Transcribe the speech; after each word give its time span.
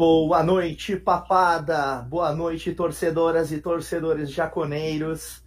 Boa 0.00 0.42
noite, 0.42 0.96
papada. 0.96 1.96
Boa 2.08 2.32
noite, 2.32 2.72
torcedoras 2.72 3.52
e 3.52 3.58
torcedores 3.58 4.30
jaconeiros. 4.30 5.44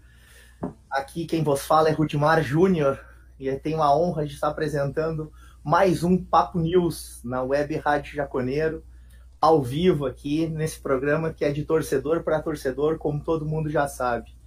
Aqui 0.92 1.26
quem 1.26 1.44
vos 1.44 1.66
fala 1.66 1.90
é 1.90 1.92
Rudimar 1.92 2.44
Júnior 2.44 3.04
e 3.40 3.52
tenho 3.56 3.82
a 3.82 3.98
honra 3.98 4.28
de 4.28 4.36
estar 4.36 4.50
apresentando 4.50 5.34
mais 5.64 6.04
um 6.04 6.24
Papo 6.24 6.60
News 6.60 7.20
na 7.24 7.42
Web 7.42 7.78
Rádio 7.78 8.14
Jaconeiro, 8.14 8.84
ao 9.42 9.60
vivo 9.60 10.06
aqui 10.06 10.46
nesse 10.46 10.80
programa 10.80 11.34
que 11.34 11.44
é 11.44 11.52
de 11.52 11.66
torcedor 11.66 12.22
para 12.22 12.40
torcedor, 12.40 13.00
como 13.00 13.24
todo 13.24 13.48
mundo 13.48 13.72
já 13.72 13.88
sabe. 13.88 14.38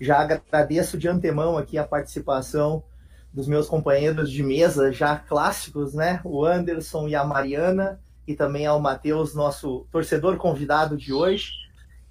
Já 0.00 0.20
agradeço 0.20 0.96
de 0.96 1.08
antemão 1.08 1.58
aqui 1.58 1.76
a 1.76 1.84
participação 1.84 2.84
dos 3.32 3.48
meus 3.48 3.66
companheiros 3.66 4.30
de 4.30 4.44
mesa 4.44 4.92
já 4.92 5.16
clássicos, 5.16 5.92
né? 5.92 6.20
O 6.22 6.44
Anderson 6.44 7.08
e 7.08 7.16
a 7.16 7.24
Mariana 7.24 8.00
e 8.30 8.36
também 8.36 8.64
ao 8.64 8.80
Matheus, 8.80 9.34
nosso 9.34 9.88
torcedor 9.90 10.36
convidado 10.36 10.96
de 10.96 11.12
hoje. 11.12 11.50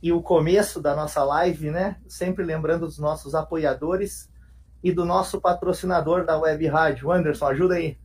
E 0.02 0.12
o 0.12 0.22
começo 0.22 0.82
da 0.82 0.94
nossa 0.94 1.24
live, 1.24 1.72
né? 1.72 2.02
Sempre 2.08 2.44
lembrando 2.44 2.86
dos 2.86 3.00
nossos 3.00 3.34
apoiadores 3.34 4.30
e 4.84 4.92
do 4.92 5.06
nosso 5.06 5.40
patrocinador 5.40 6.26
da 6.26 6.38
Web 6.38 6.68
Rádio. 6.68 7.12
Anderson, 7.12 7.48
ajuda 7.48 7.76
aí. 7.76 7.98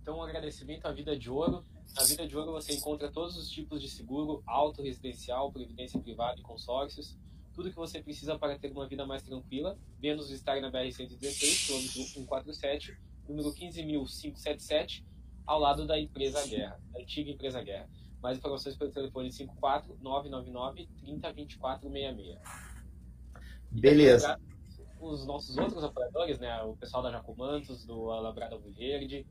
Então, 0.00 0.18
um 0.18 0.22
agradecimento 0.22 0.86
à 0.86 0.92
Vida 0.92 1.18
de 1.18 1.30
Ouro. 1.30 1.64
Na 1.94 2.02
Vida 2.04 2.26
de 2.26 2.36
Ouro 2.36 2.52
você 2.52 2.72
encontra 2.72 3.10
todos 3.10 3.36
os 3.36 3.50
tipos 3.50 3.82
de 3.82 3.88
seguro, 3.88 4.42
auto, 4.46 4.82
residencial, 4.82 5.52
previdência 5.52 6.00
privada 6.00 6.40
e 6.40 6.42
consórcios. 6.42 7.18
Tudo 7.52 7.68
que 7.68 7.76
você 7.76 8.02
precisa 8.02 8.38
para 8.38 8.58
ter 8.58 8.72
uma 8.72 8.86
vida 8.86 9.04
mais 9.04 9.22
tranquila. 9.22 9.76
Venha-nos 10.00 10.30
estar 10.30 10.58
na 10.62 10.70
BR-116, 10.70 11.66
quilômetro 11.66 12.02
147, 12.02 12.96
número 13.28 13.52
15.577, 13.52 15.04
ao 15.46 15.58
lado 15.58 15.86
da 15.86 15.98
empresa 15.98 16.46
Guerra, 16.46 16.78
da 16.92 17.00
antiga 17.00 17.30
empresa 17.30 17.62
Guerra. 17.62 17.88
Mais 18.22 18.38
informações 18.38 18.76
pelo 18.76 18.90
telefone 18.90 19.32
54 19.32 19.96
999 20.00 20.88
30 21.00 21.32
24 21.32 21.90
66. 21.90 22.38
Beleza. 23.70 24.38
Os 25.00 25.26
nossos 25.26 25.56
outros 25.56 25.82
apoiadores, 25.82 26.38
né? 26.38 26.62
O 26.62 26.76
pessoal 26.76 27.02
da 27.02 27.10
Jacomantos, 27.10 27.86
do 27.86 28.10
Alabrada 28.10 28.58
Verde, 28.58 29.26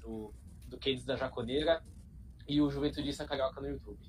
do, 0.00 0.34
do 0.66 0.78
Cades 0.78 1.04
da 1.04 1.14
Jaconeira 1.14 1.82
e 2.48 2.60
o 2.60 2.70
Juventudista 2.70 3.24
Carioca 3.24 3.60
no 3.60 3.68
YouTube. 3.68 4.00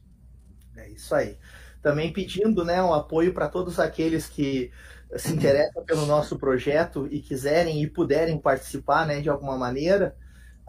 É 0.76 0.90
isso 0.90 1.14
aí. 1.14 1.38
Também 1.82 2.12
pedindo 2.12 2.64
né, 2.66 2.82
um 2.82 2.94
apoio 2.94 3.34
para 3.34 3.48
todos 3.48 3.80
aqueles 3.80 4.28
que 4.28 4.72
se 5.18 5.34
interessam 5.34 5.84
pelo 5.84 6.06
nosso 6.06 6.38
projeto 6.38 7.08
e 7.12 7.22
quiserem 7.22 7.82
e 7.82 7.90
puderem 7.90 8.40
participar 8.40 9.06
né, 9.06 9.22
de 9.22 9.30
alguma 9.30 9.58
maneira. 9.58 10.16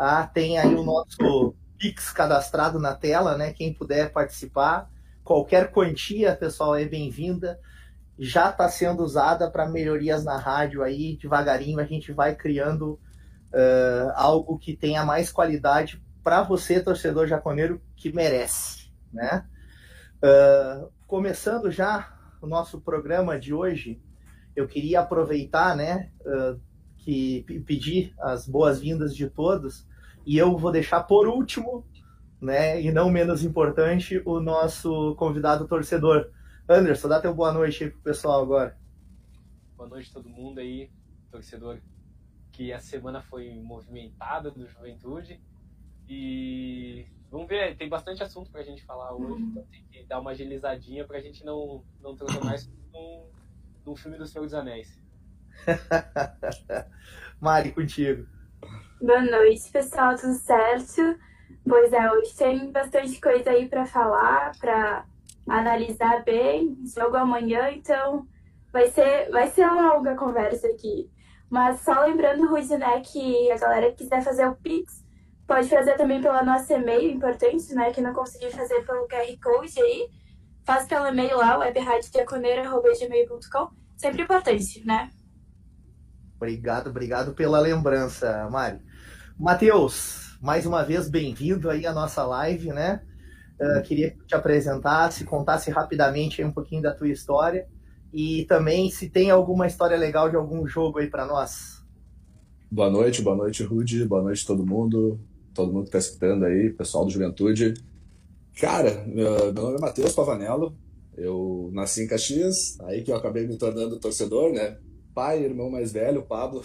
Ah, 0.02 0.26
tem 0.26 0.58
aí 0.58 0.74
o 0.74 0.82
nosso 0.82 1.54
Pix 1.78 2.10
cadastrado 2.10 2.78
na 2.78 2.94
tela, 2.94 3.36
né? 3.36 3.52
Quem 3.52 3.74
puder 3.74 4.10
participar, 4.10 4.90
qualquer 5.22 5.70
quantia, 5.70 6.34
pessoal, 6.34 6.74
é 6.74 6.86
bem-vinda. 6.86 7.60
Já 8.18 8.48
está 8.48 8.66
sendo 8.70 9.02
usada 9.02 9.50
para 9.50 9.68
melhorias 9.68 10.24
na 10.24 10.38
rádio 10.38 10.82
aí, 10.82 11.18
devagarinho 11.18 11.78
a 11.78 11.84
gente 11.84 12.12
vai 12.12 12.34
criando 12.34 12.98
uh, 13.52 14.10
algo 14.14 14.58
que 14.58 14.74
tenha 14.74 15.04
mais 15.04 15.30
qualidade 15.30 16.02
para 16.24 16.42
você, 16.42 16.80
torcedor 16.80 17.26
jaconeiro, 17.26 17.78
que 17.94 18.10
merece, 18.10 18.90
né? 19.12 19.44
Uh, 20.24 20.90
começando 21.06 21.70
já 21.70 22.10
o 22.40 22.46
nosso 22.46 22.80
programa 22.80 23.38
de 23.38 23.52
hoje, 23.52 24.00
eu 24.56 24.66
queria 24.66 25.00
aproveitar, 25.00 25.76
né, 25.76 26.10
uh, 26.24 26.58
que 26.96 27.42
pedir 27.66 28.14
as 28.18 28.48
boas-vindas 28.48 29.14
de 29.14 29.28
todos 29.28 29.89
e 30.30 30.38
eu 30.38 30.56
vou 30.56 30.70
deixar 30.70 31.02
por 31.02 31.26
último, 31.26 31.84
né, 32.40 32.80
e 32.80 32.92
não 32.92 33.10
menos 33.10 33.42
importante, 33.42 34.22
o 34.24 34.38
nosso 34.38 35.16
convidado 35.16 35.66
torcedor. 35.66 36.30
Anderson, 36.68 37.08
dá 37.08 37.20
teu 37.20 37.34
boa 37.34 37.52
noite 37.52 37.82
aí 37.82 37.90
pro 37.90 38.00
pessoal 38.00 38.40
agora. 38.40 38.78
Boa 39.76 39.88
noite 39.88 40.08
a 40.08 40.12
todo 40.12 40.28
mundo 40.28 40.60
aí, 40.60 40.88
torcedor, 41.32 41.80
que 42.52 42.72
a 42.72 42.78
semana 42.78 43.20
foi 43.20 43.50
movimentada 43.60 44.52
do 44.52 44.64
Juventude. 44.68 45.42
E 46.08 47.08
vamos 47.28 47.48
ver, 47.48 47.76
tem 47.76 47.88
bastante 47.88 48.22
assunto 48.22 48.52
pra 48.52 48.62
gente 48.62 48.84
falar 48.84 49.12
hoje, 49.12 49.42
então 49.42 49.64
tem 49.64 49.84
que 49.90 50.04
dar 50.04 50.20
uma 50.20 50.30
agilizadinha 50.30 51.04
pra 51.04 51.20
gente 51.20 51.44
não, 51.44 51.82
não 52.00 52.14
transformar 52.14 52.54
isso 52.54 52.72
num, 52.92 53.28
num 53.84 53.96
filme 53.96 54.16
do 54.16 54.28
Senhor 54.28 54.44
dos 54.44 54.54
Anéis. 54.54 54.96
Mari, 57.40 57.72
contigo. 57.72 58.28
Boa 59.02 59.22
noite, 59.22 59.70
pessoal, 59.72 60.14
tudo 60.14 60.34
certo? 60.34 61.18
Pois 61.66 61.90
é, 61.90 62.12
hoje 62.12 62.36
tem 62.36 62.70
bastante 62.70 63.18
coisa 63.18 63.48
aí 63.48 63.66
para 63.66 63.86
falar, 63.86 64.52
para 64.58 65.06
analisar 65.48 66.22
bem. 66.22 66.76
Jogo 66.84 67.16
amanhã, 67.16 67.70
então 67.70 68.28
vai 68.70 68.90
ser, 68.90 69.30
vai 69.30 69.48
ser 69.48 69.62
uma 69.62 69.94
longa 69.94 70.14
conversa 70.14 70.66
aqui. 70.66 71.10
Mas 71.48 71.80
só 71.80 72.04
lembrando, 72.04 72.46
Ruiz, 72.46 72.68
né, 72.68 73.00
que 73.00 73.50
a 73.50 73.56
galera 73.56 73.90
que 73.90 74.04
quiser 74.04 74.22
fazer 74.22 74.46
o 74.46 74.54
Pix 74.56 75.02
pode 75.46 75.70
fazer 75.70 75.96
também 75.96 76.20
pela 76.20 76.42
nossa 76.42 76.74
e-mail, 76.74 77.10
importante, 77.10 77.74
né, 77.74 77.92
que 77.92 78.02
não 78.02 78.12
conseguiu 78.12 78.50
fazer 78.50 78.84
pelo 78.84 79.08
QR 79.08 79.34
Code 79.42 79.80
aí. 79.80 80.10
Faz 80.66 80.86
pelo 80.86 81.06
e-mail 81.06 81.38
lá, 81.38 81.56
webradiodiaconeira.gmail.com. 81.56 83.70
Sempre 83.96 84.24
importante, 84.24 84.84
né? 84.84 85.08
Obrigado, 86.36 86.90
obrigado 86.90 87.32
pela 87.32 87.60
lembrança, 87.60 88.46
Mari. 88.50 88.89
Matheus, 89.40 90.36
mais 90.42 90.66
uma 90.66 90.82
vez 90.82 91.08
bem-vindo 91.08 91.70
aí 91.70 91.86
à 91.86 91.94
nossa 91.94 92.22
live, 92.26 92.68
né? 92.74 93.00
Uh, 93.58 93.80
queria 93.82 94.10
que 94.10 94.26
te 94.26 94.34
apresentasse, 94.34 95.24
contasse 95.24 95.70
rapidamente 95.70 96.44
um 96.44 96.52
pouquinho 96.52 96.82
da 96.82 96.94
tua 96.94 97.08
história 97.08 97.66
e 98.12 98.44
também 98.44 98.90
se 98.90 99.08
tem 99.08 99.30
alguma 99.30 99.66
história 99.66 99.96
legal 99.96 100.28
de 100.28 100.36
algum 100.36 100.66
jogo 100.66 100.98
aí 100.98 101.08
para 101.08 101.24
nós. 101.24 101.82
Boa 102.70 102.90
noite, 102.90 103.22
boa 103.22 103.34
noite, 103.34 103.62
Rudy, 103.62 104.04
boa 104.04 104.22
noite 104.22 104.46
todo 104.46 104.66
mundo, 104.66 105.18
todo 105.54 105.72
mundo 105.72 105.84
que 105.84 105.96
está 105.96 105.98
escutando 106.00 106.44
aí, 106.44 106.68
pessoal 106.74 107.06
do 107.06 107.10
Juventude. 107.10 107.72
Cara, 108.60 109.06
meu 109.06 109.54
nome 109.54 109.78
é 109.78 109.80
Matheus 109.80 110.12
Pavanello, 110.12 110.76
eu 111.16 111.70
nasci 111.72 112.02
em 112.02 112.06
Caxias, 112.06 112.78
aí 112.82 113.02
que 113.02 113.10
eu 113.10 113.16
acabei 113.16 113.46
me 113.46 113.56
tornando 113.56 113.98
torcedor, 113.98 114.52
né? 114.52 114.76
Pai, 115.14 115.42
irmão 115.42 115.70
mais 115.70 115.92
velho, 115.92 116.26
Pablo, 116.26 116.62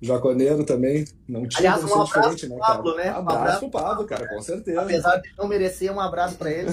Jaconeiro 0.00 0.64
também. 0.64 1.04
Não 1.28 1.46
tinha 1.46 1.72
Aliás, 1.72 1.84
um 1.84 2.02
abraço 2.02 2.48
né, 2.48 2.56
Pablo, 2.58 2.96
né? 2.96 3.12
Um 3.12 3.16
abraço, 3.16 3.38
abraço 3.38 3.60
pro 3.60 3.70
Pablo, 3.70 4.06
cara, 4.06 4.28
com 4.28 4.40
certeza. 4.40 4.80
Apesar 4.80 5.16
de 5.18 5.30
não 5.36 5.48
merecer, 5.48 5.92
um 5.92 6.00
abraço 6.00 6.36
para 6.36 6.50
ele. 6.50 6.70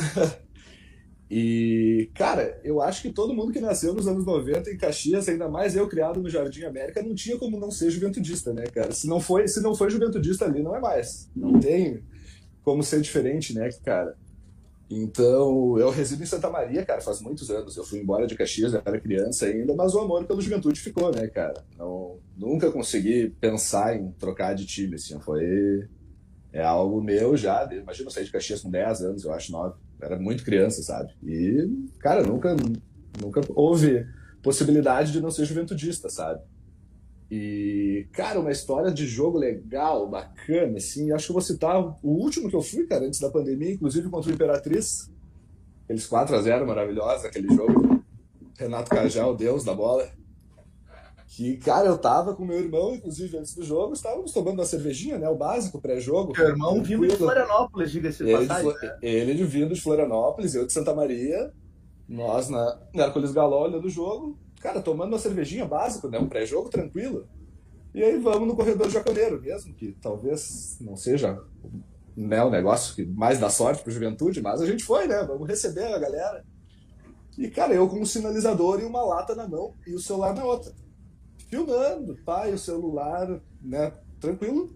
e, 1.30 2.10
cara, 2.14 2.60
eu 2.64 2.82
acho 2.82 3.02
que 3.02 3.12
todo 3.12 3.34
mundo 3.34 3.52
que 3.52 3.60
nasceu 3.60 3.94
nos 3.94 4.08
anos 4.08 4.26
90 4.26 4.72
em 4.72 4.78
Caxias, 4.78 5.30
ainda 5.30 5.48
mais 5.48 5.76
eu 5.76 5.88
criado 5.88 6.22
no 6.22 6.30
Jardim 6.30 6.64
América, 6.64 7.02
não 7.02 7.16
tinha 7.16 7.38
como 7.38 7.60
não 7.60 7.72
ser 7.72 7.90
juventudista, 7.90 8.54
né, 8.54 8.66
cara? 8.68 8.92
Se 8.92 9.08
não 9.08 9.20
foi, 9.20 9.48
se 9.48 9.62
não 9.62 9.76
foi 9.76 9.90
juventudista 9.90 10.46
ali, 10.46 10.62
não 10.62 10.76
é 10.76 10.80
mais. 10.80 11.30
Não 11.36 11.60
tem 11.60 12.04
como 12.64 12.84
ser 12.84 13.02
diferente, 13.02 13.54
né, 13.54 13.70
cara? 13.84 14.16
Então, 14.94 15.80
eu 15.80 15.90
resido 15.90 16.22
em 16.22 16.26
Santa 16.26 16.50
Maria, 16.50 16.86
cara, 16.86 17.00
faz 17.00 17.22
muitos 17.22 17.50
anos. 17.50 17.78
Eu 17.78 17.84
fui 17.86 18.00
embora 18.00 18.28
de 18.28 18.36
Caxias, 18.36 18.74
eu 18.74 18.82
era 18.86 19.00
criança 19.00 19.46
ainda, 19.46 19.74
mas 19.74 19.94
o 19.96 20.00
amor 20.00 20.26
pelo 20.26 20.42
juventude 20.42 20.82
ficou, 20.82 21.16
né, 21.16 21.28
cara? 21.28 21.64
Não, 21.78 22.20
nunca 22.38 22.70
consegui 22.70 23.30
pensar 23.40 23.96
em 23.96 24.12
trocar 24.12 24.54
de 24.54 24.66
time, 24.66 24.96
assim. 24.96 25.18
Foi. 25.22 25.88
É 26.52 26.62
algo 26.62 27.02
meu 27.02 27.38
já. 27.38 27.64
Imagina 27.74 28.08
eu 28.08 28.12
sair 28.12 28.26
de 28.26 28.32
Caxias 28.32 28.62
com 28.62 28.70
10 28.70 29.02
anos, 29.02 29.24
eu 29.24 29.32
acho, 29.32 29.54
9. 29.54 29.76
era 30.02 30.20
muito 30.20 30.44
criança, 30.44 30.84
sabe? 30.84 31.14
E, 31.24 31.70
cara, 32.00 32.22
nunca, 32.22 32.54
nunca 33.22 33.40
houve 33.56 34.06
possibilidade 34.44 35.14
de 35.14 35.22
não 35.22 35.32
ser 35.32 35.46
juventudista, 35.46 36.10
sabe? 36.10 36.42
E, 37.32 38.10
cara, 38.12 38.42
uma 38.42 38.52
história 38.52 38.92
de 38.92 39.08
jogo 39.08 39.38
legal, 39.38 40.06
bacana, 40.10 40.76
assim. 40.76 41.14
Acho 41.14 41.28
que 41.28 41.32
eu 41.32 41.36
vou 41.36 41.42
citar 41.42 41.80
o 41.82 41.96
último 42.04 42.50
que 42.50 42.56
eu 42.58 42.62
fui, 42.62 42.86
cara, 42.86 43.06
antes 43.06 43.22
da 43.22 43.30
pandemia, 43.30 43.72
inclusive 43.72 44.10
contra 44.10 44.30
o 44.30 44.34
Imperatriz. 44.34 45.10
Aqueles 45.86 46.10
4x0 46.10 46.66
maravilhosos, 46.66 47.24
aquele 47.24 47.48
jogo. 47.56 48.04
Renato 48.58 48.90
Cajal, 48.90 49.34
Deus 49.34 49.64
da 49.64 49.74
bola. 49.74 50.10
Que, 51.26 51.56
cara, 51.56 51.88
eu 51.88 51.98
tava 51.98 52.36
com 52.36 52.44
meu 52.44 52.60
irmão, 52.60 52.94
inclusive, 52.94 53.38
antes 53.38 53.56
do 53.56 53.64
jogo, 53.64 53.94
estávamos 53.94 54.34
tomando 54.34 54.60
uma 54.60 54.66
cervejinha, 54.66 55.18
né? 55.18 55.30
O 55.30 55.36
básico, 55.36 55.80
pré-jogo. 55.80 56.34
Meu 56.38 56.50
irmão 56.50 56.84
vindo 56.84 57.08
de 57.08 57.16
Florianópolis, 57.16 57.92
diga-se 57.94 58.26
de 58.26 58.32
passagem. 58.34 58.74
Ele 59.02 59.36
de 59.36 59.46
vindo 59.46 59.74
de 59.74 59.80
Florianópolis, 59.80 60.54
eu 60.54 60.68
de 60.68 60.74
Santa 60.74 60.94
Maria. 60.94 61.50
Nós 62.10 62.50
na 62.50 62.78
Hércules 62.94 63.32
Galó 63.32 63.64
olhando 63.64 63.86
o 63.86 63.90
jogo 63.90 64.38
cara, 64.62 64.82
tomando 64.82 65.10
uma 65.10 65.20
cervejinha 65.20 65.66
básica, 65.66 66.08
né? 66.08 66.20
Um 66.20 66.30
pré-jogo 66.30 66.70
tranquilo. 66.70 67.28
E 67.94 68.02
aí 68.04 68.18
vamos 68.20 68.48
no 68.48 68.56
corredor 68.56 68.90
jaconeiro 68.90 69.42
mesmo, 69.42 69.74
que 69.74 69.92
talvez 70.02 70.78
não 70.80 70.96
seja 70.96 71.42
né, 72.16 72.42
o 72.44 72.50
negócio 72.50 72.96
que 72.96 73.06
mais 73.06 73.40
dá 73.40 73.50
sorte 73.50 73.84
para 73.84 73.92
juventude, 73.92 74.42
mas 74.42 74.62
a 74.62 74.66
gente 74.66 74.84
foi, 74.84 75.08
né? 75.08 75.24
Vamos 75.24 75.48
receber 75.48 75.86
a 75.86 76.00
galera. 76.00 76.46
E, 77.38 77.50
cara, 77.50 77.74
eu 77.74 77.88
com 77.90 78.00
um 78.00 78.06
sinalizador 78.06 78.80
e 78.80 78.86
uma 78.86 79.04
lata 79.04 79.36
na 79.36 79.48
mão 79.48 79.74
e 79.86 79.94
o 79.94 80.00
celular 80.00 80.34
na 80.34 80.44
outra. 80.44 80.74
Filmando, 81.50 82.18
pai, 82.26 82.54
o 82.54 82.58
celular, 82.58 83.42
né? 83.62 83.94
Tranquilo. 84.20 84.74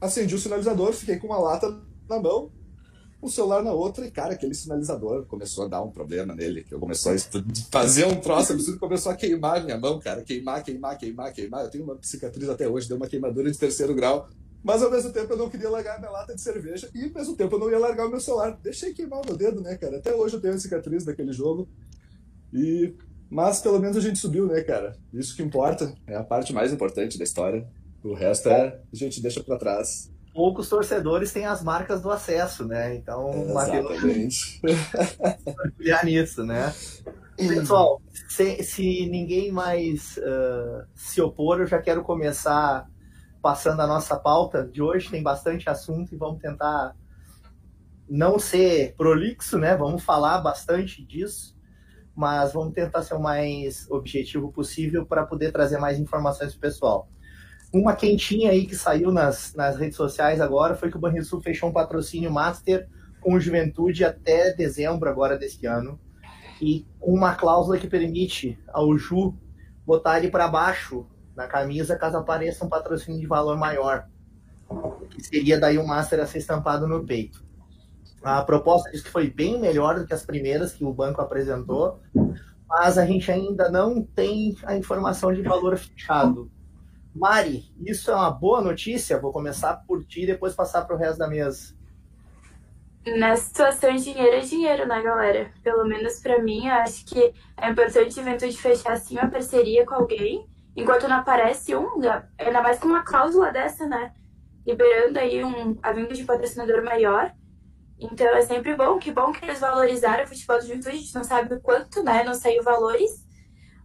Acendi 0.00 0.34
o 0.34 0.38
sinalizador, 0.38 0.92
fiquei 0.92 1.16
com 1.16 1.28
uma 1.28 1.38
lata 1.38 1.82
na 2.08 2.20
mão. 2.20 2.52
O 3.24 3.30
celular 3.30 3.62
na 3.62 3.72
outra 3.72 4.06
e, 4.06 4.10
cara, 4.10 4.34
aquele 4.34 4.54
sinalizador 4.54 5.24
começou 5.26 5.64
a 5.64 5.68
dar 5.68 5.82
um 5.82 5.90
problema 5.90 6.34
nele, 6.34 6.62
que 6.62 6.74
eu 6.74 6.78
começou 6.78 7.12
a 7.12 7.16
fazer 7.70 8.04
um 8.04 8.16
troço 8.16 8.52
absurdo, 8.52 8.78
começou 8.78 9.10
a 9.10 9.16
queimar 9.16 9.64
minha 9.64 9.78
mão, 9.78 9.98
cara, 9.98 10.22
queimar, 10.22 10.62
queimar, 10.62 10.98
queimar, 10.98 11.32
queimar. 11.32 11.64
Eu 11.64 11.70
tenho 11.70 11.84
uma 11.84 11.98
cicatriz 12.02 12.48
até 12.48 12.68
hoje, 12.68 12.88
deu 12.88 12.96
uma 12.96 13.06
queimadura 13.06 13.50
de 13.50 13.58
terceiro 13.58 13.94
grau, 13.94 14.28
mas 14.62 14.82
ao 14.82 14.90
mesmo 14.90 15.12
tempo 15.12 15.32
eu 15.32 15.36
não 15.36 15.50
queria 15.50 15.68
largar 15.68 15.98
minha 15.98 16.10
lata 16.10 16.34
de 16.34 16.40
cerveja 16.40 16.88
e 16.94 17.04
ao 17.04 17.10
mesmo 17.10 17.36
tempo 17.36 17.54
eu 17.54 17.58
não 17.58 17.70
ia 17.70 17.78
largar 17.78 18.06
o 18.06 18.10
meu 18.10 18.20
celular. 18.20 18.58
Deixei 18.62 18.92
queimar 18.92 19.20
o 19.20 19.26
meu 19.26 19.36
dedo, 19.36 19.60
né, 19.60 19.76
cara? 19.76 19.98
Até 19.98 20.14
hoje 20.14 20.36
eu 20.36 20.40
tenho 20.40 20.54
a 20.54 20.58
cicatriz 20.58 21.04
daquele 21.04 21.32
jogo. 21.32 21.68
E 22.52 22.94
mas 23.30 23.60
pelo 23.60 23.80
menos 23.80 23.96
a 23.96 24.00
gente 24.00 24.18
subiu, 24.18 24.46
né, 24.46 24.62
cara? 24.62 24.96
Isso 25.12 25.34
que 25.34 25.42
importa, 25.42 25.94
é 26.06 26.14
a 26.14 26.22
parte 26.22 26.52
mais 26.52 26.72
importante 26.72 27.18
da 27.18 27.24
história. 27.24 27.66
O 28.02 28.14
resto 28.14 28.48
é 28.48 28.80
a 28.92 28.96
gente 28.96 29.20
deixa 29.20 29.42
para 29.42 29.58
trás 29.58 30.10
poucos 30.34 30.68
torcedores 30.68 31.32
têm 31.32 31.46
as 31.46 31.62
marcas 31.62 32.02
do 32.02 32.10
acesso, 32.10 32.66
né? 32.66 32.96
Então, 32.96 33.30
Exatamente. 33.50 34.60
olhar 35.80 36.04
nisso, 36.04 36.44
né? 36.44 36.74
Pessoal, 37.36 38.02
se, 38.28 38.62
se 38.62 39.06
ninguém 39.06 39.52
mais 39.52 40.16
uh, 40.18 40.86
se 40.94 41.20
opor, 41.20 41.60
eu 41.60 41.66
já 41.66 41.80
quero 41.80 42.02
começar 42.02 42.88
passando 43.40 43.80
a 43.80 43.86
nossa 43.86 44.16
pauta 44.18 44.64
de 44.64 44.82
hoje. 44.82 45.10
Tem 45.10 45.22
bastante 45.22 45.70
assunto 45.70 46.14
e 46.14 46.18
vamos 46.18 46.40
tentar 46.40 46.96
não 48.08 48.38
ser 48.38 48.94
prolixo, 48.96 49.58
né? 49.58 49.76
Vamos 49.76 50.02
falar 50.02 50.40
bastante 50.40 51.04
disso, 51.04 51.56
mas 52.14 52.52
vamos 52.52 52.74
tentar 52.74 53.02
ser 53.02 53.14
o 53.14 53.20
mais 53.20 53.88
objetivo 53.90 54.52
possível 54.52 55.06
para 55.06 55.24
poder 55.24 55.52
trazer 55.52 55.78
mais 55.78 55.98
informações 55.98 56.52
para 56.52 56.58
o 56.58 56.60
pessoal. 56.60 57.08
Uma 57.74 57.96
quentinha 57.96 58.52
aí 58.52 58.66
que 58.66 58.76
saiu 58.76 59.10
nas, 59.10 59.52
nas 59.52 59.76
redes 59.76 59.96
sociais 59.96 60.40
agora 60.40 60.76
foi 60.76 60.92
que 60.92 60.96
o 60.96 61.00
Banrisul 61.00 61.40
fechou 61.40 61.70
um 61.70 61.72
patrocínio 61.72 62.30
master 62.30 62.88
com 63.20 63.40
Juventude 63.40 64.04
até 64.04 64.52
dezembro 64.52 65.10
agora 65.10 65.36
deste 65.36 65.66
ano. 65.66 65.98
E 66.62 66.86
uma 67.00 67.34
cláusula 67.34 67.76
que 67.76 67.88
permite 67.88 68.56
ao 68.72 68.96
Ju 68.96 69.34
botar 69.84 70.18
ele 70.18 70.30
para 70.30 70.46
baixo 70.46 71.04
na 71.34 71.48
camisa 71.48 71.96
caso 71.96 72.16
apareça 72.16 72.64
um 72.64 72.68
patrocínio 72.68 73.20
de 73.20 73.26
valor 73.26 73.58
maior. 73.58 74.06
Que 75.10 75.20
seria 75.20 75.58
daí 75.58 75.76
o 75.76 75.84
master 75.84 76.20
a 76.20 76.26
ser 76.26 76.38
estampado 76.38 76.86
no 76.86 77.04
peito. 77.04 77.44
A 78.22 78.40
proposta 78.44 78.88
diz 78.92 79.02
que 79.02 79.10
foi 79.10 79.28
bem 79.28 79.60
melhor 79.60 79.98
do 79.98 80.06
que 80.06 80.14
as 80.14 80.24
primeiras 80.24 80.72
que 80.72 80.84
o 80.84 80.94
banco 80.94 81.20
apresentou, 81.20 82.00
mas 82.68 82.96
a 82.98 83.04
gente 83.04 83.32
ainda 83.32 83.68
não 83.68 84.00
tem 84.00 84.56
a 84.62 84.76
informação 84.76 85.34
de 85.34 85.42
valor 85.42 85.76
fechado. 85.76 86.53
Mari, 87.14 87.72
isso 87.78 88.10
é 88.10 88.14
uma 88.14 88.30
boa 88.30 88.60
notícia? 88.60 89.20
Vou 89.20 89.32
começar 89.32 89.76
por 89.86 90.04
ti 90.04 90.22
e 90.22 90.26
depois 90.26 90.54
passar 90.54 90.82
para 90.82 90.96
o 90.96 90.98
resto 90.98 91.18
da 91.18 91.28
mesa. 91.28 91.74
Nessa 93.06 93.44
situação, 93.44 93.94
dinheiro 93.94 94.36
é 94.36 94.40
dinheiro, 94.40 94.88
né, 94.88 95.00
galera? 95.00 95.52
Pelo 95.62 95.86
menos 95.86 96.20
para 96.20 96.42
mim, 96.42 96.66
eu 96.66 96.74
acho 96.74 97.04
que 97.04 97.32
é 97.56 97.70
importante 97.70 98.18
a 98.18 98.22
juventude 98.22 98.56
fechar 98.56 98.94
assim 98.94 99.16
uma 99.16 99.30
parceria 99.30 99.86
com 99.86 99.94
alguém, 99.94 100.48
enquanto 100.74 101.06
não 101.06 101.16
aparece 101.16 101.76
um, 101.76 102.00
ainda 102.38 102.62
mais 102.62 102.78
com 102.80 102.88
uma 102.88 103.04
cláusula 103.04 103.52
dessa, 103.52 103.86
né? 103.86 104.12
Liberando 104.66 105.18
aí 105.18 105.44
um, 105.44 105.78
a 105.82 105.92
vinda 105.92 106.14
de 106.14 106.24
patrocinador 106.24 106.82
maior. 106.82 107.32
Então 108.00 108.26
é 108.26 108.42
sempre 108.42 108.74
bom, 108.74 108.98
que 108.98 109.12
bom 109.12 109.30
que 109.30 109.44
eles 109.44 109.60
valorizaram 109.60 110.24
o 110.24 110.26
futebol 110.26 110.58
de 110.58 110.66
juventude, 110.66 110.96
a 110.96 110.98
gente 110.98 111.14
não 111.14 111.22
sabe 111.22 111.54
o 111.54 111.60
quanto, 111.60 112.02
né? 112.02 112.24
Não 112.24 112.34
saiu 112.34 112.62
valores, 112.62 113.23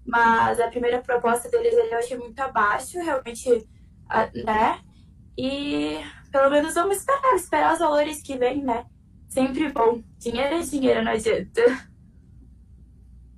mas 0.09 0.59
a 0.59 0.67
primeira 0.67 1.01
proposta 1.01 1.49
deles 1.49 1.73
eu 1.73 1.97
achei 1.97 2.17
muito 2.17 2.39
abaixo, 2.39 2.97
realmente, 2.97 3.67
né? 4.43 4.81
E 5.37 5.99
pelo 6.31 6.49
menos 6.49 6.73
vamos 6.73 6.97
esperar, 6.97 7.35
esperar 7.35 7.73
os 7.73 7.79
valores 7.79 8.21
que 8.21 8.37
vêm, 8.37 8.63
né? 8.63 8.85
Sempre 9.27 9.71
bom. 9.71 10.01
Dinheiro 10.17 10.55
é 10.55 10.61
dinheiro, 10.61 11.03
não 11.03 11.11
adianta. 11.11 11.61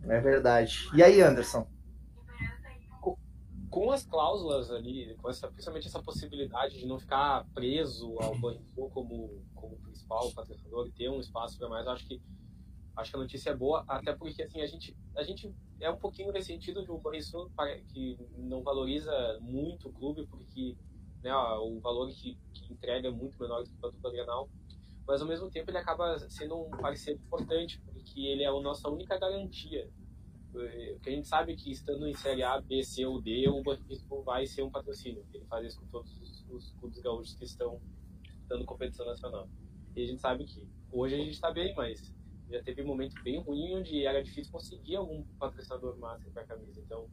É 0.03 0.19
verdade. 0.19 0.89
E 0.95 1.03
aí, 1.03 1.21
Anderson? 1.21 1.67
Com 3.69 3.91
as 3.91 4.05
cláusulas 4.05 4.69
ali, 4.71 5.15
com 5.21 5.29
essa, 5.29 5.47
principalmente 5.47 5.87
essa 5.87 6.01
possibilidade 6.01 6.77
de 6.77 6.85
não 6.85 6.99
ficar 6.99 7.45
preso 7.53 8.17
ao 8.19 8.37
Banco 8.37 8.89
como, 8.89 9.41
como 9.55 9.77
principal 9.77 10.29
patrocinador 10.31 10.87
e 10.87 10.91
ter 10.91 11.09
um 11.09 11.19
espaço 11.19 11.57
para 11.57 11.69
mais, 11.69 11.87
acho 11.87 12.05
que 12.05 12.21
acho 12.95 13.11
que 13.11 13.17
a 13.17 13.19
notícia 13.19 13.49
é 13.51 13.55
boa, 13.55 13.83
até 13.87 14.13
porque 14.13 14.43
assim 14.43 14.61
a 14.61 14.67
gente 14.67 14.95
a 15.15 15.23
gente 15.23 15.53
é 15.79 15.89
um 15.89 15.97
pouquinho 15.97 16.31
ressentido 16.31 16.83
de 16.83 16.91
um 16.91 16.99
Banrisul 16.99 17.49
que 17.87 18.17
não 18.37 18.61
valoriza 18.61 19.11
muito 19.41 19.89
o 19.89 19.93
clube 19.93 20.27
porque 20.27 20.75
né, 21.23 21.33
o 21.35 21.79
valor 21.79 22.09
que, 22.09 22.37
que 22.53 22.73
entrega 22.73 23.07
é 23.07 23.11
muito 23.11 23.39
menor 23.39 23.63
do 23.63 23.69
que 23.69 23.85
o 23.85 23.91
do 23.91 24.11
Granal, 24.11 24.49
mas 25.07 25.21
ao 25.21 25.27
mesmo 25.27 25.49
tempo 25.49 25.69
ele 25.69 25.77
acaba 25.77 26.17
sendo 26.29 26.55
um 26.55 26.69
parceiro 26.69 27.19
importante 27.19 27.79
porque 27.81 28.21
ele 28.21 28.43
é 28.43 28.47
a 28.47 28.59
nossa 28.59 28.89
única 28.89 29.17
garantia. 29.17 29.89
Porque 30.51 31.09
a 31.09 31.13
gente 31.13 31.27
sabe 31.27 31.55
que 31.55 31.71
estando 31.71 32.05
em 32.07 32.13
Série 32.13 32.43
A, 32.43 32.59
B, 32.59 32.83
C 32.83 33.05
ou 33.05 33.21
D, 33.21 33.47
o 33.47 33.63
Banrisul 33.63 34.23
vai 34.23 34.45
ser 34.45 34.63
um 34.63 34.69
patrocínio. 34.69 35.25
Ele 35.33 35.45
faz 35.45 35.65
isso 35.65 35.79
com 35.79 35.87
todos 35.87 36.11
os, 36.19 36.45
os 36.49 36.73
clubes 36.73 36.99
gaúchos 36.99 37.35
que 37.35 37.45
estão 37.45 37.79
dando 38.47 38.65
competição 38.65 39.05
nacional. 39.05 39.47
E 39.95 40.03
a 40.03 40.07
gente 40.07 40.19
sabe 40.19 40.43
que 40.43 40.67
hoje 40.91 41.15
a 41.15 41.17
gente 41.17 41.31
está 41.31 41.51
bem, 41.51 41.73
mas 41.75 42.13
já 42.51 42.61
teve 42.61 42.81
um 42.81 42.87
momento 42.87 43.21
bem 43.23 43.39
ruim 43.41 43.75
onde 43.75 44.05
era 44.05 44.23
difícil 44.23 44.51
conseguir 44.51 44.95
algum 44.95 45.23
patrocinador 45.39 45.97
master 45.97 46.31
para 46.31 46.43
a 46.43 46.45
camisa. 46.45 46.79
Então, 46.79 47.09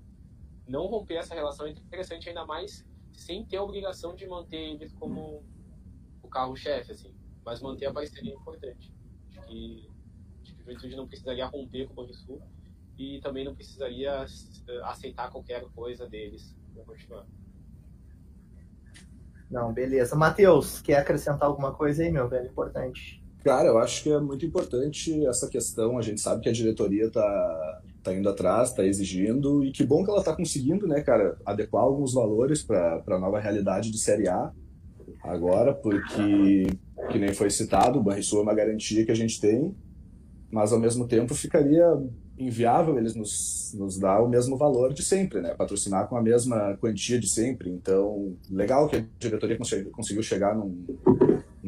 não 0.67 0.87
romper 0.87 1.15
essa 1.15 1.35
relação 1.35 1.67
é 1.67 1.71
interessante 1.71 2.29
ainda 2.29 2.45
mais 2.45 2.85
sem 3.13 3.45
ter 3.45 3.57
a 3.57 3.63
obrigação 3.63 4.15
de 4.15 4.27
manter 4.27 4.75
eles 4.75 4.93
como 4.93 5.45
o 6.23 6.29
carro-chefe, 6.29 6.93
assim. 6.93 7.15
Mas 7.45 7.61
manter 7.61 7.87
a 7.87 7.93
parceria 7.93 8.33
é 8.33 8.37
importante. 8.37 8.93
Acho 9.31 9.43
que, 9.47 9.91
a 10.45 10.59
juventude 10.59 10.97
não 10.97 11.07
precisaria 11.07 11.47
romper 11.47 11.87
com 11.87 11.93
o 11.93 11.97
Banrisul 11.97 12.43
e 12.99 13.21
também 13.21 13.45
não 13.45 13.55
precisaria 13.55 14.27
eh, 14.69 14.81
aceitar 14.85 15.31
qualquer 15.31 15.65
coisa 15.71 16.07
deles 16.09 16.57
para 16.75 16.85
continuar. 16.85 17.27
Não, 19.51 19.73
beleza. 19.73 20.15
Matheus, 20.15 20.81
quer 20.81 20.99
acrescentar 20.99 21.49
alguma 21.49 21.73
coisa 21.73 22.03
aí, 22.03 22.11
meu 22.11 22.29
velho? 22.29 22.51
Importante. 22.51 23.23
Cara, 23.45 23.69
eu 23.69 23.79
acho 23.79 24.03
que 24.03 24.11
é 24.11 24.19
muito 24.21 24.45
importante 24.45 25.25
essa 25.27 25.49
questão. 25.49 25.97
A 25.97 26.03
gente 26.03 26.21
sabe 26.21 26.43
que 26.43 26.49
a 26.49 26.53
diretoria 26.53 27.11
tá, 27.11 27.81
tá 28.03 28.13
indo 28.13 28.29
atrás, 28.29 28.73
tá 28.73 28.85
exigindo, 28.85 29.65
e 29.65 29.71
que 29.71 29.85
bom 29.85 30.05
que 30.05 30.11
ela 30.11 30.23
tá 30.23 30.35
conseguindo, 30.35 30.87
né, 30.87 31.01
cara, 31.03 31.37
adequar 31.45 31.85
alguns 31.85 32.15
valores 32.15 32.63
para 32.63 33.03
a 33.07 33.19
nova 33.19 33.39
realidade 33.39 33.91
de 33.91 33.99
Série 33.99 34.29
A 34.29 34.53
agora, 35.23 35.75
porque, 35.75 36.67
que 37.11 37.19
nem 37.19 37.33
foi 37.33 37.51
citado, 37.51 37.99
o 37.99 38.03
Banrisul 38.03 38.41
é 38.41 38.43
uma 38.43 38.55
garantia 38.55 39.05
que 39.05 39.13
a 39.13 39.17
gente 39.17 39.41
tem, 39.41 39.75
mas 40.51 40.73
ao 40.73 40.79
mesmo 40.79 41.07
tempo 41.07 41.35
ficaria 41.35 41.85
inviável 42.39 42.97
eles 42.97 43.15
nos, 43.15 43.75
nos 43.77 43.99
dar 43.99 44.23
o 44.23 44.29
mesmo 44.29 44.57
valor 44.57 44.93
de 44.95 45.03
sempre, 45.03 45.41
né? 45.41 45.55
Patrocinar 45.55 46.09
com 46.09 46.17
a 46.17 46.23
mesma 46.23 46.77
quantia 46.81 47.19
de 47.19 47.29
sempre. 47.29 47.69
Então, 47.69 48.37
legal 48.49 48.89
que 48.89 48.97
a 48.97 49.05
diretoria 49.19 49.59
conseguiu 49.93 50.23
chegar 50.23 50.55
num, 50.55 50.87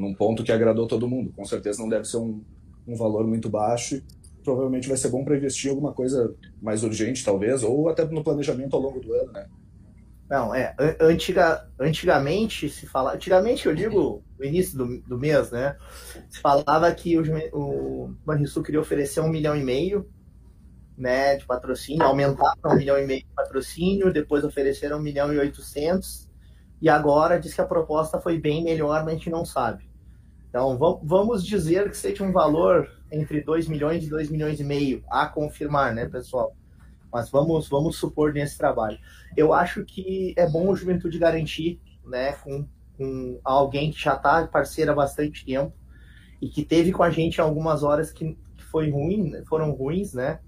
num 0.01 0.15
ponto 0.15 0.43
que 0.43 0.53
agradou 0.53 0.87
todo 0.87 1.09
mundo. 1.09 1.33
Com 1.37 1.45
certeza 1.45 1.81
não 1.81 1.89
deve 1.89 2.05
ser 2.05 2.17
um, 2.17 2.43
um 2.89 2.97
valor 2.97 3.27
muito 3.27 3.49
baixo 3.49 4.03
provavelmente 4.43 4.89
vai 4.89 4.97
ser 4.97 5.09
bom 5.09 5.25
para 5.25 5.37
investir 5.37 5.69
em 5.69 5.71
alguma 5.71 5.93
coisa 5.93 6.35
mais 6.61 6.83
urgente, 6.83 7.25
talvez, 7.25 7.63
ou 7.63 7.89
até 7.89 8.05
no 8.05 8.25
planejamento 8.25 8.75
ao 8.75 8.83
longo 8.83 9.01
do 9.01 9.13
ano, 9.13 9.33
né? 9.33 9.47
Não, 10.29 10.55
é. 10.55 10.77
Antiga, 11.01 11.69
antigamente 11.79 12.69
se 12.69 12.87
falava. 12.87 13.17
Antigamente, 13.17 13.67
eu 13.67 13.75
digo 13.75 14.23
no 14.39 14.45
início 14.45 14.79
do, 14.79 15.01
do 15.01 15.19
mês, 15.19 15.51
né? 15.51 15.77
Se 16.29 16.41
falava 16.41 16.91
que 16.93 17.19
o, 17.19 17.25
o 17.53 18.15
Banrisul 18.25 18.63
queria 18.63 18.81
oferecer 18.81 19.21
um 19.21 19.29
milhão 19.29 19.57
e 19.57 19.65
meio 19.65 20.09
né, 20.97 21.37
de 21.37 21.45
patrocínio, 21.47 22.05
aumentar 22.05 22.55
para 22.61 22.73
um 22.73 22.77
milhão 22.77 22.99
e 22.99 23.07
meio 23.07 23.21
de 23.21 23.35
patrocínio, 23.35 24.13
depois 24.13 24.45
ofereceram 24.45 24.99
um 24.99 25.03
milhão 25.03 25.33
e 25.33 25.39
oitocentos, 25.39 26.31
e 26.81 26.89
agora 26.89 27.41
diz 27.41 27.55
que 27.55 27.61
a 27.61 27.67
proposta 27.67 28.21
foi 28.21 28.39
bem 28.39 28.63
melhor, 28.63 29.03
mas 29.03 29.15
a 29.15 29.17
gente 29.17 29.31
não 29.31 29.45
sabe. 29.45 29.90
Então, 30.51 30.77
vamos 31.05 31.47
dizer 31.47 31.89
que 31.89 31.97
seja 31.97 32.25
um 32.25 32.33
valor 32.33 32.91
entre 33.11 33.41
2 33.41 33.69
milhões 33.69 34.05
e 34.05 34.11
2 34.11 34.29
milhões 34.29 34.59
e 34.59 34.65
meio, 34.65 35.03
a 35.09 35.27
confirmar, 35.27 35.95
né, 35.95 36.07
pessoal? 36.07 36.57
Mas 37.13 37.31
vamos, 37.31 37.69
vamos 37.69 37.97
supor 37.97 38.33
nesse 38.33 38.59
trabalho. 38.59 38.99
Eu 39.37 39.55
acho 39.55 39.85
que 39.85 40.35
é 40.37 40.49
bom 40.49 40.69
o 40.69 40.75
Juventude 40.75 41.21
garantir, 41.21 41.81
né, 42.05 42.33
com, 42.33 42.67
com 42.99 43.41
alguém 43.45 43.93
que 43.93 44.01
já 44.01 44.15
está 44.15 44.45
parceiro 44.45 44.91
há 44.91 44.95
bastante 44.95 45.45
tempo 45.47 45.73
e 46.43 46.49
que 46.49 46.65
teve 46.65 46.91
com 46.91 47.05
a 47.05 47.11
gente 47.11 47.41
algumas 47.41 47.85
horas 47.85 48.11
que, 48.11 48.37
que 48.57 48.65
foi 48.65 48.91
ruim, 48.91 49.33
foram 49.45 49.71
ruins, 49.71 50.15
né? 50.15 50.41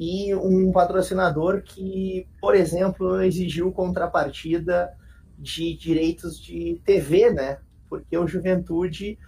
E 0.00 0.34
um 0.34 0.72
patrocinador 0.72 1.62
que, 1.62 2.26
por 2.40 2.54
exemplo, 2.54 3.20
exigiu 3.20 3.70
contrapartida 3.72 4.90
de 5.38 5.76
direitos 5.76 6.40
de 6.40 6.80
TV, 6.84 7.30
né? 7.30 7.58
Porque 7.88 8.16
o 8.16 8.26
Juventude 8.26 9.18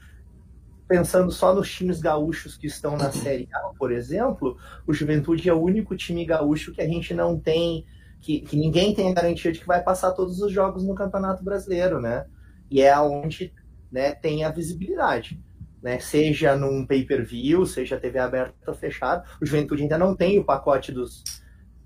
pensando 0.87 1.31
só 1.31 1.55
nos 1.55 1.71
times 1.71 2.01
gaúchos 2.01 2.57
que 2.57 2.67
estão 2.67 2.97
na 2.97 3.11
Série 3.13 3.49
A, 3.53 3.73
por 3.79 3.93
exemplo, 3.93 4.57
o 4.87 4.93
Juventude 4.93 5.49
é 5.49 5.53
o 5.53 5.61
único 5.61 5.97
time 5.97 6.25
gaúcho 6.25 6.73
que 6.73 6.81
a 6.81 6.87
gente 6.87 7.13
não 7.15 7.39
tem, 7.39 7.85
que, 8.21 8.41
que 8.41 8.57
ninguém 8.57 8.95
tem 8.95 9.11
a 9.11 9.15
garantia 9.15 9.53
de 9.53 9.61
que 9.61 9.67
vai 9.67 9.83
passar 9.83 10.13
todos 10.13 10.41
os 10.41 10.53
jogos 10.53 10.85
no 10.85 10.95
Campeonato 10.95 11.45
Brasileiro, 11.45 12.01
né? 12.01 12.27
E 12.71 12.83
é 12.83 12.99
onde 12.99 13.53
né, 13.91 14.13
tem 14.13 14.45
a 14.45 14.51
visibilidade. 14.51 15.41
né? 15.83 15.99
Seja 16.01 16.57
num 16.57 16.87
pay-per-view, 16.87 17.65
seja 17.67 18.01
TV 18.01 18.19
aberta 18.19 18.55
ou 18.67 18.75
fechada. 18.75 19.25
O 19.41 19.47
Juventude 19.47 19.83
ainda 19.83 19.99
não 19.99 20.17
tem 20.17 20.39
o 20.39 20.45
pacote 20.45 20.91
dos, 20.91 21.23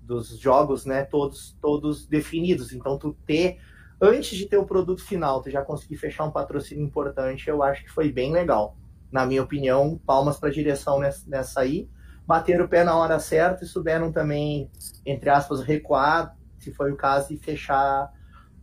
dos 0.01 0.39
jogos, 0.39 0.85
né? 0.85 1.03
Todos, 1.03 1.57
todos 1.61 2.07
definidos. 2.07 2.73
Então, 2.73 2.97
tu 2.97 3.15
ter 3.25 3.59
antes 4.01 4.35
de 4.35 4.47
ter 4.47 4.57
o 4.57 4.65
produto 4.65 5.05
final, 5.05 5.41
tu 5.41 5.51
já 5.51 5.61
conseguir 5.61 5.97
fechar 5.97 6.23
um 6.23 6.31
patrocínio 6.31 6.83
importante, 6.83 7.47
eu 7.47 7.61
acho 7.61 7.83
que 7.83 7.91
foi 7.91 8.11
bem 8.11 8.31
legal. 8.31 8.75
Na 9.11 9.25
minha 9.25 9.43
opinião, 9.43 9.99
palmas 10.05 10.37
para 10.37 10.49
a 10.49 10.51
direção 10.51 10.99
nessa, 10.99 11.29
nessa 11.29 11.61
aí. 11.61 11.89
Bateram 12.25 12.65
o 12.65 12.69
pé 12.69 12.83
na 12.83 12.95
hora 12.95 13.19
certa 13.19 13.63
e 13.63 13.67
souberam 13.67 14.11
também, 14.11 14.69
entre 15.05 15.29
aspas, 15.29 15.61
recuar, 15.61 16.37
se 16.57 16.71
foi 16.71 16.91
o 16.91 16.95
caso, 16.95 17.33
e 17.33 17.37
fechar 17.37 18.11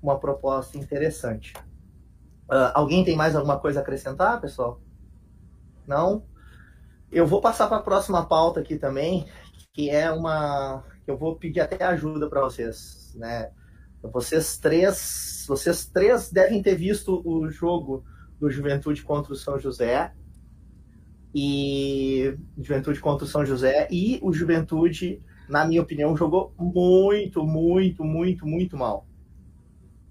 uma 0.02 0.18
proposta 0.18 0.78
interessante. 0.78 1.52
Uh, 2.50 2.72
alguém 2.72 3.04
tem 3.04 3.16
mais 3.16 3.36
alguma 3.36 3.58
coisa 3.58 3.80
a 3.80 3.82
acrescentar, 3.82 4.40
pessoal? 4.40 4.80
Não? 5.86 6.24
Eu 7.10 7.26
vou 7.26 7.40
passar 7.40 7.66
para 7.66 7.78
a 7.78 7.82
próxima 7.82 8.24
pauta 8.24 8.60
aqui 8.60 8.78
também, 8.78 9.26
que 9.72 9.90
é 9.90 10.10
uma 10.10 10.82
eu 11.06 11.16
vou 11.16 11.36
pedir 11.36 11.60
até 11.60 11.82
ajuda 11.84 12.28
para 12.28 12.42
vocês, 12.42 13.14
né? 13.16 13.50
Vocês 14.02 14.58
três, 14.58 15.44
vocês 15.48 15.86
três 15.86 16.30
devem 16.30 16.62
ter 16.62 16.74
visto 16.74 17.22
o 17.24 17.48
jogo 17.48 18.04
do 18.38 18.50
Juventude 18.50 19.02
contra 19.02 19.32
o 19.32 19.36
São 19.36 19.58
José 19.58 20.12
e 21.34 22.36
Juventude 22.56 23.00
contra 23.00 23.24
o 23.24 23.28
São 23.28 23.44
José 23.44 23.88
e 23.90 24.18
o 24.22 24.32
Juventude, 24.32 25.22
na 25.48 25.64
minha 25.64 25.82
opinião, 25.82 26.16
jogou 26.16 26.54
muito, 26.58 27.44
muito, 27.44 28.04
muito, 28.04 28.46
muito 28.46 28.76
mal. 28.76 29.06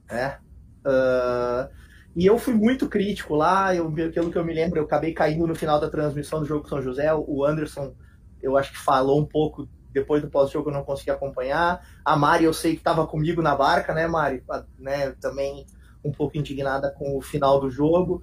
É. 0.10 0.38
Uh, 0.86 1.70
e 2.16 2.26
eu 2.26 2.38
fui 2.38 2.54
muito 2.54 2.88
crítico 2.88 3.36
lá, 3.36 3.76
eu, 3.76 3.92
pelo 3.92 4.32
que 4.32 4.38
eu 4.38 4.46
me 4.46 4.54
lembro, 4.54 4.80
eu 4.80 4.86
acabei 4.86 5.14
caindo 5.14 5.46
no 5.46 5.56
final 5.56 5.80
da 5.80 5.90
transmissão 5.90 6.40
do 6.40 6.46
jogo 6.46 6.64
com 6.64 6.70
São 6.70 6.82
José. 6.82 7.14
O 7.14 7.46
Anderson, 7.46 7.94
eu 8.42 8.58
acho 8.58 8.72
que 8.72 8.80
falou 8.80 9.20
um 9.20 9.26
pouco 9.26 9.68
depois 9.92 10.22
do 10.22 10.30
pós-jogo 10.30 10.70
eu 10.70 10.74
não 10.74 10.84
consegui 10.84 11.12
acompanhar. 11.12 11.82
A 12.04 12.16
Mari, 12.16 12.44
eu 12.44 12.54
sei 12.54 12.74
que 12.74 12.80
estava 12.80 13.06
comigo 13.08 13.42
na 13.42 13.56
barca, 13.56 13.94
né, 13.94 14.08
Mari? 14.08 14.44
Né, 14.78 15.12
também 15.20 15.66
um 16.08 16.12
pouco 16.12 16.38
indignada 16.38 16.92
com 16.92 17.18
o 17.18 17.22
final 17.22 17.60
do 17.60 17.70
jogo. 17.70 18.22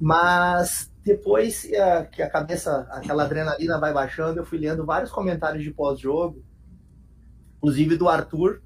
Mas 0.00 0.92
depois 1.04 1.62
que 1.62 2.22
a 2.22 2.30
cabeça, 2.30 2.86
aquela 2.90 3.24
adrenalina 3.24 3.78
vai 3.78 3.92
baixando, 3.92 4.40
eu 4.40 4.44
fui 4.44 4.58
lendo 4.58 4.84
vários 4.84 5.10
comentários 5.10 5.62
de 5.62 5.70
pós-jogo, 5.70 6.44
inclusive 7.56 7.96
do 7.96 8.08
Arthur, 8.08 8.62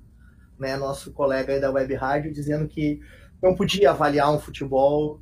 né, 0.58 0.76
nosso 0.76 1.12
colega 1.12 1.58
da 1.60 1.70
Web 1.70 1.94
Rádio, 1.94 2.32
dizendo 2.32 2.68
que 2.68 3.00
não 3.42 3.54
podia 3.54 3.90
avaliar 3.90 4.32
um 4.32 4.38
futebol 4.38 5.20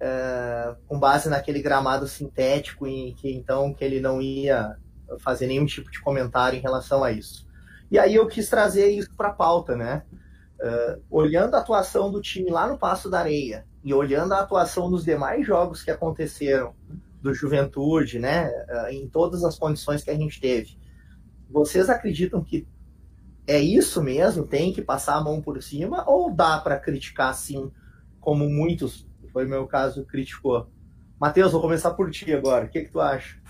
é, 0.00 0.74
com 0.86 0.98
base 0.98 1.28
naquele 1.28 1.60
gramado 1.60 2.08
sintético 2.08 2.86
em 2.86 3.14
que 3.14 3.32
então 3.32 3.72
que 3.72 3.84
ele 3.84 4.00
não 4.00 4.20
ia 4.20 4.76
fazer 5.18 5.46
nenhum 5.46 5.66
tipo 5.66 5.90
de 5.90 6.00
comentário 6.00 6.58
em 6.58 6.62
relação 6.62 7.04
a 7.04 7.12
isso. 7.12 7.46
E 7.90 7.98
aí 7.98 8.14
eu 8.14 8.26
quis 8.26 8.48
trazer 8.48 8.88
isso 8.88 9.14
para 9.14 9.28
a 9.28 9.32
pauta, 9.32 9.76
né? 9.76 10.02
Uh, 10.62 11.02
olhando 11.10 11.56
a 11.56 11.58
atuação 11.58 12.10
do 12.10 12.20
time 12.20 12.48
lá 12.48 12.68
no 12.68 12.78
Passo 12.78 13.10
da 13.10 13.18
Areia 13.18 13.66
e 13.82 13.92
olhando 13.92 14.32
a 14.32 14.38
atuação 14.38 14.88
nos 14.88 15.04
demais 15.04 15.44
jogos 15.44 15.82
que 15.82 15.90
aconteceram 15.90 16.72
do 17.20 17.34
Juventude, 17.34 18.20
né, 18.20 18.48
uh, 18.48 18.88
em 18.90 19.08
todas 19.08 19.42
as 19.42 19.58
condições 19.58 20.04
que 20.04 20.10
a 20.10 20.14
gente 20.14 20.40
teve, 20.40 20.78
vocês 21.50 21.90
acreditam 21.90 22.44
que 22.44 22.66
é 23.46 23.58
isso 23.58 24.00
mesmo? 24.02 24.46
Tem 24.46 24.72
que 24.72 24.82
passar 24.82 25.16
a 25.16 25.20
mão 25.20 25.42
por 25.42 25.60
cima 25.62 26.08
ou 26.08 26.32
dá 26.32 26.58
para 26.58 26.78
criticar 26.78 27.30
assim, 27.30 27.70
como 28.20 28.48
muitos, 28.48 29.06
foi 29.32 29.44
meu 29.44 29.66
caso, 29.66 30.04
criticou? 30.04 30.68
Matheus, 31.18 31.52
vou 31.52 31.60
começar 31.60 31.92
por 31.92 32.10
ti 32.10 32.32
agora. 32.32 32.66
O 32.66 32.68
que, 32.68 32.82
que 32.82 32.90
tu 32.90 33.00
acha? 33.00 33.40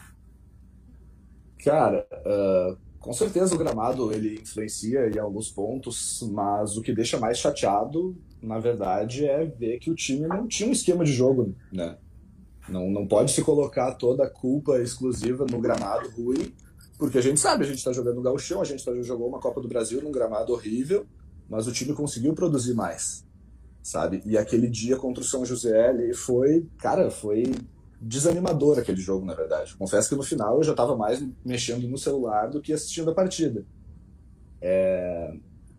Cara, 1.64 2.06
uh, 2.10 2.76
com 3.02 3.12
certeza 3.12 3.54
o 3.54 3.58
gramado 3.58 4.12
ele 4.12 4.40
influencia 4.40 5.10
em 5.10 5.18
alguns 5.18 5.50
pontos, 5.50 6.22
mas 6.32 6.76
o 6.76 6.82
que 6.82 6.94
deixa 6.94 7.18
mais 7.18 7.36
chateado, 7.36 8.16
na 8.40 8.60
verdade, 8.60 9.26
é 9.26 9.44
ver 9.44 9.80
que 9.80 9.90
o 9.90 9.94
time 9.94 10.28
não 10.28 10.46
tinha 10.46 10.68
um 10.68 10.72
esquema 10.72 11.04
de 11.04 11.12
jogo, 11.12 11.52
né? 11.72 11.98
Não, 12.68 12.88
não 12.88 13.04
pode 13.04 13.32
se 13.32 13.42
colocar 13.42 13.94
toda 13.94 14.24
a 14.24 14.30
culpa 14.30 14.80
exclusiva 14.80 15.44
no 15.50 15.60
gramado 15.60 16.08
ruim, 16.10 16.54
porque 16.96 17.18
a 17.18 17.20
gente 17.20 17.40
sabe, 17.40 17.64
a 17.64 17.66
gente 17.66 17.78
está 17.78 17.92
jogando 17.92 18.16
no 18.16 18.22
Gauchão, 18.22 18.60
a 18.60 18.64
gente 18.64 18.84
tá, 18.84 18.92
jogou 19.02 19.28
uma 19.28 19.40
Copa 19.40 19.60
do 19.60 19.66
Brasil 19.66 20.00
num 20.00 20.12
gramado 20.12 20.52
horrível, 20.52 21.04
mas 21.50 21.66
o 21.66 21.72
time 21.72 21.92
conseguiu 21.92 22.34
produzir 22.34 22.74
mais, 22.74 23.26
sabe? 23.82 24.22
E 24.24 24.38
aquele 24.38 24.68
dia 24.68 24.96
contra 24.96 25.24
o 25.24 25.26
São 25.26 25.44
José 25.44 25.88
ali 25.88 26.14
foi, 26.14 26.68
cara, 26.78 27.10
foi 27.10 27.52
desanimador 28.02 28.78
aquele 28.78 29.00
jogo, 29.00 29.24
na 29.24 29.34
verdade. 29.34 29.76
Confesso 29.76 30.08
que 30.08 30.16
no 30.16 30.22
final 30.22 30.56
eu 30.56 30.64
já 30.64 30.72
estava 30.72 30.96
mais 30.96 31.24
mexendo 31.44 31.86
no 31.88 31.96
celular 31.96 32.50
do 32.50 32.60
que 32.60 32.72
assistindo 32.72 33.10
a 33.10 33.14
partida. 33.14 33.64
É... 34.60 35.32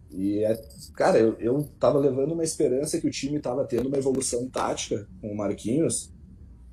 E, 0.09 0.43
é... 0.43 0.55
cara, 0.95 1.19
eu, 1.19 1.35
eu 1.39 1.69
tava 1.79 1.99
levando 1.99 2.31
uma 2.31 2.43
esperança 2.43 2.99
que 2.99 3.07
o 3.07 3.11
time 3.11 3.37
estava 3.37 3.65
tendo 3.65 3.87
uma 3.87 3.97
evolução 3.97 4.47
tática 4.49 5.07
com 5.19 5.31
o 5.31 5.35
Marquinhos 5.35 6.13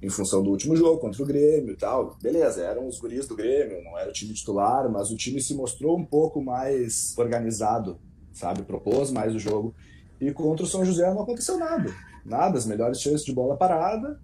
em 0.01 0.09
função 0.09 0.43
do 0.43 0.51
último 0.51 0.77
jogo 0.77 1.01
contra 1.01 1.23
o 1.23 1.27
Grêmio 1.27 1.73
e 1.73 1.77
tal. 1.77 2.17
Beleza, 2.23 2.63
eram 2.63 2.87
os 2.87 3.01
guris 3.01 3.27
do 3.27 3.37
Grêmio, 3.37 3.83
não 3.83 3.99
era 3.99 4.09
o 4.09 4.13
time 4.13 4.33
titular, 4.33 4.89
mas 4.91 5.11
o 5.11 5.17
time 5.17 5.43
se 5.43 5.55
mostrou 5.55 5.99
um 5.99 6.05
pouco 6.05 6.41
mais 6.43 7.17
organizado, 7.19 7.99
sabe? 8.33 8.63
Propôs 8.63 9.11
mais 9.11 9.35
o 9.35 9.39
jogo. 9.39 9.75
E 10.21 10.33
contra 10.33 10.65
o 10.65 10.69
São 10.69 10.85
José 10.85 11.13
não 11.13 11.23
aconteceu 11.23 11.59
nada. 11.59 11.93
Nada, 12.25 12.57
as 12.57 12.67
melhores 12.67 13.01
chances 13.01 13.25
de 13.25 13.33
bola 13.33 13.57
parada, 13.57 14.21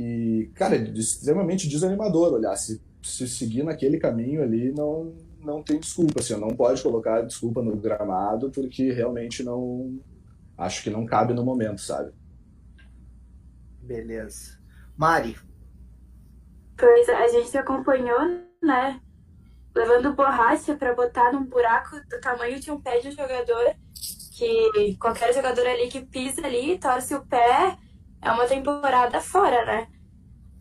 e, 0.00 0.46
cara, 0.54 0.76
é 0.76 0.82
extremamente 0.94 1.68
desanimador 1.68 2.32
olhar. 2.32 2.56
Se, 2.56 2.82
se 3.02 3.28
seguir 3.28 3.62
naquele 3.62 3.98
caminho 3.98 4.42
ali, 4.42 4.72
não, 4.72 5.14
não 5.44 5.62
tem 5.62 5.78
desculpa. 5.78 6.20
Assim, 6.20 6.34
não 6.36 6.56
pode 6.56 6.82
colocar 6.82 7.20
desculpa 7.20 7.62
no 7.62 7.76
gramado, 7.76 8.50
porque 8.50 8.92
realmente 8.92 9.42
não. 9.42 10.00
Acho 10.56 10.82
que 10.82 10.88
não 10.88 11.04
cabe 11.04 11.34
no 11.34 11.44
momento, 11.44 11.82
sabe? 11.82 12.12
Beleza. 13.82 14.58
Mari. 14.96 15.36
Pois 16.78 17.08
a 17.10 17.28
gente 17.28 17.58
acompanhou, 17.58 18.20
né? 18.62 18.98
Levando 19.74 20.14
borracha 20.14 20.74
para 20.76 20.94
botar 20.94 21.30
num 21.30 21.44
buraco 21.44 21.96
do 22.08 22.20
tamanho 22.22 22.58
de 22.58 22.70
um 22.70 22.80
pé 22.80 23.00
de 23.00 23.08
um 23.08 23.12
jogador. 23.12 23.74
Que 24.32 24.96
qualquer 24.98 25.34
jogador 25.34 25.66
ali 25.66 25.88
que 25.88 26.00
pisa 26.00 26.46
ali, 26.46 26.78
torce 26.78 27.14
o 27.14 27.26
pé 27.26 27.76
é 28.22 28.30
uma 28.30 28.46
temporada 28.46 29.20
fora, 29.20 29.64
né? 29.64 29.88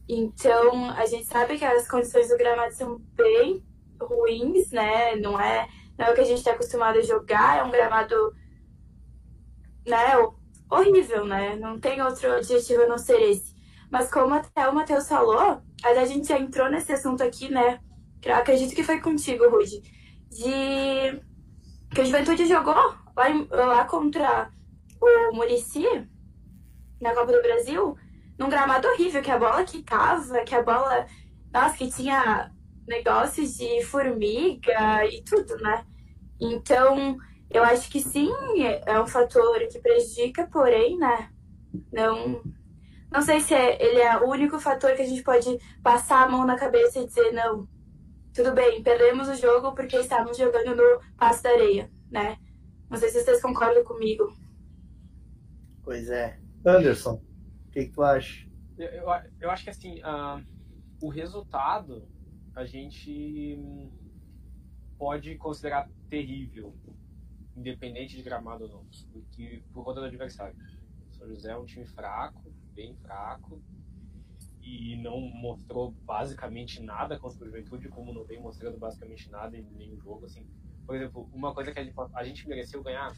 Então, 0.08 0.90
a 0.92 1.06
gente 1.06 1.26
sabe 1.26 1.58
que 1.58 1.66
as 1.66 1.88
condições 1.88 2.30
do 2.30 2.38
gramado 2.38 2.74
são 2.74 2.98
bem 3.14 3.64
ruins, 4.02 4.72
né? 4.72 5.16
Não 5.18 5.40
é, 5.40 5.68
não 5.98 6.08
é 6.08 6.12
o 6.12 6.16
que 6.16 6.22
a 6.22 6.26
gente 6.26 6.40
está 6.40 6.52
acostumado 6.52 6.98
a 6.98 7.04
jogar, 7.04 7.60
é 7.60 7.64
um 7.64 7.72
gramado 7.72 8.16
né, 9.86 10.16
horrível, 10.72 11.26
né? 11.26 11.56
Não 11.58 11.80
tem 11.80 12.02
outro 12.02 12.36
objetivo 12.36 12.84
a 12.84 12.88
não 12.88 12.98
ser 12.98 13.22
esse. 13.22 13.54
Mas 13.92 14.10
como 14.10 14.34
até 14.34 14.68
o 14.68 14.74
Matheus 14.74 15.08
falou, 15.08 15.62
a 15.84 16.06
gente 16.06 16.28
já 16.28 16.40
entrou 16.40 16.70
nesse 16.70 16.92
assunto 16.92 17.24
aqui, 17.24 17.52
né? 17.52 17.80
Eu 18.24 18.36
acredito 18.36 18.76
que 18.76 18.84
foi 18.84 19.00
contigo, 19.00 19.50
Rude. 19.50 19.82
De 20.30 21.22
que 21.94 22.02
o 22.02 22.06
Juventude 22.06 22.46
jogou 22.46 22.74
lá, 22.74 22.98
lá 23.52 23.86
contra 23.86 24.52
o 25.02 25.36
Murici 25.36 25.86
na 27.02 27.14
Copa 27.14 27.32
do 27.32 27.42
Brasil 27.42 27.98
num 28.40 28.50
gramado 28.50 28.88
horrível, 28.88 29.22
que 29.22 29.30
a 29.30 29.38
bola 29.38 29.66
quicava, 29.66 30.44
que 30.46 30.56
a 30.56 30.64
bola. 30.64 31.06
Nossa, 31.54 31.78
que 31.78 31.92
tinha 31.92 32.52
negócios 32.88 33.58
de 33.58 33.84
formiga 33.84 35.06
e 35.06 35.22
tudo, 35.24 35.58
né? 35.58 35.86
Então, 36.40 37.18
eu 37.50 37.64
acho 37.64 37.90
que 37.92 38.00
sim, 38.00 38.32
é 38.86 39.00
um 39.00 39.06
fator 39.06 39.60
que 39.68 39.80
prejudica, 39.80 40.48
porém, 40.48 40.98
né? 40.98 41.30
Não. 41.92 42.42
Não 43.12 43.22
sei 43.22 43.42
se 43.42 43.54
é, 43.56 43.84
ele 43.84 44.00
é 44.00 44.18
o 44.18 44.30
único 44.30 44.60
fator 44.60 44.94
que 44.94 45.02
a 45.02 45.06
gente 45.06 45.24
pode 45.24 45.58
passar 45.84 46.24
a 46.24 46.30
mão 46.30 46.46
na 46.46 46.56
cabeça 46.56 47.00
e 47.00 47.08
dizer, 47.08 47.32
não, 47.32 47.68
tudo 48.34 48.54
bem, 48.54 48.84
perdemos 48.84 49.28
o 49.28 49.34
jogo 49.34 49.74
porque 49.74 49.98
estávamos 49.98 50.38
jogando 50.38 50.76
no 50.76 51.02
passo 51.18 51.42
da 51.42 51.50
areia, 51.50 51.92
né? 52.10 52.38
Não 52.88 52.98
sei 52.98 53.10
se 53.10 53.24
vocês 53.24 53.42
concordam 53.42 53.84
comigo. 53.84 54.32
Pois 55.84 56.08
é. 56.10 56.40
Anderson, 56.78 57.22
o 57.68 57.72
que, 57.72 57.86
que, 57.86 57.92
tu 57.92 58.04
acha? 58.04 58.48
Eu, 58.78 58.88
eu, 58.88 59.08
eu 59.42 59.52
acho 59.52 59.64
que 59.64 59.70
assim, 59.70 60.00
uh, 60.02 60.44
o 61.02 61.10
resultado 61.10 62.08
a 62.56 62.66
gente 62.66 63.60
pode 64.98 65.36
considerar 65.38 65.90
terrível, 66.10 66.76
independente 67.56 68.16
de 68.16 68.24
gramado 68.24 68.66
ou 68.66 68.70
não, 68.70 68.86
porque 69.12 69.64
por 69.74 69.84
conta 69.84 70.02
do 70.02 70.06
adversário. 70.08 70.56
São 71.12 71.28
José 71.28 71.52
é 71.52 71.58
um 71.58 71.66
time 71.66 71.86
fraco, 71.86 72.52
bem 72.74 72.96
fraco, 72.96 73.62
e 74.62 74.96
não 74.98 75.20
mostrou 75.20 75.92
basicamente 76.06 76.82
nada 76.82 77.18
contra 77.18 77.44
o 77.44 77.46
Juventude, 77.46 77.90
como 77.90 78.14
não 78.14 78.24
vem 78.24 78.40
mostrando 78.40 78.78
basicamente 78.78 79.30
nada 79.30 79.58
em 79.58 79.64
nenhum 79.64 80.00
jogo. 80.00 80.26
Assim, 80.26 80.46
por 80.86 80.96
exemplo, 80.96 81.30
uma 81.34 81.54
coisa 81.54 81.72
que 81.72 81.80
a 81.80 81.84
gente, 81.84 81.96
a 82.14 82.24
gente 82.24 82.48
mereceu 82.48 82.84
ganhar 82.84 83.14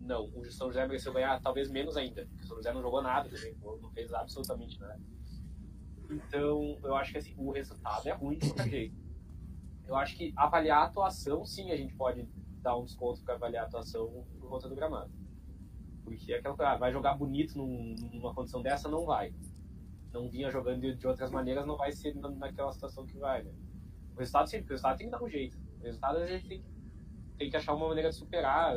não, 0.00 0.30
o 0.34 0.44
São 0.50 0.68
José 0.68 0.86
mereceu 0.86 1.12
ganhar 1.12 1.40
talvez 1.40 1.70
menos 1.70 1.96
ainda, 1.96 2.24
porque 2.26 2.44
o 2.44 2.46
São 2.46 2.56
José 2.56 2.72
não 2.72 2.82
jogou 2.82 3.02
nada 3.02 3.28
também, 3.28 3.56
não 3.62 3.90
fez 3.90 4.12
absolutamente 4.12 4.78
nada. 4.80 5.00
Então, 6.10 6.78
eu 6.82 6.94
acho 6.94 7.12
que 7.12 7.18
assim, 7.18 7.34
o 7.36 7.50
resultado 7.50 8.06
é 8.08 8.12
ruim 8.12 8.38
de 8.38 8.46
qualquer 8.46 8.68
jeito. 8.68 8.96
Eu 9.86 9.96
acho 9.96 10.16
que 10.16 10.32
avaliar 10.36 10.82
a 10.82 10.84
atuação, 10.84 11.44
sim, 11.44 11.70
a 11.70 11.76
gente 11.76 11.94
pode 11.94 12.28
dar 12.62 12.76
um 12.76 12.84
desconto 12.84 13.22
para 13.22 13.34
avaliar 13.34 13.64
a 13.64 13.66
atuação 13.66 14.26
por 14.38 14.48
conta 14.48 14.68
do 14.68 14.74
gramado. 14.74 15.10
Porque 16.04 16.32
aquela 16.32 16.56
ah, 16.58 16.76
vai 16.76 16.92
jogar 16.92 17.14
bonito 17.14 17.58
num, 17.58 17.94
numa 18.12 18.34
condição 18.34 18.62
dessa, 18.62 18.88
não 18.88 19.04
vai. 19.04 19.34
Não 20.12 20.28
vinha 20.28 20.50
jogando 20.50 20.80
de, 20.80 20.94
de 20.94 21.06
outras 21.06 21.30
maneiras, 21.30 21.66
não 21.66 21.76
vai 21.76 21.92
ser 21.92 22.14
naquela 22.14 22.72
situação 22.72 23.04
que 23.04 23.18
vai, 23.18 23.42
né? 23.42 23.52
O 24.14 24.18
resultado 24.18 24.48
sempre, 24.48 24.68
o 24.68 24.70
resultado 24.70 24.96
tem 24.96 25.06
que 25.06 25.12
dar 25.12 25.22
um 25.22 25.28
jeito. 25.28 25.58
O 25.80 25.84
resultado 25.84 26.18
a 26.18 26.26
gente 26.26 26.48
tem, 26.48 26.64
tem 27.36 27.50
que 27.50 27.56
achar 27.56 27.74
uma 27.74 27.88
maneira 27.88 28.08
de 28.08 28.16
superar, 28.16 28.74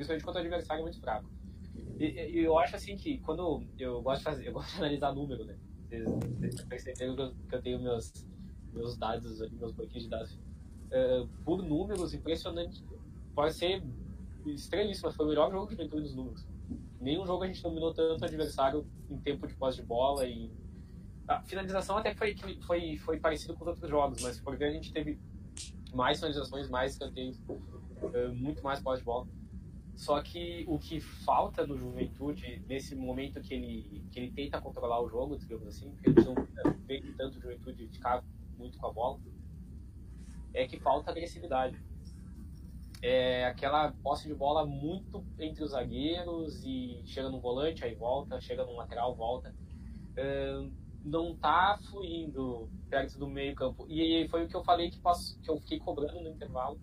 principalmente 0.00 0.24
quando 0.24 0.36
o 0.36 0.38
adversário 0.38 0.80
é 0.80 0.82
muito 0.82 1.00
fraco. 1.00 1.30
E, 1.98 2.04
e, 2.04 2.38
eu 2.38 2.58
acho 2.58 2.74
assim 2.74 2.96
que 2.96 3.18
quando 3.18 3.62
eu 3.78 4.00
gosto 4.00 4.18
de 4.20 4.24
fazer, 4.24 4.48
eu 4.48 4.52
gosto 4.52 4.72
de 4.72 4.78
analisar 4.78 5.14
número, 5.14 5.44
né? 5.44 5.56
Vocês 6.38 6.62
perceberam 6.62 7.16
que 7.16 7.22
eu, 7.22 7.34
que 7.48 7.54
eu 7.54 7.62
tenho 7.62 7.82
meus, 7.82 8.12
meus 8.72 8.96
dados, 8.96 9.40
meus 9.52 9.72
banquinhos 9.72 10.04
de 10.04 10.08
dados 10.08 10.32
uh, 10.32 11.28
por 11.44 11.62
números 11.62 12.14
impressionante. 12.14 12.82
Pode 13.34 13.54
ser 13.54 13.82
estranhíssimo, 14.46 15.08
mas 15.08 15.16
foi 15.16 15.26
o 15.26 15.28
melhor 15.28 15.50
jogo 15.50 15.66
de 15.66 15.72
juventude 15.72 16.02
dos 16.02 16.14
números. 16.14 16.48
Nenhum 16.98 17.26
jogo 17.26 17.44
a 17.44 17.46
gente 17.46 17.62
dominou 17.62 17.92
tanto 17.92 18.24
adversário 18.24 18.86
em 19.10 19.18
tempo 19.18 19.46
de 19.46 19.54
posse 19.54 19.78
de 19.78 19.86
bola 19.86 20.26
e 20.26 20.50
a 21.28 21.42
finalização 21.42 21.98
até 21.98 22.14
foi, 22.14 22.34
foi, 22.62 22.96
foi 22.96 23.20
parecido 23.20 23.54
com 23.54 23.62
os 23.62 23.68
outros 23.68 23.90
jogos, 23.90 24.22
mas 24.22 24.40
por 24.40 24.56
ver 24.56 24.66
a 24.66 24.70
gente 24.70 24.92
teve 24.92 25.18
mais 25.92 26.18
finalizações, 26.18 26.70
mais 26.70 26.92
escanteios, 26.92 27.38
uh, 27.48 28.34
muito 28.34 28.62
mais 28.62 28.80
posse 28.80 29.00
de 29.00 29.04
bola. 29.04 29.26
Só 30.00 30.22
que 30.22 30.64
o 30.66 30.78
que 30.78 30.98
falta 30.98 31.66
no 31.66 31.76
Juventude, 31.76 32.64
nesse 32.66 32.96
momento 32.96 33.38
que 33.42 33.52
ele, 33.52 34.02
que 34.10 34.18
ele 34.18 34.32
tenta 34.32 34.58
controlar 34.58 34.98
o 35.02 35.10
jogo, 35.10 35.36
digamos 35.36 35.66
assim, 35.66 35.90
porque 35.90 36.08
eles 36.08 36.24
não 36.24 36.34
vê 36.86 37.02
tanto 37.18 37.36
o 37.36 37.42
Juventude 37.42 37.86
ficar 37.86 38.24
muito 38.56 38.78
com 38.78 38.86
a 38.86 38.92
bola, 38.94 39.20
é 40.54 40.66
que 40.66 40.80
falta 40.80 41.10
agressividade. 41.10 41.78
É 43.02 43.44
aquela 43.44 43.92
posse 44.02 44.26
de 44.26 44.34
bola 44.34 44.64
muito 44.64 45.22
entre 45.38 45.62
os 45.62 45.72
zagueiros 45.72 46.64
e 46.64 47.02
chega 47.04 47.28
no 47.28 47.38
volante, 47.38 47.84
aí 47.84 47.94
volta, 47.94 48.40
chega 48.40 48.64
no 48.64 48.76
lateral, 48.76 49.14
volta. 49.14 49.54
não 51.04 51.36
tá 51.36 51.78
fluindo 51.90 52.70
perto 52.88 53.18
do 53.18 53.28
meio 53.28 53.54
campo. 53.54 53.84
E 53.86 54.26
foi 54.28 54.46
o 54.46 54.48
que 54.48 54.56
eu 54.56 54.64
falei 54.64 54.90
que, 54.90 54.98
posso, 54.98 55.38
que 55.42 55.50
eu 55.50 55.60
fiquei 55.60 55.78
cobrando 55.78 56.22
no 56.22 56.30
intervalo, 56.30 56.80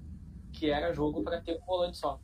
que 0.53 0.69
era 0.69 0.93
jogo 0.93 1.23
para 1.23 1.41
ter 1.41 1.57
um 1.59 1.65
volante 1.65 1.97
só 1.97 2.21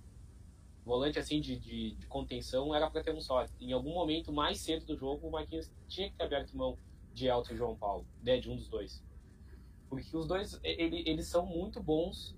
volante 0.85 1.17
assim 1.17 1.39
de, 1.39 1.57
de, 1.57 1.95
de 1.95 2.07
contenção 2.07 2.73
era 2.73 2.89
para 2.89 3.03
ter 3.03 3.13
um 3.13 3.21
só. 3.21 3.45
Em 3.59 3.71
algum 3.71 3.93
momento 3.93 4.31
mais 4.31 4.59
cedo 4.59 4.85
do 4.85 4.95
jogo, 4.95 5.27
o 5.27 5.31
Marquinhos 5.31 5.71
tinha 5.87 6.09
que 6.09 6.15
ter 6.15 6.23
aberto 6.23 6.55
mão 6.55 6.77
de 7.13 7.27
Elton 7.27 7.53
e 7.53 7.57
João 7.57 7.75
Paulo, 7.75 8.05
né, 8.21 8.39
de 8.39 8.49
um 8.49 8.55
dos 8.55 8.67
dois. 8.67 9.03
Porque 9.89 10.15
os 10.15 10.27
dois, 10.27 10.59
ele, 10.63 11.03
eles 11.05 11.27
são 11.27 11.45
muito 11.45 11.81
bons 11.81 12.35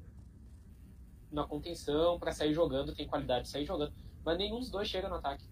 na 1.31 1.45
contenção, 1.45 2.19
para 2.19 2.31
sair 2.31 2.53
jogando, 2.53 2.93
tem 2.93 3.07
qualidade 3.07 3.45
de 3.45 3.49
sair 3.49 3.65
jogando, 3.65 3.93
mas 4.23 4.37
nenhum 4.37 4.59
dos 4.59 4.69
dois 4.69 4.87
chega 4.87 5.09
no 5.09 5.15
ataque. 5.15 5.45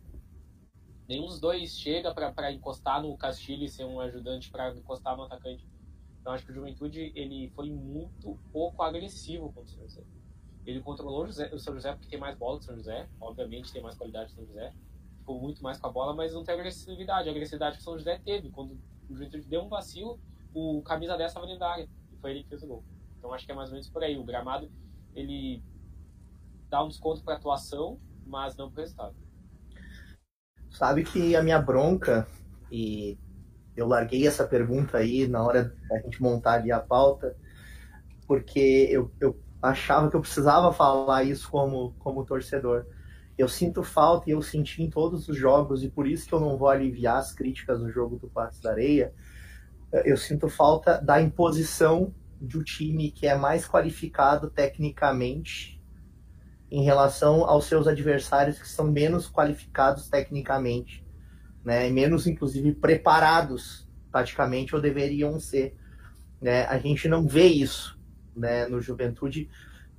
Nenhum 1.08 1.26
dos 1.26 1.40
dois 1.40 1.72
chega 1.72 2.14
para 2.14 2.52
encostar 2.52 3.02
no 3.02 3.18
Castilho 3.18 3.66
e 3.66 3.70
ser 3.70 3.86
um 3.86 4.00
ajudante 4.00 4.50
para 4.50 4.74
encostar 4.76 5.18
no 5.18 5.24
atacante. 5.24 5.68
Então 6.20 6.32
acho 6.32 6.46
que 6.46 6.52
o 6.52 6.56
Juventude 6.56 7.12
ele 7.16 7.50
foi 7.50 7.70
muito 7.70 8.40
pouco 8.52 8.82
agressivo 8.82 9.52
contra 9.52 9.74
o 9.74 9.78
José. 9.78 10.04
Ele 10.66 10.82
controlou 10.82 11.26
o, 11.26 11.60
São 11.60 11.74
José 11.74 11.92
porque 11.92 12.08
tem 12.08 12.20
mais 12.20 12.38
bola 12.38 12.58
que 12.58 12.64
o 12.64 12.68
São 12.68 12.76
José, 12.76 13.08
obviamente 13.20 13.72
tem 13.72 13.82
mais 13.82 13.98
qualidade 13.98 14.34
que 14.34 14.34
o 14.34 14.36
São 14.38 14.46
José, 14.46 14.74
ficou 15.20 15.40
muito 15.42 15.62
mais 15.62 15.78
com 15.78 15.88
a 15.88 15.92
bola, 15.92 16.14
mas 16.14 16.34
não 16.34 16.44
tem 16.44 16.54
agressividade. 16.56 17.28
A 17.28 17.32
agressividade 17.32 17.78
que 17.78 17.82
o 17.82 17.84
São 17.84 17.98
José 17.98 18.20
teve. 18.24 18.50
Quando 18.50 18.72
o 19.10 19.14
Juventude 19.14 19.48
deu 19.48 19.62
um 19.62 19.70
vacilo, 19.70 20.20
o 20.54 20.82
camisa 20.84 21.18
10 21.18 21.30
estava 21.30 21.48
dentro 21.48 21.64
área 21.66 21.90
e 22.12 22.18
foi 22.18 22.32
ele 22.32 22.44
que 22.44 22.50
fez 22.50 22.64
o 22.64 22.68
gol. 22.68 22.84
Então 23.18 23.34
acho 23.34 23.46
que 23.46 23.52
é 23.52 23.56
mais 23.56 23.70
ou 23.70 23.74
menos 23.74 23.90
por 23.90 24.04
aí. 24.04 24.18
O 24.18 24.24
gramado 24.24 24.72
ele 25.16 25.64
dá 26.70 26.84
um 26.84 26.88
desconto 26.88 27.24
para 27.24 27.36
atuação, 27.36 28.00
mas 28.26 28.56
não 28.56 28.70
para 28.70 28.80
o 28.80 28.84
resultado. 28.84 29.16
Sabe 30.70 31.04
que 31.04 31.36
a 31.36 31.44
minha 31.44 31.62
bronca, 31.62 32.28
e 32.72 33.18
eu 33.76 33.88
larguei 33.88 34.28
essa 34.28 34.48
pergunta 34.48 34.98
aí 34.98 35.28
na 35.28 35.44
hora 35.44 35.76
da 35.88 36.00
gente 36.02 36.22
montar 36.22 36.54
ali 36.54 36.72
a 36.72 36.80
pauta, 36.80 37.38
porque 38.26 38.88
eu, 38.90 39.12
eu 39.20 39.40
achava 39.64 40.10
que 40.10 40.16
eu 40.16 40.20
precisava 40.20 40.74
falar 40.74 41.24
isso 41.24 41.50
como, 41.50 41.94
como 42.00 42.26
torcedor. 42.26 42.86
Eu 43.38 43.48
sinto 43.48 43.82
falta 43.82 44.30
e 44.30 44.34
eu 44.34 44.42
senti 44.42 44.84
em 44.84 44.90
todos 44.90 45.30
os 45.30 45.38
jogos, 45.38 45.84
e 45.84 45.90
por 45.90 46.06
isso 46.06 46.28
que 46.28 46.34
eu 46.34 46.40
não 46.40 46.58
vou 46.58 46.68
aliviar 46.68 47.18
as 47.18 47.32
críticas 47.32 47.80
no 47.80 47.90
jogo 47.90 48.18
do 48.18 48.28
Patos 48.28 48.60
da 48.60 48.72
Areia. 48.72 49.14
Eu 50.04 50.18
sinto 50.18 50.50
falta 50.50 51.00
da 51.00 51.22
imposição 51.22 52.14
de 52.42 52.58
um 52.58 52.64
time 52.64 53.10
que 53.10 53.26
é 53.26 53.36
mais 53.36 53.66
qualificado 53.66 54.50
tecnicamente 54.50 55.82
em 56.70 56.84
relação 56.84 57.46
aos 57.46 57.66
seus 57.66 57.88
adversários 57.88 58.60
que 58.60 58.68
são 58.68 58.92
menos 58.92 59.32
qualificados 59.32 60.10
tecnicamente, 60.10 61.06
né? 61.64 61.90
menos 61.90 62.28
inclusive 62.28 62.74
preparados 62.74 63.88
taticamente 64.12 64.76
ou 64.76 64.82
deveriam 64.82 65.40
ser. 65.40 65.78
Né? 66.42 66.66
A 66.66 66.78
gente 66.78 67.08
não 67.08 67.26
vê 67.26 67.46
isso 67.46 67.93
né, 68.36 68.68
no 68.68 68.82
Juventude. 68.82 69.50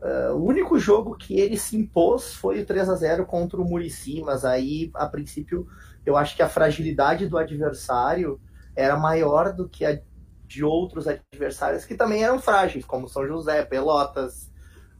Uh, 0.01 0.35
o 0.35 0.45
único 0.45 0.79
jogo 0.79 1.17
que 1.17 1.39
ele 1.41 1.57
se 1.57 1.77
impôs 1.77 2.35
foi 2.35 2.61
o 2.61 2.67
3 2.67 2.91
a 2.91 2.95
0 2.95 3.27
contra 3.27 3.61
o 3.61 3.65
Murici, 3.65 4.21
mas 4.21 4.45
aí, 4.45 4.91
a 4.95 5.07
princípio, 5.07 5.67
eu 6.05 6.17
acho 6.17 6.37
que 6.37 6.43
a 6.43 6.49
fragilidade 6.49 7.27
do 7.27 7.39
adversário 7.39 8.41
era 8.77 8.97
maior 8.97 9.53
do 9.53 9.69
que 9.69 9.85
a 9.85 9.99
de 10.47 10.63
outros 10.63 11.09
adversários 11.09 11.85
que 11.85 11.95
também 11.95 12.23
eram 12.23 12.39
frágeis, 12.39 12.85
como 12.85 13.09
São 13.09 13.27
José, 13.27 13.65
Pelotas, 13.65 14.53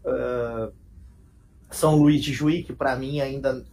uh, 0.05 0.73
São 1.71 1.97
Luís 1.97 2.23
de 2.23 2.33
Juí, 2.33 2.65
que 2.65 2.73
para 2.73 2.97
mim 2.97 3.21
ainda 3.21 3.65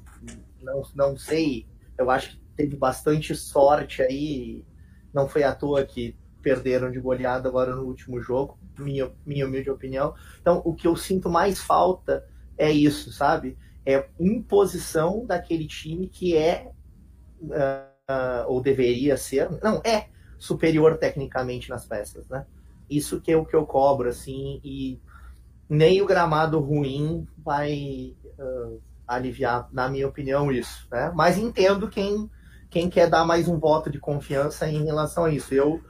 não, 0.62 0.84
não 0.94 1.18
sei, 1.18 1.66
eu 1.98 2.12
acho 2.12 2.32
que 2.32 2.42
teve 2.56 2.76
bastante 2.76 3.34
sorte 3.36 4.02
aí, 4.02 4.66
não 5.14 5.28
foi 5.28 5.44
à 5.44 5.56
toa 5.56 5.84
que 5.86 6.16
perderam 6.42 6.92
de 6.92 7.00
goleada 7.00 7.48
agora 7.48 7.76
no 7.76 7.84
último 7.84 8.22
jogo 8.22 8.60
minha, 8.82 9.12
minha 9.26 9.46
humilde 9.46 9.70
opinião. 9.70 10.14
Então, 10.42 10.62
o 10.66 10.74
que 10.74 10.88
eu 10.88 10.96
sinto 10.96 11.30
mais 11.30 11.60
falta 11.60 12.26
é 12.58 12.72
isso, 12.72 13.12
sabe? 13.12 13.58
É 13.86 14.08
imposição 14.20 15.26
daquele 15.26 15.68
time 15.68 16.08
que 16.08 16.36
é, 16.36 16.70
uh, 17.42 18.46
ou 18.48 18.62
deveria 18.62 19.18
ser, 19.18 19.50
não, 19.62 19.82
é 19.84 20.10
superior 20.38 20.98
tecnicamente 20.98 21.70
nas 21.70 21.86
peças, 21.86 22.28
né? 22.28 22.46
Isso 22.90 23.22
que 23.22 23.32
é 23.32 23.38
o 23.38 23.46
que 23.46 23.56
eu 23.56 23.66
cobro, 23.66 24.10
assim, 24.10 24.60
e 24.64 25.00
nem 25.70 26.02
o 26.02 26.06
gramado 26.06 26.60
ruim 26.60 27.26
vai 27.38 28.16
uh, 28.38 28.82
aliviar, 29.08 29.70
na 29.72 29.88
minha 29.88 30.08
opinião, 30.08 30.52
isso, 30.52 30.88
né? 30.92 31.12
Mas 31.16 31.38
entendo 31.38 31.88
quem, 31.88 32.30
quem 32.70 32.90
quer 32.90 33.10
dar 33.10 33.26
mais 33.26 33.48
um 33.48 33.58
voto 33.58 33.90
de 33.90 34.00
confiança 34.00 34.68
em 34.70 34.84
relação 34.84 35.26
a 35.26 35.32
isso. 35.32 35.54
Eu 35.54 35.82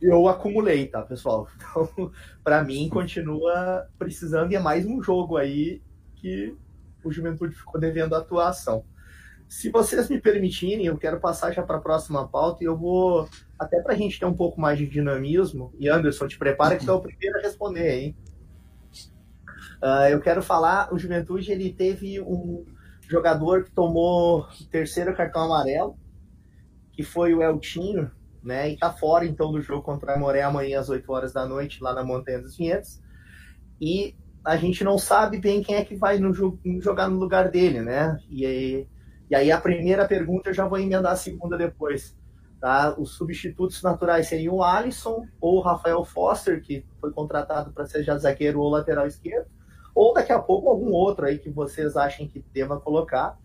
eu 0.00 0.28
acumulei, 0.28 0.86
tá, 0.86 1.02
pessoal? 1.02 1.48
Então, 1.56 2.12
para 2.42 2.62
mim, 2.62 2.88
continua 2.88 3.88
precisando 3.98 4.52
e 4.52 4.56
é 4.56 4.60
mais 4.60 4.86
um 4.86 5.02
jogo 5.02 5.36
aí 5.36 5.82
que 6.16 6.56
o 7.02 7.12
Juventude 7.12 7.54
ficou 7.54 7.80
devendo 7.80 8.14
atuação. 8.14 8.84
Se 9.48 9.70
vocês 9.70 10.08
me 10.08 10.20
permitirem, 10.20 10.86
eu 10.86 10.98
quero 10.98 11.20
passar 11.20 11.52
já 11.52 11.62
para 11.62 11.76
a 11.76 11.80
próxima 11.80 12.26
pauta 12.26 12.64
e 12.64 12.66
eu 12.66 12.76
vou, 12.76 13.28
até 13.58 13.80
para 13.80 13.94
a 13.94 13.96
gente 13.96 14.18
ter 14.18 14.26
um 14.26 14.34
pouco 14.34 14.60
mais 14.60 14.78
de 14.78 14.86
dinamismo, 14.86 15.72
e 15.78 15.88
Anderson, 15.88 16.26
te 16.26 16.36
prepara 16.36 16.76
que 16.76 16.84
tu 16.84 16.90
é 16.90 16.94
o 16.94 17.00
primeiro 17.00 17.38
a 17.38 17.42
responder, 17.42 17.98
hein? 17.98 18.16
Uh, 19.80 20.08
eu 20.10 20.20
quero 20.20 20.42
falar, 20.42 20.92
o 20.92 20.98
Juventude 20.98 21.52
ele 21.52 21.72
teve 21.72 22.20
um 22.20 22.64
jogador 23.08 23.64
que 23.64 23.70
tomou 23.70 24.40
o 24.40 24.64
terceiro 24.70 25.14
cartão 25.14 25.42
amarelo, 25.42 25.96
que 26.92 27.04
foi 27.04 27.32
o 27.32 27.42
Eltinho, 27.42 28.10
né? 28.46 28.70
E 28.70 28.78
tá 28.78 28.92
fora 28.92 29.26
então 29.26 29.50
do 29.50 29.60
jogo 29.60 29.82
contra 29.82 30.14
a 30.14 30.18
Moré 30.18 30.42
amanhã 30.42 30.80
às 30.80 30.88
8 30.88 31.10
horas 31.12 31.32
da 31.32 31.46
noite, 31.46 31.82
lá 31.82 31.92
na 31.92 32.04
Montanha 32.04 32.40
dos 32.40 32.56
Vinhedos. 32.56 33.00
E 33.80 34.14
a 34.44 34.56
gente 34.56 34.84
não 34.84 34.96
sabe 34.96 35.38
bem 35.38 35.62
quem 35.62 35.74
é 35.74 35.84
que 35.84 35.96
vai 35.96 36.18
no 36.18 36.32
jogo, 36.32 36.58
jogar 36.80 37.08
no 37.08 37.18
lugar 37.18 37.50
dele, 37.50 37.82
né? 37.82 38.16
E 38.30 38.46
aí, 38.46 38.88
e 39.28 39.34
aí 39.34 39.50
a 39.50 39.60
primeira 39.60 40.06
pergunta 40.06 40.50
eu 40.50 40.54
já 40.54 40.66
vou 40.66 40.78
emendar 40.78 41.12
a 41.12 41.16
segunda 41.16 41.58
depois. 41.58 42.16
Tá? 42.60 42.94
Os 42.98 43.16
substitutos 43.16 43.82
naturais 43.82 44.28
seriam 44.28 44.54
o 44.54 44.62
Alisson 44.62 45.26
ou 45.40 45.58
o 45.58 45.60
Rafael 45.60 46.04
Foster, 46.04 46.62
que 46.62 46.86
foi 47.00 47.12
contratado 47.12 47.72
para 47.72 47.86
ser 47.86 48.02
já 48.02 48.16
zagueiro 48.16 48.60
ou 48.60 48.70
lateral 48.70 49.06
esquerdo, 49.06 49.48
ou 49.94 50.14
daqui 50.14 50.32
a 50.32 50.38
pouco 50.38 50.68
algum 50.68 50.92
outro 50.92 51.26
aí 51.26 51.38
que 51.38 51.50
vocês 51.50 51.96
achem 51.96 52.28
que 52.28 52.44
deva 52.54 52.80
colocar. 52.80 53.36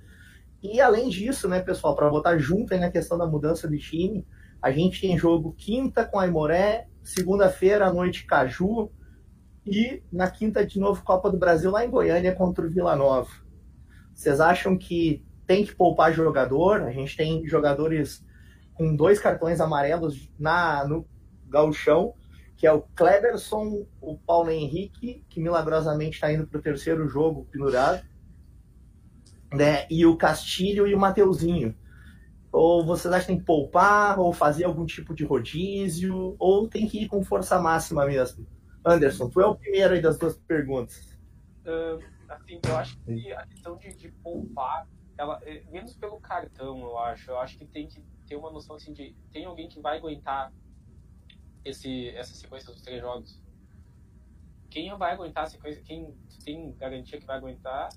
E 0.61 0.79
além 0.79 1.09
disso, 1.09 1.49
né, 1.49 1.59
pessoal, 1.59 1.95
para 1.95 2.09
botar 2.09 2.37
junto 2.37 2.73
aí 2.73 2.79
na 2.79 2.91
questão 2.91 3.17
da 3.17 3.25
mudança 3.25 3.67
de 3.67 3.79
time, 3.79 4.25
a 4.61 4.71
gente 4.71 5.01
tem 5.01 5.17
jogo 5.17 5.53
quinta 5.57 6.05
com 6.05 6.19
a 6.19 6.27
Imoré, 6.27 6.87
segunda-feira 7.01 7.87
à 7.87 7.93
noite 7.93 8.25
Caju 8.25 8.91
e 9.65 10.03
na 10.11 10.29
quinta 10.29 10.65
de 10.65 10.79
novo 10.79 11.03
Copa 11.03 11.31
do 11.31 11.37
Brasil 11.37 11.71
lá 11.71 11.83
em 11.83 11.89
Goiânia 11.89 12.35
contra 12.35 12.65
o 12.65 12.69
Vila 12.69 12.95
Nova. 12.95 13.29
Vocês 14.13 14.39
acham 14.39 14.77
que 14.77 15.25
tem 15.47 15.65
que 15.65 15.73
poupar 15.73 16.13
jogador? 16.13 16.83
A 16.83 16.91
gente 16.91 17.17
tem 17.17 17.45
jogadores 17.47 18.23
com 18.73 18.95
dois 18.95 19.19
cartões 19.19 19.59
amarelos 19.59 20.29
na, 20.39 20.85
no 20.87 21.07
gauchão, 21.47 22.13
que 22.55 22.67
é 22.67 22.71
o 22.71 22.81
Kleberson, 22.95 23.85
o 23.99 24.17
Paulo 24.17 24.51
Henrique, 24.51 25.25
que 25.27 25.41
milagrosamente 25.41 26.15
está 26.15 26.31
indo 26.31 26.45
para 26.45 26.59
o 26.59 26.61
terceiro 26.61 27.07
jogo 27.07 27.47
pendurado, 27.51 28.03
né? 29.51 29.87
e 29.89 30.05
o 30.05 30.15
Castilho 30.15 30.87
e 30.87 30.93
o 30.93 30.99
Mateuzinho. 30.99 31.75
Ou 32.51 32.85
vocês 32.85 33.13
acham 33.13 33.37
que 33.37 33.43
poupar, 33.43 34.19
ou 34.19 34.33
fazer 34.33 34.65
algum 34.65 34.85
tipo 34.85 35.13
de 35.15 35.23
rodízio, 35.23 36.35
ou 36.37 36.67
tem 36.67 36.87
que 36.87 37.03
ir 37.03 37.07
com 37.07 37.23
força 37.23 37.59
máxima 37.59 38.05
mesmo? 38.05 38.45
Anderson, 38.85 39.29
tu 39.29 39.39
é 39.39 39.45
o 39.45 39.55
primeiro 39.55 39.93
aí 39.93 40.01
das 40.01 40.17
duas 40.17 40.37
perguntas. 40.37 41.17
Uh, 41.65 42.03
assim, 42.27 42.59
eu 42.67 42.75
acho 42.75 42.99
que 42.99 43.31
a 43.31 43.45
questão 43.45 43.77
de, 43.77 43.95
de 43.95 44.09
poupar, 44.23 44.87
ela, 45.17 45.39
é, 45.43 45.63
menos 45.71 45.95
pelo 45.95 46.19
cartão, 46.19 46.79
eu 46.79 46.97
acho. 46.97 47.31
Eu 47.31 47.39
acho 47.39 47.57
que 47.57 47.65
tem 47.65 47.87
que 47.87 48.03
ter 48.27 48.35
uma 48.35 48.51
noção 48.51 48.75
assim 48.75 48.91
de 48.91 49.15
tem 49.31 49.45
alguém 49.45 49.69
que 49.69 49.79
vai 49.79 49.97
aguentar 49.97 50.51
esse, 51.63 52.09
essa 52.09 52.33
sequência 52.33 52.73
dos 52.73 52.81
três 52.81 52.99
jogos. 52.99 53.39
Quem 54.69 54.97
vai 54.97 55.13
aguentar 55.13 55.43
a 55.43 55.47
sequência, 55.47 55.83
quem 55.83 56.15
tem 56.43 56.73
garantia 56.73 57.19
que 57.19 57.25
vai 57.25 57.37
aguentar, 57.37 57.89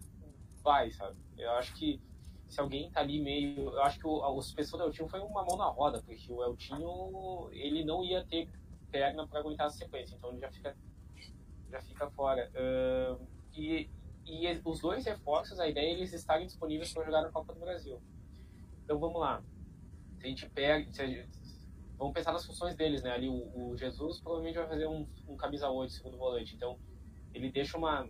vai, 0.62 0.90
sabe? 0.90 1.16
Eu 1.38 1.52
acho 1.52 1.74
que 1.74 2.00
se 2.54 2.60
alguém 2.60 2.90
tá 2.90 3.00
ali 3.00 3.20
meio. 3.20 3.70
Eu 3.70 3.82
acho 3.82 3.98
que 3.98 4.06
o, 4.06 4.12
o 4.12 4.40
suspensão 4.42 4.78
do 4.78 4.86
Eltinho 4.86 5.08
foi 5.08 5.20
uma 5.20 5.44
mão 5.44 5.56
na 5.56 5.66
roda, 5.66 6.00
porque 6.00 6.32
o 6.32 6.42
Eltinho 6.44 7.50
ele 7.52 7.84
não 7.84 8.04
ia 8.04 8.24
ter 8.24 8.48
perna 8.90 9.26
para 9.26 9.40
aguentar 9.40 9.66
a 9.66 9.70
sequência, 9.70 10.14
então 10.14 10.30
ele 10.30 10.38
já 10.38 10.50
fica, 10.52 10.76
já 11.70 11.82
fica 11.82 12.10
fora. 12.12 12.50
Uh, 12.54 13.26
e, 13.52 13.90
e 14.24 14.46
os 14.64 14.80
dois 14.80 15.04
reforços, 15.04 15.58
a 15.58 15.68
ideia 15.68 15.88
é 15.88 15.92
eles 15.92 16.12
estarem 16.12 16.46
disponíveis 16.46 16.92
para 16.92 17.04
jogar 17.04 17.22
na 17.22 17.30
Copa 17.30 17.52
do 17.52 17.60
Brasil. 17.60 18.00
Então 18.84 18.98
vamos 18.98 19.20
lá. 19.20 19.42
Se 20.18 20.26
a 20.26 20.28
gente 20.28 20.48
pega. 20.50 20.92
Se 20.92 21.28
vamos 21.98 22.14
pensar 22.14 22.32
nas 22.32 22.46
funções 22.46 22.76
deles, 22.76 23.02
né? 23.02 23.10
Ali 23.10 23.28
o, 23.28 23.70
o 23.70 23.76
Jesus 23.76 24.20
provavelmente 24.20 24.56
vai 24.56 24.68
fazer 24.68 24.86
um, 24.86 25.06
um 25.26 25.36
camisa 25.36 25.68
8, 25.68 25.92
segundo 25.92 26.16
volante. 26.16 26.54
Então 26.54 26.78
ele 27.32 27.50
deixa 27.50 27.76
uma, 27.76 28.08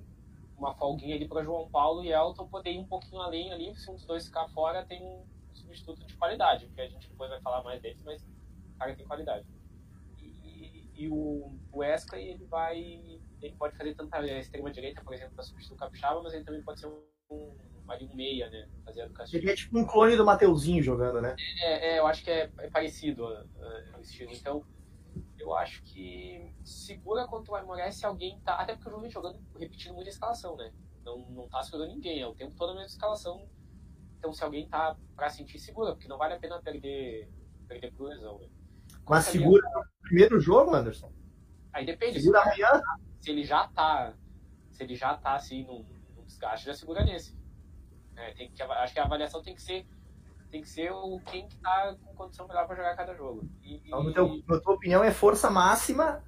uma 0.56 0.74
folguinha 0.74 1.16
ali 1.16 1.26
para 1.26 1.42
João 1.42 1.68
Paulo 1.68 2.04
e 2.04 2.12
Elton 2.12 2.46
poder 2.48 2.72
ir 2.72 2.78
um 2.78 2.86
pouquinho 2.86 3.20
além 3.20 3.52
ali. 3.52 3.74
Se 3.76 3.90
um 3.90 3.94
dos 3.94 4.06
dois 4.06 4.26
ficar 4.26 4.48
fora, 4.48 4.84
tem 4.84 5.02
um 5.02 5.24
substituto 5.52 6.04
de 6.06 6.16
qualidade, 6.16 6.66
porque 6.66 6.80
a 6.80 6.88
gente 6.88 7.08
depois 7.08 7.30
vai 7.30 7.40
falar 7.40 7.62
mais 7.62 7.80
deles, 7.80 8.00
mas 8.04 8.22
o 8.22 8.78
cara 8.78 8.94
tem 8.94 9.06
qualidade. 9.06 9.46
E, 10.20 10.88
e 10.94 11.08
o, 11.08 11.56
o 11.72 11.78
Wesley, 11.78 12.28
ele 12.28 12.44
vai. 12.46 12.78
Ele 13.42 13.54
pode 13.58 13.76
fazer 13.76 13.94
tanto 13.94 14.14
a 14.14 14.24
extrema 14.38 14.70
direita, 14.70 15.02
por 15.02 15.12
exemplo, 15.12 15.34
para 15.34 15.44
substituir 15.44 15.76
o 15.76 15.78
Capixaba, 15.78 16.22
mas 16.22 16.32
ele 16.32 16.44
também 16.44 16.62
pode 16.62 16.80
ser 16.80 16.86
um, 16.86 17.54
ali 17.88 18.06
um 18.06 18.14
meia, 18.14 18.48
né? 18.48 18.68
Fazer 18.84 19.02
a 19.02 19.04
educação. 19.04 19.30
Seria 19.30 19.54
tipo 19.54 19.78
um 19.78 19.84
clone 19.84 20.16
do 20.16 20.24
Mateuzinho 20.24 20.82
jogando, 20.82 21.20
né? 21.20 21.36
É, 21.62 21.94
é 21.94 21.98
eu 21.98 22.06
acho 22.06 22.24
que 22.24 22.30
é, 22.30 22.50
é 22.58 22.70
parecido 22.70 23.26
uh, 23.26 23.98
o 23.98 24.00
estilo. 24.00 24.32
Então, 24.32 24.64
eu 25.38 25.54
acho 25.54 25.82
que 25.82 26.54
segura 26.64 27.26
contra 27.26 27.52
o 27.52 27.56
Aimoré 27.56 27.90
se 27.90 28.06
alguém 28.06 28.40
tá. 28.40 28.54
Até 28.56 28.74
porque 28.74 28.88
o 28.88 28.90
jogo 28.90 29.02
vem 29.02 29.10
jogando, 29.10 29.40
repetindo 29.58 29.94
muito 29.94 30.06
a 30.06 30.10
escalação, 30.10 30.56
né? 30.56 30.72
Não, 31.04 31.18
não 31.30 31.48
tá 31.48 31.62
segurando 31.62 31.92
ninguém, 31.92 32.20
é 32.20 32.26
o 32.26 32.34
tempo 32.34 32.54
todo 32.56 32.70
a 32.70 32.74
mesma 32.74 32.88
escalação. 32.88 33.46
Então, 34.18 34.32
se 34.32 34.42
alguém 34.42 34.66
tá 34.66 34.96
pra 35.14 35.28
sentir, 35.28 35.58
segura, 35.58 35.92
porque 35.92 36.08
não 36.08 36.16
vale 36.16 36.34
a 36.34 36.38
pena 36.38 36.60
perder, 36.62 37.30
perder 37.68 37.92
por 37.92 38.08
lesão, 38.08 38.38
né? 38.38 38.48
Mas 39.06 39.26
segura 39.26 39.62
no 39.74 39.84
primeiro 40.02 40.40
jogo, 40.40 40.74
Anderson? 40.74 41.12
Aí 41.72 41.84
depende. 41.84 42.20
Segura 42.20 42.42
se, 42.42 42.48
amanhã? 42.48 42.82
Se 43.20 43.30
ele 43.30 43.44
já 43.44 43.68
tá. 43.68 44.14
Se 44.70 44.82
ele 44.82 44.94
já 44.94 45.16
tá 45.16 45.34
assim 45.34 45.64
num, 45.64 45.84
num 46.16 46.24
desgaste, 46.24 46.66
já 46.66 46.74
segura 46.74 47.04
nesse. 47.04 47.36
É, 48.16 48.32
tem 48.32 48.50
que, 48.50 48.62
acho 48.62 48.94
que 48.94 49.00
a 49.00 49.04
avaliação 49.04 49.42
tem 49.42 49.54
que 49.54 49.62
ser 49.62 49.86
tem 50.54 50.62
que 50.62 50.68
ser 50.68 50.92
o 50.92 51.18
quem 51.26 51.48
que 51.48 51.56
tá 51.56 51.96
com 52.00 52.14
condição 52.14 52.46
melhor 52.46 52.64
para 52.64 52.76
jogar 52.76 52.94
cada 52.94 53.12
jogo. 53.12 53.42
E, 53.60 53.82
então, 53.84 54.12
teu, 54.12 54.40
na 54.46 54.60
tua 54.60 54.74
opinião, 54.74 55.02
é 55.02 55.10
força 55.10 55.50
máxima? 55.50 56.22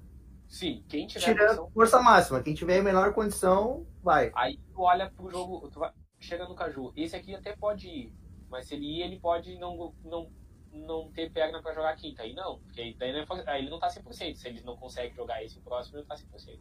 Sim, 0.49 0.83
quem 0.89 1.07
tiver 1.07 1.23
tirando 1.23 1.47
condição, 1.47 1.71
força 1.71 2.01
máxima. 2.01 2.43
Quem 2.43 2.53
tiver 2.53 2.83
menor 2.83 3.13
condição, 3.13 3.87
vai. 4.03 4.29
Aí 4.35 4.59
tu 4.73 4.81
olha 4.81 5.09
pro 5.09 5.29
jogo, 5.29 5.69
tu 5.69 5.79
vai, 5.79 5.93
chega 6.19 6.45
no 6.45 6.55
Caju. 6.55 6.91
Esse 6.97 7.15
aqui 7.15 7.33
até 7.33 7.55
pode 7.55 7.87
ir, 7.87 8.13
mas 8.49 8.67
se 8.67 8.75
ele 8.75 8.97
ir, 8.97 9.03
ele 9.03 9.17
pode 9.17 9.57
não, 9.57 9.95
não, 10.03 10.29
não 10.73 11.09
ter 11.11 11.31
perna 11.31 11.61
para 11.61 11.73
jogar 11.73 11.95
quinta. 11.95 12.23
Aí 12.23 12.33
não, 12.33 12.59
porque 12.59 12.81
aí, 12.81 12.93
daí 12.95 13.13
não 13.13 13.19
é, 13.19 13.49
aí 13.49 13.61
ele 13.61 13.69
não 13.69 13.79
tá 13.79 13.87
100%. 13.87 14.35
Se 14.35 14.47
ele 14.49 14.59
não 14.59 14.75
consegue 14.75 15.15
jogar 15.15 15.41
esse 15.41 15.57
próximo, 15.61 15.99
ele 15.99 16.05
tá 16.05 16.15
100%. 16.15 16.59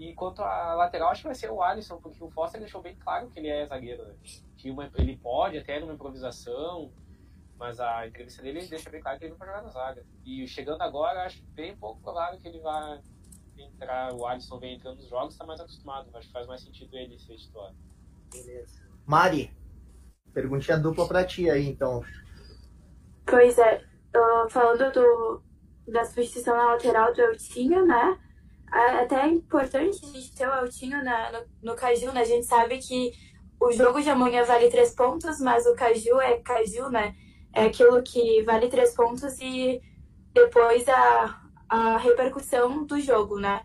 E 0.00 0.14
quanto 0.14 0.42
à 0.42 0.72
lateral, 0.72 1.10
acho 1.10 1.20
que 1.20 1.26
vai 1.28 1.34
ser 1.34 1.50
o 1.50 1.62
Alisson, 1.62 1.98
porque 2.00 2.24
o 2.24 2.30
Foster 2.30 2.58
deixou 2.58 2.80
bem 2.80 2.96
claro 2.96 3.28
que 3.28 3.38
ele 3.38 3.48
é 3.48 3.66
zagueiro. 3.66 4.02
Né? 4.02 4.14
Que 4.56 4.70
uma, 4.70 4.90
ele 4.96 5.18
pode 5.18 5.58
até 5.58 5.78
numa 5.78 5.92
improvisação, 5.92 6.90
mas 7.58 7.78
a 7.78 8.06
entrevista 8.06 8.42
dele 8.42 8.66
deixa 8.66 8.88
bem 8.88 9.02
claro 9.02 9.18
que 9.18 9.26
ele 9.26 9.34
vai 9.34 9.46
jogar 9.46 9.60
na 9.60 9.68
zaga. 9.68 10.02
E 10.24 10.48
chegando 10.48 10.80
agora, 10.80 11.26
acho 11.26 11.44
bem 11.48 11.76
pouco 11.76 12.00
provável 12.00 12.40
que 12.40 12.48
ele 12.48 12.60
vai 12.60 12.98
entrar. 13.58 14.14
O 14.14 14.26
Alisson 14.26 14.58
vem 14.58 14.76
entrando 14.76 14.96
nos 14.96 15.06
jogos, 15.06 15.34
está 15.34 15.44
mais 15.44 15.60
acostumado. 15.60 16.08
Acho 16.14 16.28
que 16.28 16.32
faz 16.32 16.46
mais 16.46 16.62
sentido 16.62 16.96
ele 16.96 17.18
ser 17.18 17.36
titular. 17.36 17.74
Beleza. 18.32 18.80
Mari, 19.04 19.54
perguntinha 20.32 20.78
dupla 20.78 21.06
para 21.06 21.26
ti 21.26 21.50
aí, 21.50 21.68
então. 21.68 22.02
Pois 23.26 23.58
é, 23.58 23.84
uh, 24.16 24.48
falando 24.48 24.90
do, 24.94 25.42
da 25.88 26.06
substituição 26.06 26.56
na 26.56 26.72
lateral 26.72 27.12
do 27.12 27.20
Eltinho, 27.20 27.84
né? 27.84 28.18
Até 28.72 29.22
é 29.22 29.28
importante 29.28 30.00
a 30.04 30.08
gente 30.08 30.34
ter 30.34 30.46
o 30.46 30.52
Altinho 30.52 31.02
na, 31.02 31.32
no, 31.32 31.70
no 31.70 31.76
Caju, 31.76 32.12
né? 32.12 32.20
A 32.20 32.24
gente 32.24 32.46
sabe 32.46 32.78
que 32.78 33.12
o 33.60 33.72
jogo 33.72 34.00
de 34.00 34.08
amanhã 34.08 34.44
vale 34.44 34.70
três 34.70 34.94
pontos, 34.94 35.40
mas 35.40 35.66
o 35.66 35.74
Caju 35.74 36.20
é 36.20 36.38
Caju, 36.38 36.88
né? 36.88 37.14
É 37.52 37.64
aquilo 37.64 38.00
que 38.02 38.42
vale 38.42 38.68
três 38.68 38.94
pontos 38.94 39.38
e 39.40 39.80
depois 40.32 40.88
a, 40.88 41.40
a 41.68 41.96
repercussão 41.98 42.84
do 42.84 43.00
jogo, 43.00 43.38
né? 43.40 43.60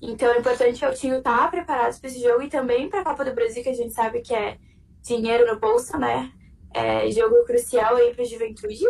Então 0.00 0.32
é 0.32 0.38
importante 0.38 0.84
o 0.84 0.88
Altinho 0.88 1.18
estar 1.18 1.38
tá 1.38 1.48
preparado 1.48 1.98
para 1.98 2.08
esse 2.08 2.22
jogo 2.22 2.42
e 2.42 2.48
também 2.48 2.88
para 2.88 3.00
a 3.00 3.04
Copa 3.04 3.24
do 3.24 3.34
Brasil, 3.34 3.62
que 3.62 3.68
a 3.68 3.74
gente 3.74 3.92
sabe 3.92 4.20
que 4.20 4.34
é 4.34 4.58
dinheiro 5.02 5.52
no 5.52 5.58
bolso, 5.58 5.98
né? 5.98 6.30
É 6.72 7.10
jogo 7.10 7.44
crucial 7.44 7.96
aí 7.96 8.14
para 8.14 8.22
a 8.22 8.26
juventude. 8.26 8.84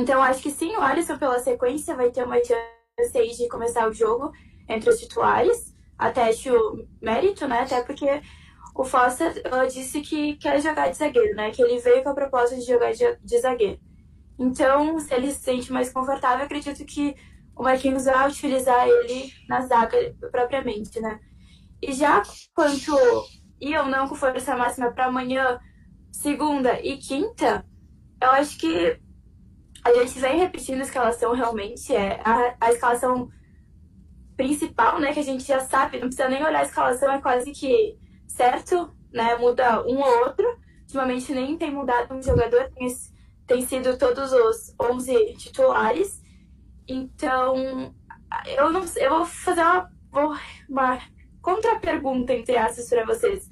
Então 0.00 0.20
acho 0.22 0.42
que 0.42 0.50
sim, 0.50 0.74
o 0.76 0.80
Alisson 0.80 1.18
pela 1.18 1.38
sequência 1.38 1.94
vai 1.94 2.10
ter 2.10 2.24
uma 2.24 2.42
chance 2.42 2.77
seis 3.06 3.36
de 3.36 3.48
começar 3.48 3.88
o 3.88 3.92
jogo 3.92 4.32
entre 4.68 4.90
os 4.90 4.98
titulares. 4.98 5.74
Até 5.96 6.28
acho 6.28 6.86
mérito, 7.00 7.46
né? 7.48 7.60
Até 7.60 7.82
porque 7.82 8.22
o 8.74 8.84
Foster 8.84 9.42
disse 9.72 10.00
que 10.00 10.36
quer 10.36 10.60
jogar 10.60 10.88
de 10.88 10.96
zagueiro, 10.96 11.34
né? 11.34 11.50
Que 11.50 11.62
ele 11.62 11.80
veio 11.80 12.02
com 12.02 12.10
a 12.10 12.14
proposta 12.14 12.54
de 12.54 12.62
jogar 12.62 12.92
de, 12.92 13.38
zagueiro. 13.38 13.80
Então, 14.38 14.98
se 15.00 15.12
ele 15.12 15.32
se 15.32 15.40
sente 15.40 15.72
mais 15.72 15.92
confortável, 15.92 16.44
acredito 16.44 16.84
que 16.84 17.16
o 17.56 17.64
Marquinhos 17.64 18.04
vai 18.04 18.28
utilizar 18.28 18.86
ele 18.86 19.32
na 19.48 19.62
zaga 19.62 20.14
propriamente, 20.30 21.00
né? 21.00 21.18
E 21.82 21.92
já 21.92 22.22
quanto 22.54 22.94
ou 22.94 23.86
não 23.86 24.06
com 24.08 24.14
força 24.14 24.56
máxima 24.56 24.92
para 24.92 25.06
amanhã, 25.06 25.58
segunda 26.12 26.80
e 26.80 26.98
quinta, 26.98 27.64
eu 28.22 28.30
acho 28.30 28.56
que 28.58 29.00
a 29.84 29.92
gente 29.92 30.18
vem 30.18 30.38
repetindo 30.38 30.80
a 30.80 30.84
escalação 30.84 31.32
realmente, 31.32 31.94
é 31.94 32.20
a, 32.24 32.54
a 32.60 32.70
escalação 32.70 33.30
principal, 34.36 35.00
né, 35.00 35.12
que 35.12 35.20
a 35.20 35.24
gente 35.24 35.44
já 35.44 35.60
sabe, 35.60 35.98
não 35.98 36.06
precisa 36.06 36.28
nem 36.28 36.44
olhar 36.44 36.60
a 36.60 36.64
escalação, 36.64 37.12
é 37.12 37.20
quase 37.20 37.50
que 37.50 37.98
certo, 38.26 38.92
né, 39.12 39.36
muda 39.36 39.82
um 39.86 39.98
ou 39.98 40.24
outro. 40.24 40.46
Ultimamente 40.82 41.32
nem 41.32 41.58
tem 41.58 41.70
mudado 41.70 42.14
um 42.14 42.22
jogador, 42.22 42.70
tem, 42.74 42.88
tem 43.46 43.66
sido 43.66 43.98
todos 43.98 44.32
os 44.32 44.74
11 44.80 45.34
titulares. 45.34 46.22
Então, 46.86 47.94
eu 48.46 48.70
não 48.70 48.84
eu 48.96 49.10
vou 49.10 49.26
fazer 49.26 49.60
uma, 49.60 50.40
uma 50.68 50.98
contra-pergunta, 51.42 52.32
entre 52.32 52.56
aspas, 52.56 52.88
para 52.88 53.04
vocês. 53.04 53.50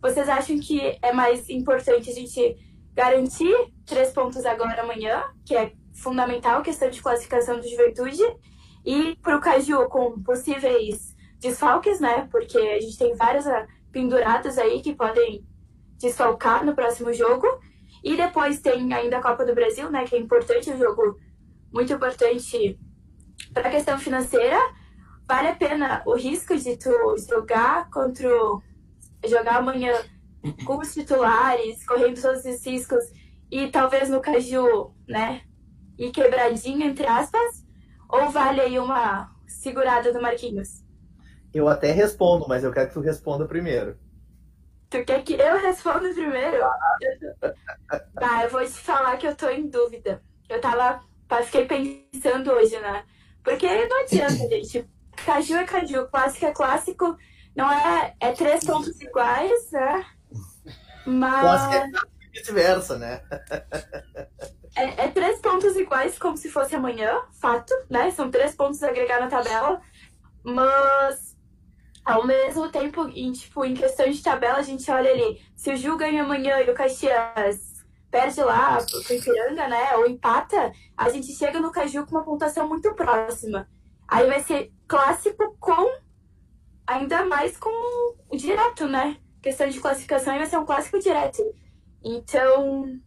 Vocês 0.00 0.28
acham 0.28 0.58
que 0.58 0.98
é 1.00 1.12
mais 1.12 1.48
importante 1.48 2.10
a 2.10 2.14
gente 2.14 2.56
garantir 2.94 3.54
três 3.86 4.10
pontos 4.10 4.44
agora 4.44 4.82
amanhã, 4.82 5.22
que 5.44 5.56
é 5.56 5.72
fundamental, 5.94 6.62
questão 6.62 6.90
de 6.90 7.02
classificação 7.02 7.58
do 7.60 7.68
Juventude, 7.68 8.22
e 8.84 9.16
para 9.16 9.36
o 9.36 9.40
Caju 9.40 9.88
com 9.88 10.20
possíveis 10.22 11.14
desfalques, 11.38 12.00
né? 12.00 12.28
Porque 12.30 12.58
a 12.58 12.80
gente 12.80 12.98
tem 12.98 13.14
várias 13.14 13.46
ah, 13.46 13.66
penduradas 13.90 14.58
aí 14.58 14.80
que 14.80 14.94
podem 14.94 15.46
desfalcar 15.98 16.64
no 16.64 16.74
próximo 16.74 17.12
jogo. 17.12 17.46
E 18.02 18.16
depois 18.16 18.60
tem 18.60 18.92
ainda 18.92 19.18
a 19.18 19.22
Copa 19.22 19.44
do 19.44 19.54
Brasil, 19.54 19.90
né? 19.90 20.04
Que 20.04 20.16
é 20.16 20.18
importante, 20.18 20.70
um 20.70 20.78
jogo 20.78 21.16
muito 21.72 21.92
importante 21.92 22.78
para 23.52 23.68
a 23.68 23.70
questão 23.70 23.98
financeira. 23.98 24.58
Vale 25.26 25.48
a 25.48 25.54
pena 25.54 26.02
o 26.04 26.14
risco 26.14 26.56
de 26.56 26.76
tu 26.76 26.90
jogar 27.28 27.88
contra 27.90 28.28
jogar 29.24 29.58
amanhã 29.58 29.92
com 30.64 30.78
os 30.78 30.92
titulares, 30.92 31.84
correndo 31.86 32.20
todos 32.20 32.44
os 32.44 32.66
riscos, 32.66 33.04
e 33.50 33.68
talvez 33.68 34.08
no 34.08 34.20
Caju, 34.20 34.94
né, 35.06 35.42
e 35.98 36.10
quebradinho, 36.10 36.82
entre 36.82 37.06
aspas, 37.06 37.64
ou 38.08 38.30
vale 38.30 38.60
aí 38.60 38.78
uma 38.78 39.30
segurada 39.46 40.12
do 40.12 40.20
Marquinhos? 40.20 40.82
Eu 41.52 41.68
até 41.68 41.92
respondo, 41.92 42.46
mas 42.48 42.64
eu 42.64 42.72
quero 42.72 42.88
que 42.88 42.94
tu 42.94 43.00
responda 43.00 43.46
primeiro. 43.46 43.98
Tu 44.88 45.04
quer 45.04 45.22
que 45.22 45.34
eu 45.34 45.58
responda 45.58 46.12
primeiro? 46.12 46.58
tá, 48.14 48.44
eu 48.44 48.50
vou 48.50 48.64
te 48.64 48.70
falar 48.70 49.16
que 49.16 49.26
eu 49.26 49.34
tô 49.34 49.48
em 49.48 49.68
dúvida. 49.68 50.22
eu 50.48 50.60
tava. 50.60 51.00
Fiquei 51.44 51.64
pensando 51.64 52.52
hoje, 52.52 52.78
né? 52.78 53.04
Porque 53.42 53.66
não 53.86 54.02
adianta, 54.02 54.34
gente. 54.48 54.86
Caju 55.24 55.56
é 55.56 55.64
caju, 55.64 56.06
clássico 56.08 56.46
é 56.46 56.52
clássico. 56.52 57.16
Não 57.56 57.70
é. 57.72 58.14
É 58.20 58.32
três 58.32 58.64
pontos 58.64 59.00
iguais, 59.00 59.70
né? 59.70 60.04
Mas. 61.06 61.74
É 61.74 61.88
vice-versa, 62.32 62.98
né? 62.98 63.20
é, 64.74 65.04
é, 65.04 65.08
três 65.08 65.38
pontos 65.40 65.76
iguais 65.76 66.18
como 66.18 66.36
se 66.36 66.50
fosse 66.50 66.74
amanhã, 66.74 67.20
fato, 67.40 67.74
né? 67.90 68.10
São 68.10 68.30
três 68.30 68.54
pontos 68.54 68.82
agregados 68.82 69.24
na 69.24 69.30
tabela. 69.30 69.80
Mas 70.42 71.36
ao 72.04 72.26
mesmo 72.26 72.68
tempo, 72.68 73.08
em, 73.14 73.32
tipo, 73.32 73.64
em 73.64 73.74
questão 73.74 74.10
de 74.10 74.22
tabela, 74.22 74.58
a 74.58 74.62
gente 74.62 74.90
olha 74.90 75.10
ali, 75.10 75.40
se 75.54 75.72
o 75.72 75.76
Ju 75.76 75.96
ganha 75.96 76.22
amanhã 76.22 76.60
e 76.60 76.70
o 76.70 76.74
Caxias 76.74 77.72
perde 78.10 78.42
lá 78.42 78.78
pro 78.78 79.16
Ipiranga, 79.16 79.68
né, 79.68 79.96
ou 79.96 80.06
empata, 80.06 80.72
a 80.96 81.08
gente 81.08 81.32
chega 81.32 81.58
no 81.58 81.72
Caju 81.72 82.04
com 82.04 82.16
uma 82.16 82.24
pontuação 82.24 82.68
muito 82.68 82.94
próxima. 82.94 83.66
Aí 84.06 84.26
vai 84.26 84.42
ser 84.42 84.70
clássico 84.86 85.56
com, 85.58 85.98
ainda 86.86 87.24
mais 87.24 87.56
com 87.56 87.70
o 88.28 88.36
direto, 88.36 88.86
né? 88.86 89.16
Questão 89.42 89.68
de 89.68 89.80
classificação 89.80 90.38
vai 90.38 90.46
ser 90.46 90.58
um 90.58 90.64
clássico 90.64 91.00
direto. 91.00 91.42
Então, 92.04 92.98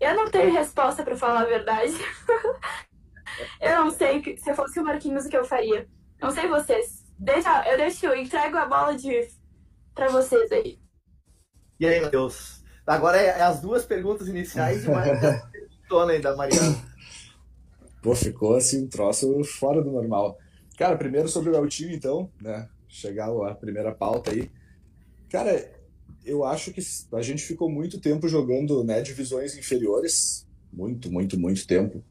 eu 0.00 0.14
não 0.14 0.30
tenho 0.30 0.52
resposta 0.52 1.02
para 1.02 1.16
falar 1.16 1.42
a 1.42 1.44
verdade. 1.44 1.92
eu 3.60 3.84
não 3.84 3.90
sei 3.90 4.22
se 4.38 4.50
eu 4.50 4.54
fosse 4.54 4.80
o 4.80 4.84
Marquinhos 4.84 5.26
o 5.26 5.28
que 5.28 5.36
eu 5.36 5.44
faria. 5.44 5.86
Não 6.20 6.30
sei 6.30 6.48
vocês. 6.48 7.04
Deixa, 7.18 7.68
eu 7.70 7.76
deixo, 7.76 8.06
eu 8.06 8.16
entrego 8.16 8.56
a 8.56 8.66
bola 8.66 8.96
de 8.96 9.28
para 9.94 10.08
vocês 10.08 10.50
aí. 10.52 10.78
E 11.78 11.86
aí, 11.86 12.00
Matheus? 12.00 12.62
Agora 12.86 13.20
é, 13.20 13.26
é, 13.26 13.42
as 13.42 13.60
duas 13.60 13.84
perguntas 13.84 14.28
iniciais 14.28 14.84
e 14.84 14.90
mais 14.90 15.18
tona 15.88 16.12
aí 16.12 16.20
da 16.20 16.36
Mariana. 16.36 16.76
Pô, 18.02 18.14
ficou 18.14 18.54
assim 18.56 18.84
um 18.84 18.88
troço 18.88 19.42
fora 19.44 19.82
do 19.82 19.90
normal. 19.90 20.38
Cara, 20.78 20.96
primeiro 20.96 21.28
sobre 21.28 21.50
o 21.50 21.66
time, 21.66 21.96
então, 21.96 22.30
né? 22.40 22.68
Chegar 22.86 23.28
a 23.28 23.54
primeira 23.54 23.92
pauta 23.92 24.30
aí. 24.30 24.50
Cara, 25.28 25.72
eu 26.24 26.44
acho 26.44 26.72
que 26.72 26.80
a 27.12 27.22
gente 27.22 27.42
ficou 27.42 27.70
muito 27.70 28.00
tempo 28.00 28.28
jogando 28.28 28.82
né, 28.84 29.00
divisões 29.00 29.56
inferiores. 29.56 30.46
Muito, 30.72 31.10
muito, 31.10 31.38
muito 31.38 31.66
tempo. 31.66 32.04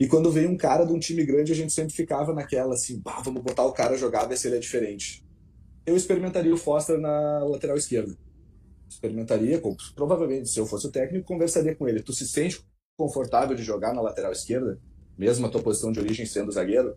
E 0.00 0.08
quando 0.08 0.32
veio 0.32 0.50
um 0.50 0.56
cara 0.56 0.84
de 0.84 0.92
um 0.92 0.98
time 0.98 1.24
grande, 1.24 1.52
a 1.52 1.54
gente 1.54 1.72
sempre 1.72 1.92
ficava 1.92 2.32
naquela 2.32 2.74
assim, 2.74 2.98
bah, 2.98 3.20
vamos 3.24 3.42
botar 3.42 3.64
o 3.64 3.72
cara 3.72 3.96
jogar, 3.96 4.26
ver 4.26 4.36
se 4.36 4.48
ele 4.48 4.56
é 4.56 4.58
diferente. 4.58 5.24
Eu 5.86 5.96
experimentaria 5.96 6.52
o 6.52 6.56
Foster 6.56 6.98
na 6.98 7.44
lateral 7.44 7.76
esquerda. 7.76 8.16
Experimentaria, 8.88 9.60
provavelmente, 9.94 10.48
se 10.48 10.58
eu 10.58 10.66
fosse 10.66 10.86
o 10.86 10.90
técnico, 10.90 11.26
conversaria 11.26 11.74
com 11.74 11.88
ele. 11.88 12.02
Tu 12.02 12.12
se 12.12 12.26
sente 12.26 12.64
confortável 12.96 13.56
de 13.56 13.62
jogar 13.62 13.94
na 13.94 14.02
lateral 14.02 14.32
esquerda, 14.32 14.78
mesmo 15.16 15.46
a 15.46 15.50
tua 15.50 15.62
posição 15.62 15.92
de 15.92 16.00
origem 16.00 16.26
sendo 16.26 16.52
zagueiro? 16.52 16.96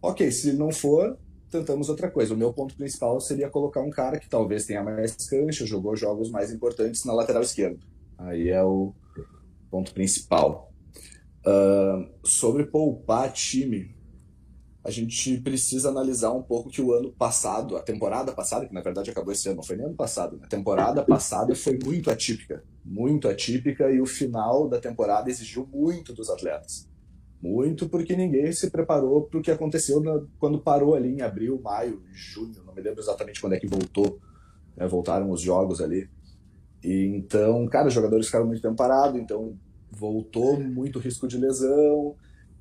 Ok, 0.00 0.30
se 0.30 0.52
não 0.52 0.72
for, 0.72 1.18
tentamos 1.52 1.88
outra 1.88 2.10
coisa. 2.10 2.34
O 2.34 2.36
meu 2.36 2.52
ponto 2.52 2.74
principal 2.74 3.20
seria 3.20 3.50
colocar 3.50 3.82
um 3.82 3.90
cara 3.90 4.18
que 4.18 4.28
talvez 4.28 4.64
tenha 4.64 4.82
mais 4.82 5.14
cancha, 5.28 5.66
jogou 5.66 5.94
jogos 5.94 6.30
mais 6.30 6.50
importantes 6.50 7.04
na 7.04 7.12
lateral 7.12 7.42
esquerda. 7.42 7.78
Aí 8.18 8.48
é 8.48 8.62
o 8.64 8.94
ponto 9.70 9.92
principal. 9.92 10.72
Uh, 11.46 12.08
sobre 12.24 12.64
poupar 12.64 13.32
time, 13.32 13.94
a 14.84 14.90
gente 14.90 15.38
precisa 15.40 15.90
analisar 15.90 16.32
um 16.32 16.42
pouco 16.42 16.70
que 16.70 16.80
o 16.80 16.92
ano 16.92 17.12
passado, 17.12 17.76
a 17.76 17.82
temporada 17.82 18.32
passada, 18.32 18.66
que 18.66 18.74
na 18.74 18.80
verdade 18.80 19.10
acabou 19.10 19.32
esse 19.32 19.48
ano, 19.48 19.56
não 19.56 19.62
foi 19.62 19.76
nem 19.76 19.86
ano 19.86 19.94
passado, 19.94 20.36
né? 20.36 20.44
a 20.44 20.48
temporada 20.48 21.04
passada 21.04 21.54
foi 21.54 21.78
muito 21.82 22.10
atípica, 22.10 22.64
muito 22.84 23.28
atípica 23.28 23.90
e 23.90 24.00
o 24.00 24.06
final 24.06 24.68
da 24.68 24.80
temporada 24.80 25.30
exigiu 25.30 25.68
muito 25.72 26.12
dos 26.12 26.28
atletas. 26.28 26.88
Muito 27.42 27.88
porque 27.88 28.14
ninguém 28.14 28.52
se 28.52 28.70
preparou 28.70 29.22
para 29.22 29.40
o 29.40 29.42
que 29.42 29.50
aconteceu 29.50 30.00
na, 30.00 30.22
quando 30.38 30.60
parou 30.60 30.94
ali 30.94 31.08
em 31.08 31.22
abril, 31.22 31.60
maio, 31.60 32.00
junho, 32.12 32.62
não 32.64 32.72
me 32.72 32.80
lembro 32.80 33.00
exatamente 33.00 33.40
quando 33.40 33.54
é 33.54 33.58
que 33.58 33.66
voltou, 33.66 34.20
né? 34.76 34.86
voltaram 34.86 35.28
os 35.28 35.40
jogos 35.40 35.80
ali. 35.80 36.08
E 36.84 37.04
então, 37.16 37.66
cara, 37.66 37.88
os 37.88 37.94
jogadores 37.94 38.26
ficaram 38.26 38.46
muito 38.46 38.62
tempo 38.62 38.76
parados, 38.76 39.20
então 39.20 39.58
voltou 39.90 40.60
muito 40.60 41.00
risco 41.00 41.26
de 41.26 41.36
lesão. 41.36 42.14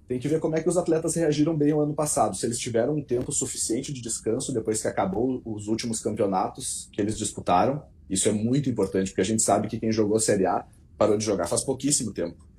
Tem 0.08 0.20
que 0.20 0.28
ver 0.28 0.40
como 0.40 0.56
é 0.56 0.62
que 0.62 0.68
os 0.68 0.78
atletas 0.78 1.14
reagiram 1.14 1.56
bem 1.56 1.72
o 1.74 1.80
ano 1.80 1.94
passado, 1.94 2.36
se 2.36 2.46
eles 2.46 2.58
tiveram 2.58 2.96
um 2.96 3.04
tempo 3.04 3.32
suficiente 3.32 3.94
de 3.94 4.02
descanso 4.02 4.52
depois 4.52 4.82
que 4.82 4.88
acabou 4.88 5.44
os 5.46 5.68
últimos 5.68 6.00
campeonatos 6.00 6.90
que 6.92 7.00
eles 7.00 7.20
disputaram. 7.20 7.84
Isso 8.10 8.28
é 8.28 8.32
muito 8.32 8.68
importante, 8.68 9.12
porque 9.12 9.22
a 9.22 9.26
gente 9.26 9.44
sabe 9.44 9.68
que 9.68 9.80
quem 9.80 9.92
jogou 9.92 10.20
Série 10.20 10.48
A 10.48 10.66
parou 10.98 11.18
de 11.18 11.24
jogar 11.24 11.48
faz 11.48 11.64
pouquíssimo 11.64 12.12
tempo. 12.12 12.51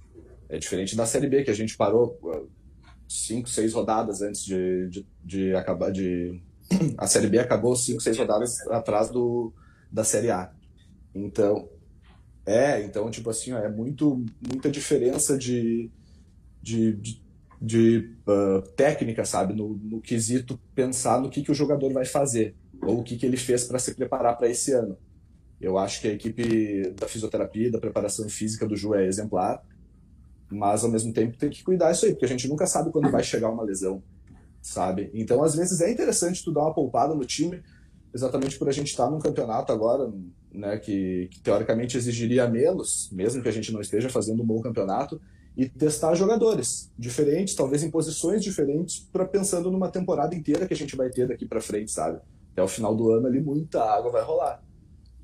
É 0.53 0.59
diferente 0.59 0.95
da 0.95 1.07
Série 1.07 1.31
B, 1.31 1.45
que 1.45 1.51
a 1.51 1.55
gente 1.55 1.79
parou 1.79 2.19
uh, 2.23 2.47
cinco, 3.09 3.49
seis 3.49 3.73
rodadas 3.73 4.21
antes 4.21 4.45
de, 4.45 4.87
de, 4.91 5.07
de 5.25 5.55
acabar 5.55 5.91
de. 5.91 6.43
A 6.99 7.07
Série 7.07 7.27
B 7.27 7.39
acabou 7.39 7.75
cinco, 7.75 8.03
seis 8.03 8.19
rodadas 8.19 8.61
atrás 8.69 9.09
do, 9.09 9.51
da 9.91 10.05
Série 10.05 10.31
A. 10.31 10.53
Então, 11.15 11.71
é, 12.45 12.83
então, 12.83 13.11
tipo 13.11 13.31
assim, 13.31 13.55
ó, 13.55 13.59
é 13.61 13.71
muito, 13.71 14.23
muita 14.47 14.71
diferença 14.71 15.39
de, 15.39 15.91
de, 16.61 16.93
de, 16.97 17.23
de 17.59 18.15
uh, 18.29 18.61
técnica, 18.77 19.25
sabe? 19.25 19.55
No, 19.55 19.81
no, 19.83 20.03
quesito 20.03 20.61
pensar 20.75 21.19
no 21.19 21.31
que, 21.31 21.41
que 21.41 21.51
o 21.51 21.55
jogador 21.55 21.91
vai 21.95 22.05
fazer, 22.05 22.55
ou 22.83 23.01
o 23.01 23.03
que, 23.03 23.17
que 23.17 23.25
ele 23.25 23.39
fez 23.39 23.65
para 23.65 23.79
se 23.79 23.95
preparar 23.95 24.37
para 24.37 24.51
esse 24.51 24.71
ano. 24.73 24.99
Eu 25.59 25.79
acho 25.79 26.03
que 26.03 26.09
a 26.09 26.13
equipe 26.13 26.91
da 26.91 27.09
fisioterapia, 27.09 27.71
da 27.71 27.81
preparação 27.81 28.29
física 28.29 28.67
do 28.67 28.77
Ju 28.77 28.95
é 28.95 29.07
exemplar, 29.07 29.63
mas 30.53 30.85
ao 30.85 30.91
mesmo 30.91 31.13
tempo 31.13 31.37
tem 31.37 31.51
que 31.51 31.65
cuidar 31.65 31.91
isso 31.91 32.05
aí, 32.05 32.13
porque 32.13 32.25
a 32.25 32.29
gente 32.29 32.49
nunca 32.49 32.67
sabe 32.67 32.91
quando 32.91 33.11
vai 33.11 33.23
chegar 33.23 33.51
uma 33.51 33.63
lesão, 33.63 34.03
sabe? 34.61 35.11
Então, 35.15 35.43
às 35.43 35.55
vezes 35.55 35.81
é 35.81 35.91
interessante 35.91 36.45
tu 36.45 36.53
dar 36.53 36.63
uma 36.63 36.75
poupada 36.75 37.15
no 37.15 37.25
time, 37.25 37.63
exatamente 38.15 38.59
por 38.59 38.69
a 38.69 38.73
gente 38.73 38.89
estar 38.89 39.11
num 39.11 39.19
campeonato 39.19 39.73
agora, 39.73 40.13
né, 40.53 40.77
que, 40.79 41.29
que, 41.31 41.41
teoricamente 41.41 41.97
exigiria 41.97 42.49
menos, 42.49 43.09
mesmo 43.11 43.43
que 43.43 43.49
a 43.49 43.53
gente 43.53 43.73
não 43.73 43.81
esteja 43.81 44.11
fazendo 44.11 44.43
um 44.43 44.47
bom 44.47 44.61
campeonato, 44.61 45.21
e 45.57 45.69
testar 45.69 46.15
jogadores 46.15 46.91
diferentes, 46.99 47.55
talvez 47.55 47.83
em 47.83 47.91
posições 47.91 48.43
diferentes, 48.43 49.01
para 49.13 49.25
pensando 49.25 49.71
numa 49.71 49.91
temporada 49.91 50.35
inteira 50.35 50.67
que 50.67 50.75
a 50.75 50.77
gente 50.77 50.97
vai 50.97 51.11
ter 51.11 51.29
daqui 51.29 51.47
para 51.47 51.61
frente, 51.61 51.91
sabe? 51.91 52.21
Até 52.53 52.63
o 52.63 52.69
final 52.69 52.95
do 52.95 53.11
ano 53.11 53.27
ali 53.27 53.41
muita 53.41 53.83
água 53.83 54.11
vai 54.11 54.23
rolar. 54.23 54.63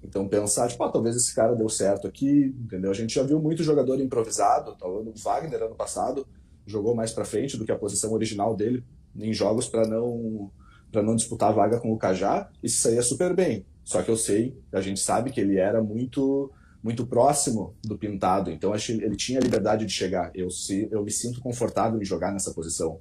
Então 0.02 0.28
pensar, 0.28 0.68
tipo, 0.68 0.82
ah, 0.84 0.90
talvez 0.90 1.16
esse 1.16 1.34
cara 1.34 1.54
deu 1.54 1.68
certo 1.68 2.06
aqui, 2.06 2.54
entendeu? 2.58 2.90
A 2.90 2.94
gente 2.94 3.14
já 3.14 3.22
viu 3.22 3.40
muito 3.40 3.62
jogador 3.62 4.00
improvisado, 4.00 4.76
o 4.82 5.12
Wagner 5.16 5.62
ano 5.62 5.74
passado 5.74 6.26
jogou 6.66 6.94
mais 6.94 7.12
para 7.12 7.24
frente 7.24 7.56
do 7.56 7.64
que 7.64 7.72
a 7.72 7.78
posição 7.78 8.12
original 8.12 8.54
dele 8.54 8.84
em 9.16 9.32
jogos 9.32 9.68
para 9.68 9.86
não 9.86 10.50
para 10.90 11.02
não 11.02 11.16
disputar 11.16 11.50
a 11.50 11.52
vaga 11.52 11.80
com 11.80 11.92
o 11.92 11.98
Cajá 11.98 12.48
e 12.62 12.68
se 12.68 12.78
saía 12.78 13.02
super 13.02 13.34
bem. 13.34 13.66
Só 13.84 14.02
que 14.02 14.10
eu 14.10 14.16
sei, 14.16 14.56
a 14.72 14.80
gente 14.80 15.00
sabe 15.00 15.30
que 15.30 15.40
ele 15.40 15.58
era 15.58 15.82
muito 15.82 16.50
muito 16.82 17.06
próximo 17.06 17.74
do 17.82 17.98
pintado, 17.98 18.50
então 18.50 18.72
ele 18.74 19.16
tinha 19.16 19.40
a 19.40 19.42
liberdade 19.42 19.84
de 19.84 19.92
chegar. 19.92 20.30
Eu, 20.34 20.50
se, 20.50 20.88
eu 20.90 21.02
me 21.02 21.10
sinto 21.10 21.40
confortável 21.40 22.00
em 22.00 22.04
jogar 22.04 22.32
nessa 22.32 22.54
posição. 22.54 23.00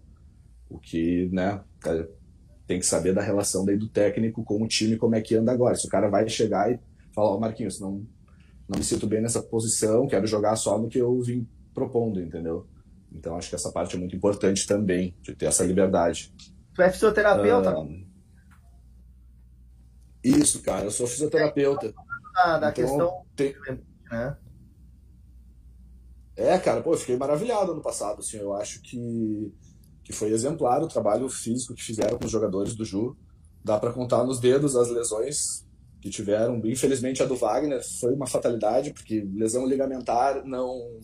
O 0.70 0.80
que, 0.80 1.30
né, 1.32 1.62
tem 2.66 2.80
que 2.80 2.86
saber 2.86 3.14
da 3.14 3.22
relação 3.22 3.64
daí 3.64 3.78
do 3.78 3.88
técnico 3.88 4.44
com 4.44 4.62
o 4.62 4.68
time, 4.68 4.98
como 4.98 5.16
é 5.16 5.22
que 5.22 5.36
anda 5.36 5.52
agora. 5.52 5.76
Se 5.76 5.88
o 5.88 5.90
cara 5.90 6.10
vai 6.10 6.28
chegar 6.28 6.72
e 6.72 6.80
falar, 7.18 7.34
oh, 7.34 7.40
Marquinhos, 7.40 7.80
não, 7.80 8.06
não 8.70 8.78
me 8.78 8.84
sinto 8.84 9.08
bem 9.08 9.22
nessa 9.22 9.42
posição, 9.42 10.08
quero 10.08 10.28
jogar 10.28 10.56
só 10.56 10.78
no 10.78 10.88
que 10.88 11.00
eu 11.00 11.20
vim 11.20 11.50
propondo, 11.74 12.22
entendeu? 12.22 12.68
Então 13.12 13.36
acho 13.36 13.50
que 13.50 13.56
essa 13.56 13.72
parte 13.72 13.96
é 13.96 14.00
muito 14.00 14.16
importante 14.16 14.68
também, 14.68 15.16
de 15.24 15.34
ter 15.34 15.48
essa 15.48 15.66
liberdade. 15.66 16.32
Tu 16.76 16.82
é 16.84 16.92
fisioterapeuta? 16.92 17.80
Uh, 17.80 18.06
isso, 20.24 20.62
cara, 20.62 20.86
eu 20.86 20.92
sou 20.92 21.08
fisioterapeuta. 21.08 21.92
Da, 22.36 22.60
da 22.60 22.70
então, 22.70 22.84
questão. 22.84 23.26
Tem... 23.36 23.56
Né? 24.12 24.38
É, 26.36 26.60
cara, 26.60 26.82
pô, 26.84 26.94
eu 26.94 26.98
fiquei 26.98 27.18
maravilhado 27.18 27.72
ano 27.72 27.82
passado, 27.82 28.20
assim, 28.20 28.38
eu 28.38 28.54
acho 28.54 28.80
que, 28.84 29.52
que 30.04 30.14
foi 30.14 30.30
exemplar 30.30 30.84
o 30.84 30.88
trabalho 30.88 31.28
físico 31.30 31.74
que 31.74 31.84
fizeram 31.84 32.20
com 32.20 32.26
os 32.26 32.32
jogadores 32.32 32.76
do 32.76 32.86
Ju. 32.86 33.18
Dá 33.64 33.80
para 33.80 33.92
contar 33.92 34.24
nos 34.24 34.40
dedos 34.40 34.76
as 34.76 34.90
lesões 34.90 35.67
que 36.08 36.16
tiveram. 36.16 36.62
Infelizmente 36.66 37.22
a 37.22 37.26
do 37.26 37.36
Wagner 37.36 37.82
foi 38.00 38.14
uma 38.14 38.26
fatalidade, 38.26 38.94
porque 38.94 39.28
lesão 39.36 39.68
ligamentar 39.68 40.46
não 40.46 41.00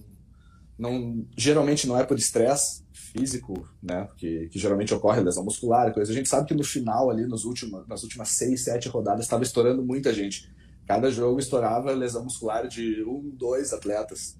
não 0.77 1.25
geralmente 1.37 1.87
não 1.87 1.97
é 1.97 2.03
por 2.03 2.17
estresse 2.17 2.83
físico, 2.93 3.67
né? 3.81 4.07
Que, 4.17 4.47
que 4.47 4.57
geralmente 4.57 4.93
ocorre 4.93 5.21
lesão 5.21 5.43
muscular, 5.43 5.93
coisa. 5.93 6.11
A 6.11 6.15
gente 6.15 6.29
sabe 6.29 6.47
que 6.47 6.53
no 6.53 6.63
final 6.63 7.09
ali, 7.09 7.25
nos 7.27 7.45
últimos, 7.45 7.87
nas 7.87 8.01
últimas 8.03 8.29
seis, 8.29 8.63
sete 8.63 8.89
rodadas, 8.89 9.25
estava 9.25 9.43
estourando 9.43 9.83
muita 9.83 10.11
gente. 10.11 10.51
Cada 10.87 11.11
jogo 11.11 11.39
estourava 11.39 11.91
lesão 11.91 12.23
muscular 12.23 12.67
de 12.67 13.03
um, 13.03 13.29
dois 13.35 13.71
atletas. 13.71 14.35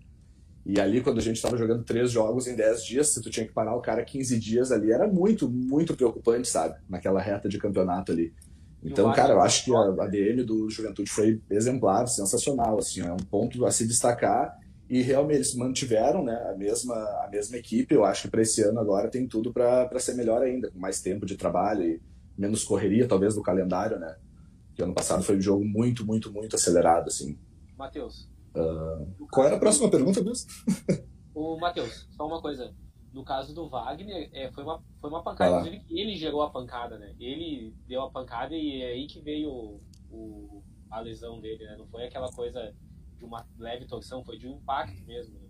E 0.66 0.80
ali, 0.80 1.02
quando 1.02 1.20
a 1.20 1.22
gente 1.22 1.36
estava 1.36 1.58
jogando 1.58 1.84
três 1.84 2.10
jogos 2.10 2.48
em 2.48 2.56
dez 2.56 2.84
dias, 2.84 3.10
se 3.10 3.22
tu 3.22 3.30
tinha 3.30 3.46
que 3.46 3.54
parar 3.54 3.76
o 3.76 3.82
cara 3.82 4.04
15 4.04 4.40
dias 4.40 4.72
ali, 4.72 4.92
era 4.92 5.08
muito, 5.08 5.50
muito 5.50 5.96
preocupante, 5.96 6.48
sabe? 6.48 6.76
Naquela 6.90 7.22
reta 7.22 7.50
de 7.50 7.58
campeonato 7.58 8.12
ali. 8.12 8.34
Então, 8.84 9.12
cara, 9.14 9.34
eu 9.34 9.42
acho 9.42 9.66
que 9.66 9.74
a 9.74 10.04
ADM 10.04 10.44
do 10.46 10.70
Juventude 10.70 11.10
foi 11.10 11.42
exemplar, 11.50 12.08
sensacional, 12.08 12.78
assim, 12.78 13.02
é 13.02 13.12
um 13.12 13.18
ponto 13.18 13.66
a 13.66 13.72
se 13.72 13.88
destacar 13.88 14.60
E 14.90 15.02
realmente 15.02 15.38
eles 15.38 15.56
mantiveram 15.56 16.24
né, 16.24 16.36
a, 16.50 16.58
mesma, 16.58 16.96
a 16.96 17.30
mesma 17.32 17.58
equipe. 17.58 17.96
Eu 17.96 18.04
acho 18.04 18.24
que 18.24 18.28
para 18.28 18.42
esse 18.42 18.62
ano 18.62 18.80
agora 18.80 19.10
tem 19.10 19.28
tudo 19.28 19.54
para 19.54 20.00
ser 20.00 20.16
melhor 20.16 20.42
ainda, 20.42 20.70
com 20.70 20.78
mais 20.78 21.02
tempo 21.02 21.26
de 21.26 21.38
trabalho 21.38 21.84
e 21.84 22.02
menos 22.38 22.64
correria, 22.64 23.08
talvez, 23.08 23.36
do 23.36 23.42
calendário, 23.42 23.98
né? 23.98 24.16
Que 24.76 24.84
ano 24.84 24.94
passado 24.94 25.24
foi 25.24 25.38
um 25.38 25.42
jogo 25.42 25.64
muito, 25.64 26.06
muito, 26.06 26.32
muito 26.32 26.56
acelerado, 26.56 27.08
assim. 27.08 27.38
Matheus. 27.78 28.30
Uh, 28.56 29.26
qual 29.32 29.48
era 29.48 29.56
a 29.56 29.60
próxima 29.60 29.90
pergunta 29.90 30.22
mesmo? 30.22 30.50
o 31.34 31.58
Matheus, 31.60 32.08
só 32.12 32.28
uma 32.28 32.42
coisa. 32.42 32.74
No 33.14 33.24
caso 33.24 33.54
do 33.54 33.70
Wagner, 33.70 34.30
é, 34.34 34.52
foi, 34.52 34.64
uma, 34.64 34.84
foi 35.00 35.10
uma 35.10 35.22
pancada. 35.22 35.60
Inclusive, 35.60 35.86
ele 35.90 36.16
gerou 36.16 36.42
a 36.42 36.50
pancada, 36.50 36.98
né? 36.98 37.14
Ele 37.20 37.74
deu 37.88 38.02
a 38.02 38.10
pancada 38.10 38.56
e 38.56 38.82
é 38.82 38.88
aí 38.88 39.06
que 39.06 39.22
veio 39.22 39.50
o, 39.50 39.82
o, 40.10 40.64
a 40.90 41.00
lesão 41.00 41.40
dele, 41.40 41.64
né? 41.64 41.76
Não 41.78 41.86
foi 41.86 42.06
aquela 42.06 42.32
coisa 42.32 42.74
de 43.18 43.24
uma 43.24 43.46
leve 43.58 43.86
torção, 43.86 44.24
foi 44.24 44.38
de 44.38 44.48
um 44.48 44.58
impacto 44.58 45.00
mesmo. 45.06 45.36
Né? 45.40 45.48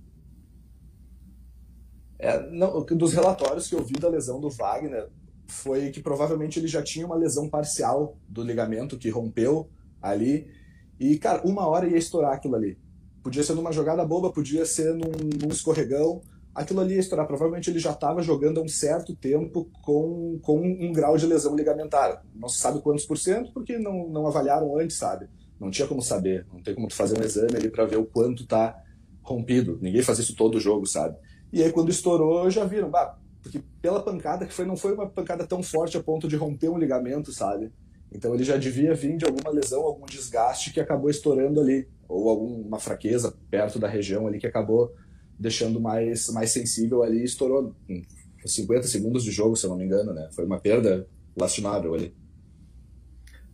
É, 2.19 2.49
não, 2.51 2.85
dos 2.85 3.13
relatórios 3.13 3.67
que 3.67 3.75
eu 3.75 3.83
vi 3.83 3.93
da 3.93 4.09
lesão 4.09 4.41
do 4.41 4.49
Wagner, 4.49 5.09
foi 5.47 5.91
que 5.91 6.01
provavelmente 6.01 6.59
ele 6.59 6.67
já 6.67 6.81
tinha 6.81 7.05
uma 7.05 7.15
lesão 7.15 7.49
parcial 7.49 8.17
do 8.27 8.43
ligamento 8.43 8.97
que 8.97 9.09
rompeu 9.09 9.69
ali. 10.01 10.51
E, 10.99 11.17
cara, 11.17 11.45
uma 11.47 11.67
hora 11.67 11.87
ia 11.87 11.97
estourar 11.97 12.33
aquilo 12.33 12.55
ali. 12.55 12.77
Podia 13.21 13.43
ser 13.43 13.53
numa 13.53 13.71
jogada 13.71 14.05
boba, 14.05 14.31
podia 14.31 14.65
ser 14.65 14.93
num, 14.93 15.11
num 15.41 15.49
escorregão. 15.49 16.21
Aquilo 16.53 16.81
ali 16.81 16.95
ia 16.95 16.99
estourar. 16.99 17.25
Provavelmente 17.25 17.69
ele 17.69 17.79
já 17.79 17.91
estava 17.91 18.21
jogando 18.21 18.59
há 18.59 18.63
um 18.63 18.67
certo 18.67 19.15
tempo 19.15 19.69
com, 19.81 20.39
com 20.41 20.59
um 20.59 20.91
grau 20.91 21.17
de 21.17 21.25
lesão 21.25 21.55
ligamentar. 21.55 22.23
Não 22.35 22.47
se 22.47 22.59
sabe 22.59 22.81
quantos 22.81 23.05
por 23.05 23.17
cento, 23.17 23.51
porque 23.53 23.77
não, 23.79 24.07
não 24.09 24.27
avaliaram 24.27 24.77
antes, 24.77 24.97
sabe? 24.97 25.27
Não 25.59 25.71
tinha 25.71 25.87
como 25.87 26.01
saber. 26.01 26.45
Não 26.51 26.61
tem 26.61 26.75
como 26.75 26.87
tu 26.87 26.95
fazer 26.95 27.19
um 27.19 27.23
exame 27.23 27.55
ali 27.55 27.69
para 27.69 27.85
ver 27.85 27.97
o 27.97 28.05
quanto 28.05 28.45
tá 28.45 28.79
rompido. 29.21 29.79
Ninguém 29.81 30.03
faz 30.03 30.19
isso 30.19 30.35
todo 30.35 30.59
jogo, 30.59 30.85
sabe? 30.85 31.17
E 31.51 31.63
aí 31.63 31.71
quando 31.71 31.89
estourou, 31.89 32.49
já 32.49 32.65
viram, 32.65 32.89
bah, 32.89 33.17
porque 33.41 33.61
pela 33.81 34.01
pancada 34.01 34.45
que 34.45 34.53
foi, 34.53 34.65
não 34.65 34.77
foi 34.77 34.93
uma 34.93 35.07
pancada 35.07 35.45
tão 35.45 35.63
forte 35.63 35.97
a 35.97 36.03
ponto 36.03 36.27
de 36.27 36.35
romper 36.35 36.69
um 36.69 36.77
ligamento, 36.77 37.31
sabe? 37.31 37.71
Então 38.11 38.33
ele 38.33 38.43
já 38.43 38.57
devia 38.57 38.93
vir 38.93 39.17
de 39.17 39.25
alguma 39.25 39.51
lesão, 39.51 39.81
algum 39.81 40.05
desgaste 40.05 40.71
que 40.71 40.79
acabou 40.79 41.09
estourando 41.09 41.59
ali, 41.59 41.87
ou 42.07 42.29
alguma 42.29 42.79
fraqueza 42.79 43.35
perto 43.49 43.79
da 43.79 43.87
região 43.87 44.27
ali 44.27 44.39
que 44.39 44.47
acabou 44.47 44.93
deixando 45.37 45.79
mais, 45.79 46.29
mais 46.29 46.51
sensível 46.51 47.03
ali 47.03 47.23
estourou 47.23 47.75
em 47.87 48.03
50 48.45 48.87
segundos 48.87 49.23
de 49.23 49.31
jogo, 49.31 49.55
se 49.55 49.65
eu 49.65 49.69
não 49.69 49.77
me 49.77 49.85
engano, 49.85 50.13
né? 50.13 50.29
Foi 50.33 50.45
uma 50.45 50.59
perda 50.59 51.07
lastimável 51.35 51.93
ali. 51.93 52.15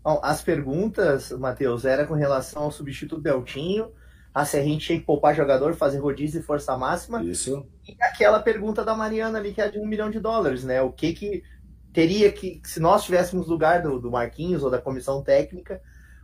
Bom, 0.03 0.19
as 0.23 0.41
perguntas, 0.41 1.31
Matheus, 1.31 1.85
era 1.85 2.05
com 2.05 2.13
relação 2.13 2.63
ao 2.63 2.71
substituto 2.71 3.21
Beltinho, 3.21 3.91
a 4.33 4.45
se 4.45 4.57
a 4.57 4.63
gente 4.63 4.85
tinha 4.85 4.99
que 4.99 5.05
poupar 5.05 5.35
jogador, 5.35 5.73
fazer 5.75 5.99
rodízio 5.99 6.39
e 6.39 6.43
força 6.43 6.77
máxima. 6.77 7.23
Isso. 7.23 7.65
E 7.87 7.95
aquela 8.01 8.39
pergunta 8.39 8.83
da 8.83 8.95
Mariana 8.95 9.39
ali, 9.39 9.53
que 9.53 9.61
é 9.61 9.69
de 9.69 9.79
um 9.79 9.85
milhão 9.85 10.09
de 10.09 10.19
dólares, 10.19 10.63
né? 10.63 10.81
O 10.81 10.91
que 10.91 11.13
que 11.13 11.43
teria 11.91 12.31
que, 12.31 12.61
se 12.63 12.79
nós 12.79 13.03
tivéssemos 13.03 13.47
lugar 13.47 13.81
do, 13.81 13.99
do 13.99 14.11
Marquinhos 14.11 14.63
ou 14.63 14.69
da 14.69 14.79
comissão 14.79 15.23
técnica, 15.23 15.81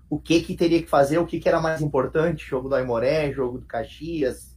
o 0.10 0.20
que 0.20 0.42
que 0.42 0.56
teria 0.56 0.82
que 0.82 0.90
fazer, 0.90 1.18
o 1.18 1.26
que 1.26 1.40
que 1.40 1.50
era 1.50 1.60
mais 1.60 1.82
importante, 1.82 2.48
jogo 2.48 2.70
do 2.70 2.76
Aimoré, 2.76 3.32
jogo 3.32 3.58
do 3.58 3.66
Caxias, 3.66 4.55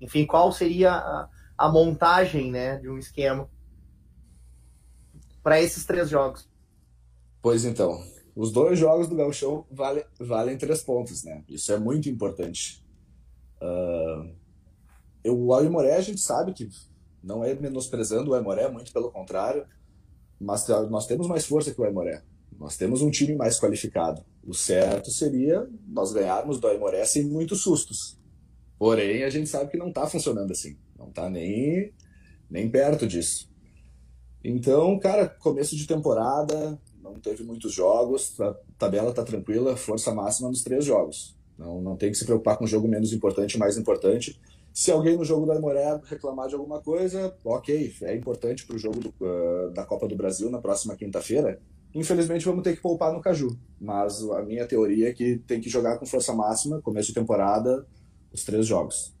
enfim, 0.00 0.26
qual 0.26 0.52
seria 0.52 0.92
a, 0.92 1.28
a 1.56 1.70
montagem, 1.70 2.50
né, 2.50 2.78
de 2.78 2.88
um 2.88 2.98
esquema 2.98 3.48
para 5.42 5.60
esses 5.60 5.84
três 5.84 6.08
jogos? 6.08 6.48
Pois 7.42 7.64
então, 7.64 8.02
os 8.34 8.52
dois 8.52 8.78
jogos 8.78 9.08
do 9.08 9.16
Gauchão 9.16 9.66
valem, 9.70 10.04
valem 10.18 10.58
três 10.58 10.82
pontos, 10.82 11.24
né? 11.24 11.42
Isso 11.48 11.72
é 11.72 11.78
muito 11.78 12.08
importante. 12.08 12.84
Uh, 13.60 14.34
eu, 15.22 15.38
o 15.38 15.54
Aimoré 15.54 15.96
a 15.96 16.00
gente 16.00 16.20
sabe 16.20 16.52
que 16.52 16.68
não 17.22 17.44
é 17.44 17.54
menosprezando 17.54 18.30
o 18.30 18.34
Aimoré, 18.34 18.68
muito 18.68 18.92
pelo 18.92 19.10
contrário, 19.10 19.66
mas 20.38 20.66
nós 20.88 21.06
temos 21.06 21.26
mais 21.26 21.44
força 21.44 21.72
que 21.72 21.80
o 21.80 21.84
Aimoré. 21.84 22.22
Nós 22.58 22.76
temos 22.76 23.02
um 23.02 23.10
time 23.10 23.34
mais 23.34 23.58
qualificado. 23.58 24.24
O 24.42 24.54
certo 24.54 25.10
seria 25.10 25.66
nós 25.86 26.12
ganharmos 26.12 26.58
do 26.60 26.66
Aimoré 26.66 27.04
sem 27.04 27.24
muitos 27.24 27.62
sustos. 27.62 28.19
Porém, 28.80 29.24
a 29.24 29.28
gente 29.28 29.46
sabe 29.46 29.70
que 29.70 29.76
não 29.76 29.88
está 29.88 30.06
funcionando 30.06 30.52
assim. 30.52 30.74
Não 30.98 31.10
está 31.10 31.28
nem, 31.28 31.92
nem 32.48 32.66
perto 32.70 33.06
disso. 33.06 33.46
Então, 34.42 34.98
cara, 34.98 35.28
começo 35.28 35.76
de 35.76 35.86
temporada, 35.86 36.80
não 37.02 37.20
teve 37.20 37.44
muitos 37.44 37.74
jogos, 37.74 38.40
a 38.40 38.56
tabela 38.78 39.10
está 39.10 39.22
tranquila, 39.22 39.76
força 39.76 40.14
máxima 40.14 40.48
nos 40.48 40.62
três 40.62 40.82
jogos. 40.82 41.36
Não, 41.58 41.82
não 41.82 41.94
tem 41.94 42.10
que 42.10 42.16
se 42.16 42.24
preocupar 42.24 42.56
com 42.56 42.64
o 42.64 42.66
jogo 42.66 42.88
menos 42.88 43.12
importante, 43.12 43.58
mais 43.58 43.76
importante. 43.76 44.40
Se 44.72 44.90
alguém 44.90 45.14
no 45.14 45.26
jogo 45.26 45.44
da 45.44 45.52
Aimoré 45.52 46.00
reclamar 46.04 46.48
de 46.48 46.54
alguma 46.54 46.80
coisa, 46.80 47.36
ok, 47.44 47.94
é 48.00 48.16
importante 48.16 48.66
para 48.66 48.76
o 48.76 48.78
jogo 48.78 48.98
do, 48.98 49.08
uh, 49.20 49.70
da 49.74 49.84
Copa 49.84 50.08
do 50.08 50.16
Brasil 50.16 50.48
na 50.48 50.58
próxima 50.58 50.96
quinta-feira. 50.96 51.60
Infelizmente 51.94 52.46
vamos 52.46 52.64
ter 52.64 52.76
que 52.76 52.80
poupar 52.80 53.12
no 53.12 53.20
Caju, 53.20 53.58
mas 53.78 54.22
a 54.30 54.40
minha 54.40 54.66
teoria 54.66 55.10
é 55.10 55.12
que 55.12 55.36
tem 55.46 55.60
que 55.60 55.68
jogar 55.68 55.98
com 55.98 56.06
força 56.06 56.32
máxima, 56.32 56.80
começo 56.80 57.08
de 57.08 57.14
temporada, 57.14 57.86
os 58.32 58.44
três 58.44 58.66
jogos. 58.66 59.16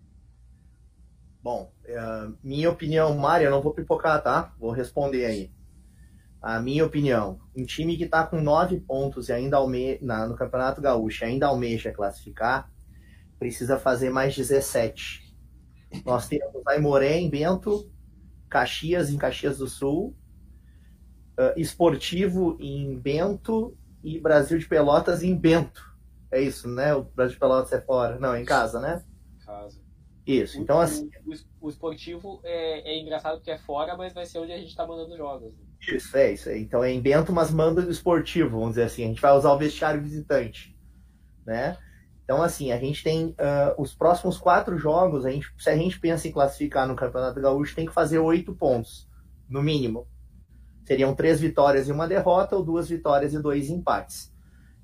Bom, 1.42 1.72
uh, 1.86 2.36
minha 2.42 2.70
opinião, 2.70 3.16
Mário, 3.16 3.46
eu 3.46 3.50
não 3.50 3.62
vou 3.62 3.72
pipocar, 3.72 4.22
tá? 4.22 4.54
Vou 4.58 4.70
responder 4.70 5.24
aí. 5.24 5.50
A 6.42 6.60
minha 6.60 6.84
opinião, 6.84 7.40
um 7.56 7.64
time 7.64 7.96
que 7.96 8.04
está 8.04 8.26
com 8.26 8.40
nove 8.40 8.80
pontos 8.80 9.28
e 9.28 9.32
ainda 9.32 9.56
alme 9.56 9.98
na, 10.00 10.26
no 10.26 10.36
Campeonato 10.36 10.80
Gaúcho 10.80 11.24
ainda 11.24 11.46
almeja 11.46 11.92
classificar, 11.92 12.70
precisa 13.38 13.78
fazer 13.78 14.10
mais 14.10 14.34
17 14.34 15.30
nós 16.04 16.28
temos 16.28 16.62
Aimoré 16.66 17.18
em 17.18 17.28
Bento, 17.28 17.90
Caxias 18.48 19.10
em 19.10 19.18
Caxias 19.18 19.58
do 19.58 19.68
Sul, 19.68 20.16
uh, 21.38 21.58
Esportivo 21.58 22.56
em 22.60 22.96
Bento 22.96 23.76
e 24.02 24.20
Brasil 24.20 24.58
de 24.58 24.66
Pelotas 24.66 25.22
em 25.22 25.36
Bento. 25.36 25.89
É 26.32 26.40
isso, 26.40 26.68
né? 26.68 26.94
O 26.94 27.02
Brasil 27.02 27.34
de 27.34 27.40
Pelotas 27.40 27.72
é 27.72 27.80
fora. 27.80 28.18
Não, 28.18 28.34
é 28.34 28.40
em 28.40 28.44
casa, 28.44 28.80
né? 28.80 29.02
Casa. 29.44 29.80
Isso, 30.26 30.60
então 30.60 30.80
assim. 30.80 31.10
O, 31.60 31.66
o 31.66 31.70
esportivo 31.70 32.40
é, 32.44 32.92
é, 32.92 33.00
engraçado 33.00 33.36
porque 33.36 33.50
é 33.50 33.58
fora, 33.58 33.96
mas 33.96 34.12
vai 34.12 34.26
ser 34.26 34.38
onde 34.38 34.52
a 34.52 34.58
gente 34.58 34.76
tá 34.76 34.86
mandando 34.86 35.16
jogos. 35.16 35.52
Né? 35.52 35.64
Isso, 35.88 36.16
é 36.16 36.32
isso. 36.32 36.50
Então 36.50 36.84
é 36.84 36.92
em 36.92 37.00
Bento, 37.00 37.32
mas 37.32 37.50
manda 37.50 37.82
do 37.82 37.90
esportivo, 37.90 38.50
vamos 38.50 38.70
dizer 38.70 38.84
assim. 38.84 39.04
A 39.04 39.08
gente 39.08 39.20
vai 39.20 39.32
usar 39.32 39.52
o 39.52 39.58
vestiário 39.58 40.00
visitante, 40.00 40.76
né? 41.44 41.76
Então, 42.30 42.42
assim, 42.42 42.70
a 42.70 42.78
gente 42.78 43.02
tem 43.02 43.30
uh, 43.30 43.74
os 43.76 43.92
próximos 43.92 44.38
quatro 44.38 44.78
jogos, 44.78 45.26
a 45.26 45.30
gente, 45.32 45.52
se 45.58 45.68
a 45.68 45.76
gente 45.76 45.98
pensa 45.98 46.28
em 46.28 46.30
classificar 46.30 46.86
no 46.86 46.94
Campeonato 46.94 47.40
Gaúcho, 47.40 47.74
tem 47.74 47.86
que 47.86 47.92
fazer 47.92 48.20
oito 48.20 48.54
pontos, 48.54 49.08
no 49.48 49.60
mínimo. 49.60 50.06
Seriam 50.84 51.12
três 51.12 51.40
vitórias 51.40 51.88
e 51.88 51.92
uma 51.92 52.06
derrota, 52.06 52.54
ou 52.54 52.62
duas 52.62 52.88
vitórias 52.88 53.34
e 53.34 53.42
dois 53.42 53.68
empates. 53.68 54.29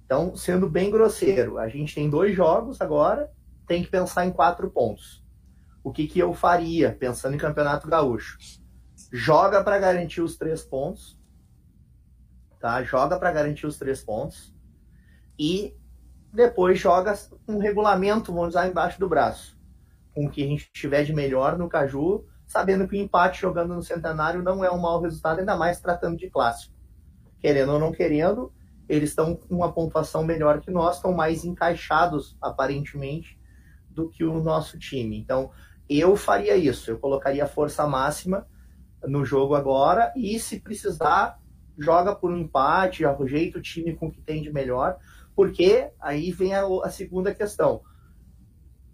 Então, 0.06 0.36
sendo 0.36 0.70
bem 0.70 0.88
grosseiro, 0.88 1.58
a 1.58 1.68
gente 1.68 1.92
tem 1.92 2.08
dois 2.08 2.34
jogos 2.34 2.80
agora, 2.80 3.30
tem 3.66 3.82
que 3.82 3.90
pensar 3.90 4.24
em 4.24 4.30
quatro 4.30 4.70
pontos. 4.70 5.24
O 5.82 5.92
que, 5.92 6.06
que 6.06 6.20
eu 6.20 6.32
faria, 6.32 6.92
pensando 6.92 7.34
em 7.34 7.38
Campeonato 7.38 7.88
Gaúcho? 7.88 8.38
Joga 9.12 9.64
para 9.64 9.78
garantir 9.80 10.20
os 10.20 10.36
três 10.36 10.62
pontos, 10.62 11.20
tá? 12.60 12.84
Joga 12.84 13.18
para 13.18 13.32
garantir 13.32 13.66
os 13.66 13.78
três 13.78 14.02
pontos 14.02 14.54
e 15.36 15.76
depois 16.32 16.78
joga 16.78 17.18
um 17.48 17.58
regulamento, 17.58 18.32
vamos 18.32 18.50
usar 18.50 18.68
embaixo 18.68 19.00
do 19.00 19.08
braço, 19.08 19.58
com 20.14 20.26
o 20.26 20.30
que 20.30 20.44
a 20.44 20.46
gente 20.46 20.70
tiver 20.72 21.02
de 21.02 21.12
melhor 21.12 21.58
no 21.58 21.68
Caju, 21.68 22.24
sabendo 22.46 22.86
que 22.86 22.96
o 22.96 23.00
empate 23.00 23.40
jogando 23.40 23.74
no 23.74 23.82
Centenário 23.82 24.40
não 24.40 24.64
é 24.64 24.70
um 24.70 24.78
mau 24.78 25.00
resultado, 25.00 25.40
ainda 25.40 25.56
mais 25.56 25.80
tratando 25.80 26.16
de 26.16 26.30
clássico. 26.30 26.74
Querendo 27.40 27.72
ou 27.72 27.78
não 27.80 27.90
querendo, 27.90 28.52
eles 28.88 29.10
estão 29.10 29.34
com 29.34 29.54
uma 29.54 29.72
pontuação 29.72 30.24
melhor 30.24 30.60
que 30.60 30.70
nós, 30.70 30.96
estão 30.96 31.12
mais 31.12 31.44
encaixados, 31.44 32.36
aparentemente, 32.40 33.38
do 33.90 34.08
que 34.08 34.24
o 34.24 34.42
nosso 34.42 34.78
time. 34.78 35.18
Então, 35.18 35.50
eu 35.88 36.16
faria 36.16 36.56
isso, 36.56 36.90
eu 36.90 36.98
colocaria 36.98 37.46
força 37.46 37.86
máxima 37.86 38.46
no 39.04 39.24
jogo 39.24 39.54
agora 39.54 40.12
e, 40.16 40.38
se 40.38 40.60
precisar, 40.60 41.38
joga 41.78 42.14
por 42.14 42.30
um 42.30 42.38
empate, 42.38 43.04
ajeita 43.04 43.58
o 43.58 43.62
time 43.62 43.94
com 43.94 44.06
o 44.06 44.12
que 44.12 44.20
tem 44.20 44.42
de 44.42 44.52
melhor, 44.52 44.96
porque 45.34 45.90
aí 46.00 46.30
vem 46.30 46.54
a, 46.54 46.64
a 46.82 46.90
segunda 46.90 47.34
questão. 47.34 47.82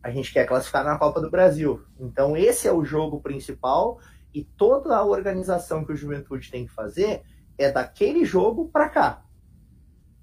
A 0.03 0.11
gente 0.11 0.33
quer 0.33 0.47
classificar 0.47 0.85
na 0.85 0.99
Copa 0.99 1.21
do 1.21 1.31
Brasil. 1.31 1.85
Então, 1.99 2.37
esse 2.37 2.67
é 2.67 2.73
o 2.73 2.85
jogo 2.85 3.21
principal 3.21 4.01
e 4.35 4.43
toda 4.43 4.97
a 4.97 5.05
organização 5.05 5.85
que 5.85 5.93
o 5.93 5.97
Juventude 5.97 6.51
tem 6.51 6.67
que 6.67 6.73
fazer 6.73 7.23
é 7.57 7.71
daquele 7.71 8.25
jogo 8.25 8.69
para 8.69 8.89
cá. 8.89 9.23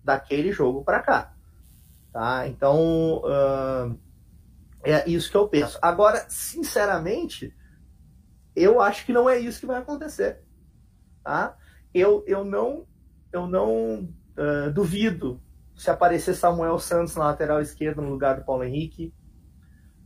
Daquele 0.10 0.52
jogo 0.52 0.84
para 0.84 1.02
cá. 1.02 1.36
Tá? 2.12 2.48
Então, 2.48 3.22
uh, 3.22 3.96
é 4.84 5.08
isso 5.08 5.30
que 5.30 5.38
eu 5.38 5.48
penso. 5.48 5.78
Agora, 5.84 6.26
sinceramente, 6.28 7.56
eu 8.56 8.82
acho 8.82 9.06
que 9.06 9.14
não 9.14 9.30
é 9.30 9.38
isso 9.38 9.60
que 9.60 9.68
vai 9.68 9.78
acontecer. 9.78 10.42
Tá? 11.24 11.56
Eu, 11.94 12.24
eu 12.26 12.44
não, 12.44 12.88
eu 13.32 13.46
não 13.46 14.10
uh, 14.36 14.74
duvido 14.74 15.40
se 15.76 15.92
aparecer 15.92 16.34
Samuel 16.34 16.80
Santos 16.80 17.16
na 17.16 17.26
lateral 17.26 17.62
esquerda 17.62 18.02
no 18.02 18.10
lugar 18.10 18.38
do 18.38 18.46
Paulo 18.46 18.64
Henrique, 18.64 19.14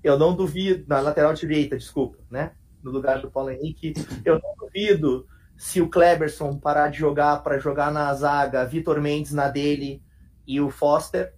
Eu 0.03 0.19
não 0.19 0.35
duvido, 0.35 0.83
na 0.85 0.99
lateral 0.99 1.33
direita, 1.33 1.77
desculpa, 1.77 2.17
né? 2.29 2.51
No 2.83 2.91
lugar 2.91 3.21
do 3.21 3.31
Paulo 3.31 3.51
Henrique, 3.51 3.93
eu 4.25 4.37
não 4.37 4.53
duvido 4.59 5.25
se 5.63 5.81
o 5.81 5.87
Kleberson 5.87 6.59
parar 6.59 6.89
de 6.89 6.99
jogar 6.99 7.41
para 7.41 7.57
jogar 7.57 7.89
na 7.89 8.13
zaga, 8.13 8.65
Vitor 8.65 8.99
Mendes 8.99 9.31
na 9.31 9.47
dele 9.47 10.03
e 10.45 10.59
o 10.59 10.69
Foster, 10.69 11.33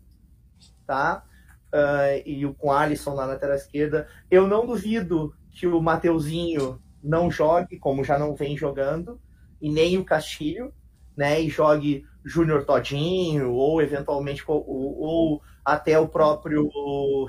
tá? 0.84 1.24
Uh, 1.68 2.28
e 2.28 2.44
o 2.44 2.52
com 2.56 2.72
Alisson 2.72 3.14
na 3.14 3.26
lateral 3.26 3.56
esquerda. 3.56 4.08
Eu 4.32 4.48
não 4.48 4.66
duvido 4.66 5.36
que 5.52 5.68
o 5.68 5.80
Mateuzinho 5.80 6.82
não 7.04 7.30
jogue, 7.30 7.78
como 7.78 8.04
já 8.04 8.18
não 8.18 8.34
vem 8.34 8.58
jogando, 8.58 9.22
e 9.62 9.72
nem 9.72 9.96
o 10.00 10.04
Castilho, 10.04 10.74
né? 11.16 11.40
E 11.40 11.48
jogue 11.48 12.04
Júnior 12.26 12.66
Todinho, 12.66 13.52
ou 13.52 13.80
eventualmente, 13.80 14.44
ou, 14.48 14.66
ou, 14.68 15.42
até 15.64 16.00
o 16.00 16.08
próprio 16.08 16.68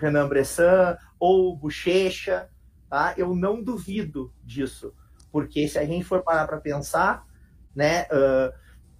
Renan 0.00 0.28
Bressan, 0.28 0.96
ou 1.20 1.54
Bochecha, 1.58 2.48
tá? 2.88 3.12
Eu 3.18 3.36
não 3.36 3.62
duvido 3.62 4.32
disso, 4.42 4.94
porque 5.36 5.68
se 5.68 5.78
a 5.78 5.84
gente 5.84 6.02
for 6.02 6.22
parar 6.22 6.46
para 6.46 6.56
pensar, 6.56 7.26
né? 7.74 8.04
Uh, 8.04 8.50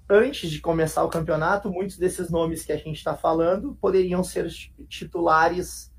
antes 0.07 0.51
de 0.51 0.61
começar 0.61 1.03
o 1.03 1.09
campeonato, 1.09 1.71
muitos 1.71 1.97
desses 1.97 2.29
nomes 2.29 2.63
que 2.63 2.73
a 2.73 2.77
gente 2.77 2.97
está 2.97 3.17
falando 3.17 3.75
poderiam 3.81 4.23
ser 4.23 4.47
titulares 4.87 5.91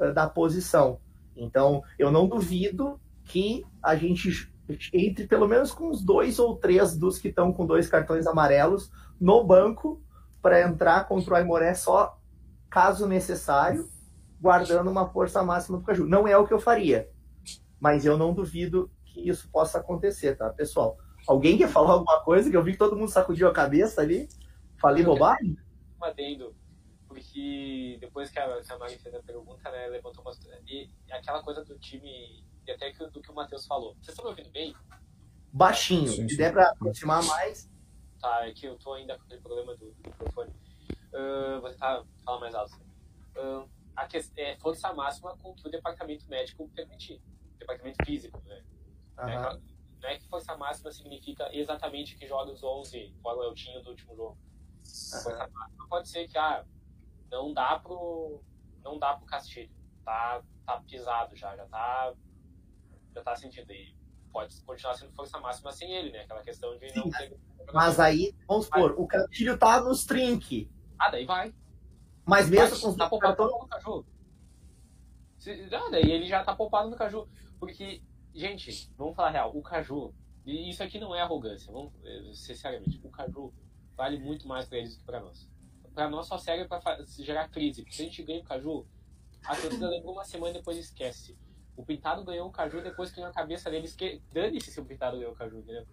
uh, 0.00 0.10
da 0.14 0.26
posição. 0.26 1.02
Então, 1.36 1.82
eu 1.98 2.10
não 2.10 2.26
duvido 2.26 2.98
que 3.24 3.62
a 3.82 3.94
gente 3.94 4.50
entre 4.90 5.26
pelo 5.26 5.46
menos 5.46 5.70
com 5.70 5.90
os 5.90 6.02
dois 6.02 6.38
ou 6.38 6.56
três 6.56 6.96
dos 6.96 7.18
que 7.18 7.28
estão 7.28 7.52
com 7.52 7.66
dois 7.66 7.86
cartões 7.86 8.26
amarelos 8.26 8.90
no 9.20 9.44
banco 9.44 10.02
para 10.40 10.62
entrar 10.62 11.06
contra 11.06 11.34
o 11.34 11.36
Aimoré 11.36 11.74
só 11.74 12.18
caso 12.70 13.06
necessário, 13.06 13.86
guardando 14.40 14.90
uma 14.90 15.06
força 15.10 15.42
máxima 15.42 15.76
do 15.76 15.84
Caju. 15.84 16.06
Não 16.06 16.26
é 16.26 16.38
o 16.38 16.46
que 16.46 16.54
eu 16.54 16.58
faria, 16.58 17.06
mas 17.78 18.06
eu 18.06 18.16
não 18.16 18.32
duvido 18.32 18.90
que 19.14 19.28
isso 19.28 19.48
possa 19.50 19.78
acontecer, 19.78 20.36
tá, 20.36 20.50
pessoal? 20.50 20.98
Alguém 21.26 21.56
quer 21.56 21.68
falar 21.68 21.92
alguma 21.92 22.20
coisa? 22.22 22.50
Que 22.50 22.56
eu 22.56 22.62
vi 22.62 22.72
que 22.72 22.78
todo 22.78 22.96
mundo 22.96 23.10
sacudiu 23.10 23.48
a 23.48 23.52
cabeça 23.52 24.00
ali. 24.00 24.28
Falei 24.78 25.04
bobagem? 25.04 25.56
Um 26.00 26.04
adendo, 26.04 26.54
porque 27.06 27.96
depois 28.00 28.30
que 28.30 28.38
a, 28.38 28.60
que 28.60 28.72
a 28.72 28.78
Mari 28.78 28.98
fez 28.98 29.14
a 29.14 29.22
pergunta, 29.22 29.70
né, 29.70 29.86
levantou 29.86 30.22
uma... 30.22 30.32
E 30.68 30.90
aquela 31.10 31.42
coisa 31.42 31.64
do 31.64 31.78
time 31.78 32.44
e 32.66 32.70
até 32.70 32.90
que, 32.92 33.06
do 33.06 33.20
que 33.20 33.30
o 33.30 33.34
Matheus 33.34 33.66
falou. 33.66 33.94
Vocês 33.94 34.08
estão 34.08 34.24
me 34.24 34.30
ouvindo 34.30 34.50
bem? 34.50 34.74
Baixinho. 35.52 36.08
Sim, 36.08 36.22
sim. 36.22 36.28
Se 36.28 36.36
der 36.36 36.52
para 36.52 36.70
aproximar 36.70 37.22
mais. 37.24 37.70
Tá, 38.20 38.46
é 38.48 38.52
que 38.52 38.66
eu 38.66 38.76
tô 38.76 38.94
ainda 38.94 39.16
com 39.16 39.24
aquele 39.24 39.40
problema 39.40 39.76
do, 39.76 39.92
do 39.92 40.08
microfone. 40.08 40.50
Uh, 41.12 41.60
vou 41.60 41.70
tentar 41.70 42.02
falar 42.24 42.40
mais 42.40 42.54
alto. 42.54 42.74
Uh, 43.36 43.68
a 43.94 44.06
que, 44.06 44.20
é 44.36 44.56
força 44.56 44.92
máxima 44.92 45.36
com 45.36 45.54
que 45.54 45.68
o 45.68 45.70
departamento 45.70 46.28
médico 46.28 46.68
permitir. 46.74 47.22
Departamento 47.58 48.04
físico, 48.04 48.42
né? 48.46 48.62
Uhum. 49.18 49.28
É, 49.28 49.58
não 50.02 50.08
é 50.08 50.18
que 50.18 50.28
força 50.28 50.56
máxima 50.56 50.90
significa 50.90 51.48
exatamente 51.52 52.16
que 52.16 52.26
joga 52.26 52.52
os 52.52 52.62
11, 52.62 53.14
qual 53.22 53.42
é 53.42 53.48
o 53.48 53.54
time 53.54 53.82
do 53.82 53.90
último 53.90 54.14
jogo. 54.16 54.38
Uhum. 54.38 55.22
Força 55.22 55.48
máxima 55.52 55.88
pode 55.88 56.08
ser 56.08 56.28
que, 56.28 56.38
ah, 56.38 56.64
não 57.30 57.52
dá 57.52 57.78
pro, 57.78 58.42
não 58.82 58.98
dá 58.98 59.14
pro 59.14 59.26
Castilho. 59.26 59.70
Tá, 60.04 60.42
tá 60.66 60.80
pisado 60.80 61.34
já, 61.34 61.56
já 61.56 61.66
tá 61.66 62.14
já 63.14 63.22
tá 63.22 63.36
sentindo. 63.36 63.72
E 63.72 63.96
pode 64.32 64.60
continuar 64.62 64.94
sendo 64.94 65.12
força 65.12 65.38
máxima 65.38 65.70
sem 65.72 65.92
ele, 65.92 66.10
né? 66.10 66.22
Aquela 66.22 66.42
questão 66.42 66.76
de 66.76 66.90
Sim, 66.90 67.00
não 67.00 67.10
ter. 67.10 67.38
Mas 67.72 67.98
aí, 68.00 68.34
vamos 68.46 68.66
supor, 68.66 68.94
o 68.98 69.06
Castilho 69.06 69.56
tá 69.56 69.80
nos 69.80 70.04
trinque. 70.04 70.70
Ah, 70.98 71.10
daí 71.10 71.24
vai. 71.24 71.54
Mas 72.26 72.48
mesmo 72.48 72.80
com 72.80 72.96
tá 72.96 73.08
poupado 73.08 73.44
no 73.44 73.68
Caju. 73.68 74.04
Se, 75.38 75.66
não, 75.70 75.90
daí 75.90 76.10
ele 76.10 76.26
já 76.26 76.42
tá 76.42 76.54
poupado 76.54 76.90
no 76.90 76.96
Caju. 76.96 77.28
Porque, 77.58 78.02
gente, 78.34 78.92
vamos 78.96 79.14
falar 79.14 79.30
real, 79.30 79.56
o 79.56 79.62
Caju, 79.62 80.12
e 80.44 80.68
isso 80.70 80.82
aqui 80.82 80.98
não 80.98 81.14
é 81.14 81.20
arrogância, 81.20 81.72
vamos 81.72 81.92
ser 82.34 82.54
seriamente, 82.54 83.00
o 83.02 83.10
Caju 83.10 83.52
vale 83.96 84.18
muito 84.18 84.46
mais 84.48 84.66
para 84.66 84.78
eles 84.78 84.94
do 84.94 84.98
que 84.98 85.06
para 85.06 85.20
nós. 85.20 85.48
Para 85.94 86.10
nós 86.10 86.26
só 86.26 86.36
serve 86.36 86.66
para 86.66 87.04
gerar 87.20 87.48
crise. 87.48 87.82
Porque 87.82 87.94
se 87.94 88.02
a 88.02 88.04
gente 88.06 88.20
ganha 88.24 88.40
o 88.40 88.44
Caju, 88.44 88.84
a 89.44 89.54
torcida 89.54 89.88
lembra 89.88 90.10
uma 90.10 90.24
semana 90.24 90.50
e 90.50 90.54
depois 90.54 90.76
esquece. 90.76 91.38
O 91.76 91.84
Pintado 91.84 92.24
ganhou 92.24 92.48
o 92.48 92.50
Caju 92.50 92.82
depois 92.82 93.12
que 93.12 93.20
na 93.20 93.30
cabeça 93.30 93.70
deles 93.70 93.94
que 93.94 94.20
dane-se 94.32 94.72
se 94.72 94.80
o 94.80 94.84
Pintado 94.84 95.16
ganhou 95.16 95.32
o 95.32 95.36
Caju, 95.36 95.58
entendeu? 95.58 95.86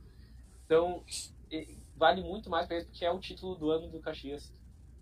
Então, 0.65 1.05
vale 1.95 2.23
muito 2.23 2.49
mais 2.49 2.65
pra 2.65 2.77
eles 2.77 2.87
porque 2.87 3.05
é 3.05 3.11
o 3.11 3.19
título 3.19 3.55
do 3.55 3.69
ano 3.69 3.89
do 3.89 3.99
Caxias. 3.99 4.51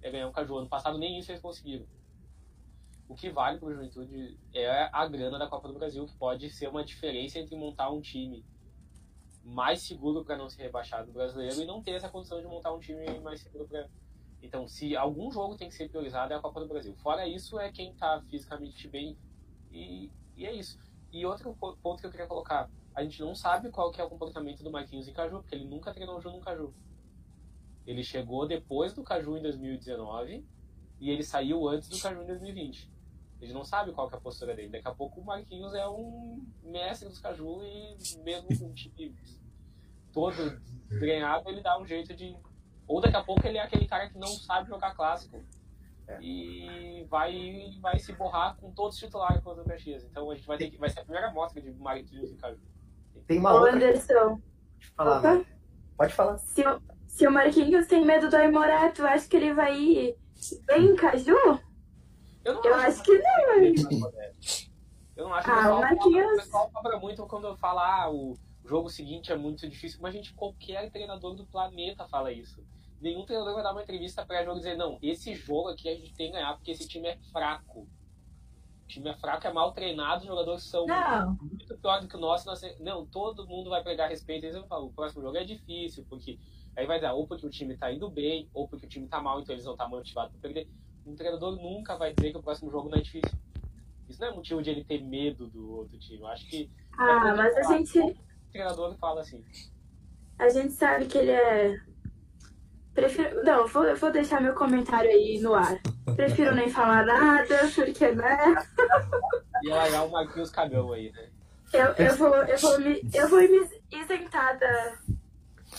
É 0.02 0.12
ganhar 0.12 0.28
o 0.28 0.34
Caju. 0.34 0.58
Ano 0.58 0.68
passado 0.68 0.98
nem 0.98 1.18
isso 1.18 1.32
eles 1.32 1.42
conseguiram. 1.42 1.88
O 3.10 3.16
que 3.16 3.30
vale 3.30 3.58
pro 3.58 3.74
Juventude 3.74 4.40
é 4.54 4.90
a 4.94 5.06
grana 5.08 5.38
da 5.38 5.48
Copa 5.48 5.68
do 5.68 5.74
Brasil, 5.74 6.06
que 6.06 6.16
pode 6.16 6.50
ser 6.50 6.70
uma 6.70 6.86
diferença 6.86 7.40
entre 7.40 7.56
montar 7.58 7.90
um 7.90 8.00
time 8.00 8.46
mais 9.44 9.82
seguro 9.82 10.24
para 10.24 10.38
não 10.38 10.48
ser 10.48 10.62
rebaixado 10.62 11.08
no 11.08 11.14
brasileiro 11.14 11.62
e 11.62 11.66
não 11.66 11.82
ter 11.82 11.92
essa 11.92 12.08
condição 12.08 12.40
de 12.40 12.48
montar 12.48 12.72
um 12.72 12.80
time 12.80 13.20
mais 13.20 13.42
seguro 13.42 13.68
para. 13.68 13.90
Então, 14.42 14.68
se 14.68 14.96
algum 14.96 15.30
jogo 15.32 15.58
tem 15.58 15.68
que 15.68 15.76
ser 15.76 15.90
priorizado, 15.90 16.32
é 16.32 16.38
a 16.38 16.40
Copa 16.40 16.62
do 16.62 16.68
Brasil. 16.68 16.96
Fora 16.98 17.28
isso, 17.28 17.60
é 17.60 17.70
quem 17.72 17.94
tá 17.96 18.22
fisicamente 18.30 18.88
bem 18.88 19.18
e 19.72 20.10
e 20.40 20.46
é 20.46 20.54
isso. 20.54 20.80
E 21.12 21.26
outro 21.26 21.54
ponto 21.54 22.00
que 22.00 22.08
eu 22.08 22.12
queria 22.12 22.26
colocar, 22.26 22.72
a 22.96 23.04
gente 23.04 23.20
não 23.20 23.36
sabe 23.36 23.70
qual 23.70 23.92
que 23.92 24.00
é 24.00 24.04
o 24.06 24.10
comportamento 24.10 24.64
do 24.64 24.72
Marquinhos 24.72 25.06
em 25.06 25.12
Caju, 25.12 25.42
porque 25.42 25.54
ele 25.54 25.66
nunca 25.66 25.94
treinou 25.94 26.22
junto 26.22 26.38
no 26.38 26.42
Caju. 26.42 26.74
Ele 27.86 28.02
chegou 28.02 28.48
depois 28.48 28.94
do 28.94 29.04
Caju 29.04 29.36
em 29.36 29.42
2019 29.42 30.46
e 30.98 31.10
ele 31.10 31.24
saiu 31.24 31.68
antes 31.68 31.90
do 31.90 32.00
Caju 32.00 32.22
em 32.24 32.28
2020. 32.28 32.90
A 33.40 33.46
gente 33.46 33.54
não 33.54 33.64
sabe 33.64 33.92
qual 33.94 34.10
que 34.10 34.16
é 34.16 34.18
a 34.18 34.22
postura 34.22 34.54
dele. 34.54 34.70
Daqui 34.70 34.88
a 34.88 34.94
pouco 34.94 35.22
o 35.22 35.26
Marquinhos 35.26 35.74
é 35.74 35.88
um 35.88 36.46
mestre 36.64 37.08
dos 37.08 37.20
Caju 37.20 37.64
e 37.64 37.96
mesmo 38.24 38.48
com 38.58 38.66
o 38.68 38.74
time 38.74 39.16
todo 40.12 40.60
treinado, 40.90 41.50
ele 41.50 41.62
dá 41.62 41.80
um 41.80 41.86
jeito 41.86 42.14
de... 42.16 42.36
Ou 42.88 43.00
daqui 43.00 43.16
a 43.16 43.24
pouco 43.24 43.46
ele 43.48 43.58
é 43.58 43.62
aquele 43.62 43.88
cara 43.88 44.10
que 44.10 44.18
não 44.18 44.28
sabe 44.28 44.70
jogar 44.70 44.96
clássico 44.96 45.42
é. 46.10 46.18
E 46.22 47.06
vai, 47.08 47.78
vai 47.80 48.00
se 48.00 48.12
borrar 48.14 48.58
com 48.58 48.72
todos 48.72 48.96
os 48.96 49.00
titulares 49.00 49.44
contra 49.44 49.62
o 49.62 49.66
Caxias. 49.66 50.04
Então 50.04 50.30
a 50.32 50.36
gente 50.36 50.48
vai 50.48 50.58
ter 50.58 50.72
que. 50.72 50.78
Vai 50.78 50.90
ser 50.90 51.02
a 51.02 51.04
primeira 51.04 51.32
mostra 51.32 51.62
de 51.62 51.72
Marquinhos 51.72 52.32
e 52.32 52.36
Caju. 52.36 52.60
Tem 53.28 53.38
uma 53.38 53.54
Ô, 53.54 53.66
Anderson. 53.68 54.42
Falar, 54.96 55.22
né? 55.22 55.46
Pode 55.96 56.14
falar. 56.14 56.38
Se, 56.40 56.64
se 57.08 57.28
o 57.28 57.32
Marquinhos 57.32 57.86
tem 57.86 58.04
medo 58.04 58.28
do 58.28 58.36
Aimoré, 58.36 58.90
tu 58.90 59.06
acha 59.06 59.28
que 59.28 59.38
ele 59.38 59.54
vai 59.54 59.78
ir 59.78 60.18
bem 60.66 60.86
em 60.86 60.96
Caju? 60.96 61.60
Eu, 62.44 62.56
não 62.56 62.64
eu 62.64 62.76
acho, 62.76 62.88
acho 62.88 63.04
que 63.04 63.18
não. 63.18 64.12
Eu 65.16 65.26
não 65.26 65.34
acho 65.34 65.50
ah, 65.52 65.96
que 65.96 66.08
o 66.08 66.12
pessoal, 66.12 66.34
o 66.34 66.36
pessoal 66.38 66.72
cobra 66.72 67.00
muito 67.00 67.26
quando 67.28 67.58
fala 67.58 68.04
ah, 68.04 68.12
o 68.12 68.38
jogo 68.66 68.90
seguinte 68.90 69.32
é 69.32 69.36
muito 69.36 69.68
difícil, 69.68 70.00
mas 70.02 70.14
gente, 70.14 70.34
qualquer 70.34 70.90
treinador 70.92 71.36
do 71.36 71.46
planeta 71.46 72.08
fala 72.08 72.32
isso 72.32 72.64
nenhum 73.02 73.26
treinador 73.26 73.54
vai 73.54 73.64
dar 73.64 73.72
uma 73.72 73.82
entrevista 73.82 74.26
pré-jogo 74.26 74.58
e 74.58 74.62
dizer, 74.62 74.78
não, 74.78 74.98
esse 75.02 75.34
jogo 75.34 75.70
aqui 75.70 75.90
a 75.90 75.96
gente 75.96 76.14
tem 76.14 76.28
que 76.28 76.34
ganhar 76.34 76.54
porque 76.54 76.72
esse 76.72 76.88
time 76.88 77.08
é 77.08 77.18
fraco. 77.32 77.82
O 77.82 78.88
time 78.88 79.10
é 79.10 79.14
fraco, 79.16 79.48
é 79.48 79.54
mal 79.54 79.72
treinado, 79.72 80.22
os 80.22 80.28
jogadores 80.28 80.64
são 80.64 80.86
não. 80.86 81.38
muito 81.42 81.78
pior 81.78 82.02
do 82.02 82.08
que 82.08 82.16
o 82.16 82.20
nosso. 82.20 82.46
Nós... 82.46 82.62
Não, 82.80 83.06
todo 83.06 83.48
mundo 83.48 83.70
vai 83.70 83.84
pegar 83.84 84.08
respeito. 84.08 84.46
Eles 84.46 84.56
vão 84.56 84.68
falar, 84.68 84.84
o 84.84 84.92
próximo 84.92 85.22
jogo 85.22 85.38
é 85.38 85.44
difícil, 85.44 86.06
porque 86.10 86.40
aí 86.76 86.86
vai 86.86 87.00
dar 87.00 87.14
ou 87.14 87.28
porque 87.28 87.46
o 87.46 87.50
time 87.50 87.78
tá 87.78 87.92
indo 87.92 88.10
bem, 88.10 88.50
ou 88.54 88.68
porque 88.68 88.86
o 88.86 88.90
time 88.90 89.08
tá 89.08 89.22
mal, 89.22 89.40
então 89.40 89.54
eles 89.54 89.66
não 89.66 89.74
estão 89.74 89.86
tá 89.86 89.96
motivados 89.96 90.32
para 90.32 90.42
perder. 90.42 90.68
Um 91.06 91.16
treinador 91.16 91.56
nunca 91.56 91.98
vai 91.98 92.14
dizer 92.14 92.32
que 92.32 92.38
o 92.38 92.44
próximo 92.44 92.70
jogo 92.72 92.90
não 92.90 92.98
é 92.98 93.02
difícil. 93.02 93.38
Isso 94.08 94.20
não 94.20 94.28
é 94.28 94.36
motivo 94.36 94.62
de 94.62 94.70
ele 94.70 94.84
ter 94.84 95.02
medo 95.04 95.48
do 95.48 95.78
outro 95.78 95.98
time. 95.98 96.20
Eu 96.20 96.28
acho 96.28 96.48
que. 96.48 96.70
Ah, 96.98 97.34
mas 97.36 97.56
a 97.58 97.64
gente. 97.64 98.00
O 98.00 98.52
treinador 98.52 98.96
fala 98.98 99.22
assim. 99.22 99.44
A 100.38 100.50
gente 100.50 100.74
sabe 100.74 101.06
que 101.06 101.18
ele 101.18 101.32
é 101.32 101.80
Prefiro. 103.00 103.44
Não, 103.46 103.66
vou, 103.66 103.96
vou 103.96 104.12
deixar 104.12 104.42
meu 104.42 104.54
comentário 104.54 105.10
aí 105.10 105.40
no 105.40 105.54
ar. 105.54 105.80
Prefiro 106.16 106.54
nem 106.54 106.70
falar 106.70 107.06
nada, 107.06 107.72
porque, 107.74 108.12
né? 108.12 108.38
Ia 109.64 109.76
largar 109.76 110.06
o 110.06 110.12
Marquinhos 110.12 110.50
cagão 110.50 110.92
aí, 110.92 111.10
né? 111.12 111.30
Eu, 111.72 111.94
eu, 111.94 112.16
vou, 112.18 112.36
eu, 112.36 112.58
vou 112.58 112.80
me, 112.82 113.02
eu 113.14 113.30
vou 113.30 113.40
me 113.40 113.70
isentar 113.92 114.60
da, 114.60 114.98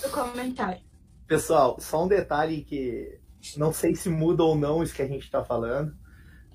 do 0.03 0.11
comentário. 0.11 0.81
Pessoal, 1.27 1.79
só 1.79 2.05
um 2.05 2.09
detalhe 2.09 2.63
que 2.63 3.20
não 3.57 3.73
sei 3.73 3.95
se 3.95 4.09
muda 4.09 4.43
ou 4.43 4.57
não 4.57 4.83
isso 4.83 4.95
que 4.95 5.03
a 5.03 5.09
gente 5.09 5.25
está 5.25 5.45
falando, 5.45 5.95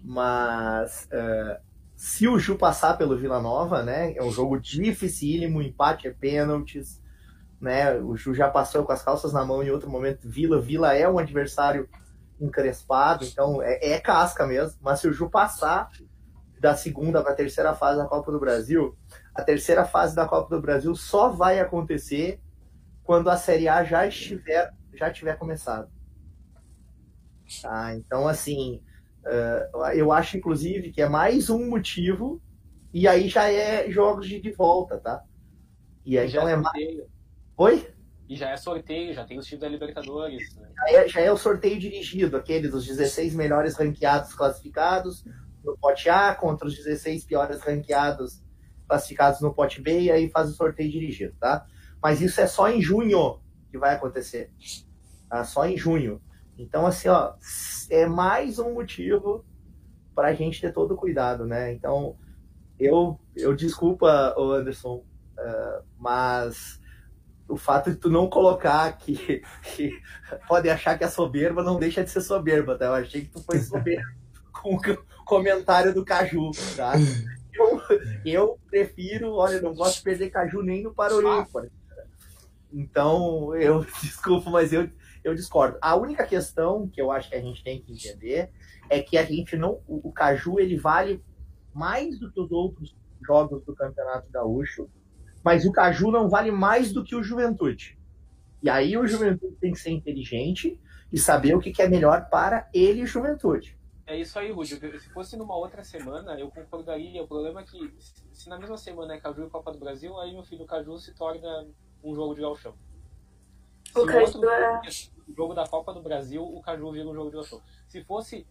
mas 0.03 1.07
uh, 1.11 1.61
se 1.95 2.27
o 2.27 2.37
Ju 2.37 2.57
passar 2.57 2.97
pelo 2.97 3.17
Vila 3.17 3.41
Nova, 3.41 3.83
né? 3.83 4.13
É 4.15 4.23
um 4.23 4.31
jogo 4.31 4.59
dificílimo, 4.59 5.61
empate 5.61 6.07
é 6.07 6.11
pênaltis 6.11 7.03
né? 7.59 7.95
O 7.95 8.15
Ju 8.15 8.33
já 8.33 8.49
passou 8.49 8.85
com 8.85 8.91
as 8.91 9.01
calças 9.01 9.33
na 9.33 9.45
mão 9.45 9.63
em 9.63 9.71
outro 9.71 9.89
momento. 9.89 10.29
Vila, 10.29 10.61
Vila 10.61 10.93
é 10.93 11.09
um 11.09 11.17
adversário 11.17 11.89
encrespado, 12.39 13.25
então 13.25 13.61
é, 13.61 13.93
é 13.93 13.99
casca 13.99 14.45
mesmo. 14.45 14.77
Mas 14.81 14.99
se 14.99 15.07
o 15.07 15.13
Ju 15.13 15.29
passar 15.29 15.89
da 16.59 16.75
segunda 16.75 17.21
para 17.21 17.31
a 17.31 17.35
terceira 17.35 17.73
fase 17.73 17.97
da 17.97 18.05
Copa 18.05 18.31
do 18.31 18.39
Brasil, 18.39 18.95
a 19.33 19.41
terceira 19.41 19.85
fase 19.85 20.15
da 20.15 20.27
Copa 20.27 20.55
do 20.55 20.61
Brasil 20.61 20.93
só 20.95 21.29
vai 21.29 21.59
acontecer 21.59 22.39
quando 23.03 23.29
a 23.29 23.37
Série 23.37 23.67
A 23.67 23.83
já 23.83 24.05
estiver 24.05 24.71
já 24.93 25.11
tiver 25.11 25.37
começado. 25.37 25.89
Tá? 27.61 27.95
Então, 27.95 28.27
assim, 28.27 28.81
Uh, 29.25 29.87
eu 29.95 30.11
acho, 30.11 30.37
inclusive, 30.37 30.91
que 30.91 31.01
é 31.01 31.09
mais 31.09 31.49
um 31.49 31.67
motivo, 31.67 32.39
e 32.93 33.07
aí 33.07 33.27
já 33.27 33.51
é 33.51 33.89
jogos 33.89 34.27
de, 34.27 34.39
de 34.39 34.51
volta, 34.51 34.99
tá? 34.99 35.23
E 36.05 36.17
aí, 36.17 36.27
já 36.27 36.41
então 36.41 36.49
é 36.49 36.51
é 36.51 36.55
mais. 36.55 36.65
sorteio. 36.65 37.07
Oi? 37.57 37.93
E 38.29 38.35
já 38.35 38.49
é 38.51 38.57
sorteio, 38.57 39.13
já 39.13 39.25
tem 39.25 39.39
os 39.39 39.45
times 39.47 39.61
da 39.61 39.67
Libertadores. 39.67 40.55
Né? 40.55 40.69
Já 40.75 40.99
é, 40.99 41.07
já 41.07 41.21
é 41.21 41.31
o 41.31 41.37
sorteio 41.37 41.79
dirigido, 41.79 42.37
aquele 42.37 42.67
dos 42.67 42.85
16 42.85 43.33
melhores 43.33 43.75
ranqueados 43.75 44.33
classificados 44.33 45.25
no 45.63 45.75
pote 45.75 46.07
A 46.07 46.35
contra 46.35 46.67
os 46.67 46.75
16 46.75 47.25
piores 47.25 47.61
ranqueados 47.61 48.43
classificados 48.87 49.41
no 49.41 49.55
pote 49.55 49.81
B, 49.81 50.01
e 50.01 50.11
aí 50.11 50.29
faz 50.29 50.51
o 50.51 50.53
sorteio 50.53 50.91
dirigido, 50.91 51.35
tá? 51.39 51.65
Mas 52.01 52.21
isso 52.21 52.39
é 52.39 52.45
só 52.45 52.69
em 52.69 52.79
junho 52.79 53.39
que 53.71 53.77
vai 53.79 53.95
acontecer. 53.95 54.51
Tá? 55.27 55.43
Só 55.43 55.65
em 55.65 55.75
junho. 55.75 56.21
Então, 56.57 56.85
assim, 56.85 57.09
ó, 57.09 57.33
é 57.89 58.05
mais 58.05 58.59
um 58.59 58.73
motivo 58.73 59.45
para 60.13 60.29
a 60.29 60.33
gente 60.33 60.61
ter 60.61 60.71
todo 60.71 60.95
cuidado, 60.95 61.45
né? 61.45 61.73
Então, 61.73 62.15
eu, 62.79 63.19
eu 63.35 63.55
desculpa, 63.55 64.33
Anderson, 64.37 65.03
uh, 65.37 65.83
mas 65.97 66.79
o 67.47 67.57
fato 67.57 67.91
de 67.91 67.97
tu 67.97 68.09
não 68.09 68.29
colocar 68.29 68.91
que, 68.97 69.43
que 69.63 69.91
pode 70.47 70.69
achar 70.69 70.97
que 70.97 71.03
é 71.03 71.09
soberba 71.09 71.63
não 71.63 71.77
deixa 71.77 72.03
de 72.03 72.09
ser 72.09 72.21
soberba, 72.21 72.77
tá? 72.77 72.85
Eu 72.85 72.93
achei 72.93 73.21
que 73.21 73.31
tu 73.31 73.43
foi 73.43 73.59
soberba 73.59 74.07
com 74.51 74.75
o 74.75 75.25
comentário 75.25 75.93
do 75.93 76.05
Caju, 76.05 76.51
tá? 76.75 76.93
Eu, 77.53 77.81
eu 78.25 78.59
prefiro, 78.69 79.33
olha, 79.33 79.61
não 79.61 79.73
gosto 79.73 79.97
de 79.97 80.03
perder 80.03 80.29
Caju 80.29 80.61
nem 80.61 80.83
no 80.83 80.93
Paralímpico. 80.93 81.67
Então, 82.71 83.55
eu 83.55 83.85
desculpo, 84.01 84.49
mas 84.49 84.73
eu, 84.73 84.89
eu 85.27 85.35
discordo. 85.35 85.77
A 85.81 85.95
única 85.95 86.25
questão 86.25 86.87
que 86.87 87.01
eu 87.01 87.11
acho 87.11 87.29
que 87.29 87.35
a 87.35 87.41
gente 87.41 87.63
tem 87.63 87.81
que 87.81 87.93
entender 87.93 88.51
é 88.89 89.01
que 89.01 89.17
a 89.17 89.23
gente 89.23 89.57
não. 89.57 89.81
O, 89.87 90.09
o 90.09 90.11
Caju 90.11 90.59
ele 90.59 90.77
vale 90.77 91.23
mais 91.73 92.19
do 92.19 92.31
que 92.31 92.39
os 92.39 92.51
outros 92.51 92.95
jogos 93.25 93.63
do 93.65 93.75
Campeonato 93.75 94.29
Gaúcho 94.31 94.89
mas 95.45 95.63
o 95.63 95.71
Caju 95.71 96.09
não 96.09 96.27
vale 96.27 96.49
mais 96.49 96.91
do 96.91 97.03
que 97.03 97.15
o 97.15 97.21
Juventude. 97.21 97.99
E 98.63 98.67
aí 98.67 98.97
o 98.97 99.05
Juventude 99.05 99.55
tem 99.61 99.71
que 99.71 99.79
ser 99.79 99.91
inteligente 99.91 100.81
e 101.13 101.19
saber 101.19 101.55
o 101.55 101.59
que 101.59 101.79
é 101.79 101.87
melhor 101.87 102.27
para 102.31 102.67
ele 102.73 103.01
e 103.01 103.03
o 103.03 103.07
Juventude. 103.07 103.77
É 104.07 104.19
isso 104.19 104.39
aí, 104.39 104.51
Rudy. 104.51 104.99
Se 104.99 105.09
fosse 105.13 105.37
numa 105.37 105.55
outra 105.55 105.83
semana, 105.83 106.33
eu 106.39 106.49
concordaria. 106.49 107.21
O 107.21 107.27
problema 107.27 107.61
é 107.61 107.63
que, 107.63 107.93
se 108.33 108.49
na 108.49 108.57
mesma 108.57 108.75
semana 108.75 109.13
é 109.13 109.19
Caju 109.19 109.43
e 109.43 109.49
Copa 109.51 109.71
do 109.71 109.77
Brasil, 109.77 110.17
aí 110.19 110.33
meu 110.33 110.43
filho 110.43 110.63
o 110.63 110.67
Caju 110.67 110.97
se 110.97 111.13
torna 111.13 111.67
um 112.03 112.15
jogo 112.15 112.33
de 112.33 112.41
galchão. 112.41 112.73
O 113.95 114.03
Caju 114.03 114.49
é... 114.49 114.81
jogo 115.33 115.53
da 115.53 115.67
Copa 115.67 115.93
do 115.93 116.01
Brasil, 116.01 116.43
o 116.43 116.61
Caju 116.61 116.91
vira 116.91 117.07
um 117.07 117.13
jogo 117.13 117.29
de 117.29 117.35
galchão. 117.35 117.61
Se 117.87 118.03
fosse 118.03 118.45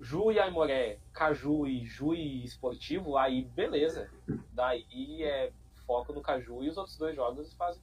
Ju 0.00 0.32
e 0.32 0.38
Aimoré, 0.38 0.98
Caju 1.12 1.66
e 1.66 1.84
Ju 1.84 2.14
e 2.14 2.44
Esportivo, 2.44 3.16
aí 3.16 3.42
beleza. 3.42 4.10
Daí 4.52 5.22
é 5.22 5.52
foco 5.86 6.12
no 6.12 6.20
Caju 6.20 6.62
e 6.62 6.68
os 6.68 6.76
outros 6.76 6.96
dois 6.96 7.14
jogos 7.16 7.52
fazem. 7.54 7.82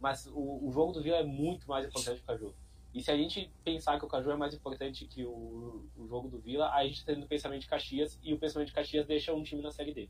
Mas 0.00 0.26
o, 0.26 0.66
o 0.66 0.70
jogo 0.72 0.92
do 0.92 1.02
Vila 1.02 1.16
é 1.16 1.24
muito 1.24 1.68
mais 1.68 1.86
importante 1.86 2.18
que 2.18 2.22
o 2.22 2.26
Caju. 2.26 2.54
E 2.94 3.02
se 3.02 3.10
a 3.10 3.16
gente 3.16 3.52
pensar 3.62 3.98
que 3.98 4.04
o 4.04 4.08
Caju 4.08 4.30
é 4.30 4.36
mais 4.36 4.54
importante 4.54 5.06
que 5.06 5.24
o, 5.24 5.84
o 5.96 6.06
jogo 6.06 6.28
do 6.28 6.38
Vila, 6.38 6.72
aí 6.72 6.86
a 6.86 6.88
gente 6.88 6.98
está 7.00 7.12
tendo 7.12 7.24
o 7.24 7.28
pensamento 7.28 7.60
de 7.60 7.68
Caxias 7.68 8.18
e 8.22 8.32
o 8.32 8.38
pensamento 8.38 8.68
de 8.68 8.74
Caxias 8.74 9.06
deixa 9.06 9.34
um 9.34 9.42
time 9.42 9.60
na 9.60 9.70
Série 9.70 9.92
D. 9.92 10.08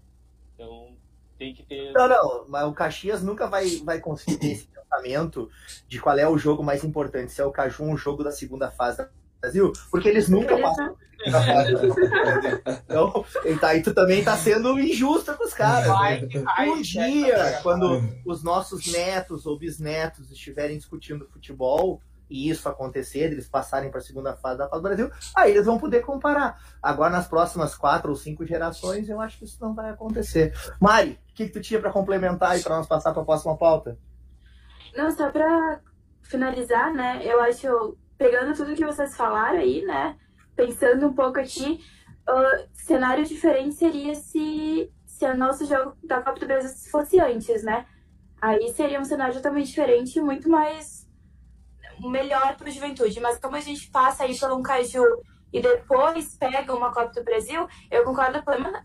Então 0.54 0.96
tem 1.38 1.54
que 1.54 1.62
ter. 1.62 1.92
Não, 1.92 2.08
não, 2.08 2.44
mas 2.48 2.66
o 2.66 2.72
Caxias 2.72 3.22
nunca 3.22 3.46
vai, 3.46 3.68
vai 3.84 4.00
conseguir 4.00 4.38
ter 4.38 4.52
esse 4.52 4.66
pensamento 4.66 5.48
de 5.86 6.00
qual 6.00 6.18
é 6.18 6.28
o 6.28 6.36
jogo 6.36 6.62
mais 6.62 6.82
importante, 6.82 7.32
se 7.32 7.40
é 7.40 7.44
o 7.44 7.52
Caju 7.52 7.84
um 7.84 7.96
jogo 7.96 8.24
da 8.24 8.32
segunda 8.32 8.70
fase 8.70 8.98
da 8.98 9.08
Brasil, 9.40 9.72
porque 9.90 10.08
eles 10.08 10.28
nunca 10.28 10.58
passam. 10.58 10.96
então, 12.84 13.24
então, 13.44 13.68
aí 13.68 13.82
tu 13.82 13.92
também 13.92 14.22
tá 14.22 14.36
sendo 14.36 14.78
injusta 14.78 15.34
com 15.34 15.44
os 15.44 15.52
caras. 15.52 15.88
Né? 15.88 16.44
Um 16.66 16.80
dia, 16.80 17.60
quando 17.62 18.02
os 18.24 18.42
nossos 18.42 18.86
netos 18.92 19.46
ou 19.46 19.58
bisnetos 19.58 20.30
estiverem 20.30 20.76
discutindo 20.76 21.28
futebol, 21.28 22.00
e 22.30 22.48
isso 22.48 22.68
acontecer, 22.68 23.32
eles 23.32 23.48
passarem 23.48 23.90
para 23.90 24.00
a 24.00 24.02
segunda 24.02 24.36
fase 24.36 24.58
da 24.58 24.68
fase 24.68 24.82
do 24.82 24.86
Brasil, 24.88 25.10
aí 25.34 25.52
eles 25.52 25.66
vão 25.66 25.78
poder 25.78 26.02
comparar. 26.02 26.60
Agora, 26.82 27.10
nas 27.10 27.26
próximas 27.26 27.74
quatro 27.74 28.10
ou 28.10 28.16
cinco 28.16 28.44
gerações, 28.44 29.08
eu 29.08 29.20
acho 29.20 29.38
que 29.38 29.44
isso 29.44 29.58
não 29.60 29.74
vai 29.74 29.90
acontecer. 29.90 30.54
Mari, 30.80 31.18
o 31.27 31.27
que, 31.38 31.46
que 31.46 31.52
tu 31.52 31.60
tinha 31.60 31.80
para 31.80 31.92
complementar 31.92 32.58
e 32.58 32.62
para 32.62 32.76
nós 32.76 32.86
passar 32.86 33.12
para 33.12 33.22
a 33.22 33.24
próxima 33.24 33.56
pauta? 33.56 33.96
Não, 34.96 35.08
só 35.10 35.30
para 35.30 35.80
finalizar, 36.22 36.92
né? 36.92 37.20
Eu 37.22 37.40
acho 37.40 37.96
pegando 38.16 38.56
tudo 38.56 38.74
que 38.74 38.84
vocês 38.84 39.16
falaram 39.16 39.60
aí, 39.60 39.84
né? 39.84 40.16
Pensando 40.56 41.06
um 41.06 41.12
pouco 41.12 41.38
aqui, 41.38 41.80
uh, 42.28 42.68
cenário 42.72 43.24
diferente 43.24 43.76
seria 43.76 44.16
se, 44.16 44.92
se 45.06 45.24
o 45.24 45.36
nosso 45.36 45.64
jogo 45.64 45.96
da 46.02 46.20
Copa 46.20 46.40
do 46.40 46.46
Brasil 46.46 46.90
fosse 46.90 47.20
antes, 47.20 47.62
né? 47.62 47.86
Aí 48.42 48.72
seria 48.72 49.00
um 49.00 49.04
cenário 49.04 49.34
totalmente 49.34 49.68
diferente, 49.68 50.20
muito 50.20 50.48
mais 50.48 51.06
melhor 52.00 52.56
para 52.56 52.68
o 52.68 52.70
Juventude. 52.70 53.20
Mas 53.20 53.38
como 53.38 53.54
a 53.54 53.60
gente 53.60 53.88
passa 53.90 54.24
aí 54.24 54.36
por 54.36 54.50
um 54.50 54.62
caju 54.62 55.04
e 55.52 55.60
depois 55.60 56.36
pega 56.36 56.74
uma 56.74 56.92
Copa 56.92 57.12
do 57.12 57.24
Brasil, 57.24 57.68
eu 57.90 58.02
concordo 58.02 58.42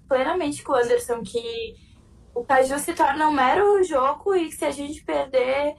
plenamente 0.08 0.64
com 0.64 0.74
o 0.74 0.76
Anderson 0.76 1.24
que 1.24 1.74
o 2.34 2.44
Caju 2.44 2.80
se 2.80 2.94
torna 2.94 3.28
um 3.28 3.32
mero 3.32 3.84
jogo 3.84 4.36
e 4.36 4.52
se 4.52 4.66
a 4.66 4.72
gente 4.72 5.04
perder 5.04 5.76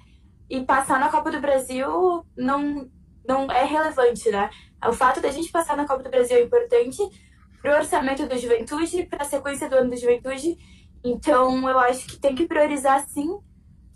e 0.49 0.65
passar 0.65 1.01
na 1.01 1.09
Copa 1.09 1.31
do 1.31 1.41
Brasil, 1.41 2.25
não, 2.37 2.89
não 3.27 3.51
é 3.51 3.65
relevante, 3.65 4.31
né? 4.31 4.51
O 4.87 4.93
fato 4.93 5.21
da 5.21 5.31
gente 5.31 5.51
passar 5.51 5.77
na 5.77 5.87
Copa 5.87 6.03
do 6.03 6.11
Brasil 6.11 6.37
é 6.37 6.43
importante 6.43 6.99
para 7.61 7.73
o 7.73 7.79
orçamento 7.79 8.27
do 8.27 8.39
Juventude, 8.39 9.05
para 9.05 9.23
a 9.23 9.27
sequência 9.27 9.69
do 9.69 9.77
ano 9.77 9.91
do 9.91 9.97
Juventude. 9.97 10.57
Então, 11.03 11.69
eu 11.69 11.79
acho 11.79 12.07
que 12.07 12.19
tem 12.19 12.35
que 12.35 12.47
priorizar, 12.47 13.07
sim, 13.09 13.39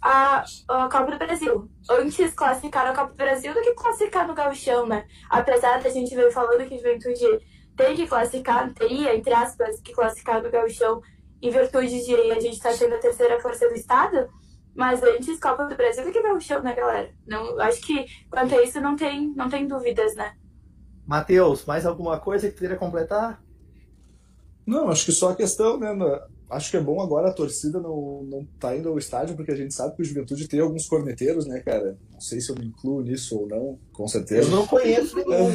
a, 0.00 0.44
a 0.68 0.88
Copa 0.88 1.12
do 1.12 1.18
Brasil. 1.18 1.70
Antes 1.90 2.32
classificar 2.32 2.86
a 2.86 2.94
Copa 2.94 3.10
do 3.10 3.16
Brasil 3.16 3.52
do 3.52 3.60
que 3.60 3.74
classificar 3.74 4.26
no 4.26 4.34
Gauchão, 4.34 4.86
né? 4.86 5.06
Apesar 5.28 5.82
da 5.82 5.90
gente 5.90 6.14
ver 6.14 6.30
falando 6.32 6.66
que 6.66 6.76
Juventude 6.76 7.24
tem 7.76 7.94
que 7.94 8.06
classificar, 8.06 8.72
teria, 8.72 9.14
entre 9.14 9.32
aspas, 9.32 9.80
que 9.80 9.92
classificar 9.92 10.42
no 10.42 10.50
Gauchão 10.50 11.00
em 11.40 11.50
virtude 11.50 12.04
de 12.04 12.14
a 12.14 12.40
gente 12.40 12.54
estar 12.54 12.70
tá 12.70 12.76
sendo 12.76 12.94
a 12.94 12.98
terceira 12.98 13.40
força 13.40 13.68
do 13.68 13.74
Estado, 13.74 14.28
mas 14.74 15.02
antes, 15.02 15.40
Copa 15.40 15.64
do 15.64 15.76
Brasil 15.76 16.04
do 16.04 16.12
que 16.12 16.40
chão, 16.40 16.62
né, 16.62 16.74
galera? 16.74 17.10
Não, 17.26 17.58
acho 17.60 17.80
que 17.80 18.06
quanto 18.30 18.54
a 18.54 18.62
isso 18.62 18.80
não 18.80 18.94
tem, 18.94 19.32
não 19.34 19.48
tem 19.48 19.66
dúvidas, 19.66 20.14
né? 20.14 20.32
Matheus, 21.04 21.64
mais 21.64 21.84
alguma 21.84 22.20
coisa 22.20 22.48
que 22.48 22.58
queria 22.58 22.76
completar? 22.76 23.42
Não, 24.64 24.88
acho 24.88 25.04
que 25.04 25.12
só 25.12 25.30
a 25.30 25.34
questão, 25.34 25.80
né? 25.80 25.88
Acho 26.50 26.70
que 26.70 26.76
é 26.76 26.80
bom 26.80 27.00
agora 27.00 27.28
a 27.28 27.32
torcida 27.32 27.80
não, 27.80 28.22
não 28.22 28.44
tá 28.58 28.76
indo 28.76 28.88
ao 28.88 28.98
estádio, 28.98 29.34
porque 29.34 29.50
a 29.50 29.56
gente 29.56 29.74
sabe 29.74 29.96
que 29.96 30.02
o 30.02 30.04
Juventude 30.04 30.46
tem 30.46 30.60
alguns 30.60 30.86
corneteiros, 30.86 31.46
né, 31.46 31.60
cara? 31.60 31.98
Não 32.12 32.20
sei 32.20 32.40
se 32.40 32.50
eu 32.50 32.56
me 32.56 32.66
incluo 32.66 33.02
nisso 33.02 33.38
ou 33.38 33.48
não, 33.48 33.78
com 33.92 34.06
certeza. 34.06 34.48
Eu 34.48 34.56
não 34.56 34.66
conheço 34.66 35.16
nenhum. 35.16 35.50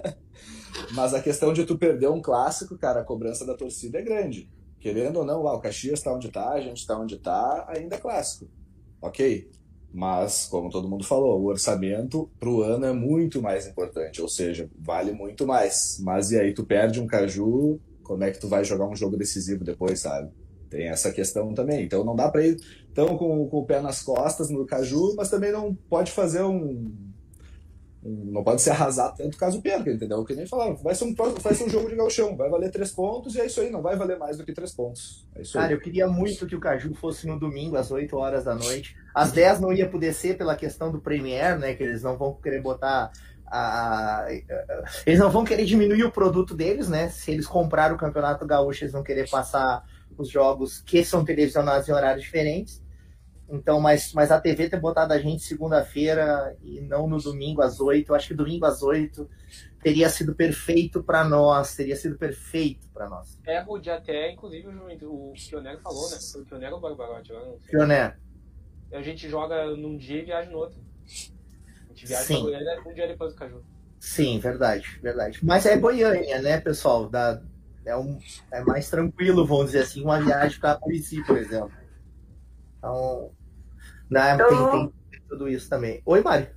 Mas 0.94 1.12
a 1.12 1.20
questão 1.20 1.52
de 1.52 1.66
tu 1.66 1.76
perder 1.76 2.08
um 2.08 2.22
clássico, 2.22 2.78
cara, 2.78 3.00
a 3.00 3.04
cobrança 3.04 3.44
da 3.44 3.54
torcida 3.54 3.98
é 3.98 4.02
grande. 4.02 4.50
Querendo 4.82 5.18
ou 5.18 5.24
não, 5.24 5.44
lá, 5.44 5.54
o 5.54 5.60
Caxias 5.60 6.00
está 6.00 6.12
onde 6.12 6.26
está, 6.26 6.50
a 6.50 6.60
gente 6.60 6.78
está 6.78 6.98
onde 6.98 7.14
está, 7.14 7.66
ainda 7.68 7.94
é 7.94 7.98
clássico. 8.00 8.50
Ok. 9.00 9.48
Mas, 9.94 10.46
como 10.46 10.70
todo 10.70 10.88
mundo 10.88 11.04
falou, 11.04 11.40
o 11.40 11.46
orçamento 11.46 12.28
para 12.40 12.48
o 12.48 12.62
ano 12.62 12.86
é 12.86 12.92
muito 12.92 13.40
mais 13.40 13.64
importante, 13.64 14.20
ou 14.20 14.28
seja, 14.28 14.68
vale 14.76 15.12
muito 15.12 15.46
mais. 15.46 16.00
Mas 16.02 16.32
e 16.32 16.40
aí, 16.40 16.52
tu 16.52 16.64
perde 16.64 17.00
um 17.00 17.06
Caju, 17.06 17.78
como 18.02 18.24
é 18.24 18.32
que 18.32 18.40
tu 18.40 18.48
vai 18.48 18.64
jogar 18.64 18.88
um 18.88 18.96
jogo 18.96 19.16
decisivo 19.16 19.62
depois, 19.62 20.00
sabe? 20.00 20.32
Tem 20.68 20.88
essa 20.88 21.12
questão 21.12 21.54
também. 21.54 21.84
Então 21.84 22.02
não 22.02 22.16
dá 22.16 22.28
para 22.28 22.44
ir 22.44 22.58
tão 22.92 23.16
com, 23.16 23.46
com 23.46 23.58
o 23.58 23.66
pé 23.66 23.80
nas 23.80 24.02
costas 24.02 24.50
no 24.50 24.66
Caju, 24.66 25.14
mas 25.16 25.30
também 25.30 25.52
não 25.52 25.72
pode 25.88 26.10
fazer 26.10 26.42
um 26.42 27.11
não 28.04 28.42
pode 28.42 28.60
se 28.60 28.68
arrasar 28.68 29.14
tanto 29.14 29.36
caso 29.36 29.62
perca, 29.62 29.90
entendeu? 29.90 30.18
O 30.18 30.24
que 30.24 30.34
nem 30.34 30.46
falaram, 30.46 30.74
vai 30.76 30.94
ser, 30.94 31.04
um, 31.04 31.14
vai 31.14 31.54
ser 31.54 31.64
um 31.64 31.68
jogo 31.68 31.88
de 31.88 31.94
galchão, 31.94 32.36
vai 32.36 32.50
valer 32.50 32.70
três 32.70 32.90
pontos 32.90 33.36
e 33.36 33.40
é 33.40 33.46
isso 33.46 33.60
aí, 33.60 33.70
não 33.70 33.80
vai 33.80 33.96
valer 33.96 34.18
mais 34.18 34.36
do 34.36 34.44
que 34.44 34.52
três 34.52 34.72
pontos. 34.72 35.24
É 35.36 35.42
Cara, 35.52 35.66
aí. 35.68 35.72
eu 35.72 35.80
queria 35.80 36.08
muito 36.08 36.46
que 36.46 36.56
o 36.56 36.60
Caju 36.60 36.94
fosse 36.94 37.28
no 37.28 37.38
domingo, 37.38 37.76
às 37.76 37.92
8 37.92 38.16
horas 38.16 38.44
da 38.44 38.54
noite. 38.56 38.96
Às 39.14 39.30
10 39.30 39.60
não 39.60 39.72
ia 39.72 39.88
poder 39.88 40.12
ser 40.14 40.36
pela 40.36 40.56
questão 40.56 40.90
do 40.90 41.00
Premier, 41.00 41.56
né? 41.58 41.74
Que 41.74 41.84
eles 41.84 42.02
não 42.02 42.16
vão 42.16 42.34
querer 42.34 42.60
botar. 42.60 43.12
A... 43.46 44.26
Eles 45.06 45.20
não 45.20 45.30
vão 45.30 45.44
querer 45.44 45.64
diminuir 45.64 46.02
o 46.04 46.10
produto 46.10 46.54
deles, 46.56 46.88
né? 46.88 47.08
Se 47.08 47.30
eles 47.30 47.46
compraram 47.46 47.94
o 47.94 47.98
Campeonato 47.98 48.46
Gaúcho, 48.46 48.82
eles 48.82 48.92
vão 48.92 49.02
querer 49.02 49.28
passar 49.30 49.84
os 50.18 50.28
jogos 50.28 50.80
que 50.80 51.04
são 51.04 51.24
televisionados 51.24 51.88
em 51.88 51.92
horários 51.92 52.24
diferentes. 52.24 52.82
Então, 53.52 53.78
mas, 53.78 54.14
mas 54.14 54.30
a 54.30 54.40
TV 54.40 54.70
ter 54.70 54.80
botado 54.80 55.12
a 55.12 55.18
gente 55.18 55.42
segunda-feira 55.42 56.56
e 56.62 56.80
não 56.80 57.06
no 57.06 57.18
domingo 57.18 57.60
às 57.60 57.80
oito, 57.80 58.10
eu 58.10 58.16
acho 58.16 58.28
que 58.28 58.34
domingo 58.34 58.64
às 58.64 58.82
oito 58.82 59.28
teria 59.82 60.08
sido 60.08 60.34
perfeito 60.34 61.02
para 61.02 61.22
nós, 61.22 61.76
teria 61.76 61.94
sido 61.94 62.16
perfeito 62.16 62.88
para 62.94 63.10
nós. 63.10 63.38
É, 63.46 63.60
Rude, 63.60 63.90
até, 63.90 64.32
inclusive, 64.32 64.66
o, 64.68 65.32
o 65.32 65.34
Pionero 65.50 65.80
falou, 65.80 66.10
né? 66.10 66.16
O 66.36 66.44
Pionero 66.46 66.72
ou 66.72 66.78
o 66.78 66.80
Barbarote? 66.80 67.30
Pionero. 67.68 68.14
A 68.90 69.02
gente 69.02 69.28
joga 69.28 69.76
num 69.76 69.98
dia 69.98 70.22
e 70.22 70.24
viaja 70.24 70.50
no 70.50 70.56
outro. 70.56 70.80
A 71.04 71.88
gente 71.88 72.06
viaja 72.06 72.24
Sim. 72.24 72.46
um 72.86 72.94
dia 72.94 73.06
depois 73.06 73.34
do 73.34 73.38
Caju. 73.38 73.62
Sim, 74.00 74.38
verdade, 74.38 74.98
verdade. 75.02 75.38
Mas 75.42 75.66
é 75.66 75.76
Goiânia, 75.76 76.40
né, 76.40 76.58
pessoal? 76.58 77.06
Da, 77.06 77.42
é, 77.84 77.94
um, 77.94 78.18
é 78.50 78.62
mais 78.64 78.88
tranquilo, 78.88 79.46
vamos 79.46 79.66
dizer 79.66 79.80
assim, 79.80 80.02
uma 80.02 80.20
viagem 80.22 80.58
para 80.58 80.76
Curitiba, 80.76 81.26
por 81.26 81.36
exemplo. 81.36 81.72
Então, 82.78 83.30
né, 84.12 84.36
tem, 84.36 84.92
tem, 85.10 85.20
tudo 85.28 85.48
isso 85.48 85.68
também. 85.68 86.02
Oi, 86.04 86.22
Mari. 86.22 86.48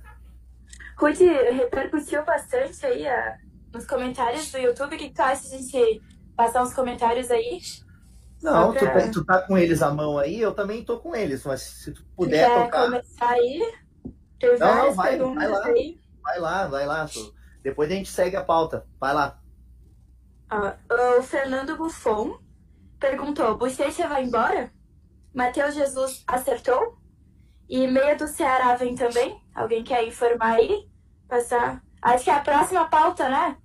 Ruth, 0.98 1.20
repercutiu 1.20 2.24
bastante 2.24 2.84
aí 2.84 3.06
a, 3.06 3.38
nos 3.72 3.86
comentários 3.86 4.50
do 4.52 4.58
YouTube. 4.58 4.94
O 4.94 4.98
que 4.98 5.10
tu 5.10 5.20
acha 5.20 5.48
de 5.48 5.54
a 5.54 5.58
gente 5.58 6.02
passar 6.36 6.62
uns 6.62 6.74
comentários 6.74 7.30
aí? 7.30 7.60
Não, 8.42 8.72
pra... 8.72 8.80
tu, 8.80 8.86
tá, 8.86 9.10
tu, 9.10 9.24
tá 9.24 9.42
com 9.42 9.56
eles 9.56 9.82
à 9.82 9.90
mão 9.90 10.18
aí, 10.18 10.38
eu 10.38 10.52
também 10.52 10.84
tô 10.84 11.00
com 11.00 11.16
eles, 11.16 11.44
mas 11.44 11.62
se 11.62 11.92
tu 11.92 12.04
puder 12.14 12.46
Quer 12.46 12.64
tocar... 12.64 12.84
começar 12.84 13.30
aí? 13.30 13.74
Tem 14.38 14.58
não, 14.58 14.74
não, 14.74 14.94
vai, 14.94 15.18
vai 15.18 15.48
lá, 15.48 15.66
aí. 15.66 15.98
vai 16.22 16.38
lá, 16.38 16.66
vai 16.66 16.86
lá. 16.86 17.06
Tu. 17.06 17.34
Depois 17.62 17.90
a 17.90 17.94
gente 17.94 18.10
segue 18.10 18.36
a 18.36 18.44
pauta. 18.44 18.86
Vai 19.00 19.14
lá. 19.14 19.40
Ah, 20.50 20.76
o 21.18 21.22
Fernando 21.22 21.76
Buffon 21.76 22.38
perguntou: 23.00 23.56
Bochecha 23.56 24.06
vai 24.06 24.24
embora? 24.24 24.70
Matheus 25.34 25.74
Jesus 25.74 26.22
acertou? 26.26 26.98
E 27.68 27.86
meia 27.86 28.14
do 28.16 28.28
Ceará 28.28 28.74
vem 28.76 28.94
também? 28.94 29.40
Alguém 29.54 29.82
quer 29.82 30.06
informar 30.06 30.56
aí? 30.56 30.88
Passar. 31.28 31.82
Acho 32.00 32.24
que 32.24 32.30
é 32.30 32.34
a 32.34 32.40
próxima 32.40 32.88
pauta, 32.88 33.28
né? 33.28 33.56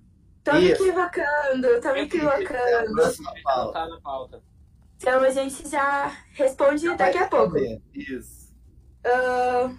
Tô 0.42 0.54
me 0.54 0.70
equivocando, 0.70 1.80
tô 1.80 1.92
me 1.92 2.00
equivocando. 2.00 3.12
Tá 3.72 3.86
na 3.86 4.00
pauta. 4.00 4.42
Então 4.96 5.20
a 5.22 5.30
gente 5.30 5.68
já 5.68 6.08
responde 6.32 6.82
já 6.84 6.94
daqui 6.94 7.18
a 7.18 7.28
pouco. 7.28 7.56
Isso. 7.94 8.52
Uh, 9.06 9.78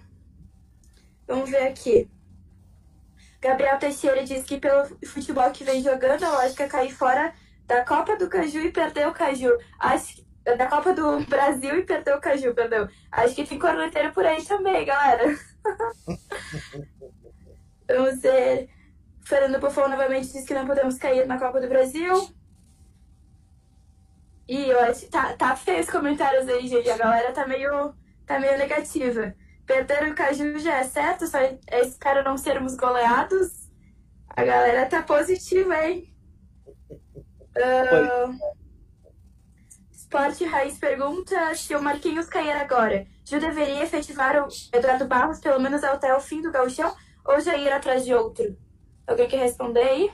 vamos 1.28 1.50
ver 1.50 1.68
aqui. 1.68 2.10
Gabriel 3.42 3.78
Teixeira 3.78 4.24
diz 4.24 4.46
que 4.46 4.58
pelo 4.58 4.86
futebol 5.06 5.52
que 5.52 5.66
vem 5.66 5.84
jogando, 5.84 6.24
a 6.24 6.32
lógica 6.32 6.64
é 6.64 6.70
cair 6.70 6.94
fora 6.94 7.34
da 7.66 7.84
Copa 7.84 8.16
do 8.16 8.30
Caju 8.30 8.60
e 8.60 8.72
perder 8.72 9.08
o 9.08 9.14
Caju. 9.14 9.58
Acho 9.78 10.23
da 10.44 10.68
Copa 10.68 10.94
do 10.94 11.22
Brasil 11.26 11.80
e 11.80 11.84
perder 11.84 12.16
o 12.16 12.22
Caju, 12.22 12.54
perdão. 12.54 12.88
Acho 13.12 13.36
que 13.36 13.46
tem 13.46 13.58
corneteiro 13.58 14.12
por 14.12 14.26
aí 14.26 14.44
também, 14.46 14.86
galera. 14.86 15.36
Vamos 17.88 18.22
ver. 18.22 18.70
Fernando 19.26 19.60
Buffon 19.60 19.88
novamente 19.88 20.34
diz 20.34 20.46
que 20.46 20.54
não 20.54 20.68
podemos 20.68 20.98
cair 20.98 21.26
na 21.26 21.40
Copa 21.40 21.62
do 21.62 21.70
Brasil. 21.70 22.14
E 24.48 24.70
eu 24.70 24.80
acho 24.82 25.10
tá, 25.10 25.34
tá 25.34 25.56
feio 25.56 25.80
os 25.80 25.90
comentários 25.90 26.48
aí, 26.50 26.68
gente. 26.68 26.90
A 26.90 26.98
galera 26.98 27.32
tá 27.32 27.48
meio, 27.48 27.94
tá 28.26 28.38
meio 28.38 28.58
negativa. 28.58 29.34
Perder 29.66 30.10
o 30.10 30.16
Caju 30.16 30.60
já 30.60 30.80
é 30.80 30.84
certo, 30.84 31.26
só 31.26 31.40
é 31.40 31.58
espero 31.82 32.22
não 32.24 32.38
sermos 32.38 32.76
goleados. 32.76 33.72
A 34.30 34.44
galera 34.44 34.86
tá 34.88 35.02
positiva, 35.02 35.86
hein? 35.86 36.14
Uh, 37.56 38.36
Esporte 40.14 40.46
Raiz 40.46 40.78
pergunta 40.78 41.56
se 41.56 41.76
o 41.76 41.82
Marquinhos 41.82 42.28
cair 42.28 42.52
agora. 42.52 43.08
Já 43.26 43.40
deveria 43.40 43.82
efetivar 43.82 44.48
o 44.48 44.48
Eduardo 44.72 45.08
Barros 45.08 45.40
pelo 45.40 45.60
menos 45.60 45.84
até 45.84 46.16
o 46.16 46.20
fim 46.20 46.40
do 46.40 46.52
gauchão 46.52 46.94
ou 47.26 47.40
já 47.40 47.58
ir 47.58 47.72
atrás 47.72 48.06
de 48.06 48.14
outro? 48.14 48.56
Alguém 49.08 49.28
quer 49.28 49.40
responder 49.40 49.82
aí? 49.82 50.12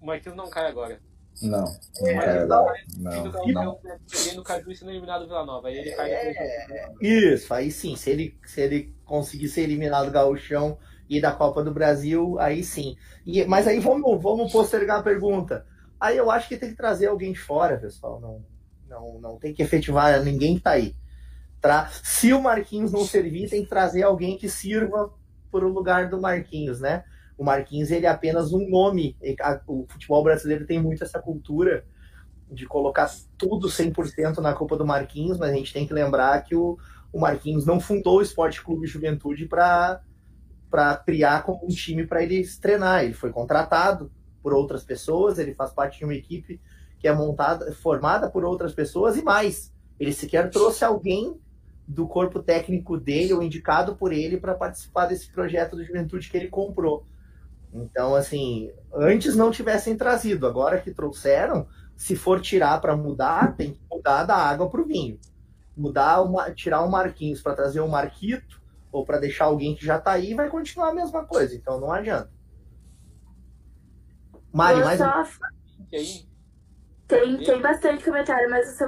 O 0.00 0.06
Marquinhos 0.06 0.36
não 0.36 0.48
cai 0.48 0.68
agora. 0.68 1.00
Não, 1.42 1.64
não 2.00 2.08
é, 2.08 2.14
cai 2.14 2.38
agora. 2.38 2.78
Não, 2.96 3.24
não. 3.24 3.80
Perdendo 4.08 4.40
o 4.40 4.44
Caju 4.44 4.70
e 4.70 4.76
sendo 4.76 4.92
eliminado 4.92 5.22
do 5.22 5.26
Vila 5.26 5.44
Nova. 5.44 5.66
Aí 5.66 5.78
ele 5.78 5.90
cai 5.90 6.12
é, 6.12 6.92
Isso, 7.00 7.52
aí 7.52 7.72
sim. 7.72 7.96
Se 7.96 8.10
ele, 8.10 8.38
se 8.46 8.60
ele 8.60 8.94
conseguir 9.04 9.48
ser 9.48 9.62
eliminado 9.62 10.06
do 10.06 10.12
gauchão 10.12 10.78
e 11.10 11.20
da 11.20 11.32
Copa 11.32 11.60
do 11.64 11.74
Brasil, 11.74 12.38
aí 12.38 12.62
sim. 12.62 12.94
E, 13.26 13.44
mas 13.46 13.66
aí 13.66 13.80
vamos, 13.80 14.22
vamos 14.22 14.52
postergar 14.52 15.00
a 15.00 15.02
pergunta. 15.02 15.66
Aí 15.98 16.16
eu 16.16 16.30
acho 16.30 16.46
que 16.46 16.56
tem 16.56 16.70
que 16.70 16.76
trazer 16.76 17.08
alguém 17.08 17.32
de 17.32 17.40
fora, 17.40 17.76
pessoal. 17.76 18.20
Não, 18.20 18.53
não, 18.94 19.20
não 19.20 19.38
tem 19.38 19.52
que 19.52 19.62
efetivar 19.62 20.22
ninguém 20.22 20.56
que 20.56 20.62
tá 20.62 20.70
aí. 20.70 20.94
Tra... 21.60 21.88
Se 22.02 22.32
o 22.32 22.40
Marquinhos 22.40 22.92
não 22.92 23.04
servir, 23.04 23.50
tem 23.50 23.64
que 23.64 23.68
trazer 23.68 24.02
alguém 24.02 24.38
que 24.38 24.48
sirva 24.48 25.12
por 25.50 25.64
o 25.64 25.68
lugar 25.68 26.08
do 26.08 26.20
Marquinhos, 26.20 26.80
né? 26.80 27.04
O 27.36 27.44
Marquinhos 27.44 27.90
ele 27.90 28.06
é 28.06 28.08
apenas 28.08 28.52
um 28.52 28.68
nome. 28.68 29.16
O 29.66 29.86
futebol 29.88 30.22
brasileiro 30.22 30.66
tem 30.66 30.80
muito 30.80 31.02
essa 31.02 31.20
cultura 31.20 31.84
de 32.50 32.66
colocar 32.66 33.10
tudo 33.36 33.68
100% 33.68 34.38
na 34.38 34.54
culpa 34.54 34.76
do 34.76 34.86
Marquinhos, 34.86 35.38
mas 35.38 35.50
a 35.50 35.54
gente 35.54 35.72
tem 35.72 35.86
que 35.86 35.92
lembrar 35.92 36.42
que 36.44 36.54
o, 36.54 36.78
o 37.12 37.20
Marquinhos 37.20 37.66
não 37.66 37.80
fundou 37.80 38.18
o 38.18 38.22
Esporte 38.22 38.62
Clube 38.62 38.86
Juventude 38.86 39.46
para 39.46 40.00
criar 41.04 41.42
como 41.42 41.64
um 41.64 41.68
time 41.68 42.06
para 42.06 42.22
ele 42.22 42.46
treinar. 42.60 43.04
Ele 43.04 43.14
foi 43.14 43.30
contratado 43.30 44.12
por 44.42 44.52
outras 44.52 44.84
pessoas, 44.84 45.38
ele 45.38 45.54
faz 45.54 45.72
parte 45.72 45.98
de 45.98 46.04
uma 46.04 46.14
equipe 46.14 46.60
que 47.04 47.08
é 47.08 47.12
montada, 47.12 47.70
formada 47.74 48.30
por 48.30 48.46
outras 48.46 48.72
pessoas 48.72 49.18
e 49.18 49.22
mais. 49.22 49.70
Ele 50.00 50.10
sequer 50.10 50.48
trouxe 50.48 50.82
alguém 50.82 51.38
do 51.86 52.08
corpo 52.08 52.42
técnico 52.42 52.96
dele 52.96 53.34
ou 53.34 53.42
indicado 53.42 53.94
por 53.94 54.10
ele 54.10 54.38
para 54.38 54.54
participar 54.54 55.04
desse 55.04 55.30
projeto 55.30 55.76
do 55.76 55.84
Juventude 55.84 56.30
que 56.30 56.36
ele 56.38 56.48
comprou. 56.48 57.04
Então, 57.74 58.14
assim, 58.14 58.70
antes 58.94 59.36
não 59.36 59.50
tivessem 59.50 59.98
trazido, 59.98 60.46
agora 60.46 60.80
que 60.80 60.94
trouxeram, 60.94 61.66
se 61.94 62.16
for 62.16 62.40
tirar 62.40 62.80
para 62.80 62.96
mudar, 62.96 63.54
tem 63.54 63.74
que 63.74 63.80
mudar 63.90 64.24
da 64.24 64.36
água 64.36 64.70
para 64.70 64.80
o 64.80 64.86
vinho 64.86 65.18
mudar 65.76 66.22
uma, 66.22 66.50
tirar 66.52 66.82
o 66.82 66.90
Marquinhos 66.90 67.42
para 67.42 67.54
trazer 67.54 67.80
o 67.80 67.88
Marquito 67.88 68.62
ou 68.92 69.04
para 69.04 69.18
deixar 69.18 69.46
alguém 69.46 69.74
que 69.74 69.84
já 69.84 69.98
está 69.98 70.12
aí, 70.12 70.34
vai 70.34 70.48
continuar 70.48 70.90
a 70.90 70.94
mesma 70.94 71.24
coisa. 71.24 71.54
Então 71.54 71.80
não 71.80 71.90
adianta. 71.90 72.30
Mari, 74.52 74.80
mais 74.84 74.98
só... 74.98 75.22
um... 75.92 76.33
Tem, 77.20 77.36
tem 77.38 77.60
bastante 77.60 78.04
comentário, 78.04 78.50
mas 78.50 78.76
você 78.76 78.86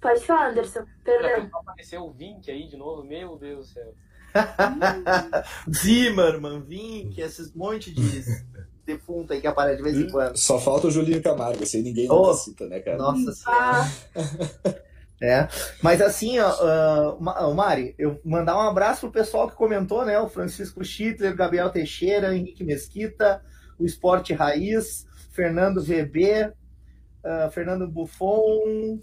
pode 0.00 0.24
falar, 0.24 0.50
Anderson. 0.50 0.84
Perdão. 1.04 1.50
Apareceu 1.54 2.02
o 2.02 2.12
Vink 2.12 2.50
aí 2.50 2.68
de 2.68 2.76
novo, 2.76 3.02
meu 3.02 3.36
Deus 3.36 3.68
do 3.68 3.72
céu. 3.72 3.94
Zimmerman, 5.72 6.62
Vink, 6.62 7.20
esses 7.20 7.54
monte 7.54 7.92
de 7.92 8.22
defunto 8.84 9.32
aí 9.32 9.40
que 9.40 9.46
aparece 9.46 9.78
de 9.78 9.82
vez 9.82 9.96
em 9.96 10.10
quando. 10.10 10.36
Só 10.36 10.58
falta 10.58 10.86
o 10.86 10.90
Julinho 10.90 11.22
Camargo, 11.22 11.62
esse 11.62 11.78
aí 11.78 11.82
ninguém 11.82 12.10
oh, 12.10 12.32
cita, 12.34 12.66
né, 12.66 12.80
cara? 12.80 12.98
Nossa 12.98 13.32
Senhora. 13.32 14.86
É, 15.20 15.48
mas 15.82 16.02
assim, 16.02 16.38
ó, 16.38 17.16
uh, 17.16 17.54
Mari, 17.54 17.94
eu 17.98 18.20
mandar 18.22 18.54
um 18.56 18.68
abraço 18.68 19.00
pro 19.00 19.12
pessoal 19.12 19.48
que 19.48 19.56
comentou, 19.56 20.04
né? 20.04 20.18
O 20.18 20.28
Francisco 20.28 20.84
Schittler, 20.84 21.34
Gabriel 21.34 21.70
Teixeira, 21.70 22.36
Henrique 22.36 22.62
Mesquita, 22.62 23.42
o 23.78 23.86
Esporte 23.86 24.34
Raiz, 24.34 25.06
Fernando 25.32 25.82
VB, 25.82 26.52
uh, 27.26 27.50
Fernando 27.50 27.88
Buffon, 27.88 29.00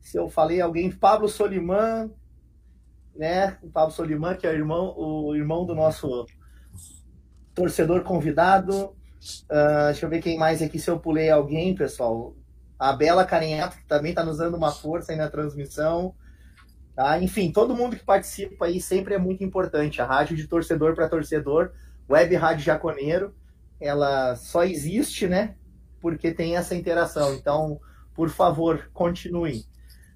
se 0.00 0.16
eu 0.16 0.28
falei 0.30 0.60
alguém, 0.60 0.90
Pablo 0.90 1.28
Soliman, 1.28 2.10
né? 3.14 3.58
O 3.62 3.68
Pablo 3.68 3.92
Soliman, 3.92 4.36
que 4.36 4.46
é 4.46 4.50
o 4.50 4.54
irmão, 4.54 4.94
o 4.96 5.34
irmão 5.34 5.66
do 5.66 5.74
nosso 5.74 6.26
torcedor 7.54 8.02
convidado. 8.02 8.94
Uh, 9.50 9.86
deixa 9.86 10.06
eu 10.06 10.10
ver 10.10 10.22
quem 10.22 10.38
mais 10.38 10.62
aqui, 10.62 10.78
se 10.78 10.88
eu 10.88 11.00
pulei 11.00 11.28
alguém, 11.30 11.74
pessoal 11.74 12.34
a 12.78 12.92
Bela 12.92 13.24
Carinhato, 13.24 13.78
que 13.78 13.86
também 13.86 14.10
está 14.10 14.24
nos 14.24 14.38
dando 14.38 14.56
uma 14.56 14.70
força 14.70 15.12
aí 15.12 15.18
na 15.18 15.30
transmissão. 15.30 16.14
Tá? 16.94 17.20
Enfim, 17.20 17.50
todo 17.50 17.74
mundo 17.74 17.96
que 17.96 18.04
participa 18.04 18.66
aí 18.66 18.80
sempre 18.80 19.14
é 19.14 19.18
muito 19.18 19.42
importante. 19.42 20.00
A 20.00 20.06
rádio 20.06 20.36
de 20.36 20.46
torcedor 20.46 20.94
para 20.94 21.08
torcedor, 21.08 21.72
Web 22.08 22.34
Rádio 22.36 22.64
Jaconeiro, 22.64 23.34
ela 23.80 24.36
só 24.36 24.64
existe, 24.64 25.26
né? 25.26 25.56
Porque 26.06 26.32
tem 26.32 26.56
essa 26.56 26.72
interação. 26.72 27.34
Então, 27.34 27.80
por 28.14 28.30
favor, 28.30 28.88
continue. 28.94 29.64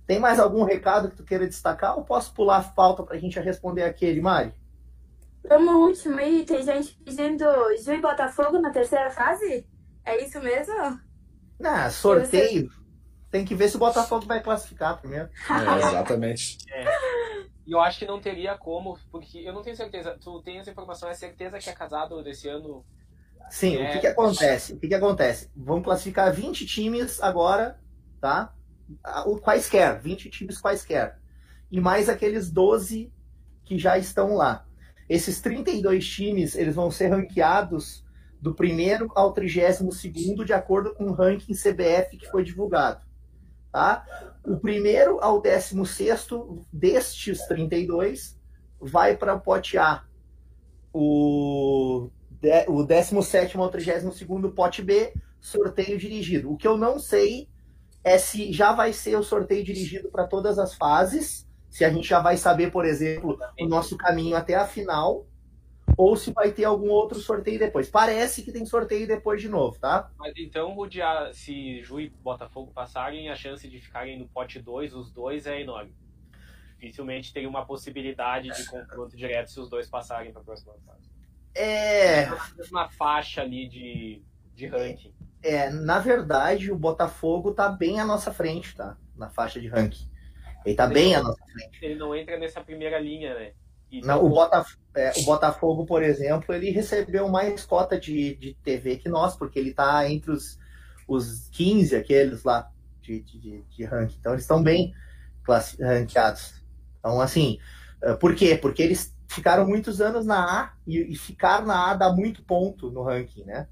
Tem 0.07 0.21
mais 0.21 0.39
algum 0.39 0.63
recado 0.63 1.11
que 1.11 1.17
tu 1.17 1.25
queira 1.25 1.49
destacar 1.49 1.99
ou 1.99 2.05
posso 2.05 2.33
pular 2.33 2.59
a 2.59 2.63
falta 2.63 3.03
para 3.03 3.17
a 3.17 3.19
gente 3.19 3.41
responder 3.41 3.83
aquele, 3.83 4.21
Mari? 4.21 4.55
Vamos 5.49 5.75
último 5.75 6.17
aí, 6.21 6.45
tem 6.45 6.63
gente 6.63 6.97
pedindo 7.05 7.45
Ju 7.83 7.93
e 7.93 8.01
Botafogo 8.01 8.61
na 8.61 8.71
terceira 8.71 9.11
fase? 9.11 9.67
É 10.05 10.25
isso 10.25 10.41
mesmo? 10.41 11.01
Ah, 11.61 11.91
sorteio. 11.91 12.71
Você... 12.71 12.81
Tem 13.33 13.45
que 13.45 13.57
ver 13.57 13.69
se 13.69 13.75
o 13.75 13.81
Botafogo 13.81 14.27
vai 14.27 14.41
classificar 14.41 15.01
primeiro. 15.01 15.29
É, 15.51 15.89
exatamente. 15.89 16.59
É. 16.71 16.85
E 17.67 17.73
eu 17.73 17.81
acho 17.81 17.99
que 17.99 18.07
não 18.07 18.21
teria 18.21 18.57
como, 18.57 18.97
porque 19.11 19.39
eu 19.39 19.53
não 19.53 19.63
tenho 19.63 19.77
certeza. 19.77 20.17
Tu 20.21 20.43
tem 20.43 20.61
essa 20.61 20.71
informação, 20.71 21.09
é 21.09 21.15
certeza 21.15 21.59
que 21.59 21.69
é 21.69 21.73
casado 21.73 22.23
desse 22.23 22.47
ano? 22.47 22.85
Sim, 23.51 23.77
é... 23.77 23.89
o 23.89 23.93
que, 23.93 23.99
que 24.01 24.07
acontece? 24.07 24.73
O 24.73 24.79
que, 24.79 24.89
que 24.89 24.95
acontece? 24.95 25.51
Vamos 25.57 25.85
classificar 25.85 26.33
20 26.33 26.65
times 26.67 27.21
agora, 27.23 27.79
tá? 28.21 28.55
O 29.27 29.39
quaisquer, 29.39 30.01
20 30.01 30.31
times 30.31 30.61
quaisquer. 30.61 31.19
E 31.71 31.81
mais 31.81 32.09
aqueles 32.09 32.51
12 32.51 33.13
que 33.65 33.79
já 33.79 33.99
estão 33.99 34.35
lá. 34.35 34.67
Esses 35.09 35.41
32 35.41 36.07
times, 36.07 36.55
eles 36.55 36.75
vão 36.75 36.91
ser 36.91 37.09
ranqueados 37.09 38.05
do 38.41 38.55
primeiro 38.55 39.11
ao 39.15 39.33
trigésimo 39.33 39.93
segundo, 39.93 40.45
de 40.45 40.53
acordo 40.53 40.95
com 40.95 41.05
o 41.05 41.13
ranking 41.13 41.53
CBF 41.53 42.17
que 42.17 42.31
foi 42.31 42.43
divulgado. 42.43 43.05
Tá? 43.73 44.05
O 44.45 44.57
primeiro 44.57 45.21
ao 45.21 45.41
décimo 45.41 45.85
sexto 45.85 46.65
destes 46.73 47.47
32 47.47 48.39
vai 48.81 49.17
para 49.17 49.35
o 49.35 49.41
pote 49.41 49.77
A. 49.79 50.05
O 50.93 52.11
o 52.69 52.83
17 52.83 53.57
ao 53.57 53.69
32 53.69 54.55
pote 54.55 54.83
B, 54.83 55.13
sorteio 55.41 55.99
dirigido. 55.99 56.53
O 56.53 56.57
que 56.57 56.67
eu 56.67 56.77
não 56.77 56.99
sei 56.99 57.49
é 58.03 58.17
se 58.19 58.53
já 58.53 58.73
vai 58.73 58.93
ser 58.93 59.17
o 59.17 59.23
sorteio 59.23 59.65
dirigido 59.65 60.11
para 60.11 60.27
todas 60.27 60.59
as 60.59 60.75
fases, 60.75 61.47
se 61.69 61.85
a 61.85 61.91
gente 61.91 62.09
já 62.09 62.21
vai 62.21 62.37
saber, 62.37 62.71
por 62.73 62.85
exemplo, 62.85 63.39
o 63.59 63.67
nosso 63.67 63.97
caminho 63.97 64.37
até 64.37 64.55
a 64.55 64.67
final, 64.67 65.27
ou 65.97 66.17
se 66.17 66.33
vai 66.33 66.51
ter 66.51 66.65
algum 66.65 66.89
outro 66.89 67.19
sorteio 67.21 67.59
depois. 67.59 67.89
Parece 67.91 68.43
que 68.43 68.51
tem 68.51 68.65
sorteio 68.65 69.07
depois 69.07 69.41
de 69.41 69.49
novo, 69.49 69.79
tá? 69.79 70.11
Mas 70.19 70.33
então, 70.37 70.75
se 71.33 71.83
Ju 71.83 72.01
e 72.01 72.09
Botafogo 72.09 72.73
passarem, 72.73 73.29
a 73.29 73.37
chance 73.37 73.69
de 73.69 73.79
ficarem 73.79 74.19
no 74.19 74.27
pote 74.29 74.59
2, 74.61 74.95
os 74.95 75.11
dois, 75.11 75.47
é 75.47 75.61
enorme. 75.61 75.95
Dificilmente 76.79 77.33
teria 77.33 77.49
uma 77.49 77.67
possibilidade 77.67 78.49
de 78.49 78.67
confronto 78.67 79.15
direto 79.15 79.51
se 79.51 79.61
os 79.61 79.69
dois 79.69 79.89
passarem 79.89 80.33
para 80.33 80.41
a 80.41 80.45
próxima 80.45 80.73
fase. 80.87 81.11
É. 81.55 82.29
Uma 82.71 82.89
faixa 82.89 83.43
ali 83.43 83.69
de, 83.69 84.23
de 84.55 84.67
ranking. 84.67 85.15
É, 85.43 85.71
na 85.71 85.99
verdade, 85.99 86.71
o 86.71 86.77
Botafogo 86.77 87.53
tá 87.53 87.69
bem 87.69 87.99
à 87.99 88.05
nossa 88.05 88.33
frente, 88.33 88.75
tá? 88.75 88.97
Na 89.17 89.31
faixa 89.31 89.61
de 89.61 89.69
ranking. 89.69 90.09
Ele 90.65 90.75
tá 90.75 90.85
ele 90.85 90.95
bem 90.95 91.13
não, 91.13 91.21
à 91.21 91.23
nossa 91.25 91.45
frente. 91.45 91.79
Ele 91.83 91.95
não 91.95 92.15
entra 92.15 92.39
nessa 92.39 92.61
primeira 92.61 92.99
linha, 92.99 93.35
né? 93.35 93.53
Não, 94.05 94.25
o, 94.25 94.29
Botaf 94.29 94.77
é, 94.95 95.13
o 95.17 95.25
Botafogo, 95.25 95.85
por 95.85 96.03
exemplo, 96.03 96.55
ele 96.55 96.71
recebeu 96.71 97.29
mais 97.29 97.65
cota 97.65 97.99
de, 97.99 98.37
de 98.37 98.55
TV 98.63 98.97
que 98.97 99.09
nós, 99.09 99.35
porque 99.35 99.59
ele 99.59 99.71
está 99.71 100.09
entre 100.09 100.31
os, 100.31 100.59
os 101.09 101.49
15, 101.49 101.97
aqueles 101.97 102.45
lá, 102.45 102.71
de, 103.03 103.21
de, 103.21 103.63
de 103.63 103.85
ranking. 103.85 104.17
Então, 104.21 104.33
eles 104.33 104.45
estão 104.45 104.63
bem 104.63 104.95
ranqueados. 105.81 106.63
Então, 107.01 107.21
assim, 107.21 107.59
é, 108.03 108.15
por 108.15 108.35
quê? 108.37 108.57
Porque 108.57 108.83
eles 108.83 109.13
ficaram 109.31 109.65
muitos 109.65 110.01
anos 110.01 110.27
na 110.27 110.45
A 110.45 110.73
e, 110.87 111.13
e 111.13 111.17
ficar 111.17 111.65
na 111.65 111.91
A 111.91 111.95
dá 111.95 112.13
muito 112.13 112.43
ponto 112.43 112.91
no 112.91 113.03
ranking, 113.03 113.45
né? 113.45 113.67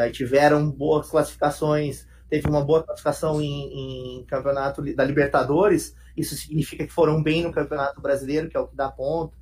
Aí 0.00 0.12
tiveram 0.12 0.70
boas 0.70 1.10
classificações, 1.10 2.06
teve 2.30 2.48
uma 2.48 2.64
boa 2.64 2.84
classificação 2.84 3.42
em, 3.42 4.20
em 4.20 4.24
campeonato 4.24 4.80
da 4.94 5.04
Libertadores, 5.04 5.96
isso 6.16 6.36
significa 6.36 6.86
que 6.86 6.92
foram 6.92 7.20
bem 7.20 7.42
no 7.42 7.52
Campeonato 7.52 8.00
Brasileiro, 8.00 8.48
que 8.48 8.56
é 8.56 8.60
o 8.60 8.68
que 8.68 8.76
dá 8.76 8.88
ponto. 8.88 9.36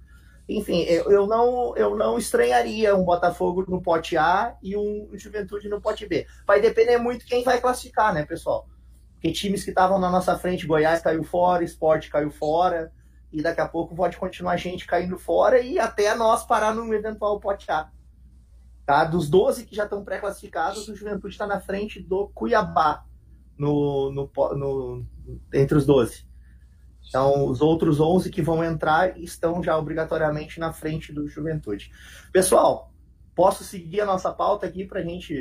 Enfim, 0.48 0.82
eu, 0.84 1.10
eu, 1.10 1.26
não, 1.26 1.76
eu 1.76 1.94
não 1.94 2.16
estranharia 2.16 2.96
um 2.96 3.04
Botafogo 3.04 3.64
no 3.68 3.82
pote 3.82 4.16
A 4.16 4.56
e 4.62 4.76
um 4.76 5.10
Juventude 5.12 5.68
no 5.68 5.80
pote 5.80 6.06
B. 6.06 6.26
Vai 6.46 6.60
depender 6.60 6.96
muito 6.96 7.26
quem 7.26 7.44
vai 7.44 7.60
classificar, 7.60 8.14
né, 8.14 8.24
pessoal? 8.24 8.66
Porque 9.14 9.32
times 9.32 9.62
que 9.62 9.70
estavam 9.70 10.00
na 10.00 10.10
nossa 10.10 10.36
frente, 10.38 10.66
Goiás 10.66 11.02
caiu 11.02 11.22
fora, 11.22 11.62
Esporte 11.62 12.08
caiu 12.08 12.30
fora, 12.30 12.90
e 13.32 13.42
daqui 13.42 13.60
a 13.60 13.68
pouco 13.68 13.94
pode 13.94 14.16
continuar 14.16 14.52
a 14.52 14.56
gente 14.56 14.86
caindo 14.86 15.18
fora 15.18 15.60
e 15.60 15.78
até 15.78 16.14
nós 16.14 16.44
parar 16.44 16.74
no 16.74 16.92
eventual 16.92 17.38
pote 17.38 17.70
A. 17.70 17.90
Tá? 18.84 19.04
Dos 19.04 19.28
12 19.28 19.66
que 19.66 19.74
já 19.74 19.84
estão 19.84 20.04
pré-classificados, 20.04 20.88
o 20.88 20.96
Juventude 20.96 21.34
está 21.34 21.46
na 21.46 21.60
frente 21.60 22.00
do 22.00 22.28
Cuiabá 22.28 23.04
no, 23.56 24.10
no, 24.10 24.30
no, 24.56 25.06
entre 25.54 25.78
os 25.78 25.86
12. 25.86 26.28
Então, 27.08 27.46
os 27.46 27.60
outros 27.60 28.00
11 28.00 28.30
que 28.30 28.42
vão 28.42 28.64
entrar 28.64 29.18
estão 29.18 29.62
já 29.62 29.76
obrigatoriamente 29.76 30.60
na 30.60 30.72
frente 30.72 31.12
do 31.12 31.28
Juventude. 31.28 31.90
Pessoal, 32.32 32.92
posso 33.34 33.64
seguir 33.64 34.00
a 34.00 34.06
nossa 34.06 34.32
pauta 34.32 34.66
aqui 34.66 34.84
para 34.84 35.00
a 35.00 35.02
gente 35.02 35.34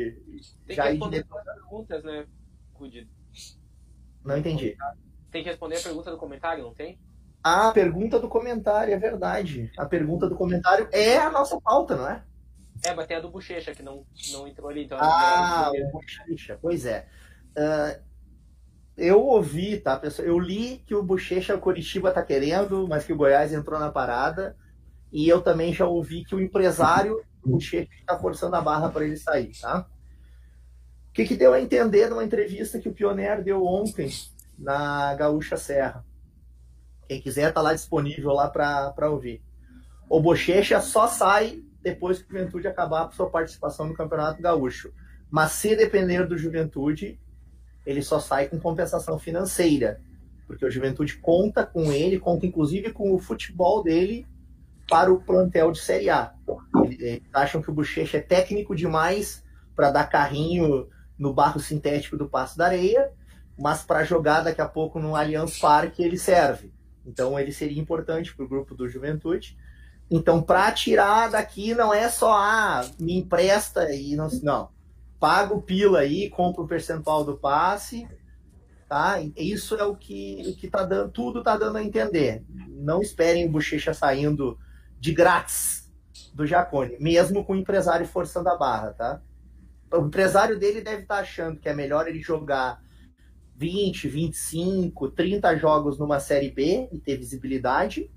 tem 0.65 0.75
já 0.75 0.85
ir 0.89 0.93
responder 0.93 1.25
as 1.29 1.43
perguntas, 1.43 2.03
né? 2.03 2.25
Não 4.23 4.37
entendi. 4.37 4.75
Tem 5.31 5.43
que 5.43 5.49
responder 5.49 5.77
a 5.77 5.81
pergunta 5.81 6.11
do 6.11 6.17
comentário, 6.17 6.63
não 6.63 6.73
tem? 6.73 6.99
A 7.43 7.71
pergunta 7.71 8.19
do 8.19 8.27
comentário, 8.27 8.93
é 8.93 8.97
verdade. 8.97 9.71
A 9.77 9.85
pergunta 9.85 10.27
do 10.27 10.35
comentário 10.35 10.89
é 10.91 11.17
a 11.17 11.29
nossa 11.29 11.59
pauta, 11.59 11.95
não 11.95 12.09
é? 12.09 12.23
É, 12.85 12.93
mas 12.93 13.07
tem 13.07 13.17
a 13.17 13.21
do 13.21 13.29
Bochecha 13.29 13.73
que 13.73 13.83
não, 13.83 14.05
não 14.31 14.47
entrou 14.47 14.69
ali. 14.69 14.85
Então 14.85 14.97
ah, 14.99 15.71
o 15.73 15.91
Bochecha, 15.91 16.57
pois 16.61 16.85
é. 16.85 17.07
Uh, 17.57 18.01
eu 18.97 19.21
ouvi, 19.21 19.77
tá, 19.77 19.97
pessoal? 19.97 20.27
Eu 20.27 20.39
li 20.39 20.83
que 20.85 20.93
o 20.93 21.03
Bochecha 21.03 21.55
o 21.55 21.59
Curitiba 21.59 22.11
tá 22.11 22.21
querendo, 22.21 22.87
mas 22.87 23.05
que 23.05 23.13
o 23.13 23.17
Goiás 23.17 23.53
entrou 23.53 23.79
na 23.79 23.91
parada. 23.91 24.55
E 25.11 25.27
eu 25.27 25.41
também 25.41 25.73
já 25.73 25.85
ouvi 25.85 26.23
que 26.23 26.35
o 26.35 26.41
empresário 26.41 27.23
do 27.41 27.51
Bochecha 27.51 27.89
está 27.99 28.17
forçando 28.19 28.55
a 28.55 28.61
barra 28.61 28.89
para 28.89 29.05
ele 29.05 29.17
sair, 29.17 29.51
tá? 29.59 29.87
O 31.09 31.13
que, 31.13 31.25
que 31.25 31.35
deu 31.35 31.53
a 31.53 31.61
entender 31.61 32.09
numa 32.09 32.23
entrevista 32.23 32.79
que 32.79 32.87
o 32.87 32.93
Pioneer 32.93 33.43
deu 33.43 33.65
ontem 33.65 34.09
na 34.57 35.15
Gaúcha 35.15 35.57
Serra? 35.57 36.05
Quem 37.09 37.19
quiser 37.19 37.51
tá 37.51 37.59
lá 37.59 37.73
disponível 37.73 38.31
lá 38.33 38.47
para 38.47 39.09
ouvir. 39.09 39.41
O 40.07 40.21
Bochecha 40.21 40.79
só 40.79 41.07
sai 41.07 41.63
depois 41.81 42.19
que 42.21 42.25
o 42.25 42.37
Juventude 42.37 42.67
acabar 42.67 43.07
a 43.07 43.09
sua 43.09 43.27
participação 43.27 43.87
no 43.87 43.95
Campeonato 43.95 44.39
Gaúcho. 44.39 44.93
Mas 45.27 45.53
se 45.53 45.75
depender 45.75 46.27
do 46.27 46.37
Juventude, 46.37 47.19
ele 47.83 48.03
só 48.03 48.19
sai 48.19 48.47
com 48.47 48.59
compensação 48.59 49.17
financeira, 49.17 49.99
porque 50.45 50.63
o 50.63 50.69
Juventude 50.69 51.17
conta 51.17 51.65
com 51.65 51.91
ele, 51.91 52.19
conta 52.19 52.45
inclusive 52.45 52.93
com 52.93 53.11
o 53.11 53.17
futebol 53.17 53.81
dele 53.81 54.27
para 54.87 55.11
o 55.11 55.19
plantel 55.19 55.71
de 55.71 55.79
Série 55.79 56.11
A. 56.11 56.31
Eles 56.83 57.23
acham 57.33 57.59
que 57.59 57.71
o 57.71 57.73
Bochecha 57.73 58.17
é 58.17 58.21
técnico 58.21 58.75
demais 58.75 59.43
para 59.75 59.89
dar 59.89 60.05
carrinho 60.05 60.87
no 61.17 61.33
barro 61.33 61.59
sintético 61.59 62.15
do 62.17 62.29
Passo 62.29 62.55
da 62.55 62.67
Areia, 62.67 63.11
mas 63.57 63.81
para 63.81 64.03
jogar 64.03 64.41
daqui 64.41 64.61
a 64.61 64.67
pouco 64.67 64.99
no 64.99 65.15
Allianz 65.15 65.57
Parque 65.57 66.03
ele 66.03 66.17
serve. 66.17 66.71
Então 67.05 67.39
ele 67.39 67.51
seria 67.51 67.81
importante 67.81 68.35
para 68.35 68.45
o 68.45 68.49
grupo 68.49 68.75
do 68.75 68.87
Juventude. 68.87 69.57
Então, 70.11 70.41
para 70.41 70.71
tirar 70.71 71.29
daqui 71.29 71.75
não 71.75 71.93
é 71.93 72.09
só 72.09 72.33
ah, 72.33 72.81
me 72.99 73.15
empresta 73.17 73.93
e 73.93 74.15
não. 74.15 74.27
Não 74.41 74.79
paga 75.19 75.53
o 75.53 75.61
pila 75.61 75.99
aí, 75.99 76.29
compra 76.29 76.61
o 76.61 76.67
percentual 76.67 77.23
do 77.23 77.37
passe, 77.37 78.07
tá? 78.87 79.19
Isso 79.35 79.75
é 79.75 79.83
o 79.83 79.95
que, 79.95 80.55
que 80.59 80.69
tá 80.69 80.83
dando, 80.83 81.11
tudo 81.11 81.43
tá 81.43 81.57
dando 81.57 81.77
a 81.77 81.83
entender. 81.83 82.43
Não 82.69 83.01
esperem 83.01 83.45
o 83.45 83.51
Bochecha 83.51 83.93
saindo 83.93 84.57
de 84.99 85.13
grátis 85.13 85.91
do 86.33 86.47
Jacone, 86.47 86.97
mesmo 86.99 87.43
com 87.43 87.53
o 87.53 87.57
empresário 87.57 88.07
forçando 88.07 88.49
a 88.49 88.57
barra, 88.57 88.93
tá? 88.93 89.21
O 89.91 90.05
empresário 90.05 90.57
dele 90.57 90.81
deve 90.81 91.01
estar 91.01 91.15
tá 91.15 91.21
achando 91.21 91.59
que 91.59 91.67
é 91.67 91.73
melhor 91.73 92.07
ele 92.07 92.21
jogar 92.21 92.81
20, 93.59 94.07
25, 94.07 95.09
30 95.09 95.57
jogos 95.57 95.99
numa 95.99 96.17
série 96.17 96.49
B 96.49 96.87
e 96.93 96.97
ter 96.97 97.17
visibilidade 97.17 98.09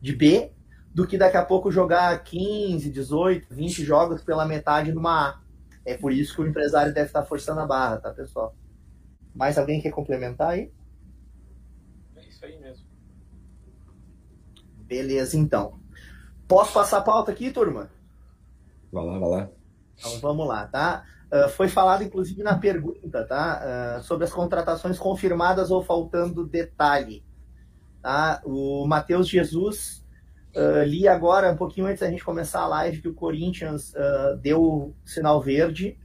de 0.00 0.16
B, 0.16 0.50
do 0.94 1.06
que 1.06 1.18
daqui 1.18 1.36
a 1.36 1.44
pouco 1.44 1.70
jogar 1.70 2.18
15, 2.24 2.90
18, 2.90 3.54
20 3.54 3.84
jogos 3.84 4.22
pela 4.22 4.46
metade 4.46 4.90
numa 4.90 5.28
A. 5.28 5.40
É 5.84 5.98
por 5.98 6.10
isso 6.10 6.34
que 6.34 6.40
o 6.40 6.46
empresário 6.46 6.94
deve 6.94 7.08
estar 7.08 7.22
forçando 7.24 7.60
a 7.60 7.66
barra, 7.66 7.98
tá, 7.98 8.10
pessoal? 8.10 8.54
Mais 9.34 9.58
alguém 9.58 9.82
quer 9.82 9.90
complementar 9.90 10.52
aí? 10.52 10.72
É 12.16 12.26
isso 12.26 12.42
aí 12.42 12.58
mesmo. 12.58 12.86
Beleza, 14.78 15.36
então. 15.36 15.78
Posso 16.48 16.72
passar 16.72 16.98
a 16.98 17.02
pauta 17.02 17.30
aqui, 17.30 17.50
turma? 17.50 17.90
Vai 18.90 19.04
lá, 19.04 19.18
vai 19.18 19.28
lá. 19.28 19.50
Então 19.98 20.18
vamos 20.20 20.48
lá, 20.48 20.66
tá? 20.66 21.04
Uh, 21.32 21.48
foi 21.48 21.68
falado, 21.68 22.02
inclusive, 22.02 22.42
na 22.42 22.58
pergunta, 22.58 23.24
tá? 23.24 23.98
Uh, 24.00 24.02
sobre 24.02 24.24
as 24.24 24.32
contratações 24.32 24.98
confirmadas 24.98 25.70
ou 25.70 25.82
faltando 25.82 26.44
detalhe. 26.44 27.24
Tá? 28.02 28.40
O 28.44 28.86
Matheus 28.86 29.28
Jesus 29.28 30.00
Uh, 30.52 30.82
li 30.82 31.06
agora, 31.06 31.52
um 31.52 31.56
pouquinho 31.56 31.86
antes 31.86 32.00
da 32.00 32.10
gente 32.10 32.24
começar 32.24 32.62
a 32.62 32.66
live, 32.66 33.00
que 33.00 33.06
o 33.06 33.14
Corinthians 33.14 33.94
deu 34.42 34.60
o 34.60 34.94
sinal 35.04 35.40
verde, 35.40 35.96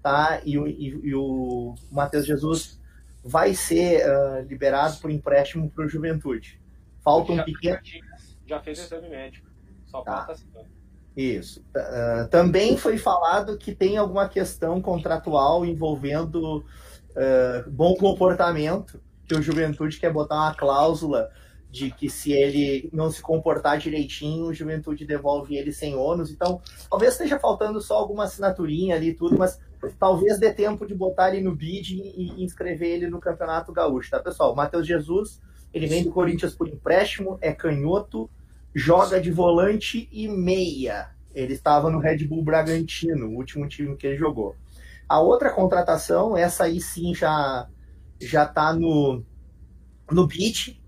tá? 0.00 0.40
E, 0.44 0.56
e, 0.56 1.00
e 1.02 1.14
o 1.16 1.74
Matheus 1.90 2.24
Jesus 2.24 2.80
vai 3.24 3.54
ser 3.54 4.04
liberado 4.46 4.98
por 4.98 5.10
empréstimo 5.10 5.68
para 5.68 5.84
o 5.84 5.88
Juventude. 5.88 6.60
Falta 7.02 7.32
um 7.32 7.42
pequeno. 7.42 7.80
Já 8.46 8.60
fez 8.60 8.78
exame 8.78 9.08
médico. 9.08 9.48
Só 9.86 10.02
tá. 10.02 10.26
falta 10.26 10.40
Isso. 11.18 11.64
Uh, 11.76 12.28
também 12.28 12.76
foi 12.76 12.96
falado 12.96 13.58
que 13.58 13.74
tem 13.74 13.96
alguma 13.96 14.28
questão 14.28 14.80
contratual 14.80 15.66
envolvendo 15.66 16.58
uh, 16.58 17.68
bom 17.68 17.96
comportamento, 17.96 19.00
que 19.26 19.34
o 19.34 19.42
Juventude 19.42 19.98
quer 19.98 20.12
botar 20.12 20.36
uma 20.36 20.54
cláusula 20.54 21.28
de 21.68 21.90
que 21.90 22.08
se 22.08 22.30
ele 22.30 22.88
não 22.92 23.10
se 23.10 23.20
comportar 23.20 23.78
direitinho, 23.78 24.46
o 24.46 24.54
Juventude 24.54 25.04
devolve 25.04 25.56
ele 25.56 25.72
sem 25.72 25.96
ônus. 25.96 26.30
Então, 26.30 26.62
talvez 26.88 27.14
esteja 27.14 27.36
faltando 27.36 27.80
só 27.80 27.96
alguma 27.96 28.22
assinaturinha 28.22 28.94
ali 28.94 29.08
e 29.08 29.14
tudo, 29.14 29.36
mas 29.36 29.58
talvez 29.98 30.38
dê 30.38 30.52
tempo 30.52 30.86
de 30.86 30.94
botar 30.94 31.34
ele 31.34 31.42
no 31.42 31.52
bid 31.52 32.00
e 32.00 32.44
inscrever 32.44 32.90
ele 32.90 33.08
no 33.08 33.18
Campeonato 33.18 33.72
Gaúcho, 33.72 34.08
tá, 34.08 34.20
pessoal? 34.20 34.54
Matheus 34.54 34.86
Jesus, 34.86 35.40
ele 35.74 35.88
vem 35.88 36.04
do 36.04 36.12
Corinthians 36.12 36.54
por 36.54 36.68
empréstimo, 36.68 37.38
é 37.40 37.52
canhoto, 37.52 38.30
joga 38.78 39.20
de 39.20 39.30
volante 39.30 40.08
e 40.12 40.28
meia. 40.28 41.10
Ele 41.34 41.54
estava 41.54 41.90
no 41.90 41.98
Red 41.98 42.24
Bull 42.26 42.42
Bragantino, 42.42 43.26
o 43.26 43.36
último 43.36 43.68
time 43.68 43.96
que 43.96 44.06
ele 44.06 44.16
jogou. 44.16 44.56
A 45.08 45.20
outra 45.20 45.50
contratação, 45.50 46.36
essa 46.36 46.64
aí 46.64 46.80
sim 46.80 47.14
já 47.14 47.68
já 48.20 48.46
tá 48.46 48.72
no 48.72 49.24
no 50.10 50.26
bid, 50.26 50.82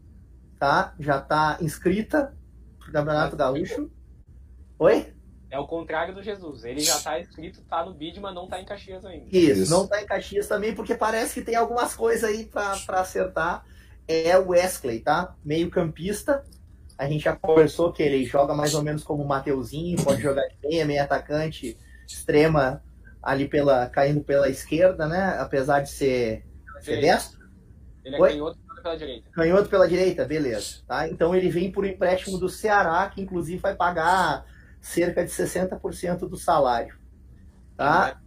tá? 0.59 0.95
Já 0.99 1.21
tá 1.21 1.59
inscrita 1.61 2.35
pro 2.79 2.93
Campeonato 2.93 3.37
Gaúcho. 3.37 3.91
Oi? 4.79 5.15
É 5.51 5.59
o 5.59 5.67
contrário 5.67 6.15
do 6.15 6.23
Jesus. 6.23 6.65
Ele 6.65 6.81
já 6.81 6.99
tá 7.01 7.19
escrito, 7.19 7.63
tá 7.63 7.85
no 7.85 7.93
bid, 7.93 8.21
mas 8.21 8.35
não 8.35 8.47
tá 8.47 8.61
em 8.61 8.65
Caxias 8.65 9.05
ainda. 9.05 9.27
Isso, 9.31 9.63
Isso. 9.63 9.71
não 9.71 9.87
tá 9.87 10.01
em 10.01 10.07
Caxias 10.07 10.47
também, 10.47 10.75
porque 10.75 10.95
parece 10.95 11.35
que 11.35 11.43
tem 11.43 11.57
algumas 11.57 11.95
coisas 11.95 12.25
aí 12.25 12.47
para 12.47 13.01
acertar. 13.01 13.65
É 14.07 14.39
o 14.39 14.49
Wesley, 14.49 15.01
tá? 15.01 15.35
Meio 15.45 15.71
campista. 15.71 16.45
A 17.01 17.09
gente 17.09 17.25
já 17.25 17.35
conversou 17.35 17.91
que 17.91 18.03
ele 18.03 18.27
joga 18.27 18.55
mais 18.55 18.75
ou 18.75 18.83
menos 18.83 19.03
como 19.03 19.23
o 19.23 19.27
Mateuzinho, 19.27 20.05
pode 20.05 20.21
jogar 20.21 20.47
de 20.49 20.57
meia, 20.63 20.85
meio 20.85 21.03
atacante, 21.03 21.75
extrema 22.07 22.85
ali 23.23 23.49
pela 23.49 23.89
caindo 23.89 24.21
pela 24.21 24.51
esquerda, 24.51 25.09
né? 25.09 25.39
Apesar 25.41 25.81
de 25.81 25.89
ser, 25.89 26.45
ser 26.83 27.01
destro. 27.01 27.41
Ele 28.05 28.17
é 28.17 28.21
Oi? 28.21 28.33
canhoto 28.33 28.59
pela 28.83 28.97
direita. 28.99 29.31
Canhoto 29.31 29.69
pela 29.71 29.89
direita, 29.89 30.25
beleza. 30.27 30.83
Tá? 30.87 31.09
Então 31.09 31.35
ele 31.35 31.49
vem 31.49 31.73
por 31.73 31.87
empréstimo 31.87 32.37
do 32.37 32.51
Ceará, 32.51 33.09
que 33.09 33.23
inclusive 33.23 33.63
vai 33.63 33.75
pagar 33.75 34.45
cerca 34.79 35.25
de 35.25 35.31
60% 35.31 36.29
do 36.29 36.37
salário. 36.37 36.99
Tá? 37.79 38.21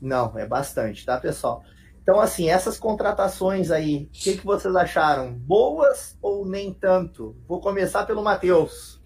Não, 0.00 0.38
é 0.38 0.46
bastante, 0.46 1.04
tá, 1.04 1.20
pessoal? 1.20 1.62
Então, 2.02 2.20
assim, 2.20 2.48
essas 2.48 2.78
contratações 2.78 3.70
aí, 3.70 4.04
o 4.04 4.08
que, 4.10 4.36
que 4.36 4.44
vocês 4.44 4.74
acharam? 4.74 5.32
Boas 5.32 6.16
ou 6.20 6.44
nem 6.44 6.74
tanto? 6.74 7.36
Vou 7.46 7.60
começar 7.60 8.04
pelo 8.04 8.24
Matheus. 8.24 9.00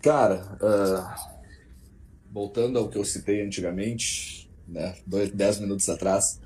Cara, 0.00 0.56
uh, 0.62 1.38
voltando 2.32 2.78
ao 2.78 2.88
que 2.88 2.96
eu 2.96 3.04
citei 3.04 3.44
antigamente, 3.44 4.50
né, 4.66 4.96
dois, 5.06 5.30
dez 5.30 5.60
minutos 5.60 5.88
atrás, 5.90 6.40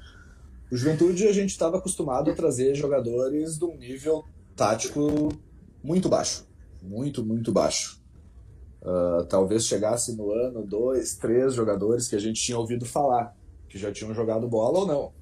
o 0.73 0.77
Juventude 0.77 1.29
a 1.29 1.33
gente 1.33 1.51
estava 1.51 1.79
acostumado 1.79 2.31
a 2.31 2.35
trazer 2.35 2.75
jogadores 2.75 3.59
de 3.59 3.65
um 3.65 3.77
nível 3.77 4.25
tático 4.57 5.29
muito 5.85 6.09
baixo. 6.09 6.49
Muito, 6.83 7.25
muito 7.25 7.53
baixo. 7.53 8.03
Uh, 8.83 9.25
talvez 9.27 9.67
chegasse 9.67 10.17
no 10.17 10.33
ano 10.33 10.67
dois, 10.67 11.15
três 11.15 11.55
jogadores 11.55 12.09
que 12.09 12.17
a 12.17 12.19
gente 12.19 12.43
tinha 12.43 12.59
ouvido 12.59 12.85
falar, 12.85 13.37
que 13.73 13.79
já 13.79 13.91
tinham 13.91 14.13
jogado 14.13 14.47
bola 14.47 14.81
ou 14.81 14.87
não. 14.87 15.13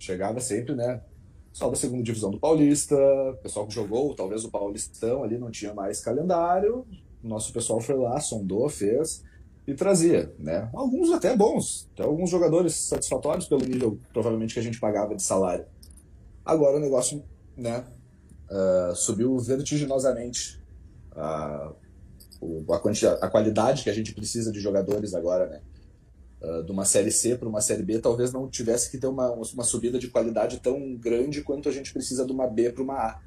Chegava 0.00 0.40
sempre, 0.40 0.74
né? 0.74 1.00
Só 1.52 1.70
da 1.70 1.76
segunda 1.76 2.02
divisão 2.02 2.32
do 2.32 2.40
Paulista, 2.40 2.96
o 2.96 3.36
pessoal 3.36 3.68
que 3.68 3.72
jogou, 3.72 4.16
talvez 4.16 4.44
o 4.44 4.50
Paulistão 4.50 5.22
ali 5.22 5.38
não 5.38 5.48
tinha 5.48 5.72
mais 5.72 6.00
calendário. 6.00 6.84
O 7.22 7.28
nosso 7.28 7.52
pessoal 7.52 7.80
foi 7.80 7.94
lá, 7.94 8.18
sondou, 8.18 8.68
fez 8.68 9.22
e 9.64 9.72
trazia, 9.74 10.34
né? 10.40 10.68
Alguns 10.74 11.12
até 11.12 11.36
bons, 11.36 11.88
até 11.94 12.02
alguns 12.02 12.28
jogadores 12.28 12.74
satisfatórios 12.74 13.46
pelo 13.46 13.64
nível 13.64 14.00
provavelmente 14.12 14.52
que 14.52 14.60
a 14.60 14.62
gente 14.62 14.80
pagava 14.80 15.14
de 15.14 15.22
salário. 15.22 15.64
Agora 16.44 16.76
o 16.76 16.80
negócio, 16.80 17.22
né, 17.56 17.84
uh, 18.50 18.94
subiu 18.96 19.38
vertiginosamente 19.38 20.60
a, 21.12 21.72
a, 22.72 22.78
quantidade, 22.80 23.20
a 23.22 23.28
qualidade 23.28 23.84
que 23.84 23.88
a 23.88 23.94
gente 23.94 24.12
precisa 24.12 24.50
de 24.50 24.58
jogadores 24.58 25.14
agora, 25.14 25.46
né? 25.46 25.62
Uh, 26.44 26.62
de 26.62 26.70
uma 26.70 26.84
série 26.84 27.10
C 27.10 27.36
para 27.36 27.48
uma 27.48 27.62
série 27.62 27.82
B, 27.82 27.98
talvez 27.98 28.30
não 28.30 28.48
tivesse 28.48 28.90
que 28.90 28.98
ter 28.98 29.06
uma, 29.06 29.30
uma 29.32 29.64
subida 29.64 29.98
de 29.98 30.08
qualidade 30.08 30.60
tão 30.60 30.94
grande 30.94 31.40
quanto 31.40 31.70
a 31.70 31.72
gente 31.72 31.90
precisa 31.90 32.26
de 32.26 32.32
uma 32.32 32.46
B 32.46 32.70
para 32.70 32.82
uma 32.82 32.94
A. 32.94 33.20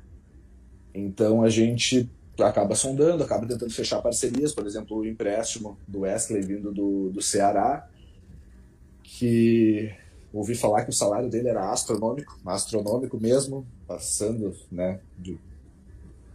Então 0.94 1.42
a 1.42 1.50
gente 1.50 2.10
acaba 2.40 2.76
sondando, 2.76 3.24
acaba 3.24 3.48
tentando 3.48 3.74
fechar 3.74 4.02
parcerias, 4.02 4.54
por 4.54 4.68
exemplo, 4.68 4.98
o 4.98 5.06
empréstimo 5.06 5.78
do 5.88 6.02
Wesley 6.02 6.42
vindo 6.42 6.72
do, 6.72 7.10
do 7.10 7.22
Ceará, 7.22 7.90
que 9.02 9.92
ouvi 10.32 10.54
falar 10.54 10.84
que 10.84 10.90
o 10.90 10.94
salário 10.94 11.30
dele 11.30 11.48
era 11.48 11.72
astronômico, 11.72 12.40
astronômico 12.46 13.20
mesmo, 13.20 13.66
passando 13.88 14.56
né, 14.72 15.00
de 15.18 15.40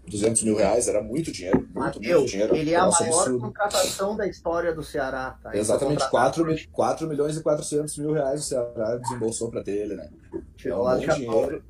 200 0.09 0.43
mil 0.43 0.57
reais, 0.57 0.89
era 0.89 1.03
muito 1.03 1.31
dinheiro, 1.31 1.59
muito, 1.59 1.75
Mateus, 1.75 2.21
muito 2.21 2.31
dinheiro. 2.31 2.57
Ele 2.57 2.73
é 2.73 2.77
a 2.77 2.89
maior 2.89 3.03
absurdo. 3.03 3.41
contratação 3.41 4.17
da 4.17 4.27
história 4.27 4.75
do 4.75 4.83
Ceará. 4.83 5.39
Tá? 5.43 5.57
Exatamente, 5.57 6.09
4, 6.11 6.45
4 6.71 7.09
milhões 7.09 7.37
e 7.37 7.43
400 7.43 7.99
mil 7.99 8.13
reais 8.13 8.41
o 8.41 8.45
Ceará 8.45 8.97
desembolsou 8.97 9.51
para 9.51 9.63
ter 9.63 9.77
ele, 9.77 9.95
né? 9.95 10.11
Tirou 10.57 10.91
é 10.91 10.97
um 10.97 11.01
bom 11.01 11.15
dinheiro. 11.15 11.65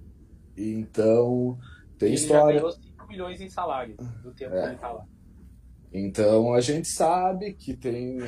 Então, 0.57 1.59
tem 1.99 2.09
ele 2.09 2.16
história 2.16 2.62
milhões 3.12 3.41
em 3.41 3.49
salário 3.49 3.95
do 4.22 4.33
tempo 4.33 4.55
é. 4.55 4.62
que 4.62 4.68
ele 4.68 4.78
tá 4.78 4.93
lá. 4.93 5.07
Então 5.93 6.55
a 6.55 6.61
gente 6.61 6.89
sabe 6.89 7.53
que 7.53 7.76
tem, 7.76 8.18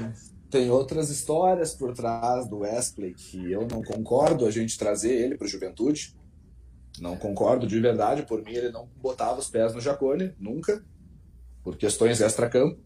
tem 0.50 0.70
outras 0.70 1.08
histórias 1.08 1.74
por 1.74 1.94
trás 1.94 2.46
do 2.46 2.58
Wesley 2.58 3.14
que 3.14 3.50
eu 3.50 3.66
não 3.66 3.82
concordo 3.82 4.46
a 4.46 4.50
gente 4.50 4.78
trazer 4.78 5.12
ele 5.12 5.38
para 5.38 5.46
o 5.46 5.48
Juventude. 5.48 6.14
Não 7.00 7.16
concordo 7.16 7.66
de 7.66 7.80
verdade. 7.80 8.22
Por 8.22 8.42
mim, 8.42 8.52
ele 8.52 8.70
não 8.70 8.88
botava 8.96 9.38
os 9.38 9.48
pés 9.48 9.74
no 9.74 9.80
Jacone, 9.80 10.32
nunca, 10.38 10.84
por 11.62 11.76
questões 11.76 12.20
extra-campo. 12.20 12.80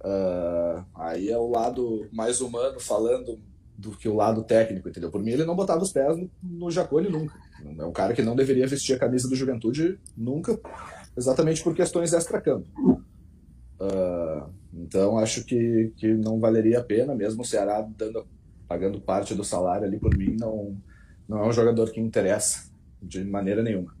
Uh, 0.00 0.84
aí 0.94 1.28
é 1.28 1.36
o 1.36 1.48
lado 1.48 2.08
mais 2.12 2.40
humano 2.40 2.78
falando 2.78 3.40
do 3.76 3.90
que 3.92 4.08
o 4.08 4.14
lado 4.14 4.42
técnico, 4.42 4.88
entendeu? 4.88 5.10
Por 5.10 5.22
mim, 5.22 5.32
ele 5.32 5.44
não 5.44 5.56
botava 5.56 5.82
os 5.82 5.92
pés 5.92 6.16
no, 6.16 6.30
no 6.42 6.70
Jacone 6.70 7.08
nunca. 7.08 7.34
É 7.78 7.84
um 7.84 7.92
cara 7.92 8.12
que 8.12 8.22
não 8.22 8.36
deveria 8.36 8.66
vestir 8.66 8.94
a 8.94 8.98
camisa 8.98 9.28
do 9.28 9.36
Juventude 9.36 9.98
nunca, 10.16 10.58
exatamente 11.16 11.62
por 11.62 11.74
questões 11.74 12.12
extra-campo. 12.12 12.66
Uh, 13.80 14.50
então, 14.72 15.18
acho 15.18 15.44
que, 15.44 15.92
que 15.96 16.12
não 16.14 16.40
valeria 16.40 16.80
a 16.80 16.84
pena, 16.84 17.14
mesmo 17.14 17.42
o 17.42 17.44
Ceará 17.44 17.80
dando, 17.96 18.26
pagando 18.66 19.00
parte 19.00 19.34
do 19.34 19.44
salário 19.44 19.86
ali 19.86 19.98
por 19.98 20.16
mim, 20.16 20.36
não, 20.38 20.76
não 21.28 21.44
é 21.44 21.46
um 21.46 21.52
jogador 21.52 21.90
que 21.90 22.00
interessa 22.00 22.70
de 23.02 23.22
maneira 23.24 23.62
nenhuma. 23.62 23.96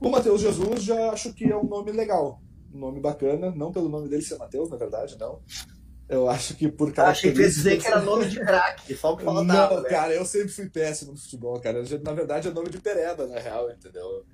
O 0.00 0.10
Matheus 0.10 0.40
Jesus 0.40 0.82
já 0.82 1.10
acho 1.10 1.32
que 1.34 1.50
é 1.50 1.56
um 1.56 1.64
nome 1.64 1.90
legal, 1.90 2.40
um 2.72 2.78
nome 2.78 3.00
bacana, 3.00 3.50
não 3.50 3.72
pelo 3.72 3.88
nome 3.88 4.08
dele 4.08 4.22
ser 4.22 4.38
Matheus, 4.38 4.70
na 4.70 4.76
verdade, 4.76 5.16
não, 5.18 5.40
eu 6.08 6.28
acho 6.28 6.54
que 6.54 6.68
por 6.68 6.92
causa 6.92 7.10
Achei 7.10 7.32
que 7.32 7.40
ia 7.40 7.48
dizer 7.48 7.78
que 7.80 7.86
era 7.86 8.00
nome 8.00 8.28
de 8.28 8.38
craque, 8.38 8.94
só 8.94 9.12
o 9.12 9.16
que 9.16 9.24
falava. 9.24 9.44
Não, 9.44 9.82
né? 9.82 9.88
cara, 9.88 10.14
eu 10.14 10.24
sempre 10.24 10.48
fui 10.48 10.68
péssimo 10.68 11.12
no 11.12 11.18
futebol, 11.18 11.58
cara. 11.60 11.82
Na 12.02 12.12
verdade, 12.12 12.48
é 12.48 12.50
nome 12.52 12.70
de 12.70 12.78
pereba, 12.78 13.26
na 13.26 13.38
real, 13.40 13.70
entendeu? 13.70 14.24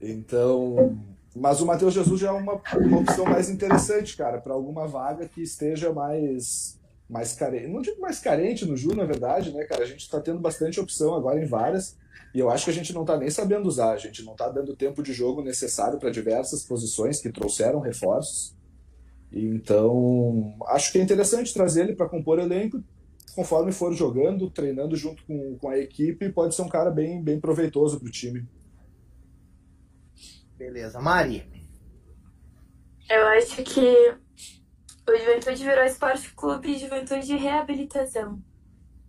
Então. 0.00 0.96
Mas 1.34 1.60
o 1.60 1.66
Matheus 1.66 1.94
Jesus 1.94 2.20
já 2.20 2.28
é 2.28 2.32
uma, 2.32 2.60
uma 2.76 2.98
opção 3.00 3.24
mais 3.24 3.48
interessante, 3.48 4.16
cara, 4.16 4.38
para 4.38 4.52
alguma 4.52 4.86
vaga 4.86 5.26
que 5.26 5.42
esteja 5.42 5.92
mais. 5.92 6.78
Mais 7.12 7.34
carente. 7.34 7.68
Não 7.68 7.82
digo 7.82 8.00
mais 8.00 8.18
carente 8.18 8.64
no 8.64 8.76
Ju, 8.76 8.94
na 8.94 9.04
verdade, 9.04 9.52
né, 9.52 9.64
cara? 9.64 9.82
A 9.82 9.86
gente 9.86 10.00
está 10.00 10.18
tendo 10.18 10.40
bastante 10.40 10.80
opção 10.80 11.14
agora 11.14 11.40
em 11.40 11.46
várias. 11.46 11.96
E 12.34 12.38
eu 12.38 12.48
acho 12.48 12.64
que 12.64 12.70
a 12.70 12.74
gente 12.74 12.94
não 12.94 13.02
está 13.02 13.18
nem 13.18 13.28
sabendo 13.28 13.68
usar, 13.68 13.92
a 13.92 13.98
gente 13.98 14.24
não 14.24 14.32
está 14.32 14.48
dando 14.48 14.74
tempo 14.74 15.02
de 15.02 15.12
jogo 15.12 15.42
necessário 15.42 15.98
para 15.98 16.10
diversas 16.10 16.62
posições 16.62 17.20
que 17.20 17.30
trouxeram 17.30 17.80
reforços. 17.80 18.56
Então, 19.30 20.54
acho 20.68 20.90
que 20.90 20.98
é 20.98 21.02
interessante 21.02 21.52
trazer 21.52 21.82
ele 21.82 21.94
para 21.94 22.08
compor 22.08 22.38
elenco. 22.38 22.82
Conforme 23.34 23.72
for 23.72 23.92
jogando, 23.92 24.50
treinando 24.50 24.96
junto 24.96 25.22
com, 25.24 25.56
com 25.58 25.68
a 25.68 25.78
equipe, 25.78 26.30
pode 26.30 26.54
ser 26.54 26.62
um 26.62 26.68
cara 26.68 26.90
bem, 26.90 27.22
bem 27.22 27.38
proveitoso 27.38 27.98
para 27.98 28.08
o 28.08 28.10
time. 28.10 28.46
Beleza. 30.56 31.00
Mari? 31.00 31.44
Eu 33.08 33.26
acho 33.28 33.62
que 33.62 34.14
o 35.08 35.16
Juventude 35.16 35.64
virou 35.64 35.84
Esporte 35.84 36.32
Clube 36.34 36.78
Juventude 36.78 37.26
de 37.26 37.36
Reabilitação. 37.36 38.40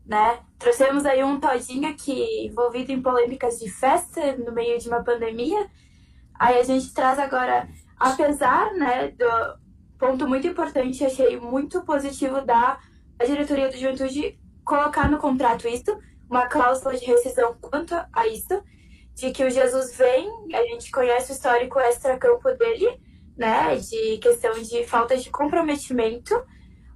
Né? 0.05 0.39
Trouxemos 0.59 1.05
aí 1.05 1.23
um 1.23 1.39
Todinho 1.39 1.95
que 1.95 2.47
envolvido 2.47 2.91
em 2.91 3.01
polêmicas 3.01 3.59
de 3.59 3.69
festa 3.69 4.35
no 4.37 4.51
meio 4.51 4.77
de 4.79 4.87
uma 4.87 5.03
pandemia. 5.03 5.69
Aí 6.37 6.59
a 6.59 6.63
gente 6.63 6.93
traz 6.93 7.17
agora, 7.19 7.69
apesar 7.97 8.73
né, 8.73 9.09
do, 9.09 9.25
ponto 9.97 10.27
muito 10.27 10.45
importante, 10.45 11.05
achei 11.05 11.39
muito 11.39 11.81
positivo 11.83 12.41
da 12.41 12.77
diretoria 13.25 13.69
do 13.69 13.77
Juventude 13.77 14.37
colocar 14.65 15.09
no 15.09 15.17
contrato 15.17 15.65
isso, 15.65 15.97
uma 16.29 16.47
cláusula 16.47 16.97
de 16.97 17.05
rescisão 17.05 17.55
quanto 17.61 17.95
a 18.11 18.27
isso, 18.27 18.61
de 19.15 19.31
que 19.31 19.45
o 19.45 19.49
Jesus 19.49 19.95
vem, 19.95 20.27
a 20.53 20.63
gente 20.63 20.91
conhece 20.91 21.31
o 21.31 21.35
histórico 21.35 21.79
extra-campo 21.79 22.51
dele, 22.51 22.99
né, 23.37 23.75
de 23.75 24.17
questão 24.17 24.53
de 24.61 24.85
falta 24.85 25.17
de 25.17 25.29
comprometimento, 25.29 26.33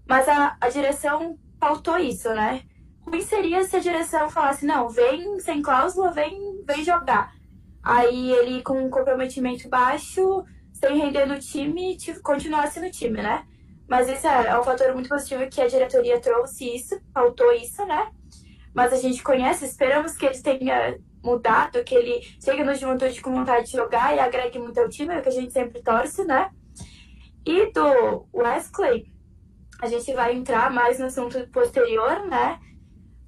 mas 0.07 0.27
a, 0.27 0.55
a 0.61 0.69
direção 0.69 1.37
pautou 1.59 1.97
isso, 1.97 2.29
né? 2.29 2.63
Ruim 3.01 3.21
seria 3.21 3.63
se 3.63 3.75
a 3.75 3.79
direção 3.79 4.29
falasse, 4.29 4.65
não, 4.65 4.89
vem 4.89 5.39
sem 5.39 5.61
cláusula, 5.61 6.11
vem, 6.11 6.63
vem 6.65 6.83
jogar. 6.83 7.33
Aí 7.81 8.31
ele 8.31 8.61
com 8.61 8.85
um 8.85 8.89
comprometimento 8.89 9.69
baixo, 9.69 10.43
sem 10.73 10.97
render 10.97 11.25
no 11.25 11.39
time 11.39 11.97
continuasse 12.21 12.79
no 12.79 12.91
time, 12.91 13.21
né? 13.21 13.45
Mas 13.87 14.09
isso 14.09 14.27
é, 14.27 14.47
é 14.47 14.59
um 14.59 14.63
fator 14.63 14.93
muito 14.93 15.07
positivo 15.07 15.47
que 15.49 15.61
a 15.61 15.67
diretoria 15.67 16.19
trouxe 16.19 16.75
isso, 16.75 16.99
faltou 17.13 17.51
isso, 17.53 17.85
né? 17.85 18.11
Mas 18.73 18.91
a 18.91 18.97
gente 18.97 19.23
conhece, 19.23 19.65
esperamos 19.65 20.15
que 20.15 20.25
ele 20.25 20.41
tenha 20.41 20.99
mudado, 21.27 21.83
que 21.83 21.93
ele 21.93 22.21
chegue 22.43 22.63
no 22.63 22.73
juventude 22.73 23.21
com 23.21 23.33
vontade 23.33 23.65
de 23.65 23.73
jogar 23.73 24.15
e 24.15 24.19
agregue 24.19 24.57
muito 24.57 24.79
ao 24.79 24.87
time, 24.87 25.13
é 25.13 25.19
o 25.19 25.21
que 25.21 25.29
a 25.29 25.31
gente 25.31 25.51
sempre 25.51 25.81
torce, 25.81 26.23
né? 26.23 26.49
E 27.45 27.71
do 27.71 28.27
Wesley, 28.33 29.11
a 29.81 29.87
gente 29.87 30.13
vai 30.13 30.33
entrar 30.35 30.71
mais 30.71 30.99
no 30.99 31.05
assunto 31.05 31.47
posterior, 31.49 32.25
né? 32.25 32.59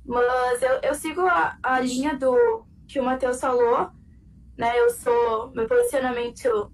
Mas 0.05 0.61
eu, 0.61 0.79
eu 0.81 0.95
sigo 0.95 1.21
a, 1.21 1.57
a 1.61 1.79
linha 1.79 2.17
do 2.17 2.65
que 2.87 2.99
o 2.99 3.03
Matheus 3.03 3.39
falou, 3.39 3.89
né? 4.57 4.79
Eu 4.79 4.89
sou. 4.89 5.51
Meu 5.51 5.67
posicionamento 5.67 6.71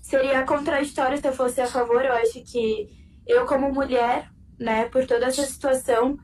seria 0.00 0.44
contraditório 0.44 1.18
se 1.18 1.28
eu 1.28 1.32
fosse 1.32 1.60
a 1.60 1.66
favor. 1.66 2.04
Eu 2.04 2.14
acho 2.14 2.42
que 2.42 2.88
eu, 3.26 3.46
como 3.46 3.72
mulher, 3.72 4.30
né, 4.58 4.88
por 4.88 5.06
toda 5.06 5.26
essa 5.26 5.42
situação, 5.42 6.16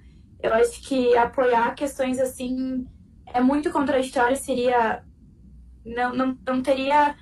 eu 0.42 0.52
acho 0.54 0.80
que 0.82 1.16
apoiar 1.16 1.74
questões 1.74 2.18
assim 2.18 2.86
é 3.32 3.40
muito 3.40 3.70
contraditório, 3.70 4.36
seria. 4.36 5.04
Não, 5.84 6.14
não, 6.14 6.38
não 6.46 6.62
teria. 6.62 7.16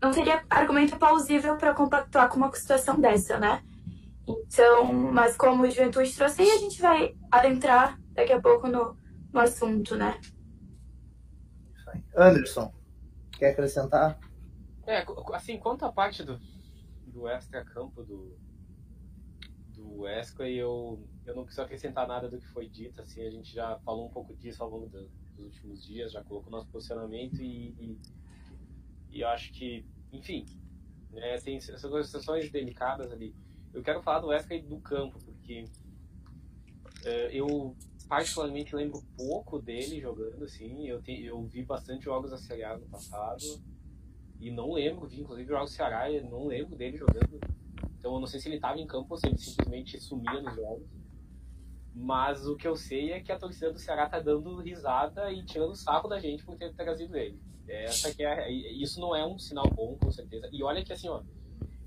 Não 0.00 0.10
teria 0.10 0.44
argumento 0.50 0.98
plausível 0.98 1.56
para 1.56 1.74
compactuar 1.74 2.28
com 2.28 2.36
uma 2.36 2.52
situação 2.52 2.98
dessa, 3.00 3.38
né? 3.38 3.62
Então, 4.26 4.92
mas 4.92 5.36
como 5.36 5.62
o 5.62 5.70
Juventude 5.70 6.12
trouxe, 6.12 6.42
aí 6.42 6.50
a 6.50 6.58
gente 6.58 6.80
vai 6.80 7.16
adentrar 7.30 8.00
daqui 8.10 8.32
a 8.32 8.40
pouco 8.40 8.66
no, 8.66 8.96
no 9.32 9.40
assunto, 9.40 9.96
né? 9.96 10.20
Anderson, 12.16 12.72
quer 13.32 13.50
acrescentar? 13.50 14.18
É, 14.86 15.04
assim, 15.34 15.58
quanto 15.58 15.84
a 15.84 15.92
parte 15.92 16.22
do, 16.24 16.38
do 17.06 17.28
extra-campo 17.28 18.02
do, 18.02 18.36
do 19.74 20.00
Wesley, 20.00 20.56
eu, 20.56 21.06
eu 21.24 21.34
não 21.34 21.44
preciso 21.44 21.62
acrescentar 21.62 22.06
nada 22.06 22.28
do 22.28 22.38
que 22.38 22.46
foi 22.48 22.68
dito, 22.68 23.00
assim, 23.00 23.26
a 23.26 23.30
gente 23.30 23.52
já 23.52 23.78
falou 23.80 24.06
um 24.06 24.10
pouco 24.10 24.34
disso 24.36 24.62
ao 24.62 24.70
longo 24.70 24.88
do, 24.88 25.10
últimos 25.42 25.84
dias, 25.84 26.12
já 26.12 26.22
colocou 26.22 26.50
nosso 26.50 26.68
posicionamento 26.68 27.40
e, 27.42 27.74
e, 27.78 27.98
e 29.10 29.20
eu 29.20 29.28
acho 29.28 29.52
que, 29.52 29.84
enfim, 30.12 30.46
né, 31.10 31.38
tem 31.38 31.56
essas 31.56 31.80
situações 32.06 32.50
delicadas 32.50 33.10
ali. 33.12 33.34
Eu 33.72 33.82
quero 33.82 34.02
falar 34.02 34.20
do 34.20 34.28
Wesley 34.28 34.62
do 34.62 34.78
campo, 34.80 35.18
porque 35.24 35.64
uh, 37.04 37.30
eu 37.30 37.76
particularmente 38.08 38.76
lembro 38.76 39.02
pouco 39.16 39.58
dele 39.58 40.00
jogando, 40.00 40.44
assim, 40.44 40.86
eu, 40.86 41.00
te, 41.00 41.24
eu 41.24 41.42
vi 41.44 41.62
bastante 41.62 42.04
jogos 42.04 42.30
da 42.30 42.36
Série 42.36 42.64
A 42.64 42.76
no 42.76 42.86
passado, 42.86 43.62
e 44.38 44.50
não 44.50 44.72
lembro, 44.72 45.06
vi 45.06 45.20
inclusive 45.20 45.48
jogos 45.48 45.70
do 45.70 45.74
Ceará, 45.74 46.10
e 46.10 46.20
não 46.20 46.46
lembro 46.46 46.76
dele 46.76 46.96
jogando. 46.96 47.40
Então 47.98 48.14
eu 48.14 48.20
não 48.20 48.26
sei 48.26 48.40
se 48.40 48.48
ele 48.48 48.56
estava 48.56 48.78
em 48.80 48.86
campo 48.86 49.06
ou 49.10 49.16
se 49.16 49.28
ele 49.28 49.38
simplesmente 49.38 50.00
sumia 50.00 50.42
nos 50.42 50.54
jogos. 50.54 51.01
Mas 51.94 52.46
o 52.46 52.56
que 52.56 52.66
eu 52.66 52.74
sei 52.74 53.12
é 53.12 53.20
que 53.20 53.30
a 53.30 53.38
torcida 53.38 53.72
do 53.72 53.78
Ceará 53.78 54.08
tá 54.08 54.18
dando 54.18 54.60
risada 54.60 55.30
e 55.30 55.44
tirando 55.44 55.74
sarro 55.74 56.08
da 56.08 56.18
gente 56.18 56.44
por 56.44 56.56
ter 56.56 56.74
trazido 56.74 57.16
ele. 57.16 57.38
Essa 57.68 58.14
que 58.14 58.24
é, 58.24 58.50
isso 58.50 59.00
não 59.00 59.14
é 59.14 59.26
um 59.26 59.38
sinal 59.38 59.68
bom, 59.68 59.96
com 59.98 60.10
certeza. 60.10 60.48
E 60.52 60.62
olha 60.62 60.84
que 60.84 60.92
assim, 60.92 61.08
ó, 61.08 61.22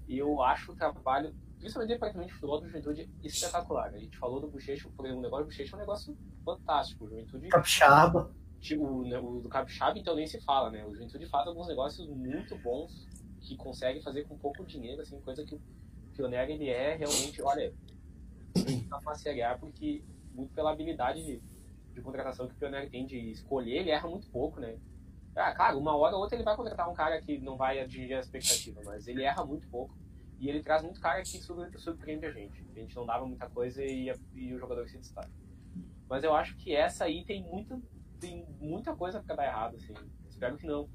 eu 0.08 0.42
acho 0.42 0.72
o 0.72 0.76
trabalho, 0.76 1.36
principalmente 1.60 1.90
departamento 1.90 2.28
de 2.28 2.34
futebol 2.34 2.60
do 2.60 2.68
Juventude, 2.68 3.10
espetacular. 3.24 3.94
A 3.94 4.00
gente 4.00 4.18
falou 4.18 4.40
do 4.40 4.48
Bochecha, 4.48 4.88
o 4.98 5.22
negócio 5.22 5.46
do 5.46 5.46
Bochecha 5.46 5.74
é 5.74 5.76
um 5.76 5.80
negócio 5.80 6.18
fantástico. 6.44 7.06
O 7.06 7.10
Juventude. 7.10 7.50
Capixaba 7.50 8.32
o, 8.74 9.04
né, 9.04 9.20
o 9.20 9.42
do 9.42 9.50
Capixaba, 9.50 10.00
então 10.00 10.16
nem 10.16 10.26
se 10.26 10.40
fala, 10.42 10.72
né? 10.72 10.84
O 10.86 10.94
Juventude 10.94 11.28
faz 11.28 11.48
alguns 11.48 11.68
negócios 11.68 12.08
muito 12.08 12.58
bons 12.58 13.06
que 13.42 13.56
consegue 13.56 14.02
fazer 14.02 14.24
com 14.24 14.38
pouco 14.38 14.66
dinheiro, 14.66 15.02
assim, 15.02 15.20
coisa 15.22 15.46
que 15.46 15.54
o 15.54 15.62
Pioneiro 16.16 16.52
ele 16.52 16.70
é 16.70 16.96
realmente, 16.96 17.42
olha, 17.44 17.72
tá 18.90 18.98
uma 19.00 19.16
Série 19.16 19.42
A 19.42 19.58
porque 19.58 20.04
muito 20.34 20.54
pela 20.54 20.72
habilidade 20.72 21.24
de, 21.24 21.42
de 21.94 22.02
contratação 22.02 22.48
que 22.48 22.54
o 22.54 22.58
Pioneiro 22.58 22.90
tem 22.90 23.06
de 23.06 23.18
escolher, 23.32 23.78
ele 23.78 23.92
erra 23.92 24.08
muito 24.08 24.30
pouco, 24.30 24.60
né? 24.60 24.78
Ah, 25.36 25.54
claro, 25.54 25.78
uma 25.78 25.96
hora 25.96 26.16
ou 26.16 26.22
outra 26.22 26.36
ele 26.36 26.46
vai 26.46 26.56
contratar 26.56 26.90
um 26.90 26.94
cara 26.94 27.22
que 27.22 27.38
não 27.40 27.58
vai 27.58 27.80
atingir 27.80 28.14
a 28.14 28.20
expectativa, 28.20 28.82
mas 28.86 29.08
ele 29.08 29.24
erra 29.24 29.46
muito 29.46 29.68
pouco. 29.68 29.98
E 30.40 30.50
ele 30.50 30.62
traz 30.62 30.82
muito 30.82 31.00
cara 31.00 31.22
que 31.22 31.42
surpreende 31.78 32.26
a 32.26 32.32
gente. 32.32 32.66
A 32.76 32.80
gente 32.80 32.96
não 32.96 33.06
dava 33.06 33.26
muita 33.26 33.50
coisa 33.50 33.84
e, 33.84 34.12
e 34.34 34.54
o 34.54 34.60
jogador 34.60 34.88
se 34.88 34.98
destaca. 34.98 35.32
Mas 36.10 36.24
eu 36.24 36.34
acho 36.34 36.56
que 36.58 36.74
essa 36.74 37.06
aí 37.06 37.24
tem 37.26 37.44
muito 37.44 37.82
tem 38.20 38.46
muita 38.60 38.96
coisa 38.96 39.22
pra 39.22 39.36
dar 39.36 39.46
errado, 39.46 39.76
assim. 39.76 39.94
Espero 40.30 40.58
que 40.58 40.66
não. 40.66 40.90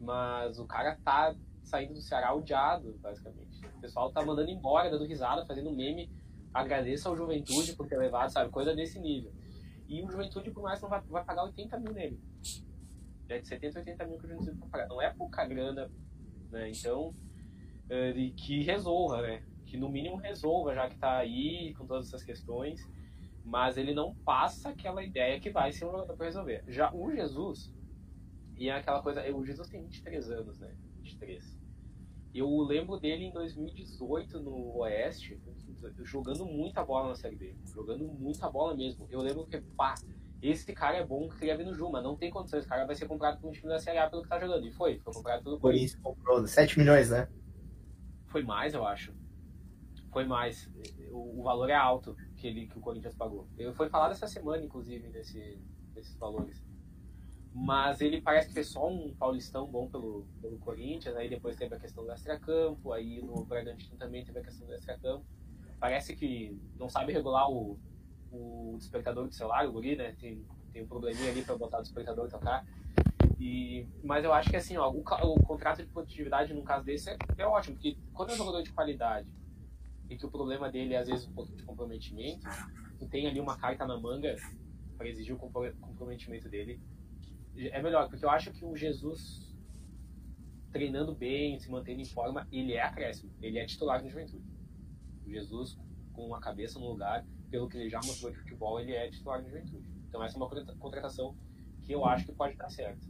Mas 0.00 0.58
o 0.58 0.66
cara 0.66 0.98
tá 1.04 1.34
saindo 1.62 1.94
do 1.94 2.00
Ceará 2.00 2.34
odiado, 2.34 2.92
basicamente. 3.00 3.64
O 3.76 3.80
pessoal 3.80 4.12
tá 4.12 4.24
mandando 4.24 4.50
embora, 4.50 4.90
dando 4.90 5.06
risada, 5.06 5.46
fazendo 5.46 5.72
meme. 5.72 6.10
Agradeça 6.54 7.08
ao 7.08 7.16
Juventude 7.16 7.74
por 7.74 7.86
ter 7.88 7.98
levado, 7.98 8.30
sabe? 8.30 8.50
Coisa 8.50 8.74
desse 8.74 8.98
nível. 9.00 9.32
E 9.88 10.02
o 10.02 10.10
Juventude, 10.10 10.50
por 10.50 10.62
mais, 10.62 10.80
não 10.80 10.88
vai, 10.88 11.00
vai 11.02 11.24
pagar 11.24 11.44
80 11.44 11.78
mil 11.80 11.92
nele. 11.92 12.20
É 13.28 13.38
de 13.38 13.48
70, 13.48 13.80
80 13.80 14.06
mil 14.06 14.18
que 14.18 14.26
o 14.26 14.28
Juventude 14.28 14.58
vai 14.60 14.68
pagar. 14.68 14.88
Não 14.88 15.02
é 15.02 15.12
pouca 15.12 15.44
grana, 15.44 15.90
né? 16.50 16.70
Então, 16.70 17.12
é, 17.90 18.12
que 18.36 18.62
resolva, 18.62 19.20
né? 19.20 19.42
Que 19.66 19.76
no 19.76 19.90
mínimo 19.90 20.16
resolva, 20.16 20.74
já 20.74 20.88
que 20.88 20.96
tá 20.96 21.18
aí 21.18 21.74
com 21.74 21.86
todas 21.86 22.06
essas 22.06 22.22
questões 22.22 22.80
mas 23.44 23.76
ele 23.76 23.92
não 23.92 24.14
passa 24.14 24.70
aquela 24.70 25.04
ideia 25.04 25.38
que 25.38 25.50
vai 25.50 25.70
ser 25.70 25.84
um 25.84 25.90
jogador 25.90 26.16
para 26.16 26.26
resolver. 26.26 26.64
Já 26.66 26.92
o 26.94 27.12
Jesus, 27.12 27.72
e 28.56 28.70
é 28.70 28.72
aquela 28.72 29.02
coisa, 29.02 29.22
o 29.36 29.44
Jesus 29.44 29.68
tem 29.68 29.82
23 29.82 30.30
anos, 30.30 30.58
né? 30.58 30.74
23. 31.02 31.60
Eu 32.34 32.48
lembro 32.62 32.98
dele 32.98 33.24
em 33.24 33.32
2018 33.32 34.40
no 34.40 34.78
Oeste, 34.78 35.38
jogando 36.02 36.44
muita 36.44 36.84
bola 36.84 37.08
na 37.08 37.14
Série 37.14 37.36
B, 37.36 37.56
jogando 37.72 38.04
muita 38.06 38.50
bola 38.50 38.74
mesmo. 38.74 39.06
Eu 39.10 39.20
lembro 39.20 39.46
que, 39.46 39.60
pá, 39.60 39.94
esse 40.42 40.72
cara 40.72 40.98
é 40.98 41.06
bom, 41.06 41.28
queria 41.28 41.56
vir 41.56 41.64
no 41.64 41.74
Juma, 41.74 42.02
não 42.02 42.16
tem 42.16 42.30
condições, 42.30 42.60
esse 42.60 42.68
cara 42.68 42.84
vai 42.84 42.94
ser 42.94 43.06
comprado 43.06 43.40
por 43.40 43.48
um 43.48 43.52
time 43.52 43.68
da 43.68 43.78
Série 43.78 43.98
A 43.98 44.10
pelo 44.10 44.22
que 44.22 44.28
tá 44.28 44.38
jogando. 44.38 44.66
E 44.66 44.72
foi, 44.72 44.98
foi 44.98 45.12
comprado 45.12 45.42
pelo 45.42 45.58
Corinthians. 45.58 45.94
comprou 46.02 46.46
7 46.46 46.78
milhões, 46.78 47.10
né? 47.10 47.28
Foi 48.26 48.42
mais, 48.42 48.74
eu 48.74 48.86
acho. 48.86 49.14
Foi 50.12 50.24
mais. 50.24 50.70
O, 51.10 51.40
o 51.40 51.42
valor 51.42 51.70
é 51.70 51.74
alto 51.74 52.14
que, 52.36 52.46
ele, 52.46 52.66
que 52.66 52.78
o 52.78 52.80
Corinthians 52.80 53.14
pagou. 53.14 53.48
Eu 53.56 53.72
foi 53.72 53.88
falado 53.88 54.12
essa 54.12 54.26
semana, 54.26 54.62
inclusive, 54.62 55.08
desse, 55.08 55.58
desses 55.94 56.16
valores. 56.16 56.62
Mas 57.54 58.00
ele 58.00 58.20
parece 58.20 58.48
que 58.48 58.54
fez 58.54 58.66
só 58.66 58.86
um 58.86 59.14
paulistão 59.14 59.66
bom 59.66 59.88
pelo, 59.88 60.26
pelo 60.42 60.58
Corinthians, 60.58 61.14
aí 61.14 61.28
depois 61.28 61.56
teve 61.56 61.74
a 61.74 61.78
questão 61.78 62.04
do 62.04 62.12
extracampo, 62.12 62.92
aí 62.92 63.22
no 63.22 63.44
Bragantino 63.44 63.96
também 63.96 64.24
teve 64.24 64.40
a 64.40 64.42
questão 64.42 64.66
do 64.66 64.74
extracampo. 64.74 65.24
Parece 65.84 66.16
que 66.16 66.58
não 66.78 66.88
sabe 66.88 67.12
regular 67.12 67.46
o, 67.50 67.78
o 68.32 68.74
despertador 68.78 69.28
do 69.28 69.34
celular, 69.34 69.68
o 69.68 69.72
guri, 69.72 69.94
né? 69.96 70.16
Tem, 70.18 70.42
tem 70.72 70.82
um 70.82 70.86
probleminha 70.86 71.30
ali 71.30 71.42
para 71.42 71.58
botar 71.58 71.80
o 71.80 71.82
despertador 71.82 72.26
e 72.26 72.30
tocar. 72.30 72.66
E, 73.38 73.86
mas 74.02 74.24
eu 74.24 74.32
acho 74.32 74.48
que 74.48 74.56
assim, 74.56 74.78
ó, 74.78 74.90
o, 74.90 75.00
o 75.00 75.42
contrato 75.42 75.82
de 75.82 75.88
produtividade 75.88 76.54
num 76.54 76.64
caso 76.64 76.86
desse 76.86 77.10
é, 77.10 77.18
é 77.36 77.46
ótimo, 77.46 77.76
porque 77.76 77.98
quando 78.14 78.30
é 78.30 78.32
um 78.32 78.36
jogador 78.38 78.62
de 78.62 78.72
qualidade 78.72 79.28
e 80.08 80.16
que 80.16 80.24
o 80.24 80.30
problema 80.30 80.70
dele 80.70 80.94
é 80.94 81.00
às 81.00 81.06
vezes 81.06 81.26
um 81.26 81.34
pouco 81.34 81.54
de 81.54 81.62
comprometimento, 81.64 82.48
tu 82.98 83.06
tem 83.06 83.26
ali 83.26 83.38
uma 83.38 83.58
carta 83.58 83.86
na 83.86 84.00
manga 84.00 84.36
para 84.96 85.06
exigir 85.06 85.34
o 85.34 85.38
comprometimento 85.38 86.48
dele, 86.48 86.80
é 87.58 87.82
melhor, 87.82 88.08
porque 88.08 88.24
eu 88.24 88.30
acho 88.30 88.50
que 88.52 88.64
o 88.64 88.74
Jesus 88.74 89.54
treinando 90.72 91.14
bem, 91.14 91.58
se 91.58 91.70
mantendo 91.70 92.00
em 92.00 92.06
forma, 92.06 92.48
ele 92.50 92.72
é 92.72 92.80
acréscimo, 92.80 93.30
ele 93.42 93.58
é 93.58 93.66
titular 93.66 94.02
no 94.02 94.08
Juventude. 94.08 94.53
Jesus 95.32 95.78
com 96.12 96.34
a 96.34 96.40
cabeça 96.40 96.78
no 96.78 96.88
lugar, 96.88 97.26
pelo 97.50 97.68
que 97.68 97.76
ele 97.76 97.90
já 97.90 97.98
mostrou 97.98 98.30
de 98.30 98.38
futebol, 98.38 98.80
ele 98.80 98.92
é 98.92 99.10
titular 99.10 99.42
no 99.42 99.48
Juventude. 99.48 99.88
Então 100.08 100.22
essa 100.22 100.36
é 100.36 100.38
uma 100.38 100.48
contratação 100.78 101.36
que 101.82 101.92
eu 101.92 102.04
acho 102.04 102.24
que 102.26 102.32
pode 102.32 102.56
dar 102.56 102.70
certo. 102.70 103.06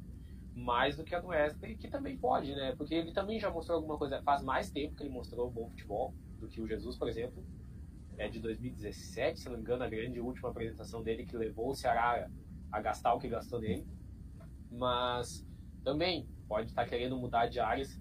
Mais 0.55 0.97
do 0.97 1.05
que 1.05 1.15
a 1.15 1.21
do 1.21 1.29
Wesley, 1.29 1.77
que 1.77 1.89
também 1.89 2.17
pode, 2.17 2.55
né? 2.55 2.75
Porque 2.77 2.95
ele 2.95 3.13
também 3.13 3.39
já 3.39 3.51
mostrou 3.51 3.77
alguma 3.77 3.99
coisa, 3.99 4.23
faz 4.23 4.43
mais 4.43 4.71
tempo 4.71 4.95
que 4.95 5.03
ele 5.03 5.11
mostrou 5.11 5.51
bom 5.51 5.69
futebol 5.69 6.15
do 6.39 6.49
que 6.49 6.61
o 6.61 6.67
Jesus, 6.67 6.97
por 6.97 7.09
exemplo. 7.09 7.45
É 8.17 8.29
de 8.29 8.39
2017, 8.39 9.41
se 9.41 9.49
não 9.49 9.57
me 9.57 9.63
engano, 9.63 9.83
a 9.83 9.89
grande 9.89 10.21
última 10.21 10.49
apresentação 10.49 11.03
dele 11.03 11.27
que 11.27 11.37
levou 11.37 11.71
o 11.71 11.75
Ceará 11.75 12.31
a 12.71 12.81
gastar 12.81 13.15
o 13.15 13.19
que 13.19 13.29
gastou 13.29 13.61
nele. 13.61 13.87
Mas 14.71 15.47
também 15.83 16.29
pode 16.47 16.69
estar 16.69 16.87
querendo 16.87 17.17
mudar 17.17 17.47
de 17.47 17.59
áreas. 17.59 18.01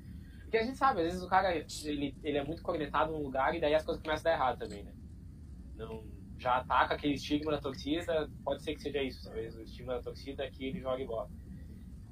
Porque 0.53 0.65
a 0.65 0.67
gente 0.67 0.77
sabe, 0.77 1.01
às 1.01 1.07
vezes 1.07 1.23
o 1.23 1.27
cara 1.27 1.51
ele, 1.55 2.15
ele 2.21 2.37
é 2.37 2.43
muito 2.43 2.61
conectado 2.61 3.11
num 3.11 3.23
lugar 3.23 3.55
e 3.55 3.59
daí 3.59 3.73
as 3.73 3.83
coisas 3.83 4.03
começam 4.03 4.31
a 4.31 4.35
dar 4.35 4.39
errado 4.39 4.59
também, 4.59 4.83
né? 4.83 4.93
Não, 5.75 6.05
já 6.37 6.57
ataca 6.57 6.93
aquele 6.93 7.15
estigma 7.15 7.51
da 7.51 7.59
torcida, 7.59 8.29
pode 8.43 8.61
ser 8.61 8.75
que 8.75 8.81
seja 8.83 9.01
isso, 9.01 9.23
talvez 9.23 9.55
o 9.55 9.63
estigma 9.63 9.95
da 9.95 10.01
torcida 10.03 10.43
é 10.43 10.51
que 10.51 10.63
ele 10.63 10.79
joga 10.79 11.01
igual. 11.01 11.27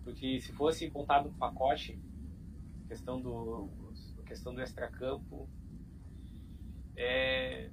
Porque 0.03 0.39
se 0.39 0.51
fosse 0.53 0.89
contado 0.89 1.29
no 1.29 1.35
pacote, 1.35 2.01
questão 2.87 3.21
do 3.21 3.69
questão 4.25 4.55
do 4.55 4.61
extracampo, 4.63 5.47
é, 6.97 7.69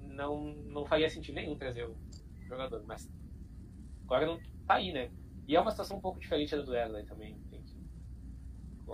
não, 0.00 0.54
não 0.66 0.86
faria 0.86 1.10
sentido 1.10 1.34
nenhum 1.34 1.56
trazer 1.56 1.88
o 1.88 1.96
jogador. 2.46 2.84
Mas 2.86 3.10
agora 4.04 4.26
não 4.26 4.38
tá 4.64 4.74
aí, 4.74 4.92
né? 4.92 5.10
E 5.48 5.56
é 5.56 5.60
uma 5.60 5.72
situação 5.72 5.96
um 5.96 6.00
pouco 6.00 6.20
diferente 6.20 6.54
da 6.54 6.62
do 6.62 6.70
Wesley 6.70 7.04
também. 7.04 7.36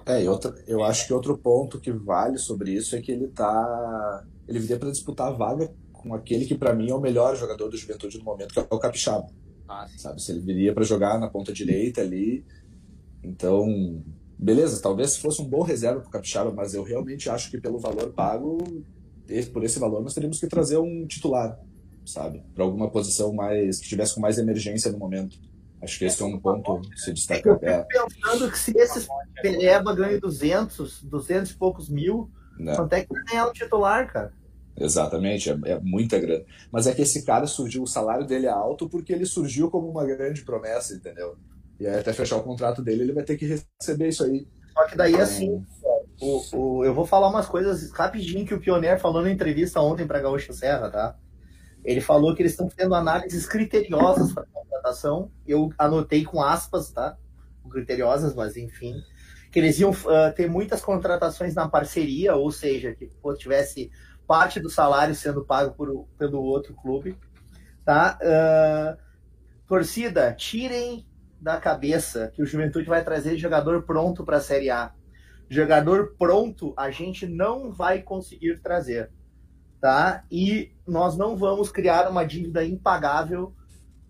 É, 0.07 0.23
e 0.23 0.29
outra, 0.29 0.55
eu 0.67 0.83
acho 0.83 1.07
que 1.07 1.13
outro 1.13 1.37
ponto 1.39 1.81
que 1.81 1.91
vale 1.91 2.39
sobre 2.39 2.73
isso 2.73 2.95
é 2.97 3.01
que 3.01 3.13
ele 3.13 3.29
tá. 3.29 4.25
Ele 4.47 4.59
viria 4.59 4.79
para 4.79 4.91
disputar 4.91 5.29
a 5.29 5.33
vaga 5.33 5.73
com 5.93 6.15
aquele 6.15 6.45
que 6.45 6.55
para 6.55 6.75
mim 6.75 6.91
é 6.91 6.95
o 6.95 7.01
melhor 7.01 7.37
jogador 7.37 7.69
do 7.69 7.77
Juventude 7.77 8.19
no 8.19 8.25
momento, 8.25 8.53
que 8.53 8.61
é 8.61 8.67
o 8.69 8.79
Capixaba. 8.79 9.27
Ah, 9.67 9.89
sabe, 9.97 10.21
se 10.21 10.31
ele 10.33 10.41
viria 10.41 10.75
para 10.75 10.85
jogar 10.85 11.19
na 11.19 11.29
ponta 11.29 11.53
direita 11.53 12.03
ali. 12.03 12.45
Então, 13.23 14.03
beleza, 14.39 14.83
talvez 14.83 15.17
fosse 15.17 15.41
um 15.41 15.49
bom 15.49 15.63
reserva 15.63 16.01
pro 16.01 16.11
Capixaba, 16.11 16.53
mas 16.53 16.75
eu 16.75 16.83
realmente 16.83 17.31
acho 17.31 17.51
que 17.51 17.59
pelo 17.59 17.79
valor 17.79 18.13
pago 18.13 18.59
por 19.53 19.65
esse 19.65 19.79
valor, 19.79 20.03
nós 20.03 20.15
teríamos 20.15 20.39
que 20.39 20.47
trazer 20.47 20.77
um 20.79 21.07
titular, 21.07 21.59
sabe? 22.05 22.43
Para 22.55 22.65
alguma 22.65 22.91
posição 22.91 23.33
mais 23.33 23.79
que 23.79 23.89
tivesse 23.89 24.15
com 24.15 24.21
mais 24.21 24.39
emergência 24.39 24.93
no 24.93 24.99
momento. 24.99 25.39
Acho 25.85 25.99
que 25.99 26.05
esse 26.07 26.23
é 26.23 26.25
um 26.25 26.41
ponto 26.41 26.81
que 26.89 26.99
se 26.99 27.13
destaca. 27.13 27.49
Eu 27.49 27.59
fico 27.59 28.09
pensando 28.23 28.51
que 28.51 28.59
se 28.59 28.73
esse 28.77 29.07
Pereba 29.41 29.95
ganha 29.95 30.19
200, 30.19 31.03
200 31.03 31.51
e 31.51 31.55
poucos 31.55 31.89
mil, 31.91 32.31
Não. 32.59 32.75
quanto 32.75 32.93
é 32.95 33.03
que 33.03 33.13
vai 33.13 33.23
ganhar 33.25 33.47
o 33.47 33.53
titular, 33.53 34.11
cara? 34.11 34.33
Exatamente, 34.77 35.51
é, 35.51 35.59
é, 35.67 35.81
muita 35.81 36.19
grana. 36.19 36.45
Mas 36.73 36.87
é 36.87 36.95
que 36.95 37.03
esse 37.03 37.25
cara 37.25 37.47
surgiu, 37.47 37.83
o 37.83 37.87
salário 37.87 38.27
dele 38.27 38.47
é 38.47 38.51
alto 38.51 38.89
porque 38.89 39.13
ele 39.13 39.27
surgiu 39.27 39.71
como 39.71 39.89
uma 39.89 40.05
grande 40.05 40.43
promessa, 40.43 40.95
entendeu? 40.95 41.37
E 41.79 41.87
aí, 41.87 42.01
até 42.01 42.13
fechar 42.13 42.37
o 42.37 42.43
contrato 42.43 42.83
dele, 42.83 43.03
ele 43.03 43.13
vai 43.13 43.23
ter 43.23 43.37
que 43.37 43.47
receber 43.47 44.09
isso 44.09 44.25
aí. 44.25 44.49
Só 44.73 44.87
que 44.87 44.97
daí, 44.97 45.13
então... 45.13 45.23
assim, 45.23 45.65
o, 46.21 46.57
o, 46.57 46.85
eu 46.85 46.95
vou 46.95 47.05
falar 47.07 47.29
umas 47.29 47.47
coisas 47.47 47.91
rapidinho 47.93 48.47
que 48.47 48.55
o 48.55 48.61
Pioneer 48.61 48.99
falou 48.99 49.23
na 49.23 49.31
entrevista 49.31 49.81
ontem 49.81 50.07
para 50.07 50.21
Gaúcha 50.21 50.53
Serra, 50.53 50.91
tá? 50.91 51.17
Ele 51.85 52.01
falou 52.01 52.35
que 52.35 52.43
eles 52.43 52.53
estão 52.53 52.67
tendo 52.69 52.95
análises 52.95 53.47
criteriosas 53.47 54.33
para 54.33 54.47
contratação. 54.85 55.31
Eu 55.47 55.73
anotei 55.79 56.25
com 56.25 56.43
aspas, 56.43 56.91
tá? 56.91 57.17
Criteriosas, 57.71 58.35
mas 58.35 58.57
enfim. 58.57 59.03
Que 59.51 59.59
eles 59.59 59.79
iam 59.79 59.91
uh, 59.91 60.35
ter 60.35 60.49
muitas 60.49 60.83
contratações 60.83 61.55
na 61.55 61.69
parceria, 61.69 62.35
ou 62.35 62.53
seja, 62.53 62.95
que 62.95 63.07
pô, 63.23 63.35
tivesse 63.35 63.91
parte 64.27 64.61
do 64.61 64.69
salário 64.69 65.15
sendo 65.15 65.45
pago 65.45 65.75
por, 65.75 66.07
pelo 66.19 66.43
outro 66.43 66.75
clube. 66.75 67.17
Tá? 67.85 68.19
Uh, 68.21 68.99
torcida, 69.67 70.33
tirem 70.35 71.07
da 71.41 71.59
cabeça 71.59 72.31
que 72.35 72.43
o 72.43 72.47
Juventude 72.47 72.89
vai 72.89 73.05
trazer 73.05 73.37
jogador 73.37 73.83
pronto 73.83 74.25
para 74.25 74.39
a 74.39 74.41
Série 74.41 74.71
A. 74.71 74.93
Jogador 75.49 76.15
pronto 76.19 76.75
a 76.77 76.91
gente 76.91 77.27
não 77.27 77.71
vai 77.71 78.03
conseguir 78.03 78.61
trazer. 78.61 79.11
Tá? 79.81 80.25
E 80.31 80.73
nós 80.87 81.17
não 81.17 81.37
vamos 81.37 81.71
criar 81.71 82.09
uma 82.09 82.25
dívida 82.25 82.65
impagável 82.65 83.55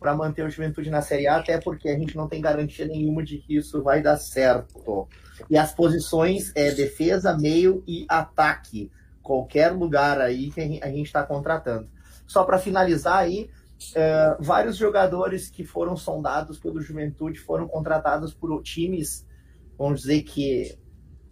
para 0.05 0.15
manter 0.15 0.45
o 0.45 0.51
Juventude 0.51 0.91
na 0.91 1.01
Série 1.01 1.27
A, 1.27 1.37
até 1.37 1.59
porque 1.59 1.89
a 1.89 1.99
gente 1.99 2.15
não 2.15 2.29
tem 2.29 2.39
garantia 2.39 2.87
nenhuma 2.87 3.25
de 3.25 3.39
que 3.39 3.57
isso 3.57 3.83
vai 3.83 4.03
dar 4.03 4.19
certo. 4.19 5.09
E 5.49 5.57
as 5.57 5.73
posições 5.73 6.53
é 6.55 6.71
defesa, 6.73 7.35
meio 7.39 7.83
e 7.89 8.05
ataque 8.07 8.93
qualquer 9.23 9.73
lugar 9.73 10.21
aí 10.21 10.51
que 10.51 10.61
a 10.61 10.89
gente 10.89 11.07
está 11.07 11.23
contratando. 11.23 11.89
Só 12.27 12.45
para 12.45 12.59
finalizar 12.59 13.17
aí, 13.17 13.49
uh, 13.93 14.43
vários 14.45 14.77
jogadores 14.77 15.49
que 15.49 15.65
foram 15.65 15.97
sondados 15.97 16.59
pelo 16.59 16.83
Juventude 16.83 17.39
foram 17.39 17.67
contratados 17.67 18.35
por 18.35 18.63
times, 18.63 19.27
vamos 19.79 20.03
dizer 20.03 20.23
que 20.23 20.79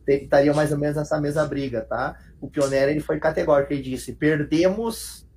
estariam 0.08 0.54
mais 0.54 0.72
ou 0.72 0.78
menos 0.78 0.96
nessa 0.96 1.20
mesma 1.20 1.44
briga, 1.44 1.82
tá? 1.82 2.18
O 2.40 2.48
Pioneiro 2.48 2.90
ele 2.90 3.00
foi 3.00 3.20
categórico, 3.20 3.74
ele 3.74 3.82
disse: 3.82 4.14
perdemos 4.14 5.28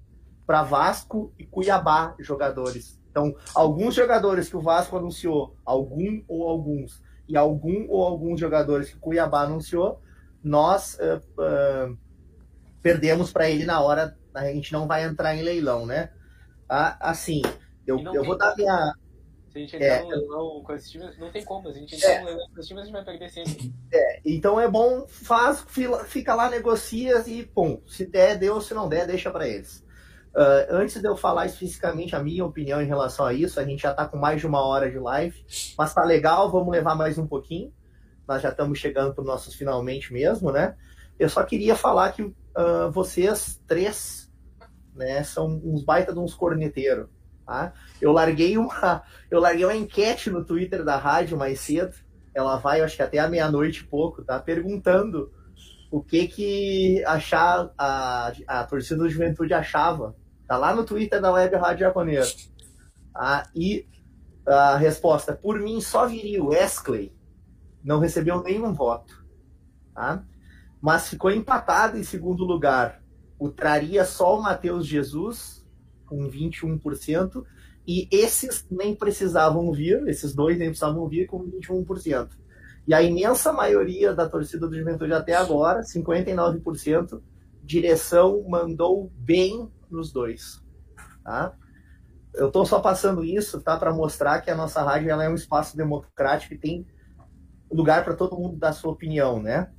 para 0.48 0.64
Vasco 0.64 1.34
e 1.38 1.46
Cuiabá 1.46 2.16
jogadores. 2.18 3.04
Então, 3.16 3.34
alguns 3.55 3.95
jogadores 3.95 4.49
que 4.49 4.57
o 4.57 4.61
Vasco 4.61 4.97
anunciou, 4.97 5.55
algum 5.63 6.22
ou 6.28 6.49
alguns, 6.49 7.01
e 7.30 7.38
algum 7.38 7.86
ou 7.88 8.03
alguns 8.03 8.38
jogadores 8.38 8.89
que 8.89 8.97
o 8.97 8.99
Cuiabá 8.99 9.43
anunciou, 9.43 10.01
nós 10.43 10.99
uh, 10.99 11.22
uh, 11.41 11.97
perdemos 12.82 13.32
para 13.32 13.49
ele 13.49 13.63
na 13.63 13.80
hora, 13.80 14.18
a 14.34 14.47
gente 14.47 14.74
não 14.74 14.86
vai 14.86 15.05
entrar 15.05 15.34
em 15.34 15.43
leilão, 15.43 15.86
né? 15.86 16.11
Ah, 16.68 16.97
assim, 16.99 17.41
eu, 17.88 18.03
eu 18.13 18.26
vou 18.26 18.38
dar 18.38 18.53
minha. 18.57 18.93
Se 19.49 19.59
a 19.59 19.61
gente 19.61 19.76
entrar 19.78 19.88
é, 19.88 20.03
no 20.03 20.09
leilão 20.09 20.61
com 20.61 20.74
esses 20.74 20.91
times, 20.91 21.18
não 21.18 21.32
tem 21.32 21.45
como. 21.45 21.72
Se 21.72 21.78
a 21.78 21.80
gente 21.80 21.95
entrar 21.95 22.11
é, 22.11 22.20
no 22.20 22.26
leilão 22.26 22.47
com 22.49 22.59
esses 22.59 22.68
times, 22.68 22.82
a 22.82 22.86
gente 22.86 22.93
vai 22.93 23.05
perder 23.05 23.30
sempre. 23.30 23.74
É, 23.93 24.22
então 24.26 24.59
é 24.59 24.68
bom, 24.68 25.07
faz, 25.07 25.66
fica 26.07 26.36
lá, 26.36 26.49
negocia 26.49 27.24
e, 27.26 27.45
pum, 27.45 27.82
se 27.88 28.05
der, 28.05 28.38
deu, 28.38 28.59
se 28.59 28.74
não 28.74 28.89
der, 28.89 29.07
deixa 29.07 29.32
para 29.32 29.47
eles. 29.47 29.85
Uh, 30.36 30.68
antes 30.70 31.02
de 31.02 31.08
eu 31.08 31.16
falar 31.16 31.46
especificamente 31.46 32.14
a 32.14 32.22
minha 32.22 32.44
opinião 32.44 32.82
em 32.82 32.86
relação 32.86 33.26
a 33.26 33.34
isso, 33.34 33.58
a 33.58 33.64
gente 33.64 33.84
já 33.84 33.92
está 33.92 34.06
com 34.06 34.18
mais 34.18 34.42
de 34.42 34.46
uma 34.46 34.60
hora 34.60 34.92
de 34.92 35.00
live, 35.00 35.46
mas 35.78 35.94
tá 35.94 36.04
legal, 36.04 36.52
vamos 36.52 36.70
levar 36.74 36.94
mais 36.94 37.18
um 37.18 37.26
pouquinho. 37.26 37.72
Nós 38.28 38.42
já 38.42 38.50
estamos 38.50 38.78
chegando 38.78 39.14
para 39.14 39.22
os 39.22 39.28
nossos 39.28 39.56
finalmente 39.56 40.12
mesmo, 40.12 40.52
né? 40.52 40.76
Eu 41.18 41.30
só 41.30 41.42
queria 41.44 41.74
falar 41.74 42.12
que 42.12 42.24
uh, 42.24 42.92
vocês 42.92 43.62
três 43.66 44.30
né, 44.94 45.24
são 45.24 45.62
uns 45.64 45.86
baita 45.86 46.12
de 46.12 46.20
uns 46.20 46.34
corneteiros. 46.34 47.08
Tá? 47.46 47.72
Eu 48.02 48.12
larguei 48.12 48.58
uma 48.58 49.04
eu 49.32 49.40
larguei 49.40 49.64
uma 49.64 49.76
enquete 49.76 50.30
no 50.30 50.44
Twitter 50.44 50.84
da 50.84 50.98
rádio 50.98 51.38
mais 51.38 51.62
cedo. 51.62 51.96
Ela 52.34 52.58
vai, 52.58 52.82
acho 52.82 52.98
que 52.98 53.04
até 53.04 53.20
a 53.20 53.30
meia-noite 53.30 53.82
e 53.82 53.84
pouco, 53.86 54.22
tá? 54.22 54.38
Perguntando 54.38 55.32
o 55.90 56.04
que 56.04 56.28
que 56.28 57.04
achar 57.06 57.72
a, 57.78 58.34
a 58.46 58.64
torcida 58.66 58.98
do 58.98 59.10
Juventude 59.10 59.54
achava. 59.54 60.14
Tá 60.48 60.58
lá 60.58 60.76
no 60.76 60.84
Twitter 60.84 61.22
da 61.22 61.32
Web 61.32 61.56
Rádio 61.56 61.82
Japoneira. 61.82 62.28
Tá? 63.14 63.50
E 63.56 63.88
a 64.46 64.78
resposta, 64.78 65.34
por 65.34 65.60
mim 65.60 65.82
só 65.82 66.08
viria 66.08 66.43
o 66.43 66.50
Wesley. 66.50 67.16
Não 67.84 68.00
recebeu 68.00 68.41
nenhum 68.43 68.74
voto. 68.74 69.26
Tá? 69.93 70.24
mas 70.86 71.10
ficou 71.10 71.32
empatado 71.32 71.98
em 71.98 72.04
segundo 72.04 72.46
lugar. 72.46 73.02
O 73.39 73.50
traria 73.50 74.06
só 74.06 74.38
o 74.38 74.43
Matheus 74.43 74.86
Jesus, 74.86 75.66
com 76.06 76.30
21%, 76.30 77.43
e 77.88 78.08
esses 78.12 78.68
nem 78.70 78.96
precisavam 78.96 79.72
vir, 79.72 80.08
esses 80.08 80.36
dois 80.36 80.60
nem 80.60 80.68
precisavam 80.68 81.08
vir, 81.08 81.26
com 81.26 81.43
21%. 81.43 82.30
E 82.88 82.93
a 82.93 83.02
imensa 83.02 83.52
maioria 83.52 84.14
da 84.14 84.30
torcida 84.30 84.68
do 84.68 84.78
Juventude 84.78 85.12
até 85.12 85.34
agora, 85.34 85.82
59%, 85.82 87.20
direção 87.64 88.46
mandou 88.48 89.12
bem 89.18 89.68
nos 89.92 90.12
dois. 90.12 90.64
Tá? 91.24 91.56
Eu 92.34 92.48
estou 92.48 92.66
só 92.66 92.82
passando 92.82 93.24
isso 93.24 93.62
tá, 93.62 93.78
para 93.78 93.94
mostrar 93.94 94.42
que 94.42 94.52
a 94.52 94.56
nossa 94.56 94.82
rádio 94.82 95.10
ela 95.10 95.24
é 95.24 95.30
um 95.30 95.36
espaço 95.36 95.78
democrático 95.78 96.54
e 96.54 96.58
tem 96.58 96.86
lugar 97.72 98.04
para 98.04 98.16
todo 98.16 98.38
mundo 98.38 98.58
dar 98.58 98.74
sua 98.74 98.92
opinião, 98.92 99.42
né? 99.42 99.72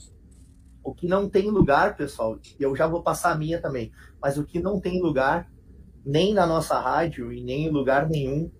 O 0.83 0.95
que 0.95 1.07
não 1.07 1.29
tem 1.29 1.51
lugar, 1.51 1.97
pessoal, 1.97 2.39
e 2.59 2.63
eu 2.63 2.75
já 2.75 2.87
vou 2.87 3.03
passar 3.03 3.33
a 3.33 3.37
minha 3.37 3.61
também, 3.61 3.93
mas 4.21 4.39
o 4.39 4.45
que 4.45 4.61
não 4.61 4.81
tem 4.81 5.03
lugar, 5.03 5.51
nem 6.05 6.33
na 6.33 6.47
nossa 6.47 6.79
rádio 6.79 7.33
e 7.33 7.43
nem 7.43 7.67
em 7.67 7.71
lugar 7.71 8.09
nenhum, 8.09 8.51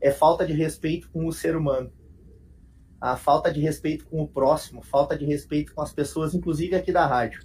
é 0.00 0.10
falta 0.10 0.46
de 0.46 0.52
respeito 0.52 1.10
com 1.10 1.26
o 1.26 1.32
ser 1.32 1.56
humano. 1.56 1.92
A 3.00 3.16
falta 3.16 3.52
de 3.52 3.60
respeito 3.60 4.06
com 4.06 4.20
o 4.20 4.28
próximo, 4.28 4.82
falta 4.82 5.16
de 5.16 5.24
respeito 5.24 5.72
com 5.72 5.80
as 5.80 5.92
pessoas, 5.92 6.34
inclusive 6.34 6.74
aqui 6.74 6.92
da 6.92 7.06
rádio. 7.06 7.42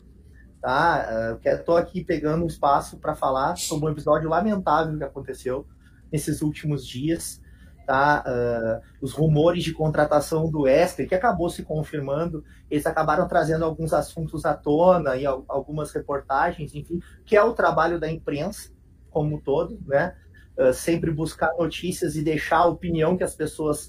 Tá? 0.63 1.37
Estou 1.43 1.77
aqui 1.77 2.03
pegando 2.03 2.45
um 2.45 2.47
espaço 2.47 2.97
para 2.97 3.13
falar 3.13 3.57
sobre 3.57 3.89
um 3.89 3.91
episódio 3.91 4.29
lamentável 4.29 4.97
que 4.97 5.03
aconteceu 5.03 5.67
nesses 6.09 6.41
últimos 6.41 6.87
dias 6.87 7.43
tá? 7.85 8.23
Uh, 8.25 8.81
os 9.01 9.13
rumores 9.13 9.63
de 9.63 9.73
contratação 9.73 10.49
do 10.49 10.61
Wesley, 10.61 11.07
que 11.07 11.15
acabou 11.15 11.49
se 11.49 11.63
confirmando, 11.63 12.43
eles 12.69 12.85
acabaram 12.85 13.27
trazendo 13.27 13.65
alguns 13.65 13.93
assuntos 13.93 14.45
à 14.45 14.53
tona 14.53 15.15
e 15.15 15.25
algumas 15.25 15.91
reportagens, 15.91 16.73
enfim, 16.73 16.99
que 17.25 17.35
é 17.35 17.43
o 17.43 17.53
trabalho 17.53 17.99
da 17.99 18.09
imprensa 18.09 18.71
como 19.09 19.35
um 19.35 19.39
todo, 19.39 19.79
né? 19.85 20.15
Uh, 20.57 20.73
sempre 20.73 21.11
buscar 21.11 21.51
notícias 21.57 22.15
e 22.15 22.23
deixar 22.23 22.57
a 22.57 22.65
opinião 22.67 23.17
que 23.17 23.23
as 23.23 23.35
pessoas 23.35 23.87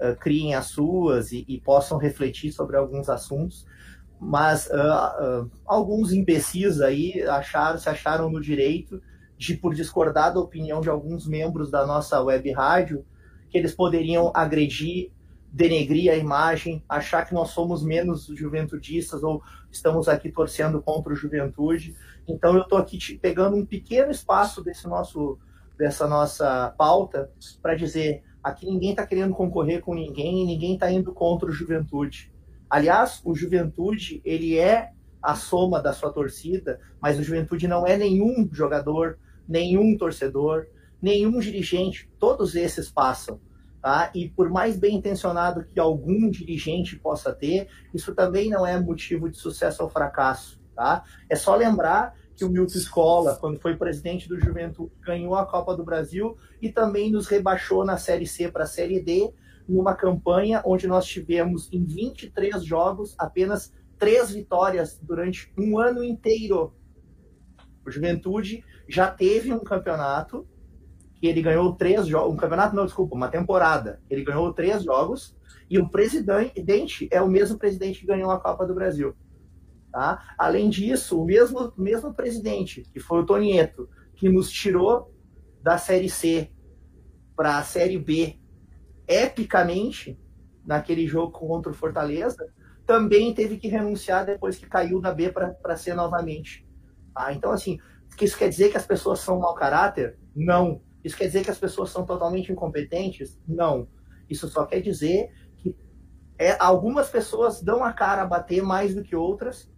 uh, 0.00 0.14
criem 0.20 0.54
as 0.54 0.66
suas 0.66 1.32
e, 1.32 1.44
e, 1.48 1.58
possam 1.60 1.96
refletir 1.98 2.52
sobre 2.52 2.76
alguns 2.76 3.08
assuntos. 3.08 3.66
Mas 4.24 4.70
alguns 5.66 6.12
imbecis 6.12 6.80
aí 6.80 7.20
acharam, 7.22 7.76
se 7.76 7.88
acharam 7.88 8.30
no 8.30 8.40
direito 8.40 9.02
de, 9.36 9.56
por 9.56 9.74
discordar 9.74 10.32
da 10.32 10.38
opinião 10.38 10.80
de 10.80 10.88
alguns 10.88 11.26
membros 11.26 11.72
da 11.72 11.84
nossa 11.84 12.22
web 12.22 12.48
rádio, 12.52 13.04
que 13.50 13.58
eles 13.58 13.74
poderiam 13.74 14.30
agredir, 14.32 15.10
denegrir 15.52 16.12
a 16.12 16.16
imagem, 16.16 16.84
achar 16.88 17.26
que 17.26 17.34
nós 17.34 17.50
somos 17.50 17.82
menos 17.82 18.26
juventudistas 18.26 19.24
ou 19.24 19.42
estamos 19.72 20.08
aqui 20.08 20.30
torcendo 20.30 20.80
contra 20.80 21.12
o 21.12 21.16
juventude. 21.16 21.96
Então 22.26 22.54
eu 22.54 22.62
estou 22.62 22.78
aqui 22.78 23.18
pegando 23.18 23.56
um 23.56 23.66
pequeno 23.66 24.12
espaço 24.12 24.62
desse 24.62 24.86
nosso, 24.86 25.36
dessa 25.76 26.06
nossa 26.06 26.72
pauta 26.78 27.28
para 27.60 27.74
dizer 27.74 28.22
aqui 28.40 28.66
ninguém 28.66 28.90
está 28.90 29.04
querendo 29.04 29.34
concorrer 29.34 29.80
com 29.80 29.94
ninguém 29.94 30.42
e 30.42 30.46
ninguém 30.46 30.74
está 30.74 30.90
indo 30.90 31.12
contra 31.12 31.48
o 31.48 31.52
juventude. 31.52 32.31
Aliás, 32.72 33.20
o 33.22 33.34
juventude 33.34 34.22
ele 34.24 34.58
é 34.58 34.92
a 35.22 35.34
soma 35.34 35.78
da 35.78 35.92
sua 35.92 36.10
torcida, 36.10 36.80
mas 37.02 37.18
o 37.18 37.22
juventude 37.22 37.68
não 37.68 37.86
é 37.86 37.98
nenhum 37.98 38.48
jogador, 38.50 39.18
nenhum 39.46 39.94
torcedor, 39.94 40.64
nenhum 41.00 41.38
dirigente, 41.38 42.10
todos 42.18 42.56
esses 42.56 42.90
passam. 42.90 43.38
Tá? 43.82 44.10
E 44.14 44.30
por 44.30 44.48
mais 44.48 44.78
bem 44.78 44.96
intencionado 44.96 45.66
que 45.66 45.78
algum 45.78 46.30
dirigente 46.30 46.98
possa 46.98 47.30
ter, 47.30 47.68
isso 47.92 48.14
também 48.14 48.48
não 48.48 48.66
é 48.66 48.80
motivo 48.80 49.28
de 49.28 49.36
sucesso 49.36 49.82
ou 49.82 49.90
fracasso. 49.90 50.58
Tá? 50.74 51.04
É 51.28 51.36
só 51.36 51.54
lembrar 51.54 52.14
que 52.34 52.42
o 52.42 52.48
Milton 52.48 52.78
Escola, 52.78 53.36
quando 53.36 53.60
foi 53.60 53.76
presidente 53.76 54.26
do 54.26 54.40
Juventude, 54.40 54.90
ganhou 55.02 55.34
a 55.34 55.44
Copa 55.44 55.76
do 55.76 55.84
Brasil 55.84 56.38
e 56.62 56.70
também 56.72 57.12
nos 57.12 57.26
rebaixou 57.26 57.84
na 57.84 57.98
Série 57.98 58.26
C 58.26 58.50
para 58.50 58.64
a 58.64 58.66
Série 58.66 58.98
D, 58.98 59.30
numa 59.68 59.94
campanha 59.94 60.62
onde 60.64 60.86
nós 60.86 61.06
tivemos 61.06 61.72
em 61.72 61.84
23 61.84 62.64
jogos 62.64 63.14
apenas 63.18 63.72
três 63.98 64.30
vitórias 64.30 64.98
durante 65.00 65.52
um 65.58 65.78
ano 65.78 66.02
inteiro. 66.02 66.74
O 67.86 67.90
Juventude 67.90 68.64
já 68.88 69.10
teve 69.10 69.52
um 69.52 69.60
campeonato 69.60 70.46
que 71.14 71.26
ele 71.28 71.40
ganhou 71.40 71.72
três 71.74 72.06
jogos, 72.06 72.34
um 72.34 72.36
campeonato 72.36 72.74
não, 72.74 72.84
desculpa, 72.84 73.14
uma 73.14 73.28
temporada. 73.28 74.02
Ele 74.10 74.24
ganhou 74.24 74.52
três 74.52 74.82
jogos 74.82 75.36
e 75.70 75.78
o 75.78 75.88
presidente 75.88 77.08
é 77.12 77.22
o 77.22 77.28
mesmo 77.28 77.56
presidente 77.56 78.00
que 78.00 78.06
ganhou 78.06 78.30
a 78.30 78.40
Copa 78.40 78.66
do 78.66 78.74
Brasil. 78.74 79.14
Tá? 79.92 80.34
Além 80.36 80.68
disso, 80.68 81.20
o 81.20 81.24
mesmo, 81.24 81.72
mesmo 81.76 82.12
presidente, 82.12 82.82
que 82.92 82.98
foi 82.98 83.20
o 83.20 83.26
Tonieto, 83.26 83.88
que 84.16 84.28
nos 84.28 84.50
tirou 84.50 85.14
da 85.62 85.78
Série 85.78 86.10
C 86.10 86.50
para 87.36 87.58
a 87.58 87.62
Série 87.62 87.98
B 87.98 88.41
epicamente 89.06 90.18
naquele 90.64 91.06
jogo 91.06 91.32
contra 91.32 91.70
o 91.70 91.74
Fortaleza, 91.74 92.46
também 92.86 93.32
teve 93.34 93.56
que 93.56 93.68
renunciar 93.68 94.26
depois 94.26 94.56
que 94.56 94.66
caiu 94.66 95.00
da 95.00 95.12
B 95.12 95.32
para 95.32 95.76
C 95.76 95.94
novamente. 95.94 96.66
Tá? 97.14 97.32
Então, 97.32 97.52
assim, 97.52 97.78
isso 98.20 98.36
quer 98.36 98.48
dizer 98.48 98.70
que 98.70 98.76
as 98.76 98.86
pessoas 98.86 99.20
são 99.20 99.38
mau 99.38 99.54
caráter? 99.54 100.18
Não. 100.34 100.82
Isso 101.04 101.16
quer 101.16 101.26
dizer 101.26 101.44
que 101.44 101.50
as 101.50 101.58
pessoas 101.58 101.90
são 101.90 102.04
totalmente 102.04 102.52
incompetentes? 102.52 103.40
Não. 103.46 103.88
Isso 104.28 104.48
só 104.48 104.64
quer 104.64 104.80
dizer 104.80 105.30
que 105.56 105.76
é, 106.38 106.56
algumas 106.60 107.08
pessoas 107.08 107.60
dão 107.60 107.84
a 107.84 107.92
cara 107.92 108.22
a 108.22 108.26
bater 108.26 108.62
mais 108.62 108.94
do 108.94 109.02
que 109.02 109.16
outras, 109.16 109.70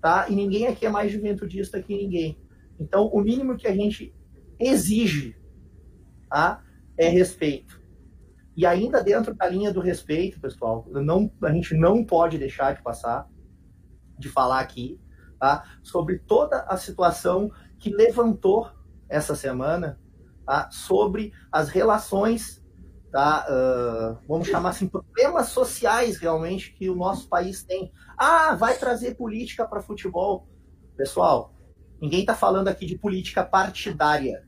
tá? 0.00 0.26
E 0.28 0.34
ninguém 0.34 0.66
aqui 0.66 0.86
é 0.86 0.90
mais 0.90 1.12
juventudista 1.12 1.80
que 1.80 1.96
ninguém. 1.96 2.38
Então, 2.78 3.06
o 3.06 3.20
mínimo 3.20 3.56
que 3.56 3.66
a 3.66 3.74
gente 3.74 4.14
exige 4.58 5.36
tá? 6.28 6.62
é 6.98 7.08
respeito. 7.08 7.75
E 8.56 8.64
ainda 8.64 9.04
dentro 9.04 9.34
da 9.34 9.46
linha 9.46 9.70
do 9.70 9.80
respeito, 9.80 10.40
pessoal, 10.40 10.86
não, 10.88 11.30
a 11.42 11.52
gente 11.52 11.74
não 11.74 12.02
pode 12.02 12.38
deixar 12.38 12.74
de 12.74 12.82
passar, 12.82 13.28
de 14.18 14.30
falar 14.30 14.60
aqui, 14.60 14.98
tá? 15.38 15.64
sobre 15.82 16.18
toda 16.20 16.62
a 16.62 16.76
situação 16.78 17.50
que 17.78 17.90
levantou 17.90 18.70
essa 19.10 19.34
semana 19.34 20.00
tá? 20.46 20.70
sobre 20.70 21.34
as 21.52 21.68
relações, 21.68 22.64
tá? 23.12 23.46
Uh, 23.46 24.26
vamos 24.26 24.48
chamar 24.48 24.70
assim, 24.70 24.88
problemas 24.88 25.48
sociais 25.48 26.16
realmente 26.16 26.72
que 26.72 26.88
o 26.88 26.94
nosso 26.94 27.28
país 27.28 27.62
tem. 27.62 27.92
Ah, 28.16 28.54
vai 28.54 28.78
trazer 28.78 29.16
política 29.16 29.66
para 29.66 29.82
futebol. 29.82 30.48
Pessoal, 30.96 31.54
ninguém 32.00 32.20
está 32.20 32.34
falando 32.34 32.68
aqui 32.68 32.86
de 32.86 32.96
política 32.96 33.44
partidária. 33.44 34.46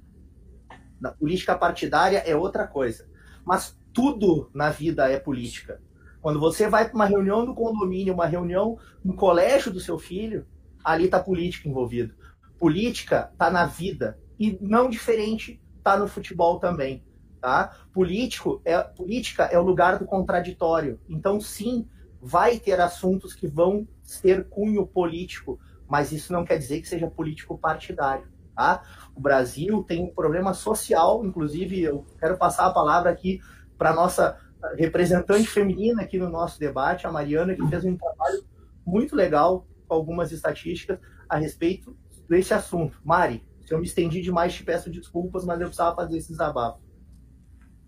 Na 0.99 1.13
política 1.13 1.55
partidária 1.57 2.19
é 2.19 2.35
outra 2.35 2.67
coisa. 2.67 3.07
Mas 3.45 3.79
tudo 3.99 4.49
na 4.55 4.71
vida 4.71 5.11
é 5.11 5.19
política. 5.19 5.83
Quando 6.21 6.39
você 6.39 6.69
vai 6.69 6.85
para 6.85 6.95
uma 6.95 7.05
reunião 7.05 7.45
no 7.45 7.53
condomínio, 7.53 8.15
uma 8.15 8.27
reunião 8.27 8.79
no 9.05 9.13
colégio 9.13 9.73
do 9.73 9.81
seu 9.81 9.99
filho, 9.99 10.47
ali 10.85 11.07
está 11.07 11.19
política 11.19 11.69
envolvida. 11.69 12.15
Política 12.61 13.29
está 13.33 13.51
na 13.51 13.67
vida 13.67 14.17
e 14.39 14.57
não 14.61 14.89
diferente 14.89 15.61
está 15.79 15.99
no 15.99 16.07
futebol 16.07 16.61
também, 16.61 17.05
tá? 17.41 17.77
Político 17.93 18.63
é 18.65 18.81
política 18.81 19.47
é 19.47 19.59
o 19.59 19.65
lugar 19.65 19.99
do 19.99 20.07
contraditório. 20.07 21.01
Então 21.09 21.41
sim, 21.41 21.85
vai 22.23 22.61
ter 22.61 22.81
assuntos 22.81 23.35
que 23.35 23.49
vão 23.49 23.85
ter 24.23 24.49
cunho 24.49 24.87
político, 24.87 25.59
mas 25.89 26.13
isso 26.13 26.33
não 26.33 26.45
quer 26.45 26.59
dizer 26.59 26.81
que 26.81 26.89
seja 26.89 27.11
político 27.11 27.59
partidário. 27.59 28.29
Tá? 28.55 28.83
O 29.15 29.21
Brasil 29.21 29.85
tem 29.85 30.05
um 30.05 30.15
problema 30.15 30.55
social, 30.55 31.25
inclusive 31.25 31.81
eu 31.81 32.07
quero 32.19 32.37
passar 32.37 32.67
a 32.67 32.73
palavra 32.73 33.11
aqui 33.11 33.41
para 33.79 33.95
nossa 33.95 34.39
representante 34.77 35.49
feminina 35.49 36.03
aqui 36.03 36.19
no 36.19 36.29
nosso 36.29 36.59
debate, 36.59 37.07
a 37.07 37.13
Mariana, 37.13 37.55
que 37.55 37.67
fez 37.69 37.85
um 37.85 37.97
trabalho 37.97 38.45
muito 38.85 39.15
legal 39.15 39.67
com 39.87 39.95
algumas 39.95 40.33
estatísticas 40.33 40.99
a 41.29 41.37
respeito 41.37 41.97
desse 42.29 42.53
assunto. 42.53 43.01
Mari, 43.05 43.47
se 43.65 43.73
eu 43.73 43.79
me 43.79 43.87
estendi 43.87 44.21
demais, 44.21 44.55
te 44.55 44.65
peço 44.65 44.91
desculpas, 44.91 45.45
mas 45.45 45.61
eu 45.61 45.67
precisava 45.67 45.95
fazer 45.95 46.19
esse 46.19 46.31
desabafo. 46.31 46.81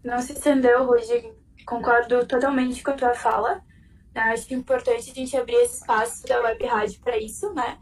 Não 0.04 0.20
se 0.20 0.32
estendeu, 0.32 0.86
Rudi. 0.86 1.34
Concordo 1.66 2.24
totalmente 2.26 2.82
com 2.82 2.90
a 2.92 2.94
tua 2.94 3.14
fala. 3.14 3.60
Acho 4.14 4.54
importante 4.54 5.10
a 5.10 5.14
gente 5.14 5.36
abrir 5.36 5.54
esse 5.56 5.78
espaço 5.78 6.26
da 6.26 6.40
web 6.40 6.64
rádio 6.66 7.00
para 7.00 7.18
isso, 7.18 7.52
né? 7.54 7.78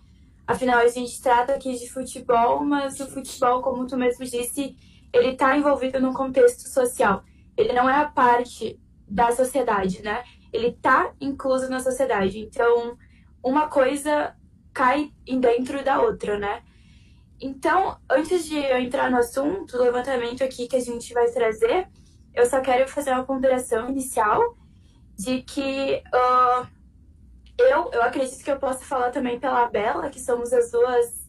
Afinal, 0.46 0.78
a 0.78 0.88
gente 0.88 1.20
trata 1.20 1.54
aqui 1.54 1.76
de 1.78 1.90
futebol, 1.90 2.64
mas 2.64 2.98
o 3.00 3.06
futebol, 3.06 3.60
como 3.62 3.86
tu 3.86 3.96
mesmo 3.96 4.24
disse, 4.24 4.76
ele 5.12 5.32
está 5.32 5.56
envolvido 5.56 6.00
num 6.00 6.12
contexto 6.12 6.68
social. 6.68 7.22
Ele 7.58 7.72
não 7.72 7.90
é 7.90 7.96
a 7.96 8.08
parte 8.08 8.80
da 9.08 9.32
sociedade, 9.32 10.00
né? 10.00 10.22
Ele 10.52 10.68
está 10.68 11.12
incluso 11.20 11.68
na 11.68 11.80
sociedade. 11.80 12.38
Então, 12.38 12.96
uma 13.42 13.66
coisa 13.66 14.36
cai 14.72 15.12
dentro 15.26 15.84
da 15.84 16.00
outra, 16.00 16.38
né? 16.38 16.62
Então, 17.40 17.98
antes 18.08 18.46
de 18.46 18.56
eu 18.56 18.78
entrar 18.78 19.10
no 19.10 19.18
assunto, 19.18 19.76
do 19.76 19.82
levantamento 19.82 20.44
aqui 20.44 20.68
que 20.68 20.76
a 20.76 20.80
gente 20.80 21.12
vai 21.12 21.30
trazer, 21.30 21.88
eu 22.32 22.46
só 22.46 22.60
quero 22.60 22.88
fazer 22.88 23.10
uma 23.10 23.24
ponderação 23.24 23.88
inicial 23.88 24.56
de 25.16 25.42
que 25.42 26.00
uh, 26.14 26.66
eu, 27.58 27.90
eu 27.92 28.02
acredito 28.02 28.42
que 28.42 28.50
eu 28.50 28.58
posso 28.58 28.84
falar 28.84 29.10
também 29.10 29.40
pela 29.40 29.68
Bela, 29.68 30.10
que 30.10 30.20
somos 30.20 30.52
as 30.52 30.70
duas 30.70 31.28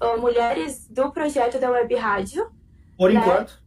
uh, 0.00 0.20
mulheres 0.20 0.86
do 0.88 1.10
projeto 1.10 1.58
da 1.58 1.68
Web 1.70 1.94
Rádio. 1.96 2.48
Por 2.96 3.12
né? 3.12 3.20
enquanto. 3.20 3.63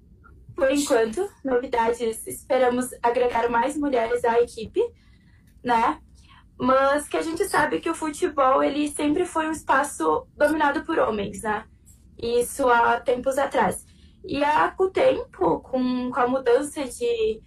Por 0.57 0.71
enquanto, 0.71 1.31
novidades, 1.45 2.25
esperamos 2.25 2.89
agregar 3.03 3.47
mais 3.47 3.77
mulheres 3.77 4.25
à 4.25 4.41
equipe, 4.41 4.81
né? 5.63 5.99
Mas 6.59 7.07
que 7.07 7.15
a 7.15 7.21
gente 7.21 7.45
sabe 7.45 7.79
que 7.79 7.87
o 7.87 7.93
futebol, 7.93 8.63
ele 8.63 8.87
sempre 8.87 9.23
foi 9.23 9.47
um 9.47 9.51
espaço 9.51 10.25
dominado 10.35 10.83
por 10.83 10.97
homens, 10.97 11.43
né? 11.43 11.63
Isso 12.17 12.67
há 12.67 12.99
tempos 12.99 13.37
atrás. 13.37 13.85
E 14.25 14.43
há 14.43 14.71
com 14.71 14.85
o 14.85 14.89
tempo, 14.89 15.59
com, 15.59 16.09
com 16.09 16.19
a 16.19 16.27
mudança 16.27 16.83
de, 16.85 17.39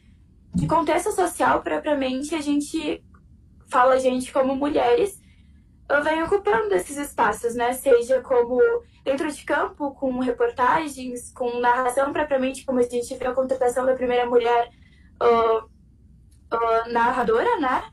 de 0.55 0.69
contexto 0.69 1.11
social 1.11 1.63
propriamente, 1.63 2.37
a 2.37 2.41
gente 2.41 3.03
fala 3.69 3.95
a 3.95 3.99
gente 3.99 4.33
como 4.33 4.55
mulheres, 4.55 5.20
vem 6.03 6.23
ocupando 6.23 6.75
esses 6.75 6.97
espaços, 6.97 7.55
né? 7.55 7.73
Seja 7.73 8.21
como 8.21 8.61
dentro 9.05 9.31
de 9.31 9.45
campo, 9.45 9.93
com 9.95 10.19
reportagens, 10.21 11.33
com 11.33 11.59
narração 11.59 12.13
propriamente, 12.13 12.65
como 12.65 12.79
a 12.79 12.83
gente 12.83 13.15
viu 13.17 13.31
a 13.31 13.35
contratação 13.35 13.85
da 13.85 13.95
primeira 13.95 14.27
mulher 14.27 14.71
uh, 15.23 15.65
uh, 15.65 16.93
narradora, 16.93 17.59
né? 17.59 17.85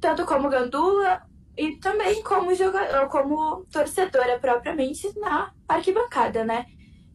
Tanto 0.00 0.26
como 0.26 0.48
gandula 0.48 1.22
e 1.56 1.76
também 1.76 2.22
como, 2.22 2.54
jogador, 2.54 3.08
como 3.08 3.64
torcedora 3.66 4.38
propriamente 4.38 5.18
na 5.18 5.52
arquibancada, 5.68 6.44
né? 6.44 6.66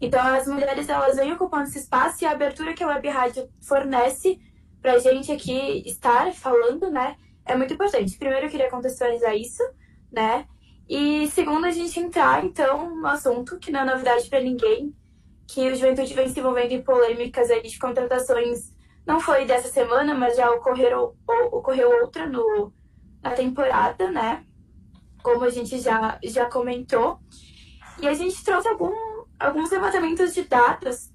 Então 0.02 0.20
as 0.22 0.48
mulheres 0.48 0.90
elas 0.90 1.16
vêm 1.16 1.34
ocupando 1.34 1.64
esse 1.64 1.80
espaço 1.80 2.24
e 2.24 2.28
a 2.28 2.32
abertura 2.32 2.74
que 2.74 2.84
a 2.84 2.88
Web 2.88 3.08
Rádio 3.08 3.50
fornece 3.62 4.40
pra 4.82 5.00
gente 5.00 5.32
aqui 5.32 5.82
estar 5.86 6.34
falando, 6.34 6.90
né? 6.92 7.16
é 7.46 7.56
muito 7.56 7.74
importante. 7.74 8.18
Primeiro, 8.18 8.46
eu 8.46 8.50
queria 8.50 8.70
contextualizar 8.70 9.36
isso, 9.36 9.64
né? 10.14 10.46
E 10.88 11.28
segundo, 11.28 11.66
a 11.66 11.72
gente 11.72 12.00
entrar, 12.00 12.46
então, 12.46 12.96
no 12.96 13.08
assunto, 13.08 13.58
que 13.58 13.72
não 13.72 13.82
é 13.82 13.86
novidade 13.86 14.30
para 14.30 14.42
ninguém, 14.42 14.96
que 15.48 15.72
o 15.72 15.76
Juventude 15.76 16.14
vem 16.14 16.30
se 16.30 16.40
envolvendo 16.40 16.72
em 16.72 16.82
polêmicas 16.82 17.50
aí 17.50 17.64
de 17.64 17.80
contratações, 17.80 18.74
não 19.06 19.20
foi 19.20 19.46
dessa 19.46 19.68
semana, 19.68 20.14
mas 20.14 20.38
já 20.38 20.50
ocorreram, 20.52 21.14
ocorreu 21.52 21.90
outra 22.02 22.28
no, 22.28 22.72
na 23.22 23.32
temporada, 23.32 24.10
né? 24.12 24.46
Como 25.22 25.44
a 25.44 25.50
gente 25.50 25.80
já, 25.80 26.20
já 26.24 26.46
comentou. 26.46 27.20
E 28.02 28.08
a 28.08 28.14
gente 28.14 28.44
trouxe 28.44 28.68
algum, 28.68 28.94
alguns 29.40 29.72
levantamentos 29.72 30.34
de 30.34 30.44
dados, 30.44 31.12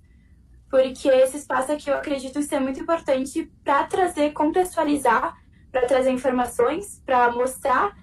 porque 0.71 1.09
esse 1.09 1.39
espaço 1.39 1.73
aqui 1.73 1.91
eu 1.91 1.95
acredito 1.95 2.43
ser 2.43 2.61
muito 2.61 2.81
importante 2.81 3.51
para 3.65 3.85
trazer, 3.85 4.33
contextualizar 4.33 5.35
para 5.71 5.87
trazer 5.87 6.11
informações, 6.11 7.03
para 7.05 7.31
mostrar 7.33 7.97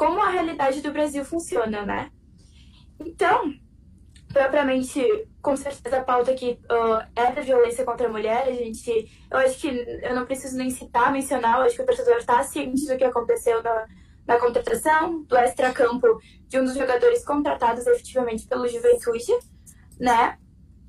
como 0.00 0.22
a 0.22 0.30
realidade 0.30 0.80
do 0.80 0.90
Brasil 0.90 1.22
funciona, 1.26 1.84
né? 1.84 2.10
Então, 2.98 3.52
propriamente, 4.32 4.98
com 5.42 5.54
certeza 5.54 5.98
a 5.98 6.02
pauta 6.02 6.30
aqui 6.30 6.58
uh, 6.70 7.06
é 7.14 7.30
da 7.30 7.42
violência 7.42 7.84
contra 7.84 8.08
a 8.08 8.10
mulher. 8.10 8.48
A 8.48 8.52
gente, 8.52 8.90
eu 9.30 9.36
acho 9.36 9.60
que 9.60 9.68
eu 9.68 10.14
não 10.14 10.24
preciso 10.24 10.56
nem 10.56 10.70
citar, 10.70 11.12
mencionar, 11.12 11.58
eu 11.58 11.66
acho 11.66 11.76
que 11.76 11.82
o 11.82 11.84
torcedor 11.84 12.16
está 12.16 12.42
ciente 12.42 12.86
do 12.86 12.96
que 12.96 13.04
aconteceu 13.04 13.62
na, 13.62 13.86
na 14.26 14.38
contratação 14.38 15.22
do 15.24 15.36
extracampo 15.36 16.18
de 16.48 16.58
um 16.58 16.64
dos 16.64 16.76
jogadores 16.76 17.22
contratados 17.22 17.86
efetivamente 17.86 18.46
pelo 18.46 18.66
Juventude, 18.66 19.34
né? 20.00 20.38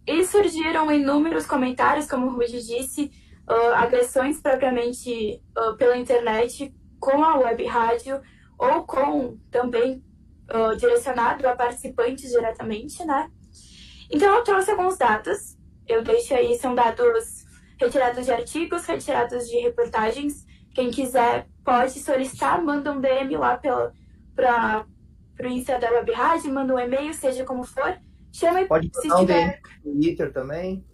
E 0.07 0.23
surgiram 0.23 0.89
inúmeros 0.89 1.45
comentários, 1.45 2.09
como 2.09 2.27
o 2.27 2.35
Rui 2.37 2.45
disse, 2.45 3.11
uh, 3.49 3.73
agressões 3.75 4.39
propriamente 4.39 5.43
uh, 5.57 5.75
pela 5.75 5.97
internet 5.97 6.73
com 6.97 7.21
a 7.25 7.35
web 7.39 7.65
rádio 7.65 8.21
ou 8.61 8.83
com 8.83 9.37
também 9.49 10.03
uh, 10.53 10.75
direcionado 10.77 11.47
a 11.47 11.55
participantes 11.55 12.29
diretamente, 12.29 13.03
né? 13.03 13.27
Então 14.11 14.35
eu 14.35 14.43
trouxe 14.43 14.69
alguns 14.69 14.97
dados. 14.97 15.57
Eu 15.87 16.03
deixo 16.03 16.35
aí, 16.35 16.55
são 16.59 16.75
dados 16.75 17.43
retirados 17.79 18.25
de 18.25 18.31
artigos, 18.31 18.85
retirados 18.85 19.49
de 19.49 19.57
reportagens. 19.57 20.45
Quem 20.75 20.91
quiser 20.91 21.47
pode 21.65 21.99
solicitar, 21.99 22.63
manda 22.63 22.91
um 22.91 23.01
DM 23.01 23.35
lá 23.35 23.57
para 23.57 24.85
o 25.41 25.47
Insta 25.47 25.79
da 25.79 25.91
Web 25.91 26.11
Rádio, 26.11 26.53
manda 26.53 26.75
um 26.75 26.79
e-mail, 26.79 27.13
seja 27.15 27.43
como 27.43 27.63
for. 27.63 27.97
Chama 28.31 28.63
Pode 28.65 28.89
se 28.93 29.11
um 29.11 29.17
tiver... 29.17 29.59
No 29.83 29.93
Twitter 29.93 30.31
também. 30.31 30.85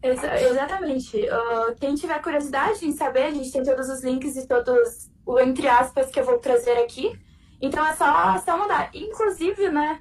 Exa 0.00 0.40
exatamente. 0.40 1.16
Uh, 1.16 1.74
quem 1.80 1.94
tiver 1.94 2.22
curiosidade 2.22 2.86
em 2.86 2.92
saber, 2.92 3.24
a 3.24 3.30
gente 3.32 3.50
tem 3.50 3.62
todos 3.62 3.88
os 3.88 4.02
links 4.04 4.36
e 4.36 4.46
todos, 4.46 5.10
o 5.26 5.38
entre 5.38 5.68
aspas, 5.68 6.10
que 6.10 6.20
eu 6.20 6.24
vou 6.24 6.38
trazer 6.38 6.78
aqui. 6.78 7.18
Então 7.60 7.86
é 7.86 7.94
só, 7.94 8.38
só 8.38 8.58
mandar. 8.58 8.90
Inclusive, 8.94 9.68
né, 9.70 9.98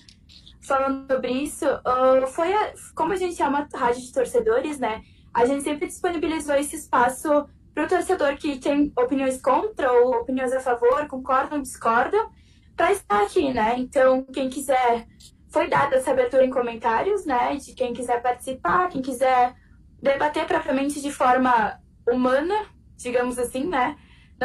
falando 0.61 1.11
sobre 1.11 1.31
isso, 1.31 1.65
uh, 1.65 2.27
foi 2.27 2.53
a, 2.53 2.73
como 2.95 3.13
a 3.13 3.15
gente 3.15 3.41
é 3.41 3.47
uma 3.47 3.67
rádio 3.73 4.01
de 4.01 4.13
torcedores, 4.13 4.79
né, 4.79 5.01
a 5.33 5.45
gente 5.45 5.63
sempre 5.63 5.87
disponibilizou 5.87 6.55
esse 6.55 6.75
espaço 6.75 7.47
para 7.73 7.85
o 7.85 7.87
torcedor 7.87 8.35
que 8.37 8.59
tem 8.59 8.93
opiniões 8.95 9.41
contra 9.41 9.91
ou 9.91 10.15
opiniões 10.15 10.53
a 10.53 10.59
favor, 10.59 11.07
concordam, 11.07 11.61
discordam, 11.61 12.29
para 12.75 12.91
estar 12.91 13.23
aqui, 13.23 13.51
né? 13.51 13.75
Então, 13.77 14.23
quem 14.25 14.49
quiser, 14.49 15.07
foi 15.49 15.67
dada 15.67 15.95
essa 15.95 16.11
abertura 16.11 16.45
em 16.45 16.51
comentários, 16.51 17.25
né? 17.25 17.55
De 17.55 17.73
quem 17.73 17.93
quiser 17.93 18.21
participar, 18.21 18.89
quem 18.89 19.01
quiser 19.01 19.55
debater 20.01 20.45
propriamente 20.45 21.01
de 21.01 21.11
forma 21.11 21.79
humana, 22.07 22.65
digamos 22.95 23.39
assim, 23.39 23.65
né? 23.65 23.97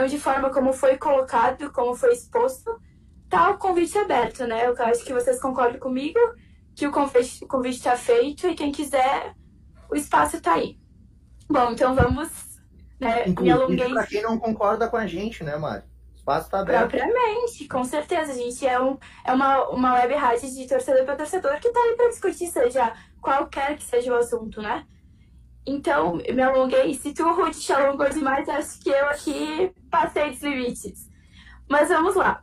De 0.06 0.18
forma 0.18 0.50
como 0.50 0.72
foi 0.72 0.96
colocado, 0.96 1.72
como 1.72 1.94
foi 1.94 2.12
exposto, 2.12 2.80
tá 3.28 3.50
o 3.50 3.58
convite 3.58 3.96
aberto, 3.98 4.46
né? 4.46 4.66
Eu 4.66 4.74
acho 4.84 5.04
que 5.04 5.12
vocês 5.12 5.40
concordam 5.40 5.80
comigo 5.80 6.18
que 6.74 6.86
o 6.86 6.92
convite 6.92 7.44
o 7.44 7.48
convite 7.48 7.78
está 7.78 7.96
feito 7.96 8.46
e 8.46 8.54
quem 8.54 8.70
quiser, 8.70 9.34
o 9.90 9.96
espaço 9.96 10.36
está 10.36 10.54
aí. 10.54 10.78
Bom, 11.48 11.72
então 11.72 11.94
vamos. 11.94 12.28
Né, 13.00 13.28
Inclusive, 13.28 13.94
para 13.94 14.06
quem 14.06 14.22
não 14.22 14.38
concorda 14.38 14.88
com 14.88 14.96
a 14.96 15.06
gente, 15.06 15.42
né, 15.42 15.56
Mari? 15.56 15.84
O 16.12 16.16
espaço 16.16 16.46
está 16.46 16.60
aberto. 16.60 16.90
Propriamente, 16.90 17.66
com 17.66 17.84
certeza. 17.84 18.32
A 18.32 18.34
gente 18.34 18.66
é, 18.66 18.80
um, 18.80 18.98
é 19.24 19.32
uma, 19.32 19.68
uma 19.68 19.94
web 19.94 20.14
rádio 20.14 20.52
de 20.52 20.66
torcedor 20.66 21.04
para 21.04 21.16
torcedor 21.16 21.58
que 21.58 21.68
está 21.68 21.80
aí 21.80 21.96
para 21.96 22.08
discutir, 22.08 22.46
seja 22.48 22.92
qualquer 23.20 23.76
que 23.76 23.84
seja 23.84 24.12
o 24.12 24.16
assunto, 24.16 24.60
né? 24.60 24.84
Então, 25.68 26.14
me 26.14 26.42
alonguei. 26.42 26.94
Se 26.94 27.12
tu, 27.12 27.30
Ruth, 27.30 27.58
te 27.58 27.72
alongou 27.74 28.08
demais, 28.08 28.48
acho 28.48 28.80
que 28.80 28.88
eu 28.88 29.06
aqui 29.10 29.70
passei 29.90 30.30
dos 30.30 30.42
limites. 30.42 31.10
Mas 31.68 31.90
vamos 31.90 32.16
lá. 32.16 32.42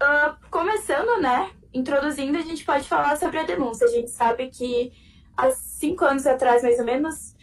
Uh, 0.00 0.36
começando, 0.50 1.20
né? 1.20 1.50
Introduzindo, 1.74 2.38
a 2.38 2.42
gente 2.42 2.64
pode 2.64 2.88
falar 2.88 3.16
sobre 3.16 3.38
a 3.38 3.42
denúncia. 3.42 3.88
A 3.88 3.90
gente 3.90 4.10
sabe 4.10 4.50
que 4.50 4.92
há 5.36 5.50
cinco 5.50 6.04
anos 6.04 6.24
atrás, 6.28 6.62
mais 6.62 6.78
ou 6.78 6.84
menos, 6.84 7.34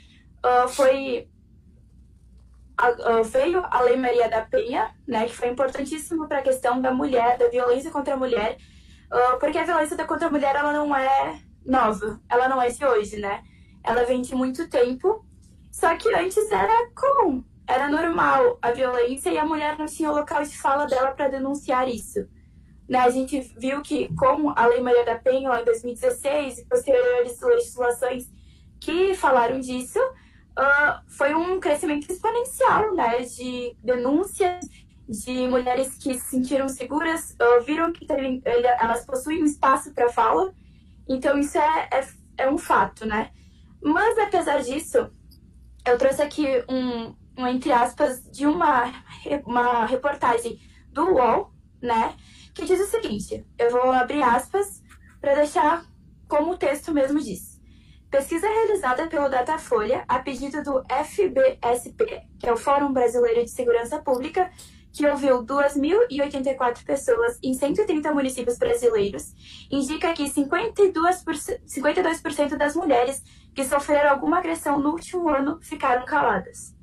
uh, 0.45 0.69
foi 0.69 1.27
uh, 2.81 3.23
veio 3.25 3.61
a 3.65 3.81
Lei 3.81 3.97
Maria 3.97 4.29
da 4.29 4.43
Penha, 4.43 4.95
né, 5.05 5.25
que 5.25 5.35
foi 5.35 5.49
importantíssimo 5.49 6.25
para 6.25 6.39
a 6.39 6.43
questão 6.43 6.79
da 6.81 6.93
mulher, 6.93 7.37
da 7.37 7.49
violência 7.49 7.91
contra 7.91 8.13
a 8.13 8.17
mulher, 8.17 8.57
porque 9.39 9.57
a 9.57 9.63
violência 9.63 9.97
contra 10.05 10.27
a 10.27 10.31
mulher 10.31 10.55
ela 10.55 10.71
não 10.71 10.95
é 10.95 11.41
nova, 11.65 12.19
ela 12.29 12.47
não 12.47 12.61
é 12.61 12.69
de 12.69 12.85
hoje, 12.85 13.17
né? 13.17 13.41
Ela 13.87 14.03
vem 14.03 14.21
de 14.21 14.35
muito 14.35 14.69
tempo, 14.69 15.25
só 15.71 15.95
que 15.95 16.13
antes 16.13 16.51
era 16.51 16.89
comum, 16.93 17.43
era 17.65 17.89
normal 17.89 18.59
a 18.61 18.71
violência 18.71 19.29
e 19.29 19.37
a 19.37 19.45
mulher 19.45 19.77
não 19.77 19.85
tinha 19.85 20.11
o 20.11 20.15
local 20.15 20.43
de 20.43 20.57
fala 20.57 20.85
dela 20.85 21.11
para 21.11 21.29
denunciar 21.29 21.87
isso. 21.87 22.27
Né, 22.87 22.99
a 22.99 23.09
gente 23.09 23.39
viu 23.57 23.81
que, 23.81 24.13
como 24.15 24.53
a 24.55 24.65
Lei 24.65 24.81
Maria 24.81 25.03
da 25.03 25.15
Penha, 25.15 25.59
em 25.59 25.65
2016, 25.65 26.59
e 26.59 26.65
posteriores 26.65 27.39
legislações 27.41 28.31
que 28.79 29.13
falaram 29.13 29.59
disso, 29.59 29.99
uh, 29.99 31.01
foi 31.09 31.35
um 31.35 31.59
crescimento 31.59 32.09
exponencial 32.09 32.95
né, 32.95 33.23
de 33.23 33.75
denúncias 33.83 34.65
de 35.07 35.47
mulheres 35.47 35.95
que 35.97 36.13
se 36.13 36.29
sentiram 36.29 36.69
seguras, 36.69 37.35
uh, 37.41 37.63
viram 37.63 37.91
que 37.91 38.05
teve, 38.05 38.41
elas 38.79 39.05
possuem 39.05 39.43
um 39.43 39.45
espaço 39.45 39.93
para 39.93 40.09
fala, 40.09 40.53
então 41.09 41.37
isso 41.37 41.57
é, 41.57 41.89
é, 41.91 42.07
é 42.37 42.49
um 42.49 42.57
fato, 42.57 43.05
né? 43.05 43.31
Mas, 43.81 44.17
apesar 44.17 44.61
disso, 44.61 45.09
eu 45.85 45.97
trouxe 45.97 46.21
aqui 46.21 46.45
um, 46.69 47.15
um 47.37 47.47
entre 47.47 47.71
aspas, 47.71 48.23
de 48.31 48.45
uma, 48.45 48.91
uma 49.45 49.85
reportagem 49.85 50.59
do 50.91 51.13
UOL, 51.13 51.51
né? 51.81 52.15
Que 52.53 52.65
diz 52.65 52.79
o 52.79 52.89
seguinte: 52.89 53.45
eu 53.57 53.69
vou 53.69 53.91
abrir 53.91 54.23
aspas 54.23 54.81
para 55.21 55.35
deixar 55.35 55.85
como 56.27 56.51
o 56.51 56.57
texto 56.57 56.91
mesmo 56.91 57.19
diz. 57.19 57.57
Pesquisa 58.09 58.47
realizada 58.47 59.07
pelo 59.07 59.29
Datafolha 59.29 60.03
a 60.07 60.19
pedido 60.19 60.63
do 60.63 60.81
FBSP, 60.89 62.21
que 62.39 62.47
é 62.47 62.53
o 62.53 62.57
Fórum 62.57 62.93
Brasileiro 62.93 63.43
de 63.43 63.51
Segurança 63.51 63.99
Pública, 63.99 64.49
que 64.93 65.05
ouviu 65.05 65.45
2.084 65.45 66.83
pessoas 66.83 67.37
em 67.43 67.53
130 67.53 68.11
municípios 68.13 68.57
brasileiros, 68.57 69.33
indica 69.69 70.13
que 70.13 70.23
52%, 70.23 71.59
52 71.65 72.21
das 72.57 72.75
mulheres 72.75 73.21
que 73.57 73.65
sofreram 73.65 74.11
alguma 74.11 74.37
agressão 74.37 74.77
no 74.77 74.91
último 74.91 75.27
ano 75.27 75.57
ficaram 75.59 76.05
caladas. 76.05 76.75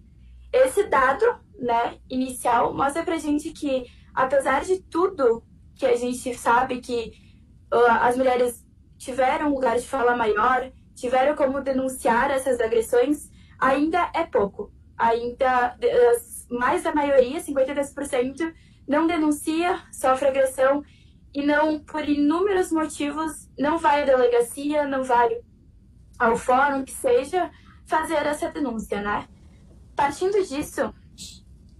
Esse 0.52 0.82
dado 0.88 1.24
né, 1.56 1.98
inicial 2.10 2.74
mostra 2.74 3.04
pra 3.04 3.16
gente 3.16 3.52
que, 3.52 3.84
apesar 4.12 4.64
de 4.64 4.82
tudo 4.82 5.44
que 5.76 5.86
a 5.86 5.94
gente 5.94 6.34
sabe 6.34 6.80
que 6.80 7.12
uh, 7.72 7.92
as 8.00 8.16
mulheres 8.16 8.66
tiveram 8.98 9.50
um 9.50 9.54
lugar 9.54 9.78
de 9.78 9.86
fala 9.86 10.16
maior, 10.16 10.68
tiveram 10.96 11.36
como 11.36 11.60
denunciar 11.60 12.32
essas 12.32 12.58
agressões, 12.60 13.30
ainda 13.56 14.10
é 14.12 14.24
pouco. 14.24 14.72
Ainda 14.98 15.76
uh, 15.76 16.58
mais 16.58 16.82
da 16.82 16.92
maioria, 16.92 17.40
52%, 17.40 18.52
não 18.88 19.06
denuncia, 19.06 19.80
sofre 19.92 20.26
agressão 20.26 20.82
e 21.32 21.46
não, 21.46 21.78
por 21.78 22.08
inúmeros 22.08 22.72
motivos, 22.72 23.48
não 23.56 23.78
vai 23.78 24.02
à 24.02 24.04
delegacia, 24.04 24.88
não 24.88 25.04
vai 25.04 25.28
ao 26.18 26.36
fórum, 26.36 26.84
que 26.84 26.92
seja, 26.92 27.50
fazer 27.86 28.26
essa 28.26 28.50
denúncia, 28.50 29.00
né? 29.00 29.28
Partindo 29.94 30.42
disso, 30.44 30.92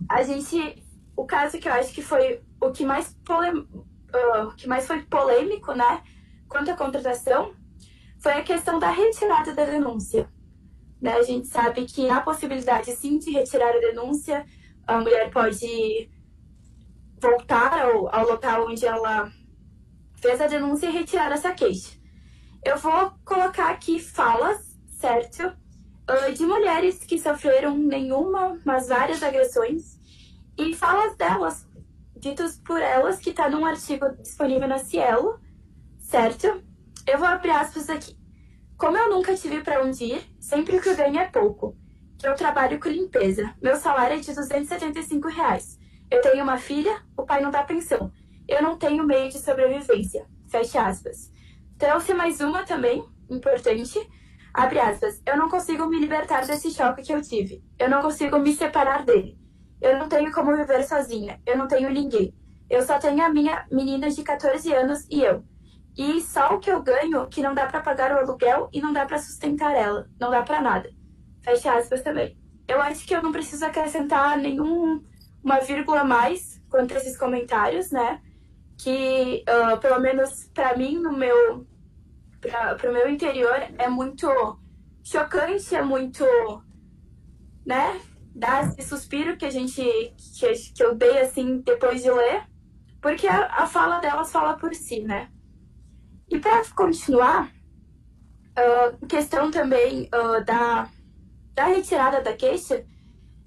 a 0.09 0.23
gente, 0.23 0.83
o 1.17 1.25
caso 1.25 1.59
que 1.59 1.69
eu 1.69 1.73
acho 1.73 1.93
que 1.93 2.03
foi 2.03 2.43
o 2.61 2.71
que 2.71 2.85
mais, 2.85 3.15
pole, 3.25 3.59
uh, 3.59 4.55
que 4.57 4.69
mais 4.69 4.87
foi 4.87 5.03
polêmico, 5.03 5.73
né, 5.73 6.03
quanto 6.49 6.71
à 6.71 6.77
contratação, 6.77 7.55
foi 8.21 8.33
a 8.33 8.43
questão 8.43 8.79
da 8.79 8.91
retirada 8.91 9.53
da 9.53 9.65
denúncia. 9.65 10.29
Né? 11.01 11.15
A 11.15 11.23
gente 11.23 11.47
sabe 11.49 11.85
que 11.85 12.09
há 12.09 12.21
possibilidade, 12.21 12.93
sim, 12.93 13.19
de 13.19 13.31
retirar 13.31 13.75
a 13.75 13.81
denúncia, 13.81 14.47
a 14.87 14.99
mulher 14.99 15.31
pode 15.31 16.11
voltar 17.21 17.83
ao, 17.83 18.15
ao 18.15 18.27
local 18.27 18.67
onde 18.67 18.87
ela 18.87 19.31
fez 20.17 20.41
a 20.41 20.47
denúncia 20.47 20.87
e 20.87 20.93
retirar 20.93 21.33
essa 21.33 21.53
queixa. 21.53 21.94
Eu 22.65 22.79
vou 22.79 23.13
colocar 23.25 23.71
aqui 23.71 24.01
falas, 24.01 24.75
certo? 24.89 25.55
Ah, 26.07 26.31
de 26.31 26.47
mulheres 26.47 26.99
que 26.99 27.19
sofreram 27.19 27.77
nenhuma, 27.77 28.59
mas 28.65 28.89
várias 28.89 29.23
agressões 29.23 30.01
e 30.57 30.75
falas 30.75 31.15
delas, 31.17 31.67
ditas 32.17 32.57
por 32.57 32.81
elas, 32.81 33.19
que 33.19 33.31
está 33.31 33.51
num 33.51 33.67
artigo 33.67 34.09
disponível 34.17 34.67
na 34.67 34.79
Cielo, 34.79 35.39
certo? 35.99 36.65
Eu 37.07 37.19
vou 37.19 37.29
abrir 37.29 37.51
aspas 37.51 37.91
aqui. 37.91 38.17
Como 38.79 38.97
eu 38.97 39.11
nunca 39.11 39.35
tive 39.35 39.61
para 39.63 39.85
onde 39.85 40.05
ir, 40.05 40.23
sempre 40.41 40.81
que 40.81 40.89
eu 40.89 40.97
ganho 40.97 41.19
é 41.19 41.29
pouco. 41.29 41.77
Eu 42.23 42.35
trabalho 42.35 42.81
com 42.81 42.89
limpeza. 42.89 43.55
Meu 43.63 43.77
salário 43.77 44.17
é 44.17 44.21
de 44.21 44.35
275 44.35 45.29
reais. 45.29 45.79
Eu 46.11 46.23
tenho 46.23 46.43
uma 46.43 46.57
filha, 46.57 47.03
o 47.15 47.25
pai 47.25 47.43
não 47.43 47.51
dá 47.51 47.63
pensão. 47.63 48.11
Eu 48.49 48.63
não 48.63 48.79
tenho 48.79 49.05
meio 49.05 49.29
de 49.29 49.39
sobrevivência. 49.39 50.27
Fecha 50.49 50.87
aspas. 50.87 51.34
Trouxe 51.79 52.15
mais 52.15 52.41
uma 52.41 52.65
também, 52.65 53.05
importante. 53.29 53.99
Abre 54.53 54.79
aspas. 54.79 55.21
Eu 55.27 55.37
não 55.37 55.49
consigo 55.49 55.87
me 55.87 55.99
libertar 55.99 56.47
desse 56.47 56.71
choque 56.71 57.03
que 57.03 57.13
eu 57.13 57.21
tive. 57.21 57.65
Eu 57.79 57.91
não 57.91 58.01
consigo 58.01 58.39
me 58.39 58.55
separar 58.55 59.05
dele. 59.05 59.37
Eu 59.81 59.99
não 59.99 60.09
tenho 60.09 60.31
como 60.33 60.57
viver 60.57 60.85
sozinha. 60.85 61.41
Eu 61.45 61.59
não 61.59 61.67
tenho 61.67 61.91
ninguém. 61.91 62.33
Eu 62.71 62.83
só 62.83 62.99
tenho 62.99 63.23
a 63.25 63.29
minha 63.29 63.67
menina 63.71 64.09
de 64.09 64.23
14 64.23 64.73
anos 64.73 65.07
e 65.11 65.23
eu. 65.23 65.45
E 65.97 66.21
só 66.21 66.55
o 66.55 66.61
que 66.61 66.71
eu 66.71 66.83
ganho 66.83 67.27
que 67.29 67.43
não 67.43 67.55
dá 67.55 67.67
para 67.67 67.81
pagar 67.81 68.13
o 68.13 68.19
aluguel 68.19 68.69
e 68.73 68.81
não 68.81 68.93
dá 68.93 69.05
para 69.05 69.19
sustentar 69.19 69.75
ela. 69.75 70.09
Não 70.21 70.31
dá 70.31 70.43
para 70.43 70.61
nada. 70.61 70.89
Fecha 71.43 71.75
aspas 71.77 72.03
também. 72.03 72.39
Eu 72.67 72.81
acho 72.81 73.07
que 73.07 73.15
eu 73.15 73.23
não 73.23 73.33
preciso 73.33 73.65
acrescentar 73.65 74.39
nenhum 74.39 75.03
uma 75.43 75.61
vírgula 75.61 76.01
a 76.01 76.05
mais 76.05 76.63
quanto 76.71 76.95
a 76.95 76.97
esses 76.97 77.17
comentários, 77.17 77.91
né? 77.91 78.23
Que, 78.85 79.45
uh, 79.49 79.79
pelo 79.81 79.99
menos 79.99 80.51
para 80.53 80.77
mim, 80.77 80.99
no 80.99 81.13
meu, 81.13 81.67
para 82.41 82.91
o 82.91 82.93
meu 82.93 83.09
interior, 83.09 83.57
é 83.79 83.89
muito 83.89 84.29
chocante, 85.03 85.75
é 85.75 85.83
muito, 85.83 86.25
né? 87.65 87.99
Dá 88.35 88.63
esse 88.63 88.83
suspiro 88.83 89.37
que 89.39 89.47
a 89.47 89.51
gente, 89.51 89.83
que, 89.83 90.53
que 90.75 90.83
eu 90.83 90.95
dei, 90.95 91.19
assim, 91.21 91.63
depois 91.63 92.03
de 92.03 92.11
ler, 92.11 92.43
porque 93.01 93.27
a, 93.27 93.47
a 93.63 93.67
fala 93.67 94.01
delas 94.01 94.31
fala 94.31 94.59
por 94.59 94.75
si, 94.75 95.01
né? 95.01 95.31
E 96.29 96.39
para 96.39 96.63
continuar, 96.75 97.51
uh, 98.59 99.07
questão 99.07 99.51
também 99.51 100.11
uh, 100.15 100.45
da 100.45 100.91
da 101.55 101.67
retirada 101.67 102.21
da 102.21 102.33
queixa, 102.33 102.85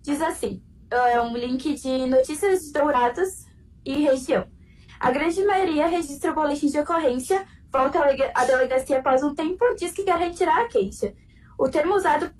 diz 0.01 0.21
assim: 0.21 0.63
é 0.89 1.21
um 1.21 1.35
link 1.35 1.73
de 1.75 2.05
notícias 2.07 2.61
de 2.61 2.71
Dourados 2.71 3.45
e 3.85 4.01
região. 4.03 4.47
A 4.99 5.11
grande 5.11 5.43
maioria 5.45 5.87
registra 5.87 6.31
o 6.31 6.35
boletim 6.35 6.67
de 6.67 6.79
ocorrência, 6.79 7.45
volta 7.71 7.99
à 8.33 8.45
delegacia 8.45 8.99
após 8.99 9.23
um 9.23 9.35
tempo 9.35 9.63
diz 9.75 9.91
que 9.91 10.03
quer 10.03 10.17
retirar 10.17 10.61
a 10.61 10.67
queixa. 10.67 11.13
O 11.57 11.69
termo 11.69 11.95
usado 11.95 12.31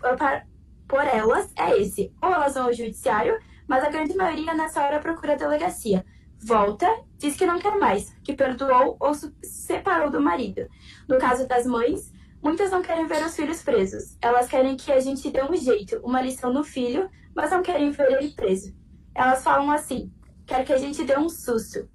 por 0.88 1.06
elas 1.06 1.52
é 1.56 1.80
esse. 1.80 2.12
Ou 2.22 2.34
elas 2.34 2.54
vão 2.56 2.66
ao 2.66 2.74
judiciário, 2.74 3.38
mas 3.68 3.84
a 3.84 3.90
grande 3.90 4.16
maioria 4.16 4.54
nessa 4.54 4.84
hora 4.84 5.00
procura 5.00 5.34
a 5.34 5.38
delegacia. 5.38 6.04
Volta, 6.40 6.88
diz 7.18 7.36
que 7.36 7.46
não 7.46 7.60
quer 7.60 7.78
mais, 7.78 8.14
que 8.24 8.34
perdoou 8.34 8.96
ou 9.00 9.14
se 9.14 9.34
separou 9.44 10.10
do 10.10 10.22
marido. 10.22 10.68
No 11.08 11.18
caso 11.18 11.48
das 11.48 11.66
mães, 11.66 12.12
muitas 12.42 12.72
não 12.72 12.82
querem 12.82 13.08
ver 13.08 13.26
os 13.26 13.36
filhos 13.36 13.62
presos. 13.62 14.18
Elas 14.22 14.48
querem 14.48 14.76
que 14.78 14.92
a 14.92 15.00
gente 15.00 15.30
dê 15.30 15.44
um 15.44 15.56
jeito, 15.56 16.00
uma 16.04 16.22
lição 16.22 16.54
no 16.54 16.64
filho, 16.64 17.10
mas 17.36 17.52
não 17.52 17.62
querem 17.62 17.92
ver 17.92 18.12
ele 18.12 18.32
preso. 18.32 18.74
Elas 19.14 19.44
falam 19.44 19.72
assim: 19.72 20.12
quer 20.46 20.64
que 20.64 20.74
a 20.74 20.78
gente 20.78 21.04
dê 21.04 21.18
um 21.18 21.28
susto. 21.28 21.90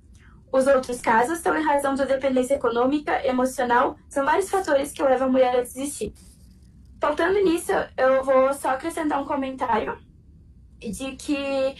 Os 0.52 0.66
outros 0.66 1.00
casos 1.00 1.38
são 1.38 1.56
em 1.56 1.64
razão 1.64 1.94
da 1.94 2.04
dependência 2.04 2.56
econômica, 2.56 3.26
emocional, 3.26 3.96
são 4.06 4.22
vários 4.22 4.50
fatores 4.50 4.92
que 4.92 5.02
levam 5.02 5.28
a 5.28 5.30
mulher 5.30 5.56
a 5.56 5.62
desistir. 5.62 6.12
Faltando 7.00 7.42
nisso, 7.42 7.72
eu 7.96 8.22
vou 8.22 8.52
só 8.52 8.68
acrescentar 8.68 9.20
um 9.20 9.24
comentário 9.24 9.98
de 10.78 11.16
que, 11.16 11.74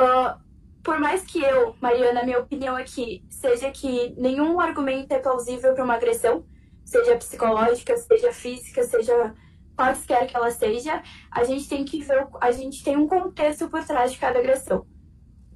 uh, 0.00 0.40
por 0.82 0.98
mais 0.98 1.22
que 1.22 1.40
eu, 1.40 1.76
Mariana, 1.80 2.24
minha 2.24 2.40
opinião 2.40 2.74
aqui, 2.74 3.24
seja 3.30 3.70
que 3.70 4.12
nenhum 4.18 4.58
argumento 4.58 5.12
é 5.12 5.20
plausível 5.20 5.72
para 5.72 5.84
uma 5.84 5.94
agressão, 5.94 6.44
seja 6.84 7.16
psicológica, 7.16 7.96
seja 7.96 8.32
física, 8.32 8.82
seja 8.82 9.34
quaisquer 9.76 10.26
que 10.26 10.36
ela 10.36 10.50
seja, 10.50 11.00
a 11.30 11.44
gente 11.44 11.68
tem 11.68 11.84
que 11.84 12.02
ver, 12.02 12.26
a 12.40 12.50
gente 12.50 12.82
tem 12.82 12.96
um 12.96 13.06
contexto 13.06 13.68
por 13.68 13.84
trás 13.84 14.12
de 14.12 14.18
cada 14.18 14.40
agressão. 14.40 14.84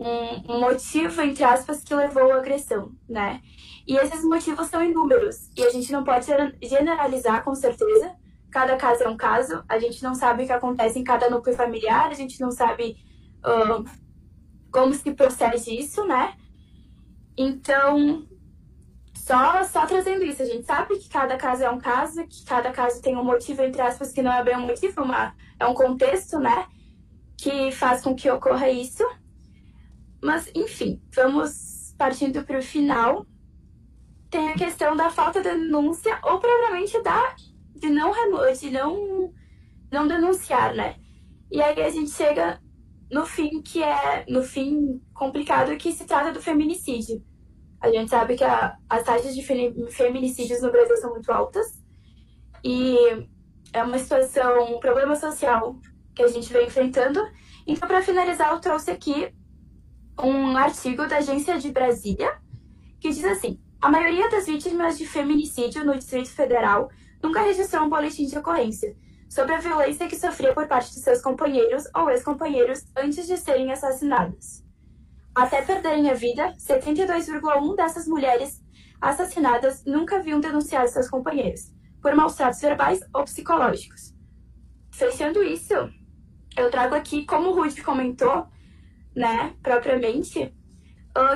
Um, 0.00 0.60
motivo, 0.60 1.20
entre 1.20 1.44
aspas, 1.44 1.84
que 1.84 1.94
levou 1.94 2.32
à 2.32 2.36
agressão, 2.36 2.90
né? 3.06 3.42
E 3.86 3.96
esses 3.96 4.24
motivos 4.24 4.68
são 4.68 4.82
inúmeros. 4.82 5.50
E 5.54 5.62
a 5.62 5.68
gente 5.68 5.92
não 5.92 6.02
pode 6.02 6.26
generalizar 6.62 7.44
com 7.44 7.54
certeza, 7.54 8.16
cada 8.50 8.76
caso 8.76 9.02
é 9.02 9.08
um 9.08 9.16
caso, 9.16 9.62
a 9.68 9.78
gente 9.78 10.02
não 10.02 10.14
sabe 10.14 10.42
o 10.42 10.46
que 10.46 10.52
acontece 10.52 10.98
em 10.98 11.04
cada 11.04 11.28
núcleo 11.28 11.54
familiar, 11.54 12.08
a 12.08 12.14
gente 12.14 12.40
não 12.40 12.50
sabe 12.50 12.96
uh, 13.44 13.84
como 14.72 14.94
se 14.94 15.12
procede 15.12 15.78
isso, 15.78 16.06
né? 16.06 16.34
Então, 17.36 18.26
só, 19.14 19.62
só 19.64 19.86
trazendo 19.86 20.24
isso, 20.24 20.42
a 20.42 20.46
gente 20.46 20.64
sabe 20.64 20.98
que 20.98 21.10
cada 21.10 21.36
caso 21.36 21.62
é 21.62 21.70
um 21.70 21.78
caso, 21.78 22.26
que 22.26 22.44
cada 22.44 22.72
caso 22.72 23.02
tem 23.02 23.16
um 23.16 23.24
motivo, 23.24 23.62
entre 23.62 23.82
aspas, 23.82 24.12
que 24.12 24.22
não 24.22 24.32
é 24.32 24.42
bem 24.42 24.56
um 24.56 24.66
motivo, 24.66 25.02
uma, 25.02 25.34
é 25.58 25.66
um 25.66 25.74
contexto, 25.74 26.38
né? 26.38 26.66
Que 27.36 27.70
faz 27.70 28.00
com 28.00 28.14
que 28.14 28.30
ocorra 28.30 28.70
isso. 28.70 29.04
Mas, 30.22 30.50
enfim, 30.54 31.00
vamos 31.14 31.94
partindo 31.96 32.42
para 32.44 32.58
o 32.58 32.62
final. 32.62 33.26
Tem 34.30 34.50
a 34.50 34.54
questão 34.54 34.96
da 34.96 35.10
falta 35.10 35.42
de 35.42 35.50
denúncia 35.50 36.18
ou 36.22 36.38
provavelmente 36.38 37.02
da 37.02 37.34
de 37.74 37.88
não, 37.88 38.12
de 38.52 38.70
não, 38.70 39.32
não 39.90 40.06
denunciar, 40.06 40.74
né? 40.74 40.96
E 41.50 41.60
aí 41.60 41.82
a 41.82 41.90
gente 41.90 42.10
chega 42.10 42.60
no 43.10 43.26
fim 43.26 43.60
que 43.60 43.82
é 43.82 44.24
no 44.28 44.42
fim 44.42 45.00
complicado 45.12 45.76
que 45.76 45.92
se 45.92 46.04
trata 46.04 46.32
do 46.32 46.40
feminicídio. 46.40 47.24
A 47.80 47.90
gente 47.90 48.10
sabe 48.10 48.36
que 48.36 48.44
a, 48.44 48.76
as 48.88 49.02
taxas 49.02 49.34
de 49.34 49.42
feminicídios 49.42 50.60
no 50.60 50.70
Brasil 50.70 50.96
são 50.98 51.10
muito 51.10 51.32
altas 51.32 51.82
e 52.62 52.96
é 53.72 53.82
uma 53.82 53.98
situação, 53.98 54.76
um 54.76 54.80
problema 54.80 55.16
social 55.16 55.76
que 56.14 56.22
a 56.22 56.28
gente 56.28 56.52
vem 56.52 56.66
enfrentando. 56.66 57.20
Então, 57.66 57.88
para 57.88 58.02
finalizar, 58.02 58.52
eu 58.52 58.60
trouxe 58.60 58.90
aqui 58.90 59.32
um 60.22 60.56
artigo 60.56 61.06
da 61.06 61.18
Agência 61.18 61.58
de 61.58 61.70
Brasília 61.70 62.32
que 63.00 63.10
diz 63.10 63.24
assim: 63.24 63.60
a 63.80 63.90
maioria 63.90 64.28
das 64.28 64.46
vítimas 64.46 64.98
de 64.98 65.06
feminicídio 65.06 65.84
no 65.84 65.94
Distrito 65.94 66.30
Federal 66.30 66.90
nunca 67.22 67.42
registrou 67.42 67.84
um 67.84 67.88
boletim 67.88 68.26
de 68.26 68.38
ocorrência 68.38 68.94
sobre 69.28 69.54
a 69.54 69.58
violência 69.58 70.08
que 70.08 70.18
sofria 70.18 70.52
por 70.52 70.66
parte 70.66 70.92
de 70.92 71.00
seus 71.00 71.22
companheiros 71.22 71.84
ou 71.94 72.10
ex-companheiros 72.10 72.84
antes 72.96 73.26
de 73.26 73.36
serem 73.36 73.72
assassinadas. 73.72 74.64
Até 75.34 75.62
perderem 75.62 76.10
a 76.10 76.14
vida, 76.14 76.52
72,1% 76.58 77.76
dessas 77.76 78.06
mulheres 78.06 78.60
assassinadas 79.00 79.84
nunca 79.86 80.16
haviam 80.16 80.40
denunciado 80.40 80.88
seus 80.88 81.08
companheiros, 81.08 81.72
por 82.02 82.14
maus 82.14 82.34
tratos 82.34 82.60
verbais 82.60 83.00
ou 83.14 83.24
psicológicos. 83.24 84.12
Fechando 84.90 85.42
isso, 85.42 85.74
eu 86.56 86.70
trago 86.70 86.94
aqui, 86.94 87.24
como 87.24 87.50
o 87.50 87.54
Ruth 87.54 87.80
comentou, 87.82 88.48
né, 89.14 89.54
propriamente, 89.62 90.54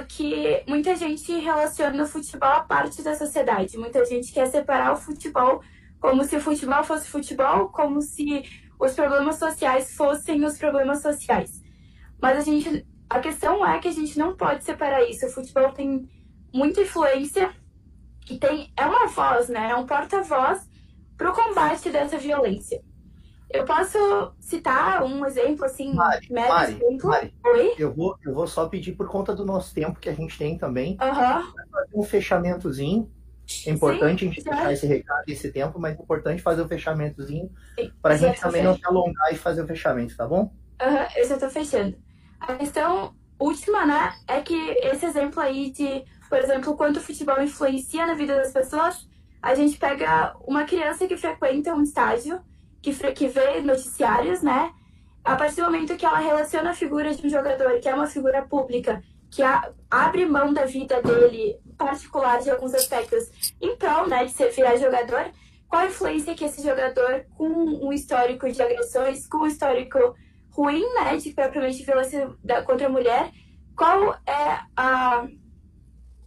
que 0.09 0.63
muita 0.69 0.95
gente 0.95 1.33
relaciona 1.33 2.03
o 2.03 2.07
futebol 2.07 2.49
à 2.49 2.61
parte 2.61 3.03
da 3.03 3.15
sociedade. 3.15 3.77
Muita 3.77 4.05
gente 4.05 4.33
quer 4.33 4.47
separar 4.47 4.93
o 4.93 4.97
futebol 4.97 5.61
como 6.01 6.23
se 6.25 6.37
o 6.37 6.41
futebol 6.41 6.85
fosse 6.85 7.09
futebol, 7.09 7.69
como 7.71 8.01
se 8.01 8.45
os 8.79 8.93
problemas 8.93 9.37
sociais 9.37 9.95
fossem 9.95 10.45
os 10.45 10.59
problemas 10.59 11.01
sociais. 11.03 11.63
Mas 12.21 12.39
a 12.39 12.41
gente, 12.43 12.87
a 13.09 13.21
questão 13.21 13.67
é 13.67 13.79
que 13.79 13.89
a 13.89 13.93
gente 13.93 14.19
não 14.19 14.37
pode 14.37 14.65
separar 14.65 15.03
isso. 15.09 15.27
O 15.27 15.31
futebol 15.31 15.73
tem 15.73 16.09
muita 16.53 16.83
influência 16.83 17.55
e 18.31 18.39
tem 18.39 18.73
é 18.77 18.87
uma 18.87 19.07
voz, 19.07 19.49
né? 19.49 19.71
É 19.71 19.77
um 19.77 19.87
porta-voz 19.87 20.69
para 21.17 21.31
o 21.31 21.35
combate 21.35 21.91
dessa 21.91 22.19
violência. 22.19 22.83
Eu 23.51 23.65
posso 23.65 23.99
citar 24.41 25.03
um 25.05 25.25
exemplo, 25.25 25.65
assim, 25.65 25.93
Mari, 25.95 26.27
mero 26.31 26.49
Mari, 26.53 26.73
exemplo? 26.73 27.09
Mari, 27.11 27.35
Oi? 27.47 27.75
Eu 27.79 27.95
vou, 27.95 28.17
eu 28.25 28.35
vou 28.35 28.47
só 28.47 28.69
pedir 28.69 28.93
por 28.93 29.09
conta 29.09 29.35
do 29.35 29.45
nosso 29.45 29.75
tempo 29.75 29.99
que 30.01 30.09
a 30.09 30.15
gente 30.15 30.37
tem 30.37 30.59
também, 30.59 30.97
fazer 30.99 31.97
um 31.97 32.03
fechamentozinho. 32.03 33.11
É 33.67 33.71
importante 33.71 34.25
a 34.25 34.29
gente 34.29 34.43
deixar 34.43 34.73
esse 34.73 34.87
recado 34.87 35.25
esse 35.29 35.53
tempo, 35.53 35.79
mas 35.79 35.97
é 35.99 36.03
importante 36.03 36.43
fazer 36.43 36.63
o 36.63 36.69
fechamentozinho 36.69 37.51
sim. 37.79 37.91
para 38.01 38.15
a 38.15 38.17
gente 38.17 38.41
também 38.41 38.63
não 38.63 38.73
fech- 38.73 38.81
se 38.83 38.87
alongar 38.87 39.33
e 39.33 39.37
fazer 39.37 39.63
o 39.63 39.67
fechamento, 39.67 40.17
tá 40.17 40.27
bom? 40.27 40.51
Aham, 40.81 41.07
eu 41.17 41.29
já 41.29 41.39
tô 41.39 41.51
fechando. 41.51 41.97
A 42.41 42.57
questão 42.57 43.15
última, 43.39 43.87
né, 43.87 44.13
é 44.27 44.41
que 44.41 44.55
esse 44.55 45.07
exemplo 45.07 45.41
aí 45.41 45.71
de, 45.71 46.05
por 46.29 46.39
exemplo, 46.39 46.77
quanto 46.77 46.99
o 46.99 47.01
futebol 47.01 47.41
influencia 47.43 48.07
na 48.07 48.15
vida 48.15 48.37
das 48.37 48.53
pessoas, 48.53 49.09
a 49.41 49.55
gente 49.55 49.79
pega 49.79 50.35
uma 50.47 50.65
criança 50.65 51.07
que 51.07 51.17
frequenta 51.17 51.75
um 51.75 51.83
estádio, 51.83 52.41
que, 52.93 53.13
que 53.13 53.29
vê 53.29 53.61
noticiários, 53.61 54.43
né, 54.43 54.71
a 55.25 55.37
partir 55.37 55.57
do 55.57 55.63
momento 55.65 55.97
que 55.97 56.05
ela 56.05 56.19
relaciona 56.19 56.71
a 56.71 56.75
figura 56.75 57.15
de 57.15 57.27
um 57.27 57.31
jogador, 57.31 57.81
que 57.81 57.89
é 57.89 57.95
uma 57.95 58.07
figura 58.07 58.43
pública, 58.43 59.03
que 59.31 59.43
a- 59.43 59.73
abre 59.91 60.27
mão 60.27 60.53
da 60.53 60.65
vida 60.65 61.01
dele 61.03 61.59
particular 61.79 62.41
de 62.41 62.51
alguns 62.51 62.75
aspectos 62.75 63.55
em 63.61 63.75
prol, 63.77 64.07
né, 64.07 64.25
de 64.27 64.33
ser 64.33 64.51
virar 64.51 64.77
jogador, 64.77 65.31
qual 65.67 65.83
a 65.83 65.87
influência 65.87 66.35
que 66.35 66.45
esse 66.45 66.63
jogador 66.63 67.25
com 67.37 67.49
um 67.49 67.93
histórico 67.93 68.51
de 68.51 68.63
agressões, 68.63 69.27
com 69.27 69.39
um 69.39 69.47
histórico 69.47 69.99
ruim, 70.51 70.85
né, 70.95 71.17
de 71.17 71.33
propriamente 71.33 71.83
violência 71.83 72.31
da- 72.45 72.63
contra 72.63 72.87
a 72.87 72.91
mulher, 72.91 73.31
qual 73.77 74.15
é 74.27 74.61
a 74.77 75.27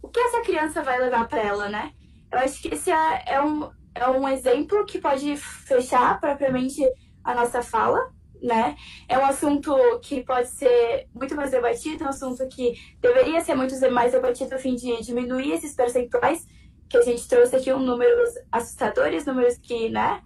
o 0.02 0.08
que 0.08 0.20
essa 0.20 0.40
criança 0.42 0.82
vai 0.82 0.98
levar 1.00 1.28
para 1.28 1.42
ela, 1.42 1.68
né? 1.68 1.92
Eu 2.32 2.38
acho 2.38 2.62
que 2.62 2.68
esse 2.74 2.90
é, 2.90 3.22
é 3.26 3.40
um, 3.42 3.70
é 3.98 4.08
um 4.08 4.28
exemplo 4.28 4.84
que 4.84 5.00
pode 5.00 5.36
fechar 5.36 6.20
propriamente 6.20 6.82
a 7.24 7.34
nossa 7.34 7.62
fala, 7.62 8.12
né? 8.40 8.76
É 9.08 9.18
um 9.18 9.24
assunto 9.24 9.74
que 10.00 10.22
pode 10.22 10.48
ser 10.48 11.08
muito 11.14 11.34
mais 11.34 11.50
debatido, 11.50 12.04
é 12.04 12.06
um 12.06 12.10
assunto 12.10 12.46
que 12.48 12.74
deveria 13.00 13.40
ser 13.40 13.54
muito 13.54 13.74
mais 13.90 14.12
debatido 14.12 14.54
a 14.54 14.58
fim 14.58 14.74
de 14.74 15.02
diminuir 15.02 15.52
esses 15.52 15.74
percentuais, 15.74 16.46
que 16.88 16.96
a 16.96 17.02
gente 17.02 17.28
trouxe 17.28 17.56
aqui 17.56 17.72
um 17.72 17.80
números 17.80 18.30
assustadores, 18.50 19.26
números 19.26 19.58
que, 19.58 19.90
né? 19.90 20.22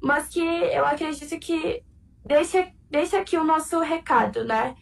Mas 0.00 0.28
que 0.28 0.40
eu 0.40 0.86
acredito 0.86 1.38
que 1.38 1.82
deixa, 2.24 2.70
deixa 2.90 3.18
aqui 3.18 3.36
o 3.36 3.44
nosso 3.44 3.80
recado, 3.80 4.44
né? 4.44 4.74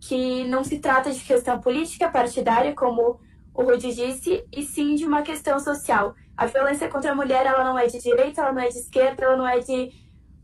Que 0.00 0.44
não 0.44 0.62
se 0.62 0.78
trata 0.78 1.10
de 1.10 1.20
questão 1.20 1.60
política, 1.60 2.10
partidária, 2.10 2.74
como 2.74 3.20
o 3.54 3.62
Rudy 3.62 3.94
disse, 3.94 4.44
e 4.52 4.62
sim 4.62 4.94
de 4.94 5.04
uma 5.04 5.22
questão 5.22 5.58
social. 5.58 6.14
A 6.38 6.46
violência 6.46 6.88
contra 6.88 7.10
a 7.10 7.14
mulher, 7.16 7.44
ela 7.44 7.64
não 7.64 7.76
é 7.76 7.88
de 7.88 7.98
direita, 7.98 8.40
ela 8.40 8.52
não 8.52 8.62
é 8.62 8.68
de 8.68 8.78
esquerda, 8.78 9.24
ela 9.24 9.36
não 9.36 9.48
é 9.48 9.58
de 9.58 9.90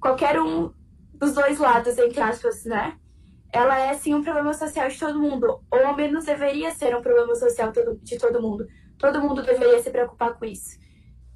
qualquer 0.00 0.40
um 0.40 0.72
dos 1.14 1.34
dois 1.34 1.60
lados, 1.60 1.96
entre 1.96 2.20
aspas, 2.20 2.64
né? 2.64 2.98
Ela 3.52 3.78
é, 3.78 3.94
sim, 3.94 4.12
um 4.12 4.24
problema 4.24 4.52
social 4.52 4.88
de 4.88 4.98
todo 4.98 5.20
mundo, 5.20 5.46
ou 5.70 5.86
ao 5.86 5.94
menos 5.94 6.24
deveria 6.24 6.72
ser 6.72 6.96
um 6.96 7.00
problema 7.00 7.32
social 7.36 7.70
de 8.02 8.18
todo 8.18 8.42
mundo. 8.42 8.66
Todo 8.98 9.20
mundo 9.20 9.40
deveria 9.44 9.80
se 9.80 9.88
preocupar 9.88 10.34
com 10.34 10.44
isso. 10.44 10.76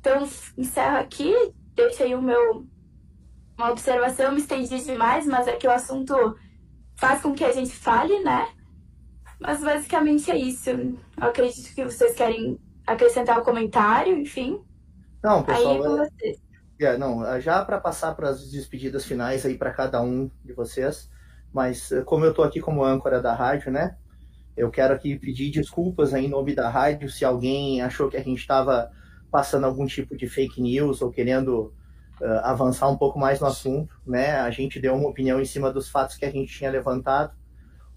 Então, 0.00 0.28
encerro 0.56 0.96
aqui, 0.96 1.32
deixo 1.76 2.02
aí 2.02 2.16
o 2.16 2.20
meu 2.20 2.66
uma 3.56 3.70
observação, 3.70 4.32
me 4.32 4.40
estendi 4.40 4.84
demais, 4.84 5.24
mas 5.24 5.46
é 5.46 5.52
que 5.52 5.68
o 5.68 5.70
assunto 5.70 6.14
faz 6.96 7.22
com 7.22 7.32
que 7.32 7.44
a 7.44 7.52
gente 7.52 7.72
fale, 7.72 8.18
né? 8.24 8.48
Mas 9.40 9.62
basicamente 9.62 10.32
é 10.32 10.36
isso. 10.36 10.70
Eu 10.70 10.98
acredito 11.16 11.72
que 11.72 11.84
vocês 11.84 12.16
querem 12.16 12.58
acrescentar 12.88 13.38
o 13.38 13.42
comentário, 13.42 14.16
enfim. 14.16 14.60
Não, 15.22 15.38
Aí 15.38 15.44
pessoal, 15.44 15.74
é 15.74 15.78
com 15.78 15.96
vocês. 15.96 16.42
É, 16.80 16.96
não, 16.96 17.40
já 17.40 17.64
para 17.64 17.80
passar 17.80 18.14
para 18.14 18.28
as 18.30 18.50
despedidas 18.50 19.04
finais 19.04 19.44
aí 19.44 19.58
para 19.58 19.72
cada 19.72 20.00
um 20.00 20.30
de 20.44 20.52
vocês, 20.52 21.10
mas 21.52 21.90
eh, 21.90 22.02
como 22.02 22.24
eu 22.24 22.30
estou 22.30 22.44
aqui 22.44 22.60
como 22.60 22.84
âncora 22.84 23.20
da 23.20 23.34
rádio, 23.34 23.72
né? 23.72 23.96
Eu 24.56 24.70
quero 24.70 24.94
aqui 24.94 25.18
pedir 25.18 25.50
desculpas 25.50 26.14
aí 26.14 26.26
em 26.26 26.30
nome 26.30 26.54
da 26.54 26.68
rádio 26.68 27.10
se 27.10 27.24
alguém 27.24 27.82
achou 27.82 28.08
que 28.08 28.16
a 28.16 28.22
gente 28.22 28.38
estava 28.38 28.90
passando 29.30 29.64
algum 29.64 29.86
tipo 29.86 30.16
de 30.16 30.28
fake 30.28 30.60
news 30.60 31.02
ou 31.02 31.10
querendo 31.10 31.72
uh, 32.20 32.40
avançar 32.44 32.88
um 32.88 32.96
pouco 32.96 33.18
mais 33.18 33.40
no 33.40 33.46
assunto, 33.46 33.94
né? 34.06 34.36
A 34.40 34.50
gente 34.50 34.80
deu 34.80 34.94
uma 34.94 35.08
opinião 35.08 35.40
em 35.40 35.44
cima 35.44 35.72
dos 35.72 35.88
fatos 35.88 36.16
que 36.16 36.24
a 36.24 36.30
gente 36.30 36.56
tinha 36.56 36.70
levantado, 36.70 37.32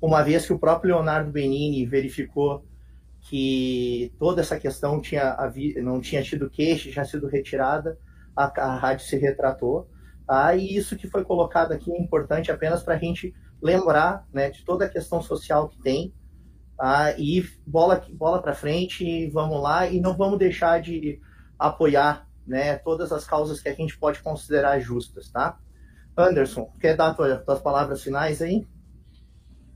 uma 0.01 0.23
vez 0.23 0.45
que 0.45 0.53
o 0.53 0.59
próprio 0.59 0.95
Leonardo 0.95 1.31
Benini 1.31 1.85
verificou 1.85 2.65
que 3.21 4.13
toda 4.17 4.41
essa 4.41 4.59
questão 4.59 4.99
tinha 4.99 5.37
não 5.81 6.01
tinha 6.01 6.23
tido 6.23 6.49
queixa, 6.49 6.91
tinha 6.91 7.05
sido 7.05 7.27
retirada, 7.27 7.97
a, 8.35 8.45
a 8.45 8.75
rádio 8.75 9.05
se 9.05 9.15
retratou. 9.17 9.87
Ah, 10.27 10.55
e 10.55 10.75
isso 10.75 10.95
que 10.95 11.07
foi 11.07 11.23
colocado 11.23 11.71
aqui 11.71 11.91
é 11.91 12.01
importante 12.01 12.51
apenas 12.51 12.83
para 12.83 12.95
a 12.95 12.97
gente 12.97 13.33
lembrar 13.61 14.25
né, 14.33 14.49
de 14.49 14.63
toda 14.63 14.85
a 14.85 14.89
questão 14.89 15.21
social 15.21 15.69
que 15.69 15.79
tem. 15.79 16.13
Ah, 16.79 17.11
e 17.17 17.45
bola, 17.65 18.03
bola 18.11 18.41
para 18.41 18.53
frente, 18.53 19.29
vamos 19.29 19.61
lá, 19.61 19.87
e 19.87 19.99
não 19.99 20.17
vamos 20.17 20.39
deixar 20.39 20.81
de 20.81 21.19
apoiar 21.59 22.27
né, 22.45 22.77
todas 22.77 23.11
as 23.11 23.25
causas 23.25 23.61
que 23.61 23.69
a 23.69 23.73
gente 23.73 23.97
pode 23.99 24.21
considerar 24.21 24.79
justas, 24.79 25.29
tá? 25.29 25.59
Anderson, 26.17 26.71
quer 26.79 26.95
dar 26.95 27.13
tuas, 27.13 27.43
tuas 27.43 27.61
palavras 27.61 28.01
finais 28.01 28.41
aí? 28.41 28.67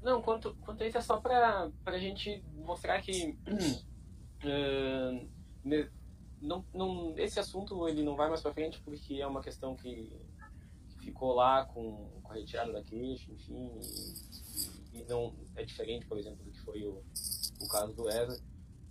Não, 0.06 0.22
quanto, 0.22 0.54
quanto 0.58 0.84
a 0.84 0.88
isso 0.88 1.00
é 1.00 1.02
só 1.02 1.20
para 1.20 1.72
a 1.84 1.98
gente 1.98 2.46
mostrar 2.54 3.02
que 3.02 3.36
uh, 4.46 5.28
não, 6.40 6.64
não, 6.72 7.18
esse 7.18 7.40
assunto 7.40 7.90
ele 7.90 8.04
não 8.04 8.16
vai 8.16 8.30
mais 8.30 8.40
para 8.40 8.54
frente 8.54 8.80
porque 8.84 9.16
é 9.16 9.26
uma 9.26 9.42
questão 9.42 9.76
que, 9.76 10.16
que, 10.90 11.06
ficou 11.06 11.34
lá 11.34 11.66
com, 11.66 12.22
com 12.22 12.32
a 12.32 12.36
retirada 12.36 12.72
da 12.72 12.84
queixa, 12.84 13.32
enfim, 13.32 13.80
e, 14.94 15.00
e, 15.00 15.06
não 15.06 15.34
é 15.56 15.66
diferente, 15.66 16.06
por 16.06 16.20
exemplo, 16.20 16.46
do 16.46 16.52
que 16.52 16.62
foi 16.62 16.86
o, 16.86 17.04
o 17.60 17.68
caso 17.68 17.92
do 17.96 18.08
Ezra. 18.08 18.40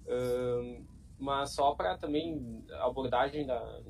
Uh, 0.07 0.85
mas 1.17 1.55
só 1.55 1.77
para 1.77 1.97
também 1.97 2.67
a 2.73 2.87
abordagem 2.87 3.47
da 3.47 3.81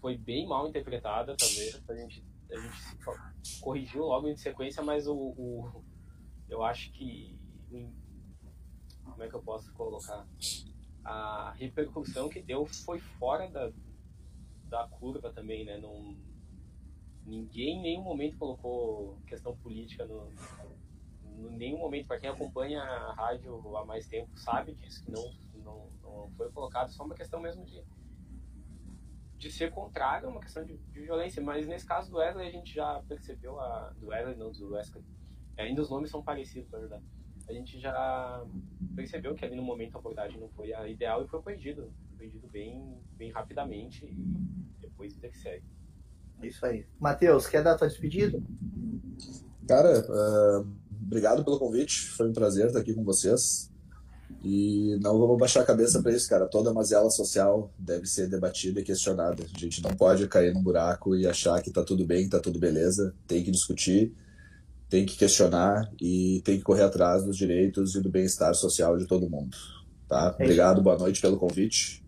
foi 0.00 0.16
bem 0.16 0.46
mal 0.46 0.68
interpretada 0.68 1.36
talvez 1.36 1.82
a 1.88 1.94
gente 1.94 2.24
a 2.50 2.56
gente 2.56 3.60
corrigiu 3.60 4.04
logo 4.04 4.28
em 4.28 4.36
sequência 4.36 4.82
mas 4.82 5.06
o, 5.06 5.14
o 5.14 5.84
eu 6.52 6.62
acho 6.62 6.92
que 6.92 7.38
como 9.02 9.22
é 9.22 9.28
que 9.28 9.34
eu 9.34 9.42
posso 9.42 9.72
colocar? 9.72 10.26
A 11.04 11.52
repercussão 11.56 12.28
que 12.28 12.40
deu 12.40 12.66
foi 12.66 13.00
fora 13.00 13.48
da, 13.50 13.72
da 14.68 14.86
curva 14.88 15.32
também 15.32 15.64
né? 15.64 15.78
Não 15.78 16.16
ninguém 17.24 17.78
em 17.78 17.82
nenhum 17.82 18.02
momento 18.02 18.36
colocou 18.36 19.18
questão 19.26 19.56
política 19.56 20.04
no, 20.04 20.30
em 21.26 21.56
nenhum 21.56 21.78
momento. 21.78 22.06
Para 22.06 22.20
quem 22.20 22.28
acompanha 22.28 22.82
a 22.82 23.14
rádio 23.14 23.76
há 23.76 23.84
mais 23.84 24.06
tempo 24.06 24.36
sabe 24.38 24.74
disso 24.74 25.04
que 25.04 25.10
não 25.10 25.32
não, 25.64 25.88
não 26.02 26.30
foi 26.36 26.50
colocado, 26.50 26.90
só 26.90 27.04
uma 27.04 27.14
questão 27.14 27.40
mesmo 27.40 27.64
de, 27.64 27.82
de 29.36 29.50
ser 29.50 29.70
contrário, 29.70 30.28
uma 30.28 30.40
questão 30.40 30.64
de, 30.64 30.76
de, 30.76 31.00
violência. 31.00 31.42
Mas 31.42 31.66
nesse 31.66 31.86
caso 31.86 32.10
do 32.10 32.18
Wesley, 32.18 32.48
a 32.48 32.50
gente 32.50 32.74
já 32.74 33.02
percebeu, 33.08 33.58
a, 33.60 33.90
do 33.90 34.08
Wesley, 34.08 34.36
não, 34.36 34.50
do 34.50 34.72
Wesley, 34.72 35.04
ainda 35.58 35.82
os 35.82 35.90
nomes 35.90 36.10
são 36.10 36.22
parecidos, 36.22 36.70
na 36.70 36.78
verdade. 36.78 37.04
A 37.48 37.52
gente 37.52 37.78
já 37.78 38.44
percebeu 38.94 39.34
que 39.34 39.44
ali 39.44 39.56
no 39.56 39.62
momento 39.62 39.96
a 39.96 39.98
abordagem 39.98 40.40
não 40.40 40.48
foi 40.50 40.72
a 40.72 40.88
ideal 40.88 41.24
e 41.24 41.28
foi 41.28 41.42
corrigido. 41.42 41.92
Foi 42.08 42.18
corrigido 42.18 42.48
bem, 42.48 42.96
bem 43.16 43.30
rapidamente 43.30 44.04
e 44.04 44.80
depois 44.80 45.14
vida 45.14 45.28
que 45.28 45.38
segue. 45.38 45.64
Isso 46.42 46.64
aí. 46.64 46.86
Matheus, 46.98 47.46
quer 47.46 47.62
dar 47.62 47.72
a 47.72 47.78
tua 47.78 47.88
despedida? 47.88 48.40
Cara, 49.66 50.00
uh, 50.00 50.66
obrigado 51.02 51.44
pelo 51.44 51.58
convite. 51.58 52.08
Foi 52.10 52.28
um 52.28 52.32
prazer 52.32 52.66
estar 52.66 52.80
aqui 52.80 52.94
com 52.94 53.04
vocês. 53.04 53.70
E 54.44 54.98
não 55.00 55.18
vamos 55.18 55.38
baixar 55.38 55.60
a 55.60 55.64
cabeça 55.64 56.02
para 56.02 56.12
isso, 56.12 56.28
cara. 56.28 56.48
Toda 56.48 56.72
mazela 56.72 57.10
social 57.10 57.72
deve 57.78 58.06
ser 58.06 58.28
debatida 58.28 58.80
e 58.80 58.84
questionada. 58.84 59.44
A 59.54 59.58
gente 59.58 59.82
não 59.82 59.94
pode 59.94 60.26
cair 60.26 60.52
num 60.52 60.62
buraco 60.62 61.14
e 61.14 61.26
achar 61.26 61.62
que 61.62 61.70
tá 61.70 61.84
tudo 61.84 62.04
bem, 62.04 62.24
que 62.24 62.30
tá 62.30 62.40
tudo 62.40 62.58
beleza. 62.58 63.14
Tem 63.26 63.44
que 63.44 63.50
discutir, 63.50 64.12
tem 64.92 65.06
que 65.06 65.16
questionar 65.16 65.90
e 65.98 66.42
tem 66.44 66.58
que 66.58 66.62
correr 66.62 66.82
atrás 66.82 67.24
dos 67.24 67.34
direitos 67.34 67.94
e 67.94 68.02
do 68.02 68.10
bem-estar 68.10 68.54
social 68.54 68.98
de 68.98 69.06
todo 69.06 69.30
mundo. 69.30 69.56
Tá? 70.06 70.36
É 70.38 70.44
Obrigado, 70.44 70.82
boa 70.82 70.98
noite 70.98 71.18
pelo 71.18 71.38
convite. 71.38 72.04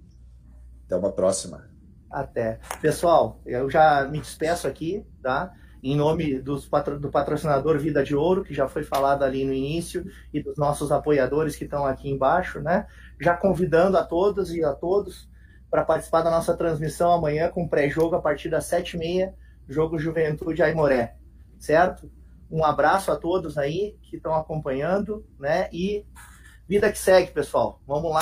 Até 0.84 0.94
uma 0.94 1.10
próxima. 1.10 1.66
Até. 2.10 2.60
Pessoal, 2.82 3.40
eu 3.46 3.70
já 3.70 4.06
me 4.06 4.20
despeço 4.20 4.68
aqui, 4.68 5.02
tá? 5.22 5.54
em 5.82 5.96
nome 5.96 6.38
dos, 6.38 6.68
do 7.00 7.10
patrocinador 7.10 7.78
Vida 7.78 8.04
de 8.04 8.14
Ouro, 8.14 8.44
que 8.44 8.52
já 8.52 8.68
foi 8.68 8.82
falado 8.82 9.22
ali 9.22 9.46
no 9.46 9.54
início, 9.54 10.04
e 10.30 10.42
dos 10.42 10.58
nossos 10.58 10.92
apoiadores 10.92 11.56
que 11.56 11.64
estão 11.64 11.86
aqui 11.86 12.10
embaixo, 12.10 12.60
né? 12.60 12.86
Já 13.18 13.34
convidando 13.34 13.96
a 13.96 14.04
todas 14.04 14.50
e 14.50 14.62
a 14.62 14.74
todos 14.74 15.26
para 15.70 15.84
participar 15.84 16.20
da 16.20 16.30
nossa 16.30 16.54
transmissão 16.54 17.12
amanhã 17.12 17.48
com 17.48 17.66
pré-jogo 17.66 18.14
a 18.14 18.20
partir 18.20 18.50
das 18.50 18.66
7h30, 18.66 19.32
jogo 19.68 19.98
Juventude 19.98 20.62
Aimoré, 20.62 21.16
certo? 21.58 22.10
Um 22.50 22.64
abraço 22.64 23.10
a 23.10 23.16
todos 23.16 23.58
aí 23.58 23.98
que 24.02 24.16
estão 24.16 24.34
acompanhando, 24.34 25.26
né? 25.38 25.68
E 25.72 26.04
vida 26.68 26.90
que 26.90 26.98
segue, 26.98 27.32
pessoal. 27.32 27.80
Vamos 27.86 28.10
lá. 28.10 28.12